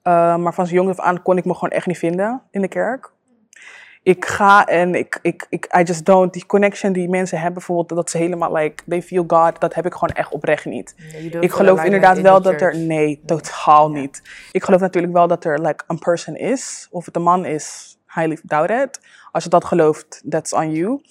Uh, 0.04 0.38
maar 0.38 0.54
van 0.54 0.66
jongs 0.66 0.92
af 0.92 1.06
aan 1.06 1.22
kon 1.22 1.38
ik 1.38 1.46
me 1.46 1.54
gewoon 1.54 1.70
echt 1.70 1.86
niet 1.86 1.98
vinden 1.98 2.42
in 2.52 2.62
de 2.62 2.68
kerk. 2.68 3.13
Ik 4.04 4.26
ga 4.26 4.66
en 4.66 4.96
ik, 4.96 5.20
ik, 5.22 5.46
ik, 5.50 5.76
I 5.78 5.84
just 5.84 6.06
don't. 6.06 6.34
Die 6.34 6.46
connection 6.46 6.94
die 6.94 7.10
mensen 7.10 7.38
hebben, 7.38 7.54
bijvoorbeeld, 7.54 7.90
dat 7.90 8.10
ze 8.10 8.18
helemaal 8.18 8.54
like, 8.54 8.84
they 8.88 9.02
feel 9.02 9.24
God, 9.28 9.60
dat 9.60 9.74
heb 9.74 9.86
ik 9.86 9.94
gewoon 9.94 10.16
echt 10.16 10.32
oprecht 10.32 10.66
niet. 10.66 10.96
Nee, 11.14 11.30
ik 11.30 11.52
geloof 11.52 11.84
inderdaad 11.84 12.22
wel 12.22 12.42
dat 12.42 12.62
er, 12.62 12.78
nee, 12.78 13.22
totaal 13.26 13.94
ja. 13.94 14.00
niet. 14.00 14.22
Ik 14.52 14.64
geloof 14.64 14.82
natuurlijk 14.82 15.14
wel 15.14 15.28
dat 15.28 15.46
er 15.46 15.62
like 15.62 15.84
een 15.88 16.00
person 16.00 16.36
is. 16.36 16.88
Of 16.92 17.06
het 17.06 17.16
een 17.16 17.22
man 17.22 17.46
is, 17.46 17.98
highly 18.14 18.40
doubt 18.44 18.70
it. 18.70 19.00
Als 19.32 19.44
je 19.44 19.50
dat 19.50 19.66
gelooft, 19.66 20.24
that's 20.30 20.54
on 20.54 20.72
you. 20.72 21.02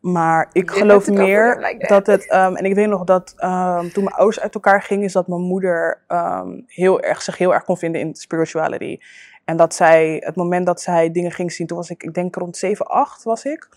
Maar 0.00 0.48
ik 0.52 0.70
geloof 0.70 1.08
meer 1.08 1.56
like 1.58 1.86
dat 1.86 2.06
het. 2.06 2.32
Um, 2.32 2.56
en 2.56 2.64
ik 2.64 2.74
weet 2.74 2.88
nog 2.88 3.04
dat 3.04 3.34
um, 3.38 3.92
toen 3.92 4.04
mijn 4.04 4.16
ouders 4.16 4.40
uit 4.40 4.54
elkaar 4.54 4.82
gingen, 4.82 5.04
is 5.04 5.12
dat 5.12 5.28
mijn 5.28 5.40
moeder 5.40 6.02
um, 6.08 6.64
heel 6.66 7.00
erg, 7.00 7.22
zich 7.22 7.38
heel 7.38 7.54
erg 7.54 7.64
kon 7.64 7.76
vinden 7.76 8.00
in 8.00 8.14
spirituality. 8.14 8.98
En 9.44 9.56
dat 9.56 9.74
zij, 9.74 10.22
het 10.24 10.36
moment 10.36 10.66
dat 10.66 10.80
zij 10.80 11.10
dingen 11.10 11.32
ging 11.32 11.52
zien, 11.52 11.66
toen 11.66 11.76
was 11.76 11.90
ik, 11.90 12.02
ik 12.02 12.14
denk 12.14 12.36
rond 12.36 12.56
7, 12.56 12.86
8 12.86 13.22
was 13.22 13.44
ik. 13.44 13.68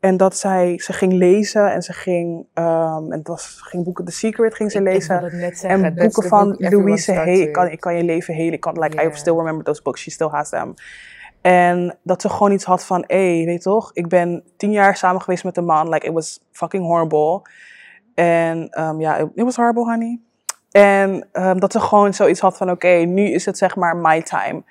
En 0.00 0.16
dat 0.16 0.36
zij, 0.36 0.78
ze 0.78 0.92
ging 0.92 1.12
lezen 1.12 1.72
en 1.72 1.82
ze 1.82 1.92
ging, 1.92 2.46
en 2.54 3.06
het 3.10 3.28
was, 3.28 3.58
ging 3.60 3.84
boeken 3.84 4.04
The 4.04 4.12
Secret 4.12 4.54
ging 4.54 4.70
ze 4.70 4.78
ik, 4.78 4.84
lezen. 4.84 5.24
Ik 5.24 5.56
zeggen, 5.56 5.84
en 5.84 5.94
boeken 5.94 6.28
van 6.28 6.54
Louise 6.58 7.12
Hay. 7.12 7.34
Ik 7.34 7.52
kan, 7.52 7.68
ik 7.68 7.80
kan 7.80 7.96
je 7.96 8.04
leven 8.04 8.34
helen. 8.34 8.52
Ik 8.52 8.60
kan, 8.60 8.78
like, 8.78 8.96
yeah. 8.96 9.12
I 9.12 9.16
still 9.16 9.34
remember 9.34 9.64
those 9.64 9.82
books. 9.82 10.00
She 10.00 10.10
still 10.10 10.28
has 10.28 10.48
them. 10.48 10.74
En 11.40 11.98
dat 12.02 12.22
ze 12.22 12.28
gewoon 12.28 12.52
iets 12.52 12.64
had 12.64 12.84
van, 12.84 13.04
hé, 13.06 13.36
hey, 13.36 13.44
weet 13.44 13.54
je 13.54 13.70
toch, 13.70 13.90
ik 13.92 14.08
ben 14.08 14.42
tien 14.56 14.70
jaar 14.70 14.96
samen 14.96 15.20
geweest 15.20 15.44
met 15.44 15.56
een 15.56 15.64
man. 15.64 15.88
Like, 15.88 16.06
it 16.06 16.12
was 16.12 16.40
fucking 16.52 16.84
horrible. 16.84 17.42
En 18.14 18.80
um, 18.80 19.00
ja, 19.00 19.16
it, 19.16 19.28
it 19.34 19.44
was 19.44 19.56
horrible, 19.56 19.84
honey. 19.84 20.20
En 20.70 21.28
um, 21.32 21.60
dat 21.60 21.72
ze 21.72 21.80
gewoon 21.80 22.14
zoiets 22.14 22.40
had 22.40 22.56
van, 22.56 22.70
oké, 22.70 22.86
okay, 22.86 23.04
nu 23.04 23.30
is 23.30 23.46
het 23.46 23.58
zeg 23.58 23.76
maar 23.76 23.96
my 23.96 24.22
time. 24.22 24.62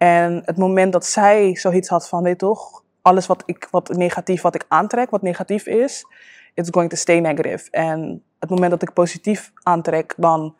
En 0.00 0.42
het 0.44 0.56
moment 0.56 0.92
dat 0.92 1.06
zij 1.06 1.54
zoiets 1.54 1.88
had 1.88 2.08
van, 2.08 2.22
weet 2.22 2.38
toch, 2.38 2.82
alles 3.02 3.26
wat, 3.26 3.42
ik, 3.46 3.68
wat 3.70 3.88
negatief, 3.88 4.42
wat 4.42 4.54
ik 4.54 4.64
aantrek, 4.68 5.10
wat 5.10 5.22
negatief 5.22 5.66
is, 5.66 6.06
it's 6.54 6.68
going 6.70 6.90
to 6.90 6.96
stay 6.96 7.18
negative. 7.18 7.70
En 7.70 8.22
het 8.38 8.50
moment 8.50 8.70
dat 8.70 8.82
ik 8.82 8.92
positief 8.92 9.52
aantrek, 9.62 10.14
dan 10.16 10.56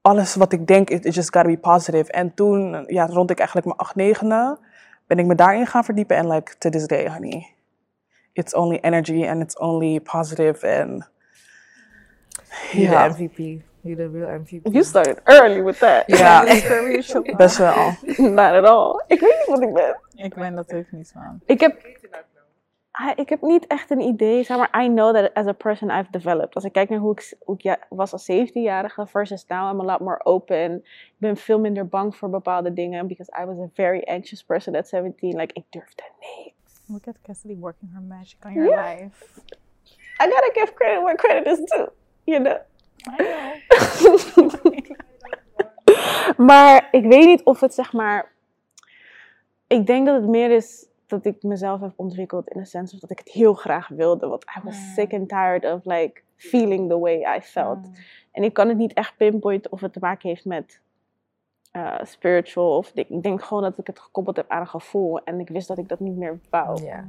alles 0.00 0.34
wat 0.34 0.52
ik 0.52 0.66
denk, 0.66 0.90
it, 0.90 1.04
it 1.04 1.14
just 1.14 1.34
gotta 1.34 1.50
be 1.50 1.58
positive. 1.58 2.12
En 2.12 2.34
toen, 2.34 2.84
ja, 2.86 3.06
rond 3.06 3.30
ik 3.30 3.38
eigenlijk 3.38 3.66
mijn 3.66 3.78
acht, 3.78 3.94
negende, 3.94 4.58
ben 5.06 5.18
ik 5.18 5.26
me 5.26 5.34
daarin 5.34 5.66
gaan 5.66 5.84
verdiepen. 5.84 6.16
En 6.16 6.28
like, 6.28 6.58
to 6.58 6.70
this 6.70 6.86
day, 6.86 7.08
honey, 7.08 7.54
it's 8.32 8.54
only 8.54 8.78
energy 8.80 9.26
and 9.26 9.42
it's 9.42 9.58
only 9.58 10.00
positive. 10.00 10.80
And, 10.80 11.10
ja. 12.72 13.08
The 13.08 13.22
MVP. 13.22 13.62
You're 13.84 13.96
the 13.96 14.08
real 14.08 14.40
MVP. 14.40 14.72
You 14.72 14.82
started 14.82 15.20
early 15.24 15.62
with 15.62 15.78
that. 15.78 16.04
Ja, 16.06 16.44
best 17.36 17.58
wel. 17.58 17.92
Not 18.16 18.52
at 18.52 18.64
all. 18.64 19.02
Ik 19.06 19.20
weet 19.20 19.36
niet 19.38 19.46
wat 19.46 19.62
ik 19.62 19.72
ben. 19.72 20.00
Ik 20.14 20.34
ben 20.34 20.54
dat 20.54 20.72
ook 20.74 20.90
niet, 20.90 21.12
man. 21.14 21.40
Ik 21.46 21.60
heb 21.60 21.92
ik 23.16 23.28
heb 23.28 23.40
niet 23.40 23.66
echt 23.66 23.90
een 23.90 24.00
idee, 24.00 24.42
zeg 24.42 24.56
maar, 24.56 24.84
I 24.84 24.88
know 24.88 25.14
that 25.14 25.34
as 25.34 25.46
a 25.46 25.52
person 25.52 25.90
I've 25.90 26.10
developed. 26.10 26.54
Als 26.54 26.64
ik 26.64 26.72
kijk 26.72 26.88
naar 26.88 26.98
hoe 26.98 27.12
ik, 27.12 27.34
hoe 27.38 27.54
ik 27.54 27.62
ja, 27.62 27.78
was 27.88 28.12
als 28.12 28.30
17-jarige 28.32 29.06
versus 29.06 29.46
now, 29.46 29.72
I'm 29.72 29.80
a 29.80 29.84
lot 29.84 30.00
more 30.00 30.24
open. 30.24 30.74
Ik 30.84 31.14
ben 31.18 31.36
veel 31.36 31.60
minder 31.60 31.88
bang 31.88 32.16
voor 32.16 32.30
bepaalde 32.30 32.72
dingen, 32.72 33.06
because 33.06 33.32
I 33.42 33.44
was 33.44 33.58
a 33.58 33.70
very 33.72 34.02
anxious 34.04 34.44
person 34.44 34.74
at 34.74 34.88
17. 34.88 35.36
Like, 35.36 35.54
ik 35.54 35.64
durfde 35.70 36.02
niks. 36.20 36.82
Look 36.86 37.06
at 37.06 37.14
Cassidy 37.22 37.56
working 37.58 37.92
her 37.92 38.02
magic 38.02 38.36
on 38.44 38.52
your 38.52 38.68
yeah. 38.68 39.00
life. 39.00 39.40
I 40.20 40.28
gotta 40.28 40.50
give 40.52 40.74
credit 40.74 41.02
where 41.02 41.16
credit 41.16 41.46
is 41.46 41.58
due, 41.58 41.88
you 42.24 42.42
know. 42.42 42.58
Maar 46.36 46.88
ik 46.90 47.04
weet 47.04 47.26
niet 47.26 47.42
of 47.42 47.60
het, 47.60 47.74
zeg 47.74 47.92
maar, 47.92 48.32
ik 49.66 49.86
denk 49.86 50.06
dat 50.06 50.20
het 50.20 50.30
meer 50.30 50.50
is 50.50 50.86
dat 51.06 51.24
ik 51.24 51.42
mezelf 51.42 51.80
heb 51.80 51.92
ontwikkeld 51.96 52.48
in 52.48 52.60
de 52.60 52.66
sense 52.66 52.94
of 52.94 53.00
dat 53.00 53.10
ik 53.10 53.18
het 53.18 53.28
heel 53.28 53.54
graag 53.54 53.88
wilde. 53.88 54.26
Want 54.26 54.44
I 54.44 54.60
was 54.64 54.94
sick 54.94 55.12
and 55.12 55.28
tired 55.28 55.64
of 55.64 55.84
like 55.84 56.20
feeling 56.36 56.88
the 56.88 56.98
way 56.98 57.36
I 57.36 57.40
felt. 57.40 57.78
En 58.32 58.42
ik 58.42 58.52
kan 58.52 58.68
het 58.68 58.76
niet 58.76 58.92
echt 58.92 59.16
pinpointen 59.16 59.72
of 59.72 59.80
het 59.80 59.92
te 59.92 59.98
maken 59.98 60.28
heeft 60.28 60.44
met 60.44 60.80
uh, 61.72 61.94
spiritual. 62.02 62.76
Of 62.76 62.90
ik 62.94 63.22
denk 63.22 63.42
gewoon 63.42 63.62
dat 63.62 63.78
ik 63.78 63.86
het 63.86 63.98
gekoppeld 63.98 64.36
heb 64.36 64.48
aan 64.48 64.60
een 64.60 64.68
gevoel. 64.68 65.24
En 65.24 65.40
ik 65.40 65.48
wist 65.48 65.68
dat 65.68 65.78
ik 65.78 65.88
dat 65.88 66.00
niet 66.00 66.16
meer 66.16 66.38
wou. 66.50 66.82
Ja. 66.82 67.08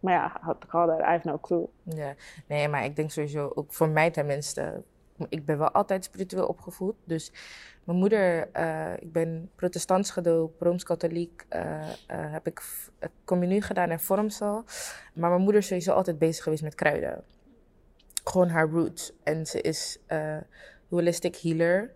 Maar 0.00 0.12
ja, 0.12 0.38
had 0.40 0.64
ik 0.64 0.74
al 0.74 0.98
I 0.98 1.02
have 1.02 1.28
no 1.28 1.38
clue. 1.38 1.68
Ja, 1.82 2.14
nee, 2.46 2.68
maar 2.68 2.84
ik 2.84 2.96
denk 2.96 3.10
sowieso, 3.10 3.52
ook 3.54 3.72
voor 3.72 3.88
mij 3.88 4.10
tenminste, 4.10 4.82
ik 5.28 5.44
ben 5.44 5.58
wel 5.58 5.70
altijd 5.70 6.04
spiritueel 6.04 6.46
opgevoed. 6.46 6.94
Dus 7.04 7.32
mijn 7.84 7.98
moeder, 7.98 8.48
uh, 8.56 8.92
ik 8.98 9.12
ben 9.12 9.50
protestants 9.54 10.10
gedoopt, 10.10 10.62
rooms-katholiek, 10.62 11.46
uh, 11.50 11.60
uh, 11.60 11.86
heb 12.08 12.46
ik 12.46 12.62
communie 13.24 13.62
gedaan 13.62 13.90
en 13.90 14.00
vormsel. 14.00 14.64
Maar 15.14 15.30
mijn 15.30 15.42
moeder 15.42 15.60
is 15.60 15.66
sowieso 15.66 15.92
altijd 15.92 16.18
bezig 16.18 16.42
geweest 16.42 16.62
met 16.62 16.74
kruiden. 16.74 17.24
Gewoon 18.24 18.48
haar 18.48 18.68
roots. 18.68 19.12
En 19.22 19.46
ze 19.46 19.60
is 19.60 19.98
holistic 20.88 21.36
healer. 21.36 21.92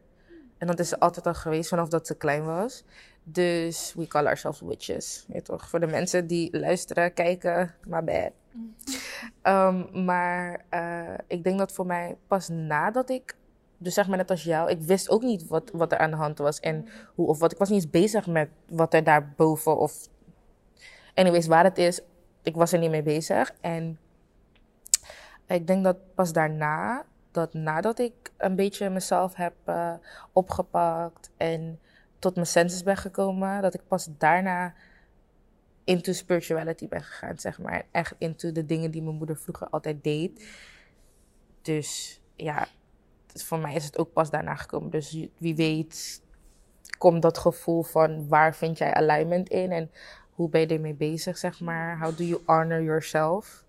En 0.59 0.67
dat 0.67 0.79
is 0.79 0.89
ze 0.89 1.01
altijd 1.01 1.27
al 1.27 1.35
geweest 1.35 1.69
vanaf 1.69 1.89
dat 1.89 2.07
ze 2.07 2.17
klein 2.17 2.45
was. 2.45 2.85
Dus 3.25 3.95
we 3.97 4.07
call 4.07 4.27
ourselves 4.27 4.61
witches. 4.61 5.25
Weet 5.29 5.45
toch? 5.45 5.68
Voor 5.68 5.81
de 5.81 5.87
mensen 5.87 6.27
die 6.27 6.59
luisteren, 6.59 7.14
kijken, 7.14 7.75
my 7.87 8.05
bad. 8.05 8.33
Um, 9.43 10.05
maar 10.05 10.64
ik 11.27 11.45
denk 11.45 11.59
dat 11.59 11.73
voor 11.73 11.87
mij 11.87 12.16
pas 12.27 12.49
nadat 12.49 13.11
ik 13.11 13.37
dus 13.83 13.95
zeg 13.95 14.09
maar 14.09 14.16
net 14.16 14.31
als 14.31 14.43
jou, 14.45 14.70
ik 14.70 14.81
wist 14.81 15.11
ook 15.11 15.23
niet 15.23 15.47
wat, 15.47 15.70
wat 15.73 15.93
er 15.93 15.99
aan 15.99 16.11
de 16.11 16.16
hand 16.16 16.39
was. 16.39 16.61
En 16.61 16.89
hoe, 17.14 17.27
of 17.27 17.39
wat, 17.39 17.53
ik 17.53 17.59
was 17.59 17.68
niet 17.68 17.83
eens 17.83 17.91
bezig 17.91 18.27
met 18.27 18.49
wat 18.68 18.95
er 18.95 19.05
daarboven 19.05 19.77
of... 19.79 20.09
Anyways, 21.14 21.47
waar 21.47 21.64
het 21.64 21.79
is, 21.79 22.01
ik 22.43 22.55
was 22.55 22.73
er 22.73 22.79
niet 22.79 22.91
mee 22.91 23.03
bezig. 23.03 23.55
En 23.61 23.99
ik 25.47 25.66
denk 25.66 25.85
dat 25.85 26.14
pas 26.14 26.33
daarna 26.33 27.05
dat 27.31 27.55
nadat 27.55 27.99
ik 27.99 28.12
een 28.37 28.57
beetje 28.57 28.91
mezelf 28.91 29.35
heb 29.35 29.55
eh, 29.64 29.93
opgepakt 30.33 31.31
en 31.37 31.81
tot 32.23 32.35
mijn 32.35 32.47
senses 32.47 32.83
ben 32.83 32.97
gekomen, 32.97 33.62
dat 33.62 33.75
ik 33.75 33.81
pas 33.89 34.09
daarna 34.18 34.75
into 35.85 36.12
spirituality 36.12 36.89
ben 36.89 37.03
gegaan, 37.03 37.39
zeg 37.39 37.59
maar. 37.59 37.87
Echt 37.91 38.14
into 38.18 38.53
de 38.53 38.66
dingen 38.66 38.91
die 38.91 39.03
mijn 39.03 39.16
moeder 39.16 39.37
vroeger 39.37 39.68
altijd 39.68 40.05
deed. 40.05 40.47
Dus 41.62 42.20
ja, 42.37 42.66
voor 43.27 43.59
mij 43.59 43.75
is 43.75 43.85
het 43.85 43.99
ook 43.99 44.12
pas 44.12 44.31
daarna 44.31 44.55
gekomen. 44.55 44.91
Dus 44.91 45.27
wie 45.39 45.55
weet 45.55 46.23
komt 46.99 47.23
dat 47.23 47.39
gevoel 47.39 47.83
van 47.83 48.29
waar 48.29 48.55
vind 48.55 48.79
jij 48.79 48.95
alignment 48.95 49.49
in 49.49 49.73
en 49.73 49.91
hoe 50.31 50.49
ben 50.49 50.61
je 50.61 50.66
ermee 50.66 50.95
bezig, 50.95 51.39
zeg 51.39 51.61
maar. 51.61 51.99
How 51.99 52.16
do 52.16 52.25
you 52.25 52.43
honor 52.47 52.83
yourself? 52.83 53.64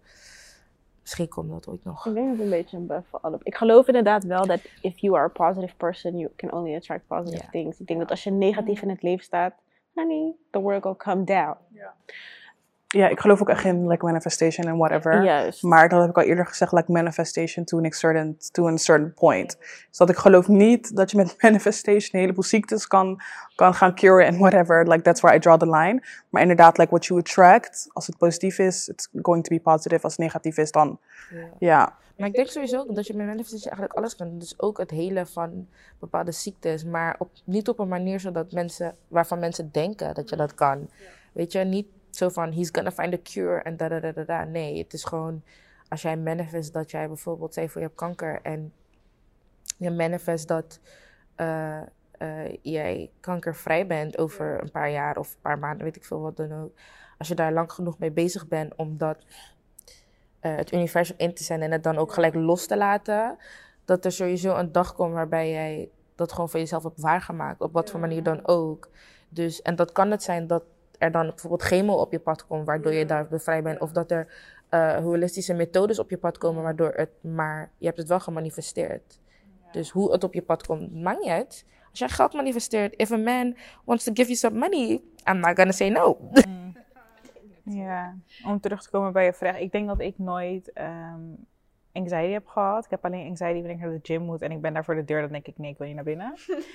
Misschien 1.03 1.27
komt 1.27 1.49
dat 1.49 1.67
ooit 1.67 1.83
nog. 1.83 2.05
Ik 2.05 2.13
denk 2.13 2.27
dat 2.27 2.35
het 2.35 2.45
een 2.45 2.51
beetje 2.51 2.77
een 2.77 2.87
buff 2.87 3.07
voor 3.09 3.19
alle. 3.19 3.39
Ik 3.43 3.55
geloof 3.55 3.87
inderdaad 3.87 4.23
wel 4.23 4.47
dat 4.47 4.59
if 4.81 4.97
you 4.97 5.15
are 5.15 5.25
a 5.25 5.29
positive 5.29 5.75
person, 5.75 6.17
you 6.17 6.31
can 6.35 6.51
only 6.51 6.75
attract 6.75 7.07
positive 7.07 7.49
things. 7.51 7.79
Ik 7.79 7.87
denk 7.87 7.99
dat 7.99 8.09
als 8.09 8.23
je 8.23 8.31
negatief 8.31 8.81
in 8.81 8.89
het 8.89 9.01
leven 9.01 9.23
staat, 9.23 9.53
honey, 9.93 10.35
the 10.51 10.59
world 10.59 10.83
will 10.83 10.95
come 10.95 11.23
down. 11.23 11.57
Ja, 11.73 11.93
ik 12.93 13.19
geloof 13.19 13.41
ook 13.41 13.49
echt 13.49 13.63
in 13.63 13.87
like 13.87 14.05
manifestation 14.05 14.67
en 14.67 14.77
whatever. 14.77 15.23
Juist. 15.23 15.63
Maar 15.63 15.89
dat 15.89 16.01
heb 16.01 16.09
ik 16.09 16.17
al 16.17 16.23
eerder 16.23 16.45
gezegd, 16.45 16.71
like 16.71 16.91
manifestation 16.91 17.65
to, 17.65 17.77
an 17.77 17.91
certain, 17.91 18.37
to 18.51 18.67
a 18.67 18.77
certain 18.77 19.13
point. 19.13 19.57
Dus 19.89 19.97
dat 19.97 20.09
ik 20.09 20.17
geloof 20.17 20.47
niet 20.47 20.95
dat 20.95 21.11
je 21.11 21.17
met 21.17 21.35
manifestation 21.41 22.09
een 22.11 22.19
heleboel 22.19 22.43
ziektes 22.43 22.87
kan, 22.87 23.21
kan 23.55 23.73
gaan 23.73 23.95
curen 23.95 24.25
en 24.25 24.37
whatever. 24.37 24.87
Like 24.87 25.01
that's 25.01 25.21
where 25.21 25.37
I 25.37 25.39
draw 25.39 25.59
the 25.59 25.69
line. 25.69 26.03
Maar 26.29 26.41
inderdaad, 26.41 26.77
like 26.77 26.89
what 26.89 27.05
you 27.05 27.19
attract, 27.19 27.87
als 27.93 28.07
het 28.07 28.17
positief 28.17 28.59
is, 28.59 28.87
it's 28.87 29.09
going 29.21 29.43
to 29.43 29.55
be 29.55 29.61
positive. 29.61 30.03
Als 30.03 30.11
het 30.11 30.21
negatief 30.21 30.57
is, 30.57 30.71
dan 30.71 30.99
Ja. 31.29 31.47
ja. 31.59 31.95
Maar 32.17 32.27
ik 32.27 32.33
denk 32.33 32.47
sowieso 32.47 32.85
dat 32.93 33.07
je 33.07 33.13
met 33.13 33.25
manifestation 33.25 33.71
eigenlijk 33.71 33.93
alles 33.93 34.15
kan. 34.15 34.39
Dus 34.39 34.59
ook 34.59 34.77
het 34.77 34.91
hele 34.91 35.25
van 35.25 35.67
bepaalde 35.99 36.31
ziektes. 36.31 36.83
Maar 36.83 37.15
op, 37.19 37.29
niet 37.43 37.69
op 37.69 37.79
een 37.79 37.87
manier 37.87 38.19
zodat 38.19 38.51
mensen, 38.51 38.95
waarvan 39.07 39.39
mensen 39.39 39.69
denken 39.71 40.13
dat 40.13 40.29
je 40.29 40.35
dat 40.35 40.53
kan. 40.53 40.89
Weet 41.31 41.51
je, 41.51 41.59
niet 41.59 41.87
zo 42.15 42.29
van 42.29 42.51
he's 42.51 42.69
gonna 42.71 42.91
find 42.91 43.13
a 43.13 43.17
cure 43.23 43.61
en 43.61 43.77
da 43.77 43.87
da 43.87 43.99
da 43.99 44.11
da 44.11 44.23
da. 44.23 44.43
Nee, 44.43 44.77
het 44.77 44.93
is 44.93 45.03
gewoon 45.03 45.43
als 45.89 46.01
jij 46.01 46.17
manifest 46.17 46.73
dat 46.73 46.91
jij 46.91 47.07
bijvoorbeeld, 47.07 47.53
zeg 47.53 47.71
voor 47.71 47.81
je 47.81 47.87
hebt 47.87 47.99
kanker 47.99 48.39
en 48.41 48.73
je 49.77 49.91
manifest 49.91 50.47
dat 50.47 50.79
eh, 51.35 51.81
eh, 52.11 52.57
jij 52.61 53.11
kankervrij 53.19 53.87
bent 53.87 54.17
over 54.17 54.61
een 54.61 54.71
paar 54.71 54.91
jaar 54.91 55.17
of 55.17 55.33
een 55.33 55.41
paar 55.41 55.59
maanden, 55.59 55.83
weet 55.83 55.95
ik 55.95 56.05
veel 56.05 56.19
wat 56.19 56.37
dan 56.37 56.53
ook. 56.53 56.71
Als 57.17 57.27
je 57.27 57.35
daar 57.35 57.53
lang 57.53 57.71
genoeg 57.71 57.99
mee 57.99 58.11
bezig 58.11 58.47
bent 58.47 58.75
om 58.75 58.97
dat 58.97 59.17
eh, 60.39 60.55
het 60.55 60.73
universum 60.73 61.15
in 61.17 61.33
te 61.33 61.43
zenden 61.43 61.67
en 61.67 61.73
het 61.73 61.83
dan 61.83 61.97
ook 61.97 62.13
gelijk 62.13 62.33
los 62.35 62.67
te 62.67 62.77
laten, 62.77 63.37
dat 63.85 64.05
er 64.05 64.11
sowieso 64.11 64.55
een 64.55 64.71
dag 64.71 64.93
komt 64.93 65.13
waarbij 65.13 65.51
jij 65.51 65.89
dat 66.15 66.31
gewoon 66.31 66.49
voor 66.49 66.59
jezelf 66.59 66.83
hebt 66.83 67.01
waargemaakt, 67.01 67.61
op 67.61 67.73
wat 67.73 67.91
voor 67.91 67.99
manier 67.99 68.23
dan 68.23 68.47
ook. 68.47 68.89
Dus, 69.29 69.61
en 69.61 69.75
dat 69.75 69.91
kan 69.91 70.11
het 70.11 70.23
zijn 70.23 70.47
dat 70.47 70.63
er 71.03 71.11
dan 71.11 71.27
bijvoorbeeld 71.27 71.61
chemo 71.61 71.93
op 71.93 72.11
je 72.11 72.19
pad 72.19 72.47
komt, 72.47 72.65
waardoor 72.65 72.93
je 72.93 73.05
daar 73.05 73.27
bevrijd 73.27 73.63
bent, 73.63 73.79
of 73.79 73.91
dat 73.91 74.11
er 74.11 74.27
eh, 74.69 74.95
holistische 74.95 75.53
methodes 75.53 75.99
op 75.99 76.09
je 76.09 76.17
pad 76.17 76.37
komen, 76.37 76.63
waardoor 76.63 76.93
het, 76.95 77.09
maar 77.21 77.71
je 77.77 77.85
hebt 77.85 77.97
het 77.97 78.07
wel 78.07 78.19
gemanifesteerd. 78.19 79.19
Dus 79.71 79.89
hoe 79.89 80.11
het 80.11 80.23
op 80.23 80.33
je 80.33 80.41
pad 80.41 80.65
komt, 80.65 81.01
maakt 81.01 81.19
niet 81.19 81.29
uit. 81.29 81.65
Als 81.89 81.99
jij 81.99 82.09
geld 82.09 82.33
manifesteert, 82.33 82.93
if 82.95 83.11
a 83.11 83.17
man 83.17 83.55
wants 83.85 84.03
to 84.03 84.11
give 84.13 84.27
you 84.27 84.35
some 84.35 84.59
money, 84.59 85.01
I'm 85.29 85.39
not 85.39 85.55
gonna 85.55 85.71
say 85.71 85.89
no. 85.89 86.17
Ja, 87.65 88.15
om 88.45 88.59
terug 88.59 88.81
te 88.83 88.89
komen 88.89 89.13
bij 89.13 89.25
je 89.25 89.33
vraag. 89.33 89.59
Ik 89.59 89.71
denk 89.71 89.87
dat 89.87 89.99
ik 89.99 90.17
nooit 90.17 90.73
ehm, 90.73 91.21
anxiety 91.91 92.31
heb 92.31 92.47
gehad. 92.47 92.85
Ik 92.85 92.89
heb 92.89 93.05
alleen 93.05 93.27
anxiety 93.27 93.53
wanneer 93.53 93.75
ik 93.75 93.79
naar 93.79 93.91
de 93.91 93.99
gym 94.01 94.21
moet 94.21 94.41
en 94.41 94.51
ik 94.51 94.61
ben 94.61 94.73
daar 94.73 94.85
voor 94.85 94.95
de 94.95 95.03
deur. 95.03 95.21
Dan 95.21 95.31
denk 95.31 95.47
ik, 95.47 95.57
nee, 95.57 95.71
ik 95.71 95.77
wil 95.77 95.87
niet 95.87 95.95
naar 95.95 96.05
binnen. 96.05 96.33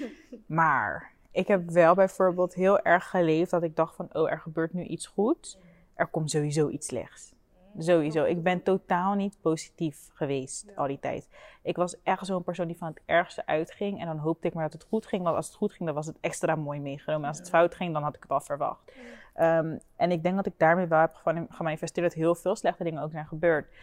maar 0.47 1.13
ik 1.33 1.49
heb 1.49 1.71
wel 1.71 1.95
bijvoorbeeld 1.95 2.55
heel 2.55 2.81
erg 2.81 3.11
geleefd 3.11 3.51
dat 3.51 3.63
ik 3.63 3.77
dacht 3.77 3.97
van, 3.97 4.09
oh, 4.13 4.31
er 4.31 4.41
gebeurt 4.41 4.73
nu 4.73 4.83
iets 4.85 5.07
goeds. 5.07 5.59
Er 5.95 6.07
komt 6.07 6.31
sowieso 6.31 6.69
iets 6.69 6.87
slechts. 6.87 7.37
Sowieso. 7.79 8.25
Ik 8.25 8.43
ben 8.43 8.63
totaal 8.63 9.15
niet 9.15 9.37
positief 9.41 10.09
geweest 10.13 10.77
al 10.77 10.87
die 10.87 10.99
tijd. 10.99 11.29
Ik 11.63 11.77
was 11.77 12.03
echt 12.03 12.27
zo'n 12.27 12.43
persoon 12.43 12.67
die 12.67 12.77
van 12.77 12.89
het 12.89 13.01
ergste 13.05 13.47
uitging. 13.47 14.01
En 14.01 14.07
dan 14.07 14.19
hoopte 14.19 14.47
ik 14.47 14.55
maar 14.55 14.63
dat 14.63 14.73
het 14.73 14.89
goed 14.89 15.07
ging. 15.07 15.23
Want 15.23 15.37
als 15.37 15.47
het 15.47 15.57
goed 15.57 15.73
ging, 15.73 15.85
dan 15.85 15.95
was 15.95 16.07
het 16.07 16.17
extra 16.21 16.55
mooi 16.55 16.81
meegenomen. 16.81 17.23
En 17.23 17.29
als 17.29 17.39
het 17.39 17.49
fout 17.49 17.75
ging, 17.75 17.93
dan 17.93 18.03
had 18.03 18.17
ik 18.17 18.23
het 18.23 18.31
al 18.31 18.41
verwacht. 18.41 18.93
Ehm, 19.35 19.79
en 19.97 20.11
ik 20.11 20.23
denk 20.23 20.37
dat 20.37 20.47
ik 20.47 20.59
daarmee 20.59 20.87
wel 20.87 21.01
heb 21.01 21.15
gema- 21.15 21.47
gemanifesteerd 21.49 22.07
dat 22.07 22.15
heel 22.15 22.35
veel 22.35 22.57
slechte 22.57 22.85
dingen 22.85 23.03
ook 23.03 23.11
zijn 23.11 23.27
gebeurd. 23.27 23.75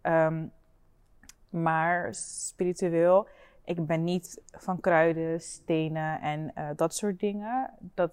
Ehm, 0.00 0.46
maar 1.48 2.14
spiritueel, 2.14 3.28
ik 3.64 3.86
ben 3.86 4.04
niet 4.04 4.42
van 4.50 4.80
kruiden, 4.80 5.40
stenen 5.40 6.20
en 6.20 6.50
eh, 6.54 6.68
dat 6.76 6.94
soort 6.94 7.20
dingen. 7.20 7.70
Dat, 7.94 8.10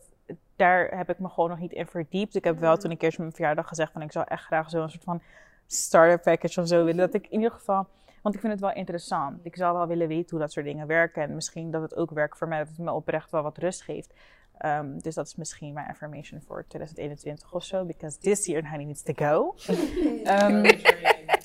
daar 0.56 0.98
heb 0.98 1.10
ik 1.10 1.20
me 1.20 1.30
gewoon 1.30 1.50
nog 1.50 1.60
niet 1.60 1.72
in 1.72 1.88
verdiept. 1.88 2.36
Ik 2.36 2.44
heb 2.44 2.60
wel 2.60 2.78
toen 2.78 2.92
ik 2.92 3.02
eerst 3.02 3.18
op 3.18 3.24
mijn 3.24 3.36
verjaardag 3.36 3.68
gezegd 3.68 3.92
van 3.92 4.02
ik 4.02 4.12
zou 4.12 4.26
echt 4.30 4.44
graag 4.44 4.70
zo'n 4.70 4.90
soort 4.90 5.04
van 5.04 5.22
starter 5.68 6.20
package 6.20 6.62
of 6.62 6.68
zo 6.68 6.84
willen. 6.84 7.06
Dat 7.06 7.14
ik 7.14 7.26
in 7.26 7.38
ieder 7.38 7.52
geval, 7.52 7.88
want 8.22 8.36
ik 8.36 8.42
vind 8.42 8.54
het 8.54 8.62
wel 8.62 8.74
interessant. 8.74 9.40
Ik 9.46 9.56
zou 9.56 9.78
wel 9.78 9.88
willen 9.88 10.08
weten 10.08 10.30
hoe 10.30 10.40
dat 10.40 10.52
soort 10.52 10.66
dingen 10.66 10.88
werken. 10.88 11.24
En 11.24 11.36
misschien 11.36 11.72
dat 11.72 11.82
het 11.82 11.96
ook 11.96 12.12
werkt 12.12 12.38
voor 12.38 12.48
mij, 12.48 12.58
dat 12.58 12.68
het 12.68 12.78
me 12.78 12.92
oprecht 12.92 13.32
wel 13.32 13.44
wat 13.44 13.58
rust 13.58 13.82
geeft. 13.82 14.14
Ehm, 14.58 14.98
dus 14.98 15.16
dat 15.16 15.26
is 15.26 15.36
misschien 15.36 15.74
mijn 15.74 15.88
affirmation 15.88 16.42
voor 16.42 16.66
2021 16.68 17.54
of 17.54 17.64
zo. 17.64 17.86
Because 17.86 18.20
this 18.20 18.46
year 18.46 18.70
honey 18.70 18.86
needs 18.86 19.04
to 19.04 19.14
go. 19.16 19.56
Ehm, 20.24 20.62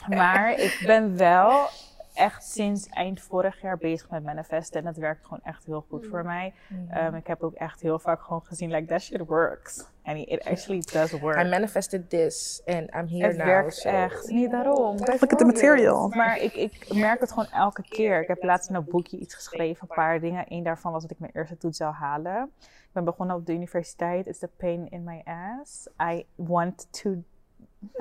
maar 0.09 0.59
ik 0.59 0.83
ben 0.87 1.17
wel 1.17 1.69
echt 2.17 2.45
sinds 2.45 2.87
eind 2.89 3.21
vorig 3.21 3.61
jaar 3.61 3.79
bezig 3.79 4.11
met 4.11 4.25
manifesten. 4.25 4.79
En 4.79 4.85
dat 4.87 4.97
werkt 4.97 5.23
gewoon 5.25 5.41
echt 5.43 5.65
heel 5.65 5.85
goed 5.89 6.07
voor 6.07 6.25
mij. 6.25 6.55
Ehm, 6.91 7.15
ik 7.15 7.27
heb 7.27 7.43
ook 7.43 7.55
echt 7.55 7.81
heel 7.81 7.99
vaak 7.99 8.23
gewoon 8.23 8.45
gezien, 8.45 8.71
like, 8.71 8.87
that 8.87 9.01
shit 9.03 9.27
works. 9.27 9.85
And 10.05 10.19
it 10.19 10.45
actually 10.45 10.83
does 10.93 11.13
work. 11.21 11.41
I 11.41 11.49
manifested 11.49 12.11
this 12.11 12.63
and 12.67 12.95
I'm 12.95 13.07
here 13.09 13.27
Het 13.27 13.37
now. 13.37 13.47
werkt 13.47 13.75
so- 13.75 13.89
echt. 13.89 14.29
Niet 14.29 14.51
daarom. 14.51 14.97
Look 14.97 15.33
at 15.33 15.39
the 15.39 15.45
material. 15.45 16.09
Maar 16.09 16.39
ik, 16.39 16.55
ik 16.55 16.95
merk 16.95 17.21
het 17.21 17.31
gewoon 17.33 17.49
elke 17.51 17.83
keer. 17.89 18.21
Ik 18.23 18.29
heb 18.29 18.43
laatst 18.43 18.69
in 18.69 18.75
een 18.75 18.85
boekje 18.85 19.19
iets 19.19 19.35
geschreven, 19.35 19.87
een 19.89 19.95
paar 19.97 20.21
dingen. 20.21 20.45
Eén 20.49 20.63
daarvan 20.63 20.93
was 20.93 21.03
dat 21.03 21.11
ik 21.11 21.19
mijn 21.19 21.33
eerste 21.35 21.57
toets 21.57 21.77
zou 21.79 21.93
halen. 21.95 22.51
Ik 22.61 22.93
ben 22.93 23.05
begonnen 23.05 23.37
op 23.37 23.47
de 23.47 23.53
universiteit. 23.53 24.27
It's 24.27 24.39
the 24.39 24.49
pain 24.57 24.89
in 24.91 25.05
my 25.05 25.23
ass. 25.25 25.89
I 26.03 26.27
want 26.35 26.87
to... 27.03 27.11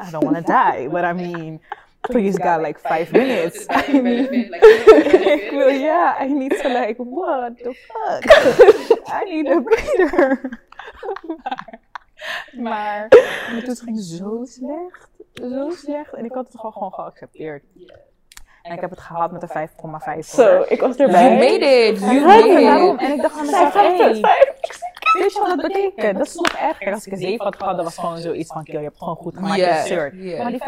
I 0.08 0.12
don't 0.12 0.24
want 0.24 0.46
to 0.46 0.54
die, 0.72 0.90
but 0.90 1.04
I 1.04 1.14
mean... 1.14 1.62
Please 2.10 2.38
God, 2.38 2.62
like 2.62 2.80
five 2.80 3.12
minutes. 3.12 3.66
I 3.70 3.92
ja, 5.82 6.16
I 6.22 6.28
need 6.28 6.52
to 6.62 6.70
like, 6.70 6.96
what 6.98 7.58
the 7.58 7.74
fuck? 7.74 8.24
I 9.22 9.24
need 9.24 9.48
a 9.48 9.60
breather. 9.62 10.40
maar, 12.52 13.08
maar 13.52 13.64
toets 13.64 13.82
ging 13.82 14.00
zo 14.00 14.42
slecht. 14.44 15.10
Zo 15.34 15.70
slecht. 15.70 16.14
En 16.14 16.26
ik 16.26 16.32
had 16.32 16.46
het 16.48 16.56
gewoon, 16.56 16.74
gewoon 16.74 16.94
geaccepteerd. 16.94 17.64
En 18.62 18.74
ik 18.74 18.82
heb 18.82 18.90
het 18.90 19.00
gehaald 19.00 19.32
met 19.32 19.42
een 19.44 19.70
5,5. 19.70 20.20
Zo, 20.20 20.66
ik 20.68 20.82
was 20.82 20.96
You 20.96 21.10
erbij. 21.10 21.38
made 21.38 21.66
it! 21.66 22.00
You 22.00 22.22
made 22.22 22.50
it! 22.50 23.00
En 23.02 23.12
ik 23.12 23.22
dacht 23.22 23.38
aan 23.40 23.46
mezelf, 23.46 23.74
hey, 23.74 24.22
weet 25.22 25.34
je 25.34 25.40
wat 25.40 25.48
dat 25.48 25.62
betekent? 25.68 26.18
Dat 26.18 26.28
is 26.28 26.34
nog 26.36 26.48
erger. 26.48 26.94
Als 26.94 27.06
ik 27.06 27.12
een 27.12 27.18
7 27.20 27.44
had 27.46 27.56
gehad, 27.56 27.76
dan 27.76 27.86
was 27.86 27.98
gewoon 27.98 28.18
zoiets 28.18 28.52
van, 28.52 28.64
kill, 28.64 28.78
je 28.78 28.84
hebt 28.84 28.98
gewoon 28.98 29.16
goed 29.16 29.36
gemaakt, 29.36 29.56
Yeah, 29.56 29.80
absurd. 29.80 30.14
yeah. 30.18 30.42
Maar 30.42 30.52
die 30.52 30.62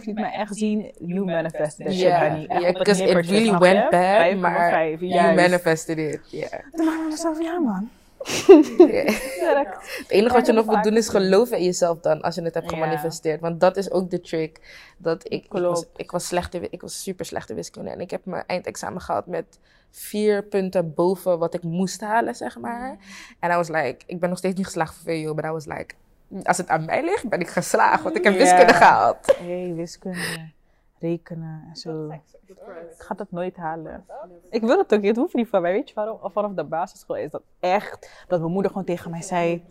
5,5 0.00 0.04
liet 0.04 0.14
me 0.14 0.26
echt 0.26 0.56
zien, 0.56 0.90
you 0.98 1.24
manifested 1.24 1.86
that 1.86 1.94
shit, 1.94 2.12
honey. 2.12 2.46
Het 2.48 2.78
because 2.78 3.04
it 3.04 3.26
really 3.26 3.58
went 3.58 3.90
bad, 3.90 4.36
maar 4.36 4.70
5,5, 4.96 5.00
you 5.00 5.34
manifested 5.34 5.98
it. 5.98 6.20
Yeah. 6.30 6.50
Toen 6.72 6.84
dacht 6.84 6.98
ik 7.00 7.08
mezelf, 7.08 7.42
ja 7.42 7.58
man. 7.58 7.88
Het 8.18 10.04
enige 10.08 10.34
wat 10.34 10.46
je 10.46 10.52
nog 10.52 10.66
moet 10.66 10.82
doen 10.84 10.96
is 10.96 11.08
geloven 11.08 11.56
in 11.58 11.64
jezelf 11.64 12.00
dan, 12.00 12.20
als 12.22 12.34
je 12.34 12.42
het 12.42 12.54
hebt 12.54 12.66
gemanifesteerd. 12.68 13.40
Want 13.40 13.60
dat 13.60 13.76
is 13.76 13.90
ook 13.90 14.10
de 14.10 14.20
trick. 14.20 14.60
Dat 14.98 15.24
ik, 15.24 15.44
ik, 15.44 15.52
was, 15.52 15.84
ik, 15.96 16.10
was 16.10 16.26
slecht 16.26 16.54
in 16.54 16.60
wi- 16.60 16.68
ik 16.70 16.80
was 16.80 17.02
super 17.02 17.24
slecht 17.24 17.50
in 17.50 17.56
wiskunde. 17.56 17.90
En 17.90 18.00
ik 18.00 18.10
heb 18.10 18.24
mijn 18.24 18.44
eindexamen 18.46 19.00
gehad 19.00 19.26
met 19.26 19.58
vier 19.90 20.42
punten 20.44 20.94
boven 20.94 21.38
wat 21.38 21.54
ik 21.54 21.62
moest 21.62 22.00
halen, 22.00 22.34
zeg 22.34 22.58
maar. 22.58 22.96
En 23.40 23.50
I 23.50 23.54
was 23.54 23.68
like, 23.68 23.96
ik 24.06 24.20
ben 24.20 24.28
nog 24.28 24.38
steeds 24.38 24.56
niet 24.56 24.66
geslaagd 24.66 24.94
voor 24.94 25.12
VWO, 25.12 25.34
maar 25.34 25.44
I 25.44 25.50
was 25.50 25.66
like, 25.66 25.94
als 26.42 26.56
het 26.56 26.68
aan 26.68 26.84
mij 26.84 27.04
ligt, 27.04 27.28
ben 27.28 27.40
ik 27.40 27.48
geslaagd. 27.48 28.02
Want 28.02 28.16
ik 28.16 28.24
heb 28.24 28.36
wiskunde 28.36 28.72
gehaald. 28.74 29.36
hey, 29.38 29.72
wiskunde, 29.74 30.50
rekenen 30.98 31.64
en 31.68 31.76
zo. 31.76 32.10
Ik 32.10 32.58
ga 32.98 33.14
dat 33.14 33.30
nooit 33.30 33.56
halen. 33.56 34.04
Ik 34.50 34.62
wil 34.62 34.78
het 34.78 34.94
ook 34.94 35.00
niet, 35.00 35.08
het 35.08 35.16
hoeft 35.16 35.34
niet 35.34 35.48
van 35.48 35.62
mij. 35.62 35.72
Weet 35.72 35.88
je 35.88 35.94
waarom? 35.94 36.18
Vanaf 36.22 36.52
de 36.52 36.64
basisschool 36.64 37.16
is 37.16 37.30
dat 37.30 37.42
echt, 37.60 38.24
dat 38.28 38.40
mijn 38.40 38.52
moeder 38.52 38.70
gewoon 38.70 38.86
tegen 38.86 39.10
mij 39.10 39.22
zei, 39.22 39.64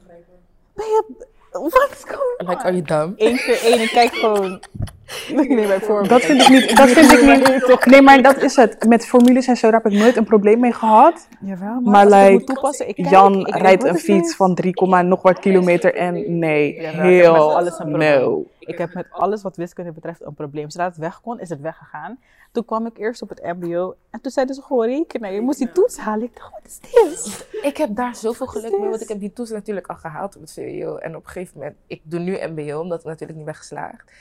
ben 0.74 0.86
je, 0.86 1.04
wat 1.52 1.90
is 1.92 2.04
going 2.04 2.40
on? 2.40 2.48
Like, 2.48 2.64
are 2.64 2.72
you 2.72 2.82
dumb? 2.82 3.20
Eén 3.20 3.38
keer 3.38 3.64
één, 3.64 3.82
ik 3.82 3.90
kijk 3.90 4.14
gewoon, 4.14 4.64
nee, 5.34 5.68
bijvoorbeeld. 5.68 6.10
Dat 6.16 6.22
vind 6.22 6.42
ik 6.42 6.50
niet. 6.50 6.78
Dat 6.78 6.90
vind 6.90 7.12
ik 7.12 7.22
niet. 7.22 7.86
Nee, 7.86 8.02
maar 8.02 8.22
dat 8.22 8.42
is 8.42 8.56
het. 8.56 8.86
Met 8.88 9.06
formules 9.06 9.48
en 9.48 9.58
zo, 9.58 9.72
daar 9.72 9.82
heb 9.84 9.92
ik 9.92 10.00
nooit 10.00 10.18
een 10.18 10.24
probleem 10.26 10.60
mee 10.60 10.74
gehad. 10.74 11.28
Jawel, 11.40 11.80
Maar 11.82 12.06
als 12.06 12.14
ik 12.14 12.20
het 12.20 12.32
moet 12.32 12.42
like, 12.42 12.54
toepassen, 12.54 12.88
ik 12.88 12.96
kijk, 12.96 13.10
Jan 13.10 13.48
ik 13.48 13.56
rijdt 13.56 13.84
een 13.84 13.98
fiets 13.98 14.36
van 14.36 14.56
3, 14.56 14.86
nog 15.04 15.22
wat 15.22 15.40
kilometer 15.40 15.96
en 15.96 16.40
nee, 16.40 16.74
Jawel, 16.74 16.90
ik 16.90 16.96
heb 16.96 16.96
met 16.96 17.06
heel 17.06 17.56
alles 17.56 17.80
een 17.80 17.88
probleem. 17.90 18.20
no. 18.20 18.46
Ik 18.60 18.78
heb 18.78 18.94
met 18.94 19.08
alles 19.10 19.42
wat 19.42 19.56
wiskunde 19.56 19.92
betreft 19.92 20.26
een 20.26 20.34
probleem. 20.34 20.70
Zodra 20.70 20.88
het 20.88 20.98
weg 20.98 21.22
kon, 21.22 21.40
is 21.40 21.50
het 21.50 21.62
weggegaan. 21.62 22.20
Toen 22.52 22.66
kwam 22.66 22.86
ik 22.86 22.98
eerst 22.98 23.22
op 23.22 23.30
het 23.30 23.44
mbo 23.44 23.96
en 24.10 24.22
toen 24.22 24.32
zeiden 24.32 24.56
ze 24.56 24.62
gewoon 24.62 24.86
rekenen. 24.86 25.34
Je 25.34 25.42
moest 25.42 25.58
die 25.58 25.72
toets 25.72 25.98
halen. 25.98 26.26
Ik 26.26 26.36
dacht, 26.36 26.52
wat 26.52 26.62
is 26.66 26.80
dit? 26.80 27.48
Ik 27.62 27.78
heb 27.78 27.96
daar 27.96 28.16
zoveel 28.16 28.48
geluk 28.48 28.80
mee, 28.80 28.90
want 28.90 29.02
ik 29.02 29.08
heb 29.08 29.20
die 29.20 29.34
toets 29.34 29.52
natuurlijk 29.52 29.88
al 29.88 29.96
gehaald 29.96 30.36
op 30.36 30.42
het 30.42 30.54
VWO. 30.54 30.96
En 30.96 31.16
op 31.16 31.24
een 31.26 31.30
gegeven 31.32 31.58
moment, 31.58 31.76
ik 31.88 32.02
doe 32.04 32.20
nu 32.20 32.38
MBO, 32.48 32.80
omdat 32.80 33.00
ik 33.00 33.06
natuurlijk 33.06 33.38
niet 33.38 33.46
ben 33.46 33.56
geslaagd. 33.56 34.12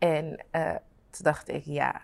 En 0.00 0.44
eh, 0.50 0.70
toen 1.10 1.24
dacht 1.24 1.48
ik, 1.48 1.64
ja. 1.64 2.00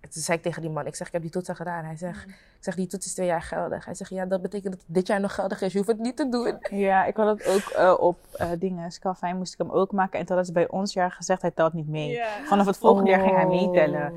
Toen 0.00 0.22
zei 0.22 0.36
ik 0.36 0.42
tegen 0.42 0.62
die 0.62 0.70
man, 0.70 0.86
ik 0.86 0.94
zeg, 0.94 1.06
ik 1.06 1.12
heb 1.12 1.22
die 1.22 1.30
toets 1.30 1.48
al 1.48 1.54
gedaan. 1.54 1.84
Hij 1.84 1.96
zegt, 1.96 2.24
ik 2.26 2.34
zeg, 2.60 2.74
die 2.74 2.86
toets 2.86 3.06
is 3.06 3.14
twee 3.14 3.26
jaar 3.26 3.42
geldig. 3.42 3.84
Hij 3.84 3.94
zegt, 3.94 4.10
ja, 4.10 4.26
dat 4.26 4.42
betekent 4.42 4.72
dat 4.72 4.82
het 4.86 4.94
dit 4.94 5.06
jaar 5.06 5.20
nog 5.20 5.34
geldig 5.34 5.60
is. 5.60 5.72
Je 5.72 5.78
hoeft 5.78 5.90
het 5.90 5.98
niet 5.98 6.16
te 6.16 6.28
doen. 6.28 6.56
Ja, 6.70 7.04
ik 7.04 7.16
had 7.16 7.38
het 7.38 7.48
ook 7.48 7.70
eh, 7.70 7.94
op 7.98 8.18
eh 8.32 8.50
dingen. 8.58 8.92
Scafijn 8.92 9.36
moest 9.36 9.52
ik 9.52 9.58
hem 9.58 9.70
ook 9.70 9.92
maken. 9.92 10.18
En 10.18 10.26
toen 10.26 10.36
hadden 10.36 10.54
ze 10.54 10.60
bij 10.60 10.68
ons 10.68 10.92
jaar 10.92 11.10
gezegd, 11.10 11.42
hij 11.42 11.50
telt 11.50 11.72
niet 11.72 11.88
mee. 11.88 12.20
Vanaf 12.44 12.66
het 12.66 12.76
volgende 12.76 13.10
jaar 13.10 13.20
ging 13.20 13.36
hij 13.36 13.46
meetellen. 13.46 14.12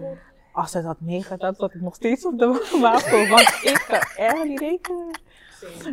Als 0.51 0.73
hij 0.73 0.81
dat 0.81 0.99
meegeteld, 0.99 1.57
zat 1.57 1.73
ik 1.73 1.81
nog 1.81 1.95
steeds 1.95 2.25
op 2.25 2.39
de 2.39 2.77
wafel. 2.81 3.27
Want 3.27 3.59
ik 3.63 3.85
kan 3.87 4.25
erg 4.25 4.43
niet 4.43 4.59
rekenen. 4.59 5.19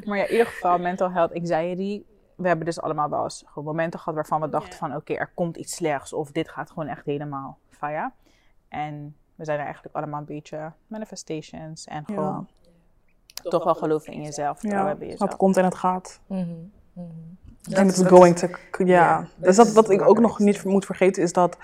Maar 0.05 0.19
ja, 0.19 0.25
in 0.25 0.31
ieder 0.31 0.47
geval, 0.47 0.79
mental 0.79 1.11
health 1.11 1.35
anxiety. 1.35 2.03
We 2.39 2.49
hebben 2.49 2.67
dus 2.67 2.81
allemaal 2.81 3.09
wel 3.09 3.23
eens 3.23 3.43
gewoon 3.47 3.65
momenten 3.65 3.99
gehad 3.99 4.15
waarvan 4.15 4.41
we 4.41 4.49
dachten 4.49 4.79
van... 4.79 4.95
Oké, 4.97 5.15
er 5.15 5.31
komt 5.35 5.57
iets 5.57 5.75
slechts. 5.75 6.13
Of 6.13 6.33
dit 6.33 6.49
gaat 6.49 6.69
gewoon 6.71 6.89
echt 6.89 7.05
helemaal 7.05 7.59
faya. 7.69 8.13
En 8.69 9.17
we 9.35 9.45
zijn 9.45 9.59
er 9.59 9.65
eigenlijk 9.65 9.95
allemaal 9.97 10.19
een 10.21 10.27
beetje 10.27 10.73
manifestations. 10.87 11.85
En 11.85 12.05
gewoon 12.05 12.49
toch 13.43 13.65
wel 13.65 13.75
geloven 13.75 14.13
in 14.13 14.23
jezelf. 14.23 14.63
Ja, 14.63 14.97
in 14.99 15.15
het 15.19 15.37
komt 15.37 15.57
en 15.57 15.65
het 15.65 15.75
gaat. 15.75 16.21
Mhm, 16.27 16.41
mhm. 16.93 17.07
En 17.73 17.87
is- 17.87 17.97
het 17.97 18.09
dat 18.09 18.19
going 18.19 18.35
is- 18.35 18.41
to, 18.71 18.85
ja. 18.85 19.27
Dus 19.37 19.57
dat, 19.57 19.73
wat 19.73 19.91
ik 19.91 20.03
ook 20.09 20.19
nog 20.19 20.39
niet 20.39 20.65
moet 20.65 20.85
vergeten 20.85 21.23
is 21.23 21.33
dat 21.33 21.57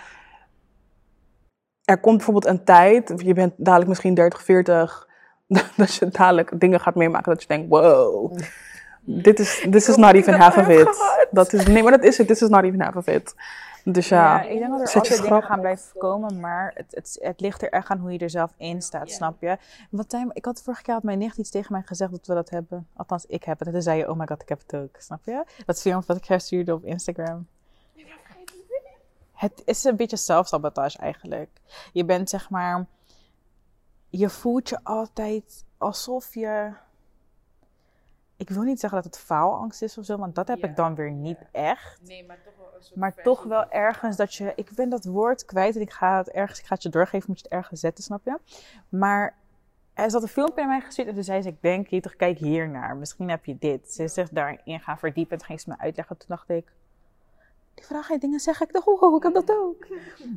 er 1.85 2.01
komt 2.01 2.17
bijvoorbeeld 2.17 2.47
een 2.47 2.65
tijd, 2.65 3.13
je 3.17 3.35
bent 3.35 3.53
dadelijk 3.57 3.89
misschien 3.89 4.15
30, 4.15 4.43
40, 4.43 5.09
dat 5.77 5.95
je 5.95 6.09
dadelijk 6.09 6.61
dingen 6.61 6.81
gaat 6.81 6.95
meemaken 6.95 7.33
dat 7.33 7.43
je 7.43 7.49
denkt, 7.49 7.69
wow, 7.69 8.39
dit 9.05 9.39
is, 9.39 9.67
this 9.71 9.89
is 9.89 9.97
not 9.97 10.15
even 10.15 10.35
half 10.35 10.57
of 10.57 10.69
it. 10.69 10.89
Dat 11.31 11.53
is, 11.53 11.67
nee, 11.67 11.83
maar 11.83 11.93
dat 11.93 12.05
is 12.05 12.19
het, 12.19 12.27
this 12.27 12.43
is 12.43 12.49
not 12.49 12.65
even 12.65 12.81
half 12.81 12.97
of 12.97 13.07
it. 13.07 13.35
Dus 13.85 14.09
ja, 14.09 14.43
ik 14.43 14.59
denk 14.59 14.71
dat 14.71 14.81
er 14.81 14.87
altijd 14.87 15.05
dingen 15.05 15.25
schrap. 15.25 15.43
gaan 15.43 15.61
blijven 15.61 15.99
komen, 15.99 16.41
maar 16.41 16.73
het, 16.75 16.87
het, 16.91 17.19
het 17.21 17.41
ligt 17.41 17.63
er 17.63 17.69
echt 17.69 17.89
aan 17.89 17.99
hoe 17.99 18.13
je 18.13 18.19
er 18.19 18.31
zelf 18.31 18.53
in 18.57 18.83
staat, 18.83 19.11
snap 19.11 19.41
je? 19.41 19.57
Wat 19.91 20.13
hij, 20.13 20.27
ik 20.33 20.45
had 20.45 20.63
vorige 20.63 20.83
keer 20.83 20.95
had 20.95 21.03
mijn 21.03 21.19
nicht 21.19 21.39
iets 21.39 21.51
tegen 21.51 21.73
mij 21.73 21.83
gezegd 21.85 22.11
dat 22.11 22.27
we 22.27 22.35
dat 22.35 22.51
hebben. 22.51 22.89
Althans, 22.97 23.27
ik 23.27 23.45
heb 23.45 23.59
het. 23.59 23.67
En 23.67 23.75
toen 23.75 23.83
zei 23.83 23.99
je, 23.99 24.11
oh 24.11 24.19
my 24.19 24.27
god, 24.27 24.43
ik 24.43 24.49
heb 24.49 24.61
het 24.67 24.81
ook, 24.81 24.97
snap 24.99 25.25
je? 25.25 25.45
Dat 25.67 25.81
filmpje 25.81 26.07
wat 26.07 26.17
ik 26.17 26.29
haar 26.29 26.41
stuurde 26.41 26.75
op 26.75 26.85
Instagram. 26.85 27.47
Het 29.33 29.63
is 29.65 29.85
een 29.85 29.97
beetje 29.97 30.17
zelfsabotage 30.17 30.99
eigenlijk. 30.99 31.51
Je 31.93 32.05
bent 32.05 32.31
zeg 32.31 32.51
maar, 32.51 32.87
je 34.09 34.29
voelt 34.29 34.69
je 34.69 34.79
altijd 34.83 35.65
alsof 35.79 36.35
je... 36.35 36.73
Ik 38.37 38.51
wil 38.51 38.63
niet 38.63 38.81
zeggen 38.81 39.03
dat 39.03 39.15
het 39.15 39.23
faalangst 39.23 39.83
is 39.83 39.99
of 39.99 40.05
zo, 40.05 40.17
want 40.17 40.35
dat 40.35 40.49
heb 40.49 40.65
ik 40.65 40.77
dan 40.77 40.95
weer 40.95 41.11
niet 41.11 41.39
echt. 41.53 42.01
Nee, 42.03 42.27
maar 42.27 42.39
toch 42.45 42.55
wel 42.57 42.71
een 42.77 42.83
soort 42.83 43.01
Maar 43.01 43.15
toch 43.23 43.43
wel 43.43 43.71
ergens 43.71 44.17
dat 44.17 44.35
je. 44.35 44.53
Ik 44.57 44.71
ben 44.75 44.89
dat 44.89 45.05
woord 45.05 45.45
kwijt 45.45 45.75
en 45.75 45.81
ik 45.81 45.91
ga 45.91 46.17
het 46.17 46.31
ergens. 46.31 46.59
Ik 46.59 46.67
ga 46.67 46.75
het 46.75 46.83
je 46.83 46.89
doorgeven, 46.89 47.25
moet 47.29 47.39
je 47.39 47.45
het 47.45 47.53
ergens 47.53 47.81
zetten, 47.81 48.05
snap 48.05 48.25
je? 48.25 48.39
Maar 48.89 49.37
er 49.95 50.11
zat 50.11 50.23
een 50.23 50.29
filmpje 50.29 50.61
naar 50.61 50.69
mij 50.69 50.81
gestuurd 50.81 51.09
en 51.09 51.15
toen 51.15 51.25
zei 51.25 51.43
ze: 51.43 51.49
Ik 51.49 51.63
denk 51.63 51.87
je 51.87 52.01
toch, 52.01 52.17
kijk 52.17 52.39
hier 52.39 52.69
naar. 52.69 52.97
Misschien 52.97 53.29
heb 53.29 53.45
je 53.45 53.59
dit. 53.59 53.93
Ze 53.93 54.09
zegt 54.09 54.35
daarin 54.35 54.81
gaan 54.81 54.99
verdiepen 54.99 55.33
en 55.33 55.39
toen 55.39 55.47
ging 55.47 55.61
ze 55.61 55.69
me 55.69 55.79
uitleggen. 55.79 56.17
Toen 56.17 56.29
dacht 56.29 56.49
ik: 56.49 56.73
Die 57.75 57.85
vraag 57.85 58.09
je 58.09 58.19
dingen 58.19 58.41
zeg 58.41 58.61
ik 58.61 58.71
toch, 58.71 58.87
oh, 58.87 59.17
ik 59.17 59.23
heb 59.23 59.35
dat 59.35 59.51
ook. 59.51 59.87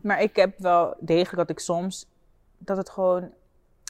Maar 0.03 0.21
ik 0.21 0.35
heb 0.35 0.59
wel 0.59 0.95
degelijk 0.99 1.47
dat 1.47 1.49
ik 1.49 1.59
soms. 1.59 2.07
Dat 2.57 2.77
het 2.77 2.89
gewoon. 2.89 3.31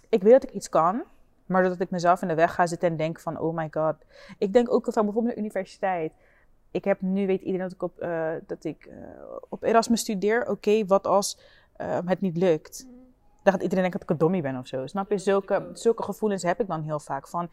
Ik 0.10 0.24
weet 0.24 0.32
dat 0.32 0.44
ik 0.44 0.52
iets 0.52 0.70
kan. 0.70 1.04
Maar 1.48 1.64
dat 1.64 1.80
ik 1.80 1.90
mezelf 1.90 2.22
in 2.22 2.28
de 2.28 2.36
weg 2.36 2.54
ga 2.54 2.68
zitten 2.68 2.90
en 2.90 2.98
denk 2.98 3.20
van, 3.20 3.40
oh 3.40 3.56
my 3.56 3.68
god. 3.72 3.96
Ik 4.38 4.54
denk 4.54 4.72
ook 4.72 4.88
van 4.94 5.06
bijvoorbeeld 5.06 5.36
de 5.36 5.42
universiteit 5.42 6.14
ik 6.72 6.84
heb 6.84 7.02
nu 7.02 7.28
weet 7.28 7.42
iedereen 7.42 7.68
dat 7.68 7.72
ik 7.72 7.84
op, 7.84 8.00
eh, 8.00 8.32
dat 8.46 8.64
ik, 8.64 8.86
eh, 8.86 8.98
op 9.50 9.64
Erasmus 9.64 10.00
studeer. 10.00 10.50
Oké, 10.50 10.86
wat 10.86 11.08
als 11.08 11.40
eh, 11.76 12.00
het 12.06 12.22
niet 12.22 12.38
lukt? 12.38 12.88
Dan 13.44 13.54
gaat 13.54 13.62
iedereen 13.62 13.84
denken 13.84 14.00
dat 14.00 14.02
ik 14.02 14.10
een 14.10 14.18
dommie 14.18 14.42
ben 14.42 14.58
of 14.58 14.68
zo. 14.68 14.88
Snap 14.88 15.12
je? 15.12 15.18
Zulke, 15.18 15.70
zulke 15.74 16.04
gevoelens 16.04 16.44
heb 16.44 16.60
ik 16.60 16.68
dan 16.68 16.82
heel 16.82 17.00
vaak. 17.00 17.28
Van, 17.28 17.50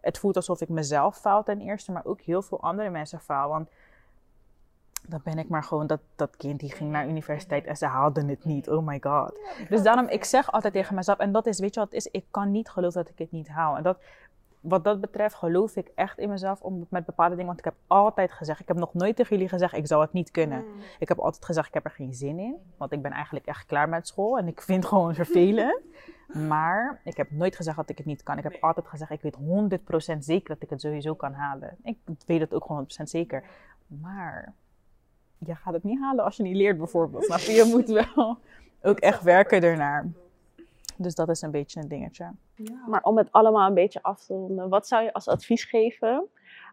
het 0.00 0.18
voelt 0.18 0.36
alsof 0.36 0.60
ik 0.60 0.68
mezelf 0.68 1.18
faal 1.18 1.42
ten 1.42 1.60
eerste, 1.60 1.92
maar 1.92 2.04
ook 2.04 2.20
heel 2.20 2.42
veel 2.42 2.62
andere 2.62 2.90
mensen 2.90 3.20
faal. 3.20 3.48
Want 3.48 3.68
dan 5.08 5.20
ben 5.24 5.38
ik 5.38 5.48
maar 5.48 5.64
gewoon 5.64 5.86
dat, 5.86 6.00
dat 6.16 6.36
kind 6.36 6.60
die 6.60 6.72
ging 6.72 6.90
naar 6.90 7.08
universiteit 7.08 7.64
en 7.64 7.76
ze 7.76 7.86
haalden 7.86 8.28
het 8.28 8.44
niet. 8.44 8.70
Oh 8.70 8.86
my 8.86 8.98
god. 9.00 9.38
Dus 9.68 9.82
daarom, 9.82 10.08
ik 10.08 10.24
zeg 10.24 10.52
altijd 10.52 10.72
tegen 10.72 10.94
mezelf, 10.94 11.18
en 11.18 11.32
dat 11.32 11.46
is, 11.46 11.58
weet 11.58 11.74
je 11.74 11.80
wat 11.80 11.92
het 11.92 12.04
is? 12.04 12.10
Ik 12.12 12.24
kan 12.30 12.50
niet 12.50 12.68
geloven 12.68 13.02
dat 13.02 13.12
ik 13.12 13.18
het 13.18 13.32
niet 13.32 13.48
haal. 13.48 13.76
En 13.76 13.82
dat, 13.82 13.98
wat 14.60 14.84
dat 14.84 15.00
betreft 15.00 15.34
geloof 15.34 15.76
ik 15.76 15.90
echt 15.94 16.18
in 16.18 16.28
mezelf 16.28 16.60
om 16.60 16.86
met 16.90 17.06
bepaalde 17.06 17.30
dingen. 17.30 17.46
Want 17.46 17.58
ik 17.58 17.64
heb 17.64 17.74
altijd 17.86 18.32
gezegd, 18.32 18.60
ik 18.60 18.68
heb 18.68 18.76
nog 18.76 18.94
nooit 18.94 19.16
tegen 19.16 19.36
jullie 19.36 19.48
gezegd, 19.48 19.74
ik 19.74 19.86
zou 19.86 20.02
het 20.02 20.12
niet 20.12 20.30
kunnen. 20.30 20.64
Ik 20.98 21.08
heb 21.08 21.18
altijd 21.18 21.44
gezegd, 21.44 21.66
ik 21.66 21.74
heb 21.74 21.84
er 21.84 21.90
geen 21.90 22.14
zin 22.14 22.38
in. 22.38 22.56
Want 22.76 22.92
ik 22.92 23.02
ben 23.02 23.12
eigenlijk 23.12 23.46
echt 23.46 23.66
klaar 23.66 23.88
met 23.88 24.06
school 24.06 24.38
en 24.38 24.48
ik 24.48 24.62
vind 24.62 24.82
het 24.82 24.92
gewoon 24.92 25.14
vervelend. 25.14 25.80
Maar 26.26 27.00
ik 27.04 27.16
heb 27.16 27.30
nooit 27.30 27.56
gezegd 27.56 27.76
dat 27.76 27.90
ik 27.90 27.96
het 27.96 28.06
niet 28.06 28.22
kan. 28.22 28.38
Ik 28.38 28.42
heb 28.42 28.56
altijd 28.60 28.86
gezegd, 28.86 29.10
ik 29.10 29.22
weet 29.22 29.36
100% 30.14 30.18
zeker 30.18 30.48
dat 30.54 30.62
ik 30.62 30.70
het 30.70 30.80
sowieso 30.80 31.14
kan 31.14 31.32
halen. 31.32 31.76
Ik 31.82 31.98
weet 32.26 32.40
het 32.40 32.54
ook 32.54 32.64
gewoon 32.64 32.86
100% 33.00 33.02
zeker. 33.02 33.44
Maar 33.86 34.54
je 35.38 35.54
gaat 35.54 35.72
het 35.72 35.82
niet 35.82 36.00
halen 36.00 36.24
als 36.24 36.36
je 36.36 36.42
niet 36.42 36.56
leert 36.56 36.78
bijvoorbeeld. 36.78 37.24
Snap 37.24 37.38
je? 37.38 37.52
Je 37.52 37.64
moet 37.64 37.88
wel 37.88 38.38
ook 38.82 38.98
echt 38.98 39.22
werken 39.22 39.62
ernaar. 39.62 40.06
Dus 40.96 41.14
dat 41.14 41.28
is 41.28 41.42
een 41.42 41.50
beetje 41.50 41.80
een 41.80 41.88
dingetje. 41.88 42.30
Maar 42.86 43.02
om 43.02 43.18
het 43.18 43.32
allemaal 43.32 43.68
een 43.68 43.74
beetje 43.74 44.02
af 44.02 44.24
te 44.24 44.32
ronden, 44.32 44.68
wat 44.68 44.88
zou 44.88 45.02
je 45.02 45.12
als 45.12 45.28
advies 45.28 45.64
geven 45.64 46.28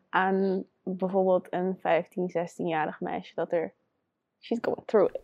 aan 0.10 0.64
bijvoorbeeld 0.84 1.54
een 1.54 1.78
15, 1.80 2.30
16-jarig 2.30 3.00
meisje 3.00 3.36
dat 3.36 3.52
er. 3.52 3.74
She's 4.40 4.58
going 4.62 4.86
through 4.86 5.14
it. 5.14 5.22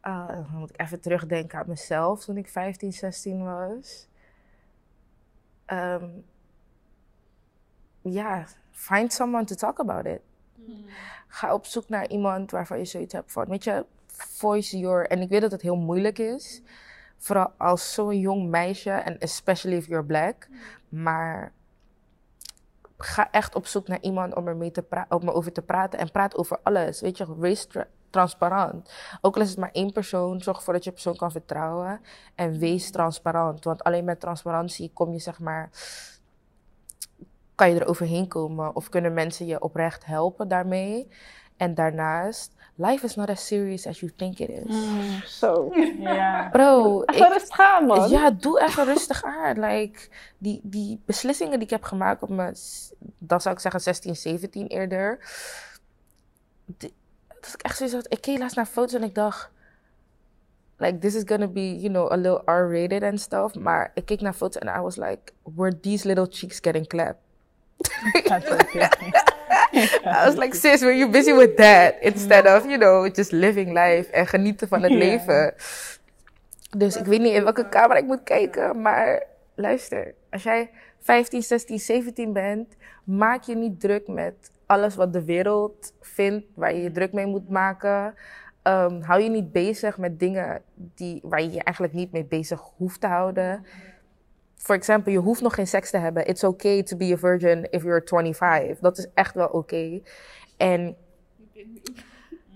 Ah, 0.00 0.28
dan 0.28 0.46
moet 0.52 0.70
ik 0.70 0.80
even 0.80 1.00
terugdenken 1.00 1.58
aan 1.58 1.68
mezelf 1.68 2.24
toen 2.24 2.36
ik 2.36 2.48
15, 2.48 2.92
16 2.92 3.44
was. 3.44 4.08
Ehm, 5.64 6.08
ja, 8.00 8.44
find 8.70 9.12
someone 9.12 9.44
to 9.44 9.54
talk 9.54 9.78
about 9.78 10.06
it. 10.06 10.20
Ga 11.28 11.54
op 11.54 11.66
zoek 11.66 11.88
naar 11.88 12.08
iemand 12.08 12.50
waarvan 12.50 12.78
je 12.78 12.84
zoiets 12.84 13.12
hebt 13.12 13.32
van, 13.32 13.48
weet 13.48 13.64
je, 13.64 13.86
voice 14.06 14.78
your... 14.78 15.06
En 15.06 15.20
ik 15.20 15.28
weet 15.28 15.40
dat 15.40 15.50
het 15.50 15.62
heel 15.62 15.76
moeilijk 15.76 16.18
is, 16.18 16.62
vooral 17.18 17.52
als 17.58 17.92
zo'n 17.92 18.18
jong 18.18 18.48
meisje, 18.48 18.90
en 18.90 19.18
especially 19.18 19.76
if 19.76 19.86
you're 19.86 20.04
black. 20.04 20.48
Maar 20.88 21.52
ga 22.96 23.30
echt 23.30 23.54
op 23.54 23.66
zoek 23.66 23.88
naar 23.88 24.00
iemand 24.00 24.34
om 24.34 24.48
er 24.48 24.56
mee 24.56 24.70
te 24.70 25.06
om 25.08 25.28
erover 25.28 25.52
te 25.52 25.62
praten 25.62 25.98
en 25.98 26.10
praat 26.10 26.36
over 26.36 26.58
alles. 26.62 27.00
Weet 27.00 27.16
je, 27.16 27.38
wees 27.38 27.66
tra- 27.66 27.88
transparant. 28.10 28.92
Ook 29.20 29.36
al 29.36 29.42
is 29.42 29.48
het 29.48 29.58
maar 29.58 29.70
één 29.72 29.92
persoon, 29.92 30.40
zorg 30.40 30.56
ervoor 30.56 30.74
dat 30.74 30.84
je 30.84 30.92
persoon 30.92 31.16
kan 31.16 31.30
vertrouwen. 31.30 32.00
En 32.34 32.58
wees 32.58 32.90
transparant. 32.90 33.64
Want 33.64 33.82
alleen 33.82 34.04
met 34.04 34.20
transparantie 34.20 34.90
kom 34.94 35.12
je, 35.12 35.18
zeg 35.18 35.40
maar, 35.40 35.70
kan 37.60 37.74
je 37.74 37.80
er 37.80 37.86
overheen 37.88 38.28
komen. 38.28 38.76
Of 38.76 38.88
kunnen 38.88 39.14
mensen 39.14 39.46
je 39.46 39.60
oprecht 39.60 40.06
helpen 40.06 40.48
daarmee. 40.48 41.08
En 41.56 41.74
daarnaast, 41.74 42.54
life 42.74 43.04
is 43.04 43.14
not 43.14 43.28
as 43.28 43.46
serious 43.46 43.86
as 43.86 44.00
you 44.00 44.12
think 44.16 44.38
it 44.38 44.48
is. 44.48 45.38
Zo. 45.38 45.72
Ja. 45.98 46.48
Bro, 46.52 47.02
Even 47.02 47.26
ik, 47.26 47.32
rustig 47.32 47.58
aan, 47.60 47.86
man. 47.86 48.08
ja, 48.10 48.30
doe 48.30 48.60
even 48.62 48.84
rustig 48.84 49.22
aan. 49.24 49.60
Like, 49.60 50.08
die, 50.38 50.60
die 50.62 51.00
beslissingen 51.04 51.52
die 51.52 51.62
ik 51.62 51.70
heb 51.70 51.82
gemaakt 51.82 52.22
op 52.22 52.28
mijn, 52.28 52.54
dan 53.18 53.40
zou 53.40 53.54
ik 53.54 53.60
zeggen 53.60 53.80
16, 53.80 54.16
17 54.16 54.66
eerder. 54.66 55.18
Die- 56.66 56.94
dat 57.40 57.52
ik 57.54 57.62
echt 57.62 57.76
zoiets 57.76 57.94
had, 57.94 58.12
ik 58.12 58.20
keek 58.20 58.38
laatst 58.38 58.56
naar 58.56 58.66
foto's 58.66 58.94
en 58.94 59.02
ik 59.02 59.14
dacht, 59.14 59.50
like, 60.76 60.98
this 60.98 61.14
is 61.14 61.22
gonna 61.26 61.46
be, 61.46 61.80
you 61.80 61.88
know, 61.88 62.12
a 62.12 62.16
little 62.16 62.42
R-rated 62.44 63.02
and 63.02 63.20
stuff. 63.20 63.54
Maar 63.54 63.90
ik 63.94 64.04
keek 64.04 64.20
naar 64.20 64.34
foto's 64.34 64.62
en 64.62 64.76
I 64.78 64.80
was 64.80 64.96
like, 64.96 65.32
were 65.54 65.80
these 65.80 66.06
little 66.06 66.26
cheeks 66.30 66.58
getting 66.60 66.86
clapped? 66.86 67.28
I 70.04 70.24
was 70.24 70.36
like, 70.36 70.54
sis, 70.54 70.80
were 70.80 70.96
you 70.96 71.10
busy 71.10 71.32
with 71.32 71.56
that? 71.56 71.94
Instead 72.00 72.46
of, 72.46 72.64
you 72.64 72.78
know, 72.78 73.14
just 73.14 73.32
living 73.32 73.72
life 73.72 74.10
en 74.10 74.26
genieten 74.26 74.68
van 74.68 74.82
het 74.82 74.92
leven. 74.92 75.54
Dus 76.76 76.96
ik 76.96 77.04
weet 77.04 77.20
niet 77.20 77.34
in 77.34 77.42
welke 77.42 77.68
camera 77.68 77.98
ik 77.98 78.06
moet 78.06 78.22
kijken, 78.22 78.80
maar 78.80 79.22
luister. 79.54 80.14
Als 80.30 80.42
jij 80.42 80.70
15, 81.00 81.42
16, 81.42 81.78
17 81.78 82.32
bent, 82.32 82.76
maak 83.04 83.42
je 83.42 83.56
niet 83.56 83.80
druk 83.80 84.08
met 84.08 84.34
alles 84.66 84.94
wat 84.94 85.12
de 85.12 85.24
wereld 85.24 85.92
vindt, 86.00 86.46
waar 86.54 86.74
je 86.74 86.82
je 86.82 86.92
druk 86.92 87.12
mee 87.12 87.26
moet 87.26 87.48
maken. 87.48 88.14
Ehm, 88.62 89.00
hou 89.00 89.22
je 89.22 89.30
niet 89.30 89.52
bezig 89.52 89.98
met 89.98 90.18
dingen 90.18 90.62
die, 90.74 91.20
waar 91.22 91.42
je 91.42 91.50
je 91.50 91.62
eigenlijk 91.62 91.94
niet 91.94 92.12
mee 92.12 92.24
bezig 92.24 92.60
hoeft 92.76 93.00
te 93.00 93.06
houden. 93.06 93.64
For 94.60 94.74
example, 94.74 95.12
je 95.12 95.18
hoeft 95.18 95.40
nog 95.40 95.54
geen 95.54 95.66
seks 95.66 95.90
te 95.90 95.96
hebben. 95.96 96.26
It's 96.26 96.44
okay 96.44 96.82
to 96.82 96.96
be 96.96 97.12
a 97.12 97.16
virgin 97.16 97.66
if 97.70 97.82
you're 97.82 98.02
25. 98.04 98.78
Dat 98.78 98.98
is 98.98 99.06
echt 99.14 99.34
wel 99.34 99.46
oké. 99.46 100.00
En 100.56 100.96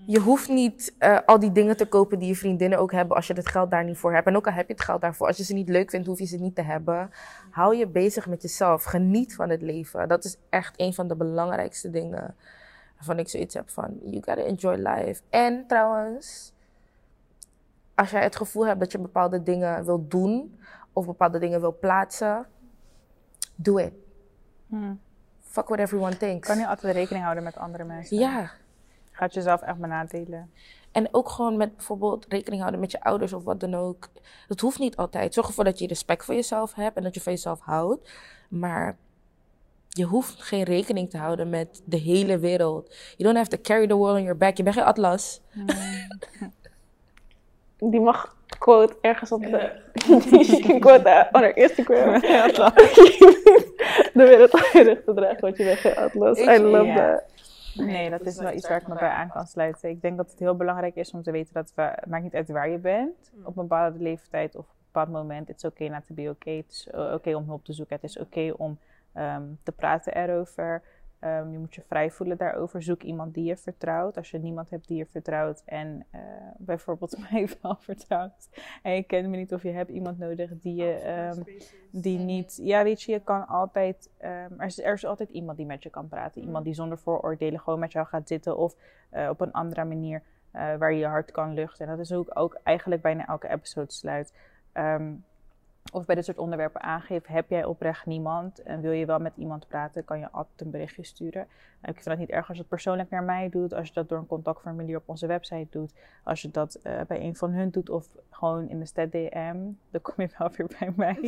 je 0.05 0.19
hoeft 0.19 0.49
niet 0.49 0.95
eh, 0.97 1.17
al 1.25 1.39
die 1.39 1.51
dingen 1.51 1.77
te 1.77 1.85
kopen 1.85 2.19
die 2.19 2.27
je 2.27 2.35
vriendinnen 2.35 2.79
ook 2.79 2.91
hebben 2.91 3.15
als 3.15 3.27
je 3.27 3.33
het 3.33 3.47
geld 3.47 3.71
daar 3.71 3.83
niet 3.83 3.97
voor 3.97 4.13
hebt. 4.13 4.27
En 4.27 4.35
ook 4.35 4.47
al 4.47 4.53
heb 4.53 4.67
je 4.67 4.73
het 4.73 4.83
geld 4.83 5.01
daarvoor, 5.01 5.27
als 5.27 5.37
je 5.37 5.43
ze 5.43 5.53
niet 5.53 5.69
leuk 5.69 5.89
vindt, 5.89 6.07
hoef 6.07 6.19
je 6.19 6.25
ze 6.25 6.37
niet 6.37 6.55
te 6.55 6.61
hebben. 6.61 7.11
Hou 7.49 7.75
je 7.75 7.87
bezig 7.87 8.27
met 8.27 8.41
jezelf. 8.41 8.83
Geniet 8.83 9.35
van 9.35 9.49
het 9.49 9.61
leven. 9.61 10.07
Dat 10.07 10.23
is 10.23 10.37
echt 10.49 10.73
een 10.79 10.93
van 10.93 11.07
de 11.07 11.15
belangrijkste 11.15 11.89
dingen 11.89 12.35
waarvan 12.95 13.19
ik 13.19 13.29
zoiets 13.29 13.53
heb 13.53 13.69
van, 13.69 13.99
you 14.03 14.15
gotta 14.15 14.41
enjoy 14.41 14.75
life. 14.75 15.21
En 15.29 15.67
trouwens, 15.67 16.53
als 17.95 18.09
jij 18.09 18.23
het 18.23 18.35
gevoel 18.35 18.65
hebt 18.67 18.79
dat 18.79 18.91
je 18.91 18.99
bepaalde 18.99 19.43
dingen 19.43 19.85
wil 19.85 20.07
doen 20.07 20.59
of 20.95 21.05
bepaalde 21.05 21.39
dingen 21.39 21.59
wil 21.59 21.77
plaatsen, 21.79 22.45
do 23.55 23.77
it. 23.77 23.93
Hmm. 24.67 24.99
Fuck 25.41 25.67
what 25.67 25.79
everyone 25.79 26.17
thinks. 26.17 26.47
Kan 26.47 26.57
je 26.57 26.67
altijd 26.67 26.95
rekening 26.95 27.23
houden 27.23 27.43
met 27.43 27.57
andere 27.57 27.83
mensen? 27.83 28.17
Ja. 28.17 28.51
Gaat 29.11 29.33
jezelf 29.33 29.61
echt 29.61 29.77
benadelen. 29.77 30.51
En 30.91 31.07
ook 31.11 31.29
gewoon 31.29 31.57
met 31.57 31.75
bijvoorbeeld 31.75 32.25
rekening 32.29 32.61
houden 32.61 32.81
met 32.81 32.91
je 32.91 33.01
ouders 33.01 33.33
of 33.33 33.43
wat 33.43 33.59
dan 33.59 33.73
ook. 33.73 34.09
Dat 34.47 34.59
hoeft 34.59 34.79
niet 34.79 34.95
altijd. 34.95 35.33
Zorg 35.33 35.47
ervoor 35.47 35.63
dat 35.63 35.79
je 35.79 35.87
respect 35.87 36.25
voor 36.25 36.35
jezelf 36.35 36.73
hebt 36.73 36.97
en 36.97 37.03
dat 37.03 37.13
je 37.13 37.21
van 37.21 37.33
jezelf 37.33 37.59
houdt. 37.59 38.11
Maar 38.49 38.97
je 39.89 40.03
hoeft 40.03 40.43
geen 40.43 40.63
rekening 40.63 41.09
te 41.09 41.17
houden 41.17 41.49
met 41.49 41.81
de 41.85 41.97
hele 41.97 42.39
wereld. 42.39 42.95
You 43.17 43.23
don't 43.23 43.37
have 43.37 43.49
to 43.49 43.61
carry 43.61 43.87
the 43.87 43.95
world 43.95 44.17
on 44.17 44.23
your 44.23 44.37
back. 44.37 44.57
Je 44.57 44.63
bent 44.63 44.75
geen 44.75 44.85
atlas. 44.85 45.41
Die 47.91 48.01
mag 48.01 48.35
quote 48.57 48.95
ergens 49.01 49.31
op 49.31 49.41
de... 49.41 49.71
Die 50.29 50.79
quote 50.79 51.09
uh, 51.09 51.23
on 51.31 51.41
haar 51.41 51.55
Instagram. 51.55 52.19
de 54.13 54.23
wereld 54.23 54.53
op 54.53 54.69
je 54.73 54.81
rug 54.83 55.03
te 55.03 55.13
dragen, 55.13 55.41
want 55.41 55.57
je 55.57 55.63
geen 55.63 55.95
atlas. 55.95 56.39
I 56.39 56.59
love 56.59 56.85
Ja. 56.85 56.95
that. 56.95 57.23
Nee, 57.75 58.09
dat 58.09 58.25
is 58.25 58.37
wel 58.37 58.51
iets 58.51 58.67
waar 58.67 58.81
ik 58.81 58.87
me 58.87 58.95
bij 58.95 59.09
aan 59.09 59.29
kan 59.29 59.45
sluiten. 59.47 59.89
Ik 59.89 60.01
denk 60.01 60.17
dat 60.17 60.29
het 60.29 60.39
heel 60.39 60.55
belangrijk 60.55 60.95
is 60.95 61.11
om 61.11 61.23
te 61.23 61.31
weten 61.31 61.53
dat 61.53 61.71
we, 61.75 61.81
het 61.81 62.05
maakt 62.05 62.23
niet 62.23 62.33
uit 62.35 62.49
waar 62.49 62.69
je 62.69 62.77
bent, 62.77 63.31
op 63.43 63.57
een 63.57 63.67
bepaalde 63.67 63.99
leeftijd 63.99 64.55
of 64.55 64.63
op 64.63 64.69
een 64.69 64.75
bepaald 64.91 65.09
moment. 65.11 65.47
Het 65.47 65.57
is 65.57 65.63
oké 65.63 65.87
not 65.87 66.05
to 66.07 66.13
be 66.13 66.29
okay. 66.29 66.55
Het 66.55 66.71
is 66.71 66.87
eh, 66.91 67.13
oké 67.13 67.35
om 67.35 67.43
hulp 67.47 67.65
te 67.65 67.73
zoeken. 67.73 67.95
Het 67.95 68.05
is 68.09 68.19
oké 68.19 68.53
om 68.57 68.79
ehm, 69.13 69.43
te 69.63 69.71
praten 69.71 70.15
erover. 70.15 70.81
Ehm, 71.19 71.51
je 71.51 71.57
moet 71.57 71.75
je 71.75 71.81
vrij 71.87 72.11
voelen 72.11 72.37
daarover. 72.37 72.83
Zoek 72.83 73.03
iemand 73.03 73.33
die 73.33 73.43
je 73.43 73.57
vertrouwt. 73.57 74.17
Als 74.17 74.31
je 74.31 74.37
niemand 74.37 74.69
hebt 74.69 74.87
die 74.87 74.97
je 74.97 75.05
vertrouwt 75.05 75.61
en 75.65 76.05
eh, 76.09 76.21
bijvoorbeeld 76.57 77.17
mij 77.31 77.49
wel 77.61 77.75
vertrouwt. 77.79 78.49
En 78.81 78.95
je 78.95 79.03
kent 79.03 79.29
me 79.29 79.37
niet 79.37 79.53
of 79.53 79.63
je 79.63 79.71
hebt 79.71 79.89
iemand 79.89 80.17
nodig 80.17 80.51
die 80.59 80.75
je 80.75 80.91
ehm, 80.93 81.41
die 81.91 82.19
niet. 82.19 82.59
Ja, 82.61 82.83
weet 82.83 83.01
je, 83.01 83.11
je 83.11 83.19
kan 83.19 83.47
altijd. 83.47 84.09
ehm, 84.17 84.53
er, 84.57 84.65
is, 84.65 84.81
er 84.83 84.93
is 84.93 85.05
altijd 85.05 85.29
iemand 85.29 85.57
die 85.57 85.65
met 85.65 85.83
je 85.83 85.89
kan 85.89 86.07
praten. 86.07 86.41
Iemand 86.41 86.65
die 86.65 86.73
zonder 86.73 86.97
vooroordelen 86.97 87.59
gewoon 87.59 87.79
met 87.79 87.91
jou 87.91 88.07
gaat 88.07 88.27
zitten. 88.27 88.57
Of 88.57 88.75
eh, 89.09 89.29
op 89.29 89.41
een 89.41 89.51
andere 89.51 89.83
manier 89.83 90.21
eh, 90.51 90.75
waar 90.75 90.91
je 90.91 90.99
je 90.99 91.05
hart 91.05 91.31
kan 91.31 91.53
luchten. 91.53 91.85
En 91.85 91.91
dat 91.91 92.05
is 92.05 92.11
ook, 92.13 92.31
ook 92.33 92.59
eigenlijk 92.63 93.01
bijna 93.01 93.27
elke 93.27 93.49
episode 93.49 93.91
sluit. 93.91 94.33
Of 95.91 96.05
bij 96.05 96.15
dit 96.15 96.25
soort 96.25 96.37
onderwerpen 96.37 96.81
aangeeft, 96.81 97.27
heb 97.27 97.49
jij 97.49 97.65
oprecht 97.65 98.05
niemand 98.05 98.63
en 98.63 98.81
wil 98.81 98.91
je 98.91 99.05
wel 99.05 99.19
met 99.19 99.33
iemand 99.37 99.67
praten, 99.67 100.05
kan 100.05 100.19
je 100.19 100.31
altijd 100.31 100.61
een 100.61 100.71
berichtje 100.71 101.03
sturen. 101.03 101.47
En 101.81 101.89
ik 101.89 101.95
vind 101.95 102.05
het 102.05 102.17
niet 102.17 102.29
erg 102.29 102.47
als 102.47 102.55
je 102.55 102.61
het 102.61 102.71
persoonlijk 102.71 103.09
naar 103.09 103.23
mij 103.23 103.49
doet, 103.49 103.73
als 103.73 103.87
je 103.87 103.93
dat 103.93 104.09
door 104.09 104.17
een 104.17 104.25
contactformulier 104.25 104.97
op 104.97 105.03
onze 105.05 105.27
website 105.27 105.67
doet, 105.69 105.93
als 106.23 106.41
je 106.41 106.51
dat 106.51 106.75
eh, 106.75 107.01
bij 107.07 107.21
een 107.21 107.35
van 107.35 107.51
hun 107.51 107.69
doet 107.69 107.89
of 107.89 108.07
gewoon 108.29 108.69
in 108.69 108.79
de 108.79 108.85
stad 108.85 109.11
DM, 109.11 109.57
dan 109.89 110.01
kom 110.01 110.13
je 110.17 110.29
wel 110.37 110.49
weer 110.57 110.69
bij 110.79 110.93
mij. 110.95 111.19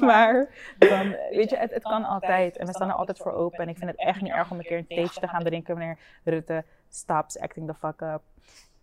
maar 0.00 0.48
dan, 0.78 1.16
weet 1.30 1.50
je, 1.50 1.56
het, 1.56 1.74
het 1.74 1.82
kan 1.82 2.04
altijd 2.04 2.56
en 2.56 2.66
we 2.66 2.72
staan 2.72 2.88
er 2.88 2.94
altijd 2.94 3.18
voor 3.18 3.32
open. 3.32 3.58
En 3.58 3.68
ik 3.68 3.78
vind 3.78 3.90
het 3.90 4.00
echt 4.00 4.20
niet 4.20 4.32
erg 4.32 4.50
om 4.50 4.58
een 4.58 4.64
keer 4.64 4.78
een 4.78 4.86
theetje 4.86 5.20
te 5.20 5.28
gaan 5.28 5.44
drinken 5.44 5.76
wanneer 5.76 5.98
Rutte 6.24 6.64
stops 6.88 7.38
acting 7.38 7.66
the 7.66 7.74
fuck 7.74 8.00
up. 8.00 8.22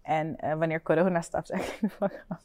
En 0.05 0.37
eh, 0.39 0.53
wanneer 0.53 0.81
corona 0.81 1.19
the 1.21 1.89
fuck 1.89 2.25
up. 2.31 2.37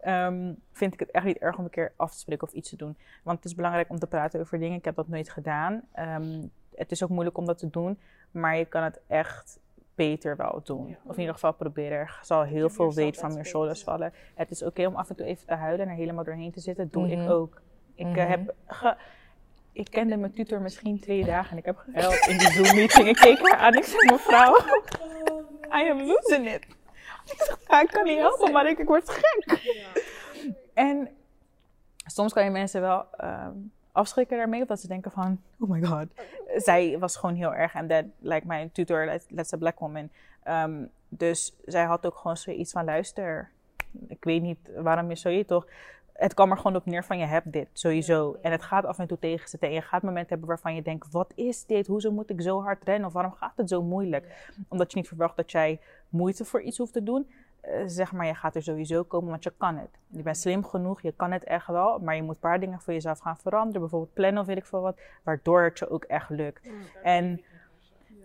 Ehm, 0.00 0.52
vind 0.72 0.92
ik 0.94 1.00
het 1.00 1.10
echt 1.10 1.24
niet 1.24 1.38
erg 1.38 1.58
om 1.58 1.64
een 1.64 1.70
keer 1.70 1.92
af 1.96 2.12
te 2.12 2.18
spreken 2.18 2.46
of 2.46 2.52
iets 2.52 2.68
te 2.70 2.76
doen. 2.76 2.96
Want 3.22 3.36
het 3.36 3.46
is 3.46 3.54
belangrijk 3.54 3.90
om 3.90 3.98
te 3.98 4.06
praten 4.06 4.40
over 4.40 4.58
dingen. 4.58 4.78
Ik 4.78 4.84
heb 4.84 4.94
dat 4.94 5.08
nooit 5.08 5.30
gedaan. 5.30 5.82
Ehm, 5.92 6.42
het 6.74 6.90
is 6.90 7.02
ook 7.02 7.08
moeilijk 7.10 7.38
om 7.38 7.44
dat 7.46 7.58
te 7.58 7.70
doen. 7.70 7.98
Maar 8.30 8.56
je 8.56 8.64
kan 8.64 8.82
het 8.82 9.00
echt 9.06 9.58
beter 9.94 10.36
wel 10.36 10.60
doen. 10.64 10.96
Of 11.04 11.12
in 11.14 11.18
ieder 11.20 11.34
geval 11.34 11.52
proberen. 11.52 11.98
Er 11.98 12.18
zal 12.22 12.42
heel 12.42 12.70
veel 12.70 12.94
weight 12.94 13.18
van 13.20 13.32
je 13.34 13.44
shoulders 13.44 13.82
vallen. 13.82 14.12
Het 14.34 14.50
is 14.50 14.62
oké 14.62 14.86
om 14.86 14.94
af 14.94 15.08
en 15.08 15.16
toe 15.16 15.26
even 15.26 15.46
te 15.46 15.54
huilen 15.54 15.86
en 15.86 15.92
er 15.92 15.98
helemaal 15.98 16.24
doorheen 16.24 16.52
te 16.52 16.60
zitten. 16.60 16.88
Doe 16.90 17.06
Mhm. 17.06 17.20
ik 17.20 17.30
ook. 17.30 17.60
Ik 17.94 18.06
eh, 18.06 18.12
Mhm. 18.12 18.18
heb... 18.30 18.54
ge- 18.66 18.96
ik 19.72 19.90
kende 19.90 20.16
mijn 20.16 20.32
tutor 20.32 20.60
misschien 20.60 21.00
twee 21.00 21.24
dagen 21.24 21.50
en 21.50 21.56
ik 21.58 21.64
heb 21.64 21.76
gehuild 21.86 22.26
in 22.26 22.38
die 22.38 22.50
Zoom-meeting. 22.50 23.08
Ik 23.08 23.16
keek 23.16 23.38
haar 23.50 23.58
aan. 23.58 23.74
Ik 23.74 23.84
zei, 23.84 24.10
mevrouw, 24.12 24.56
I 25.82 25.90
am 25.90 26.00
losing 26.02 26.52
it. 26.54 26.66
Ja, 27.68 27.80
ik 27.80 27.88
kan 27.88 28.04
niet 28.04 28.18
helpen, 28.18 28.52
maar 28.52 28.66
ik, 28.68 28.78
ik 28.78 28.86
word 28.86 29.08
gek. 29.10 29.60
En 30.74 31.08
soms 32.06 32.32
kan 32.32 32.44
je 32.44 32.50
mensen 32.50 32.80
wel 32.80 33.04
ehm, 33.16 33.52
afschrikken 33.92 34.36
daarmee, 34.36 34.62
of 34.62 34.68
dat 34.68 34.80
ze 34.80 34.88
denken 34.88 35.10
van, 35.10 35.40
oh 35.60 35.70
my 35.70 35.82
god. 35.84 36.06
Zij 36.56 36.98
was 36.98 37.16
gewoon 37.16 37.34
heel 37.34 37.54
erg, 37.54 37.74
en 37.74 37.88
that, 37.88 38.04
like 38.18 38.46
mijn 38.46 38.72
tutor, 38.72 39.04
let- 39.04 39.26
let's 39.28 39.52
a 39.52 39.56
black 39.56 39.78
woman. 39.78 40.08
Ehm, 40.42 40.84
dus 41.08 41.54
zij 41.64 41.84
had 41.84 42.06
ook 42.06 42.16
gewoon 42.16 42.36
zoiets 42.36 42.72
van, 42.72 42.84
luister, 42.84 43.50
ik 44.08 44.24
weet 44.24 44.42
niet 44.42 44.58
waarom 44.76 45.08
je 45.08 45.16
zo 45.16 45.28
je 45.28 45.44
toch... 45.44 45.66
Het 46.12 46.34
kwam 46.34 46.50
er 46.50 46.56
gewoon 46.56 46.76
op 46.76 46.86
neer 46.86 47.04
van 47.04 47.18
je 47.18 47.24
hebt 47.26 47.52
dit, 47.52 47.68
sowieso. 47.72 48.38
En 48.42 48.52
het 48.52 48.62
gaat 48.62 48.84
af 48.84 48.98
en 48.98 49.06
toe 49.06 49.18
tegenzitten. 49.18 49.68
En 49.68 49.74
je 49.74 49.82
gaat 49.82 50.02
momenten 50.02 50.28
hebben 50.28 50.48
waarvan 50.48 50.74
je 50.74 50.82
denkt, 50.82 51.10
wat 51.10 51.32
is 51.34 51.64
dit? 51.66 51.86
Hoezo 51.86 52.10
moet 52.10 52.30
ik 52.30 52.40
zo 52.42 52.62
hard 52.62 52.84
rennen? 52.84 53.06
Of 53.06 53.12
waarom 53.12 53.32
gaat 53.32 53.52
het 53.56 53.68
zo 53.68 53.82
moeilijk? 53.82 54.52
Omdat 54.68 54.92
je 54.92 54.98
niet 54.98 55.08
verwacht 55.08 55.36
dat 55.36 55.50
jij 55.50 55.80
moeite 56.12 56.44
voor 56.44 56.62
iets 56.62 56.78
hoeft 56.78 56.92
te 56.92 57.02
doen. 57.02 57.26
Eh, 57.60 57.82
zeg 57.86 58.12
maar, 58.12 58.26
je 58.26 58.34
gaat 58.34 58.54
er 58.54 58.62
sowieso 58.62 59.02
komen, 59.02 59.30
want 59.30 59.44
je 59.44 59.52
kan 59.56 59.76
het. 59.76 59.98
Je 60.06 60.22
bent 60.22 60.36
slim 60.36 60.64
genoeg, 60.64 61.00
je 61.00 61.12
kan 61.16 61.32
het 61.32 61.44
echt 61.44 61.66
wel. 61.66 61.98
Maar 61.98 62.16
je 62.16 62.22
moet 62.22 62.34
een 62.34 62.40
paar 62.40 62.60
dingen 62.60 62.80
voor 62.80 62.92
jezelf 62.92 63.18
gaan 63.18 63.36
veranderen. 63.36 63.80
Bijvoorbeeld 63.80 64.12
plannen 64.12 64.40
of 64.40 64.46
weet 64.46 64.56
ik 64.56 64.66
veel 64.66 64.80
wat. 64.80 65.00
Waardoor 65.22 65.62
het 65.62 65.78
je 65.78 65.88
ook 65.88 66.04
echt 66.04 66.30
lukt. 66.30 66.68
En 67.02 67.42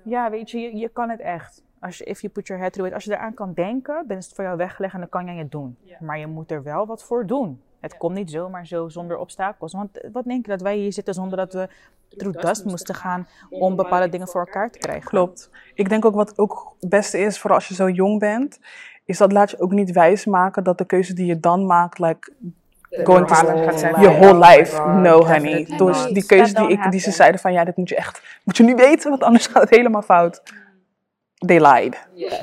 ja, 0.03 0.29
weet 0.29 0.51
je, 0.51 0.59
je, 0.59 0.75
je 0.75 0.89
kan 0.89 1.09
het 1.09 1.19
echt. 1.19 1.63
Als 1.79 1.97
je, 1.97 2.03
if 2.03 2.21
you 2.21 2.33
put 2.33 2.47
your 2.47 2.61
head 2.61 2.73
through 2.73 2.89
it. 2.89 2.95
Als 2.95 3.05
je 3.05 3.11
eraan 3.11 3.33
kan 3.33 3.53
denken, 3.53 4.07
dan 4.07 4.17
is 4.17 4.25
het 4.25 4.35
voor 4.35 4.43
jou 4.43 4.57
weggelegd 4.57 4.93
en 4.93 4.99
dan 4.99 5.09
kan 5.09 5.25
jij 5.25 5.35
het 5.35 5.51
doen. 5.51 5.77
Maar 5.99 6.19
je 6.19 6.27
moet 6.27 6.51
er 6.51 6.63
wel 6.63 6.85
wat 6.85 7.03
voor 7.03 7.25
doen. 7.25 7.61
Het 7.79 7.97
komt 7.97 8.15
niet 8.15 8.31
zomaar 8.31 8.67
zo 8.67 8.89
zonder 8.89 9.17
obstakels. 9.17 9.73
Want 9.73 9.99
wat 10.11 10.23
denk 10.23 10.45
je 10.45 10.51
dat 10.51 10.61
wij 10.61 10.77
hier 10.77 10.93
zitten 10.93 11.13
zonder 11.13 11.37
dat 11.37 11.53
we 11.53 11.69
through 12.17 12.41
dust 12.41 12.65
moesten 12.65 12.95
gaan 12.95 13.27
om 13.49 13.75
bepaalde 13.75 14.09
dingen 14.09 14.27
voor 14.27 14.41
elkaar 14.41 14.71
te 14.71 14.79
krijgen? 14.79 15.09
Klopt. 15.09 15.49
Ik 15.73 15.89
denk 15.89 16.05
ook 16.05 16.15
wat 16.15 16.37
ook 16.37 16.75
het 16.79 16.89
beste 16.89 17.17
is, 17.17 17.39
vooral 17.39 17.57
als 17.57 17.67
je 17.67 17.73
zo 17.73 17.89
jong 17.89 18.19
bent, 18.19 18.59
is 19.05 19.17
dat 19.17 19.31
laat 19.31 19.51
je 19.51 19.59
ook 19.59 19.71
niet 19.71 19.91
wijsmaken 19.91 20.63
dat 20.63 20.77
de 20.77 20.85
keuze 20.85 21.13
die 21.13 21.25
je 21.25 21.39
dan 21.39 21.65
maakt, 21.65 21.99
like, 21.99 22.31
going 23.03 23.27
to 23.27 23.35
your 23.35 24.11
voor 24.11 24.19
whole 24.19 24.47
life. 24.47 24.77
Oh 24.77 24.95
No, 24.95 25.25
honey. 25.25 25.67
Dus 25.77 26.05
die 26.05 26.25
keuze 26.25 26.53
die, 26.53 26.67
ik, 26.67 26.91
die 26.91 26.99
ze 26.99 27.11
zeiden 27.11 27.39
van, 27.39 27.53
ja, 27.53 27.63
dit 27.63 27.77
moet 27.77 27.89
je 27.89 27.95
echt, 27.95 28.21
moet 28.43 28.57
je 28.57 28.63
nu 28.63 28.75
weten, 28.75 29.09
want 29.09 29.23
anders 29.23 29.47
gaat 29.47 29.61
het 29.61 29.69
helemaal 29.69 30.01
fout. 30.01 30.41
They 31.45 31.59
lied. 31.59 31.95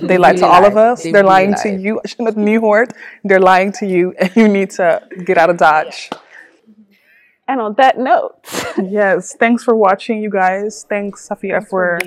They 0.06 0.18
lied 0.18 0.36
to 0.36 0.46
all 0.46 0.64
of 0.64 0.76
us. 0.76 1.02
They 1.02 1.10
They're 1.10 1.26
lying 1.26 1.56
to 1.56 1.68
you. 1.68 2.00
Als 2.00 2.14
je 2.16 2.24
het 2.24 2.36
nu 2.36 2.58
hoort, 2.58 2.94
they're 3.22 3.42
lying 3.42 3.76
to 3.76 3.86
you 3.86 4.14
and 4.16 4.34
you 4.34 4.48
need 4.48 4.74
to 4.74 4.98
get 5.08 5.36
out 5.36 5.50
of 5.50 5.56
Dodge. 5.56 6.08
And 7.46 7.60
on 7.60 7.74
that 7.74 7.98
note, 7.98 8.34
Yes, 8.90 9.34
thanks 9.38 9.62
for 9.62 9.74
watching, 9.74 10.22
you 10.22 10.30
guys. 10.30 10.84
Thanks, 10.88 11.28
Safira, 11.28 11.66
for 11.66 11.98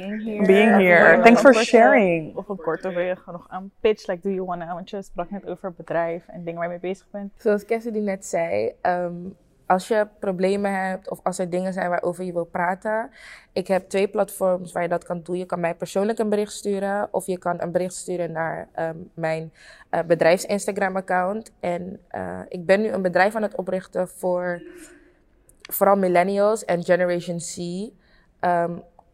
being 0.46 0.80
here. 0.80 1.22
Thanks 1.24 1.42
for 1.42 1.54
sharing. 1.54 2.36
Of 2.36 2.50
een 2.50 2.58
korte 2.58 2.94
wil 2.94 3.04
je 3.04 3.16
gewoon 3.16 3.40
nog 3.40 3.60
een 3.62 3.72
pitch, 3.80 4.08
like 4.08 4.22
do 4.22 4.30
you 4.30 4.46
wanna, 4.46 4.74
want 4.74 4.90
je 4.90 5.02
sprak 5.02 5.30
net 5.30 5.48
over 5.48 5.74
bedrijf 5.74 6.28
en 6.28 6.44
dingen 6.44 6.60
waar 6.60 6.72
je 6.72 6.80
mee 6.82 6.92
bezig 6.92 7.08
bent. 7.12 7.34
Zoals 7.38 7.66
Cassidy 7.66 8.00
net 8.00 8.26
zei, 8.26 8.72
ehm, 8.82 9.14
als 9.66 9.88
je 9.88 10.08
problemen 10.20 10.86
hebt 10.86 11.10
of 11.10 11.20
als 11.24 11.40
er 11.40 11.50
dingen 11.50 11.74
zijn 11.74 11.90
waarover 11.90 12.24
je 12.24 12.34
wil 12.34 12.46
praten, 12.46 13.10
ik 13.54 13.68
heb 13.68 13.90
twee 13.90 14.08
platforms 14.08 14.72
waar 14.72 14.84
je 14.84 14.90
dat 14.90 15.04
kan 15.04 15.22
doen. 15.24 15.38
Je 15.38 15.46
kan 15.46 15.60
mij 15.60 15.76
persoonlijk 15.76 16.20
een 16.20 16.30
bericht 16.30 16.52
sturen 16.54 17.08
of 17.12 17.26
je 17.26 17.38
kan 17.38 17.62
een 17.62 17.72
bericht 17.72 17.96
sturen 17.96 18.32
naar 18.32 18.68
ehm, 18.74 18.98
mijn 19.14 19.52
eh, 19.90 20.04
bedrijfs 20.04 20.46
Instagram-account. 20.46 21.52
En 21.60 22.00
eh, 22.08 22.40
ik 22.50 22.66
ben 22.66 22.82
nu 22.82 22.90
een 22.90 23.02
bedrijf 23.02 23.36
aan 23.36 23.42
het 23.42 23.56
oprichten 23.56 24.08
voor 24.08 24.62
vooral 25.68 25.96
millennials 25.96 26.66
en 26.66 26.84
Generation 26.84 27.38
C, 27.38 27.56
ehm, 28.40 28.72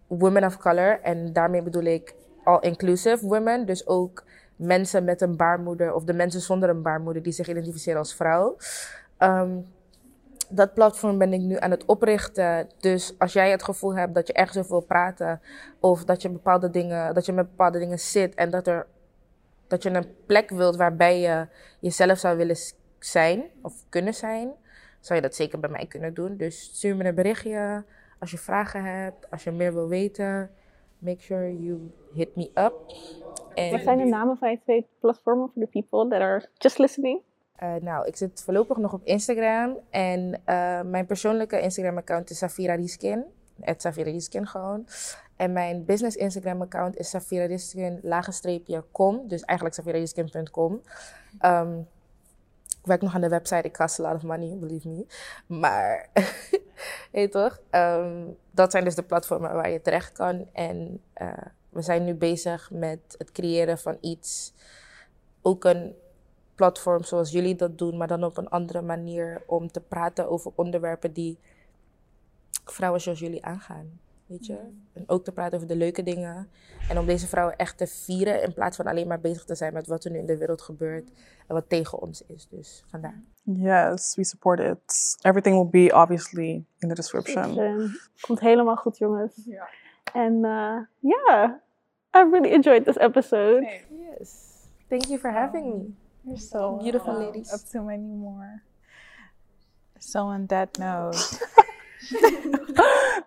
women 0.08 0.44
of 0.44 0.58
color. 0.58 1.00
En 1.02 1.34
daarmee 1.34 1.62
bedoel 1.62 1.84
ik 1.84 2.16
all-inclusive 2.44 3.28
women, 3.28 3.66
dus 3.66 3.88
ook 3.88 4.24
mensen 4.56 5.04
met 5.04 5.22
een 5.22 5.38
baarmoeder 5.38 5.94
of 5.94 6.04
de 6.04 6.14
mensen 6.14 6.42
zonder 6.42 6.70
een 6.70 6.82
baarmoeder 6.82 7.24
die 7.24 7.34
zich 7.34 7.48
identificeren 7.48 8.00
als 8.00 8.16
vrouw. 8.16 8.58
Ehm, 9.18 9.58
dat 10.50 10.74
platform 10.74 11.18
ben 11.18 11.34
ik 11.34 11.42
nu 11.42 11.58
aan 11.60 11.72
het 11.72 11.86
oprichten. 11.86 12.70
Dus 12.80 13.16
als 13.18 13.34
jij 13.34 13.52
het 13.52 13.64
gevoel 13.64 13.96
hebt 13.96 14.14
dat 14.14 14.28
je 14.28 14.34
ergens 14.34 14.58
over 14.58 14.88
praten 14.88 15.42
of 15.80 16.04
dat 16.04 16.22
je 16.22 16.30
bepaalde 16.30 16.70
dingen, 16.70 17.14
dat 17.14 17.26
je 17.26 17.34
met 17.34 17.50
bepaalde 17.50 17.80
dingen 17.80 18.00
zit 18.00 18.36
en 18.36 18.50
dat 18.50 18.68
er 18.68 18.88
dat 19.68 19.84
je 19.84 19.90
een 19.90 20.16
plek 20.26 20.50
wilt 20.50 20.76
waarbij 20.76 21.20
je 21.20 21.48
jezelf 21.80 22.18
zou 22.18 22.38
willen 22.38 22.58
zijn 23.00 23.44
of 23.62 23.74
kunnen 23.90 24.14
zijn, 24.14 24.52
zou 25.06 25.20
je 25.20 25.26
dat 25.26 25.36
zeker 25.36 25.60
bij 25.60 25.70
mij 25.70 25.86
kunnen 25.86 26.14
doen. 26.14 26.38
Dus 26.38 26.62
stuur 26.62 26.96
me 26.96 27.06
een 27.06 27.16
berichtje 27.16 27.84
als 28.20 28.32
je 28.32 28.38
vragen 28.38 28.84
hebt, 28.84 29.32
als 29.32 29.44
je 29.44 29.52
meer 29.52 29.74
wil 29.74 29.88
weten. 29.88 30.52
Make 30.98 31.22
sure 31.22 31.64
you 31.64 31.92
hit 32.14 32.36
me 32.36 32.52
up. 32.54 32.74
En, 33.54 33.72
Wat 33.72 33.82
zijn 33.82 33.98
de 33.98 34.04
namen 34.04 34.38
van 34.38 34.52
je 34.52 34.60
twee 34.60 34.88
platformen 35.00 35.50
voor 35.54 35.62
de 35.62 35.68
people 35.68 36.10
that 36.10 36.22
are 36.22 36.50
just 36.54 36.78
listening? 36.78 37.22
Eh, 37.56 37.76
nou, 37.82 38.08
ik 38.08 38.16
zit 38.16 38.44
voorlopig 38.44 38.78
nog 38.78 38.94
op 38.94 39.04
Instagram. 39.04 39.78
En 39.90 40.42
eh, 40.46 40.82
mijn 40.82 41.06
persoonlijke 41.06 41.62
Instagram-account 41.62 42.30
is 42.30 42.38
Safira 42.38 42.76
Rieskin. 42.76 43.26
Het 43.60 43.82
Safira 43.82 44.12
Rieskin 44.12 44.48
gewoon. 44.48 44.88
En 45.36 45.52
mijn 45.52 45.86
business 45.86 46.16
Instagram-account 46.16 46.98
is 46.98 47.10
Safira 47.10 47.46
Rieskin, 47.46 48.00
lagenstreepje, 48.02 48.84
com. 48.92 49.28
Dus 49.28 49.42
eigenlijk 49.42 49.78
safirarieskin.com. 49.78 50.82
Ehm 51.40 51.80
ik 52.84 52.90
werk 52.90 53.02
nog 53.02 53.16
aan 53.16 53.22
de 53.22 53.30
website. 53.30 53.68
Ik 53.68 53.74
cost 53.74 54.00
a 54.00 54.04
lot 54.04 54.16
of 54.16 54.24
money, 54.24 54.58
believe 54.58 54.88
me. 54.88 55.06
Maar, 55.48 56.10
weet 57.12 57.32
toch? 57.32 57.60
Ehm, 57.70 58.24
dat 58.52 58.72
zijn 58.72 58.84
dus 58.84 58.96
de 58.96 59.04
platformen 59.04 59.54
waar 59.54 59.70
je 59.70 59.82
terecht 59.82 60.12
kan. 60.12 60.48
En 60.54 61.02
eh, 61.14 61.48
we 61.70 61.82
zijn 61.82 62.04
nu 62.04 62.14
bezig 62.14 62.72
met 62.72 63.16
het 63.18 63.32
creëren 63.32 63.78
van 63.78 63.98
iets. 64.02 64.54
Ook 65.42 65.64
een 65.64 65.96
platform 66.56 67.04
zoals 67.04 67.32
jullie 67.32 67.56
dat 67.56 67.78
doen, 67.78 67.98
maar 67.98 68.08
dan 68.08 68.24
op 68.24 68.38
een 68.38 68.50
andere 68.50 68.82
manier 68.82 69.44
om 69.48 69.72
te 69.72 69.82
praten 69.82 70.30
over 70.30 70.52
onderwerpen 70.56 71.14
die 71.14 71.40
vrouwen 72.66 73.02
zoals 73.02 73.20
jullie 73.20 73.46
aangaan. 73.46 74.00
Weet 74.26 74.46
je? 74.46 74.58
En 74.94 75.04
ook 75.08 75.24
te 75.24 75.32
praten 75.32 75.56
over 75.56 75.68
de 75.68 75.76
leuke 75.76 76.04
dingen. 76.04 76.50
En 76.90 77.00
om 77.00 77.06
deze 77.06 77.28
vrouwen 77.28 77.58
echt 77.58 77.78
te 77.78 77.88
vieren 77.88 78.44
in 78.44 78.54
plaats 78.54 78.78
van 78.78 78.88
alleen 78.88 79.08
maar 79.08 79.20
bezig 79.20 79.46
te 79.46 79.56
zijn 79.56 79.74
met 79.74 79.88
wat 79.88 80.06
er 80.06 80.12
nu 80.12 80.18
in 80.18 80.26
de 80.26 80.38
wereld 80.38 80.62
gebeurt 80.62 81.10
en 81.48 81.56
wat 81.56 81.70
tegen 81.70 82.02
ons 82.02 82.24
is. 82.28 82.48
Dus 82.48 82.84
vandaar. 82.88 83.22
Yes, 83.44 84.16
we 84.16 84.24
support 84.24 84.60
it. 84.60 85.18
Everything 85.22 85.56
will 85.56 85.88
be 85.88 85.96
obviously 85.96 86.66
in 86.80 86.88
the 86.90 86.96
description. 86.96 87.56
Komt 88.22 88.40
helemaal 88.40 88.76
goed, 88.76 88.98
jongens. 88.98 89.50
En 90.14 90.34
uh, 90.34 90.78
ja, 91.00 91.62
I 92.16 92.30
really 92.32 92.52
enjoyed 92.52 92.86
this 92.86 92.98
episode. 92.98 93.82
Yes. 93.90 94.52
Thank 94.88 95.06
you 95.06 95.20
for 95.20 95.32
having 95.32 95.66
me. 95.66 95.94
You're 96.24 96.38
so 96.38 96.78
Beautiful 96.78 97.18
ladies. 97.18 97.52
Up 97.54 97.60
to 97.72 97.82
many 97.82 98.08
more. 98.08 98.64
So 100.00 100.20
on 100.28 100.48
that 100.48 100.78
note, 100.80 101.16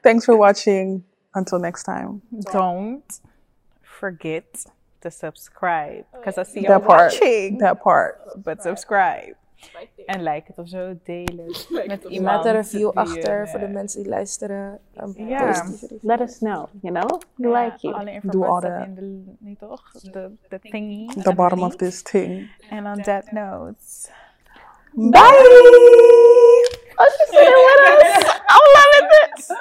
Thanks 0.07 0.25
for 0.25 0.37
watching. 0.37 1.03
Until 1.35 1.59
next 1.59 1.83
time. 1.83 2.23
don't 2.53 3.21
forget 3.83 4.65
to 5.01 5.11
subscribe. 5.11 6.05
Because 6.13 6.39
I 6.39 6.45
see 6.45 6.61
you 6.61 6.69
That 6.69 6.85
part. 6.85 7.13
watching. 7.13 7.59
That 7.59 7.81
part. 7.83 8.21
But 8.45 8.63
subscribe. 8.63 9.35
En 10.07 10.23
like 10.23 10.45
het 10.47 10.59
of 10.59 10.69
zo, 10.69 10.95
delen 11.05 11.47
met 11.87 12.05
iemand. 12.05 12.37
Laat 12.37 12.45
een 12.47 12.53
review 12.53 12.91
die 12.91 12.99
achter 12.99 13.41
een, 13.41 13.49
voor 13.49 13.61
de 13.61 13.69
mensen 13.69 14.03
die 14.03 14.11
luisteren. 14.11 14.79
Um, 15.03 15.13
Ja. 15.29 15.47
positieve. 15.47 15.99
Let 16.03 16.21
us 16.21 16.39
know, 16.39 16.67
you 16.83 16.95
know? 16.95 17.21
We 17.35 17.49
ja, 17.49 17.65
like 17.65 17.77
you. 17.81 17.95
Alle 17.95 18.13
informatie 18.13 18.51
all 18.53 18.61
staat 18.61 18.79
that. 18.79 18.87
in 18.87 18.95
de, 18.95 19.35
niet 19.39 19.59
toch? 19.59 19.91
De, 19.93 20.31
de 20.49 20.59
thingy. 20.61 21.07
The 21.23 21.35
bottom 21.35 21.63
of 21.63 21.77
this 21.77 22.03
thing. 22.03 22.51
And 22.71 22.87
on 22.87 23.03
that 23.03 23.33
note. 23.33 24.09
Bye. 24.93 25.21
Oh, 26.99 27.07
she's 27.17 27.29
still 27.29 27.53
with 27.53 28.03
us. 28.03 28.41
I'm 28.49 28.67
loving 28.75 29.09
this. 29.11 29.57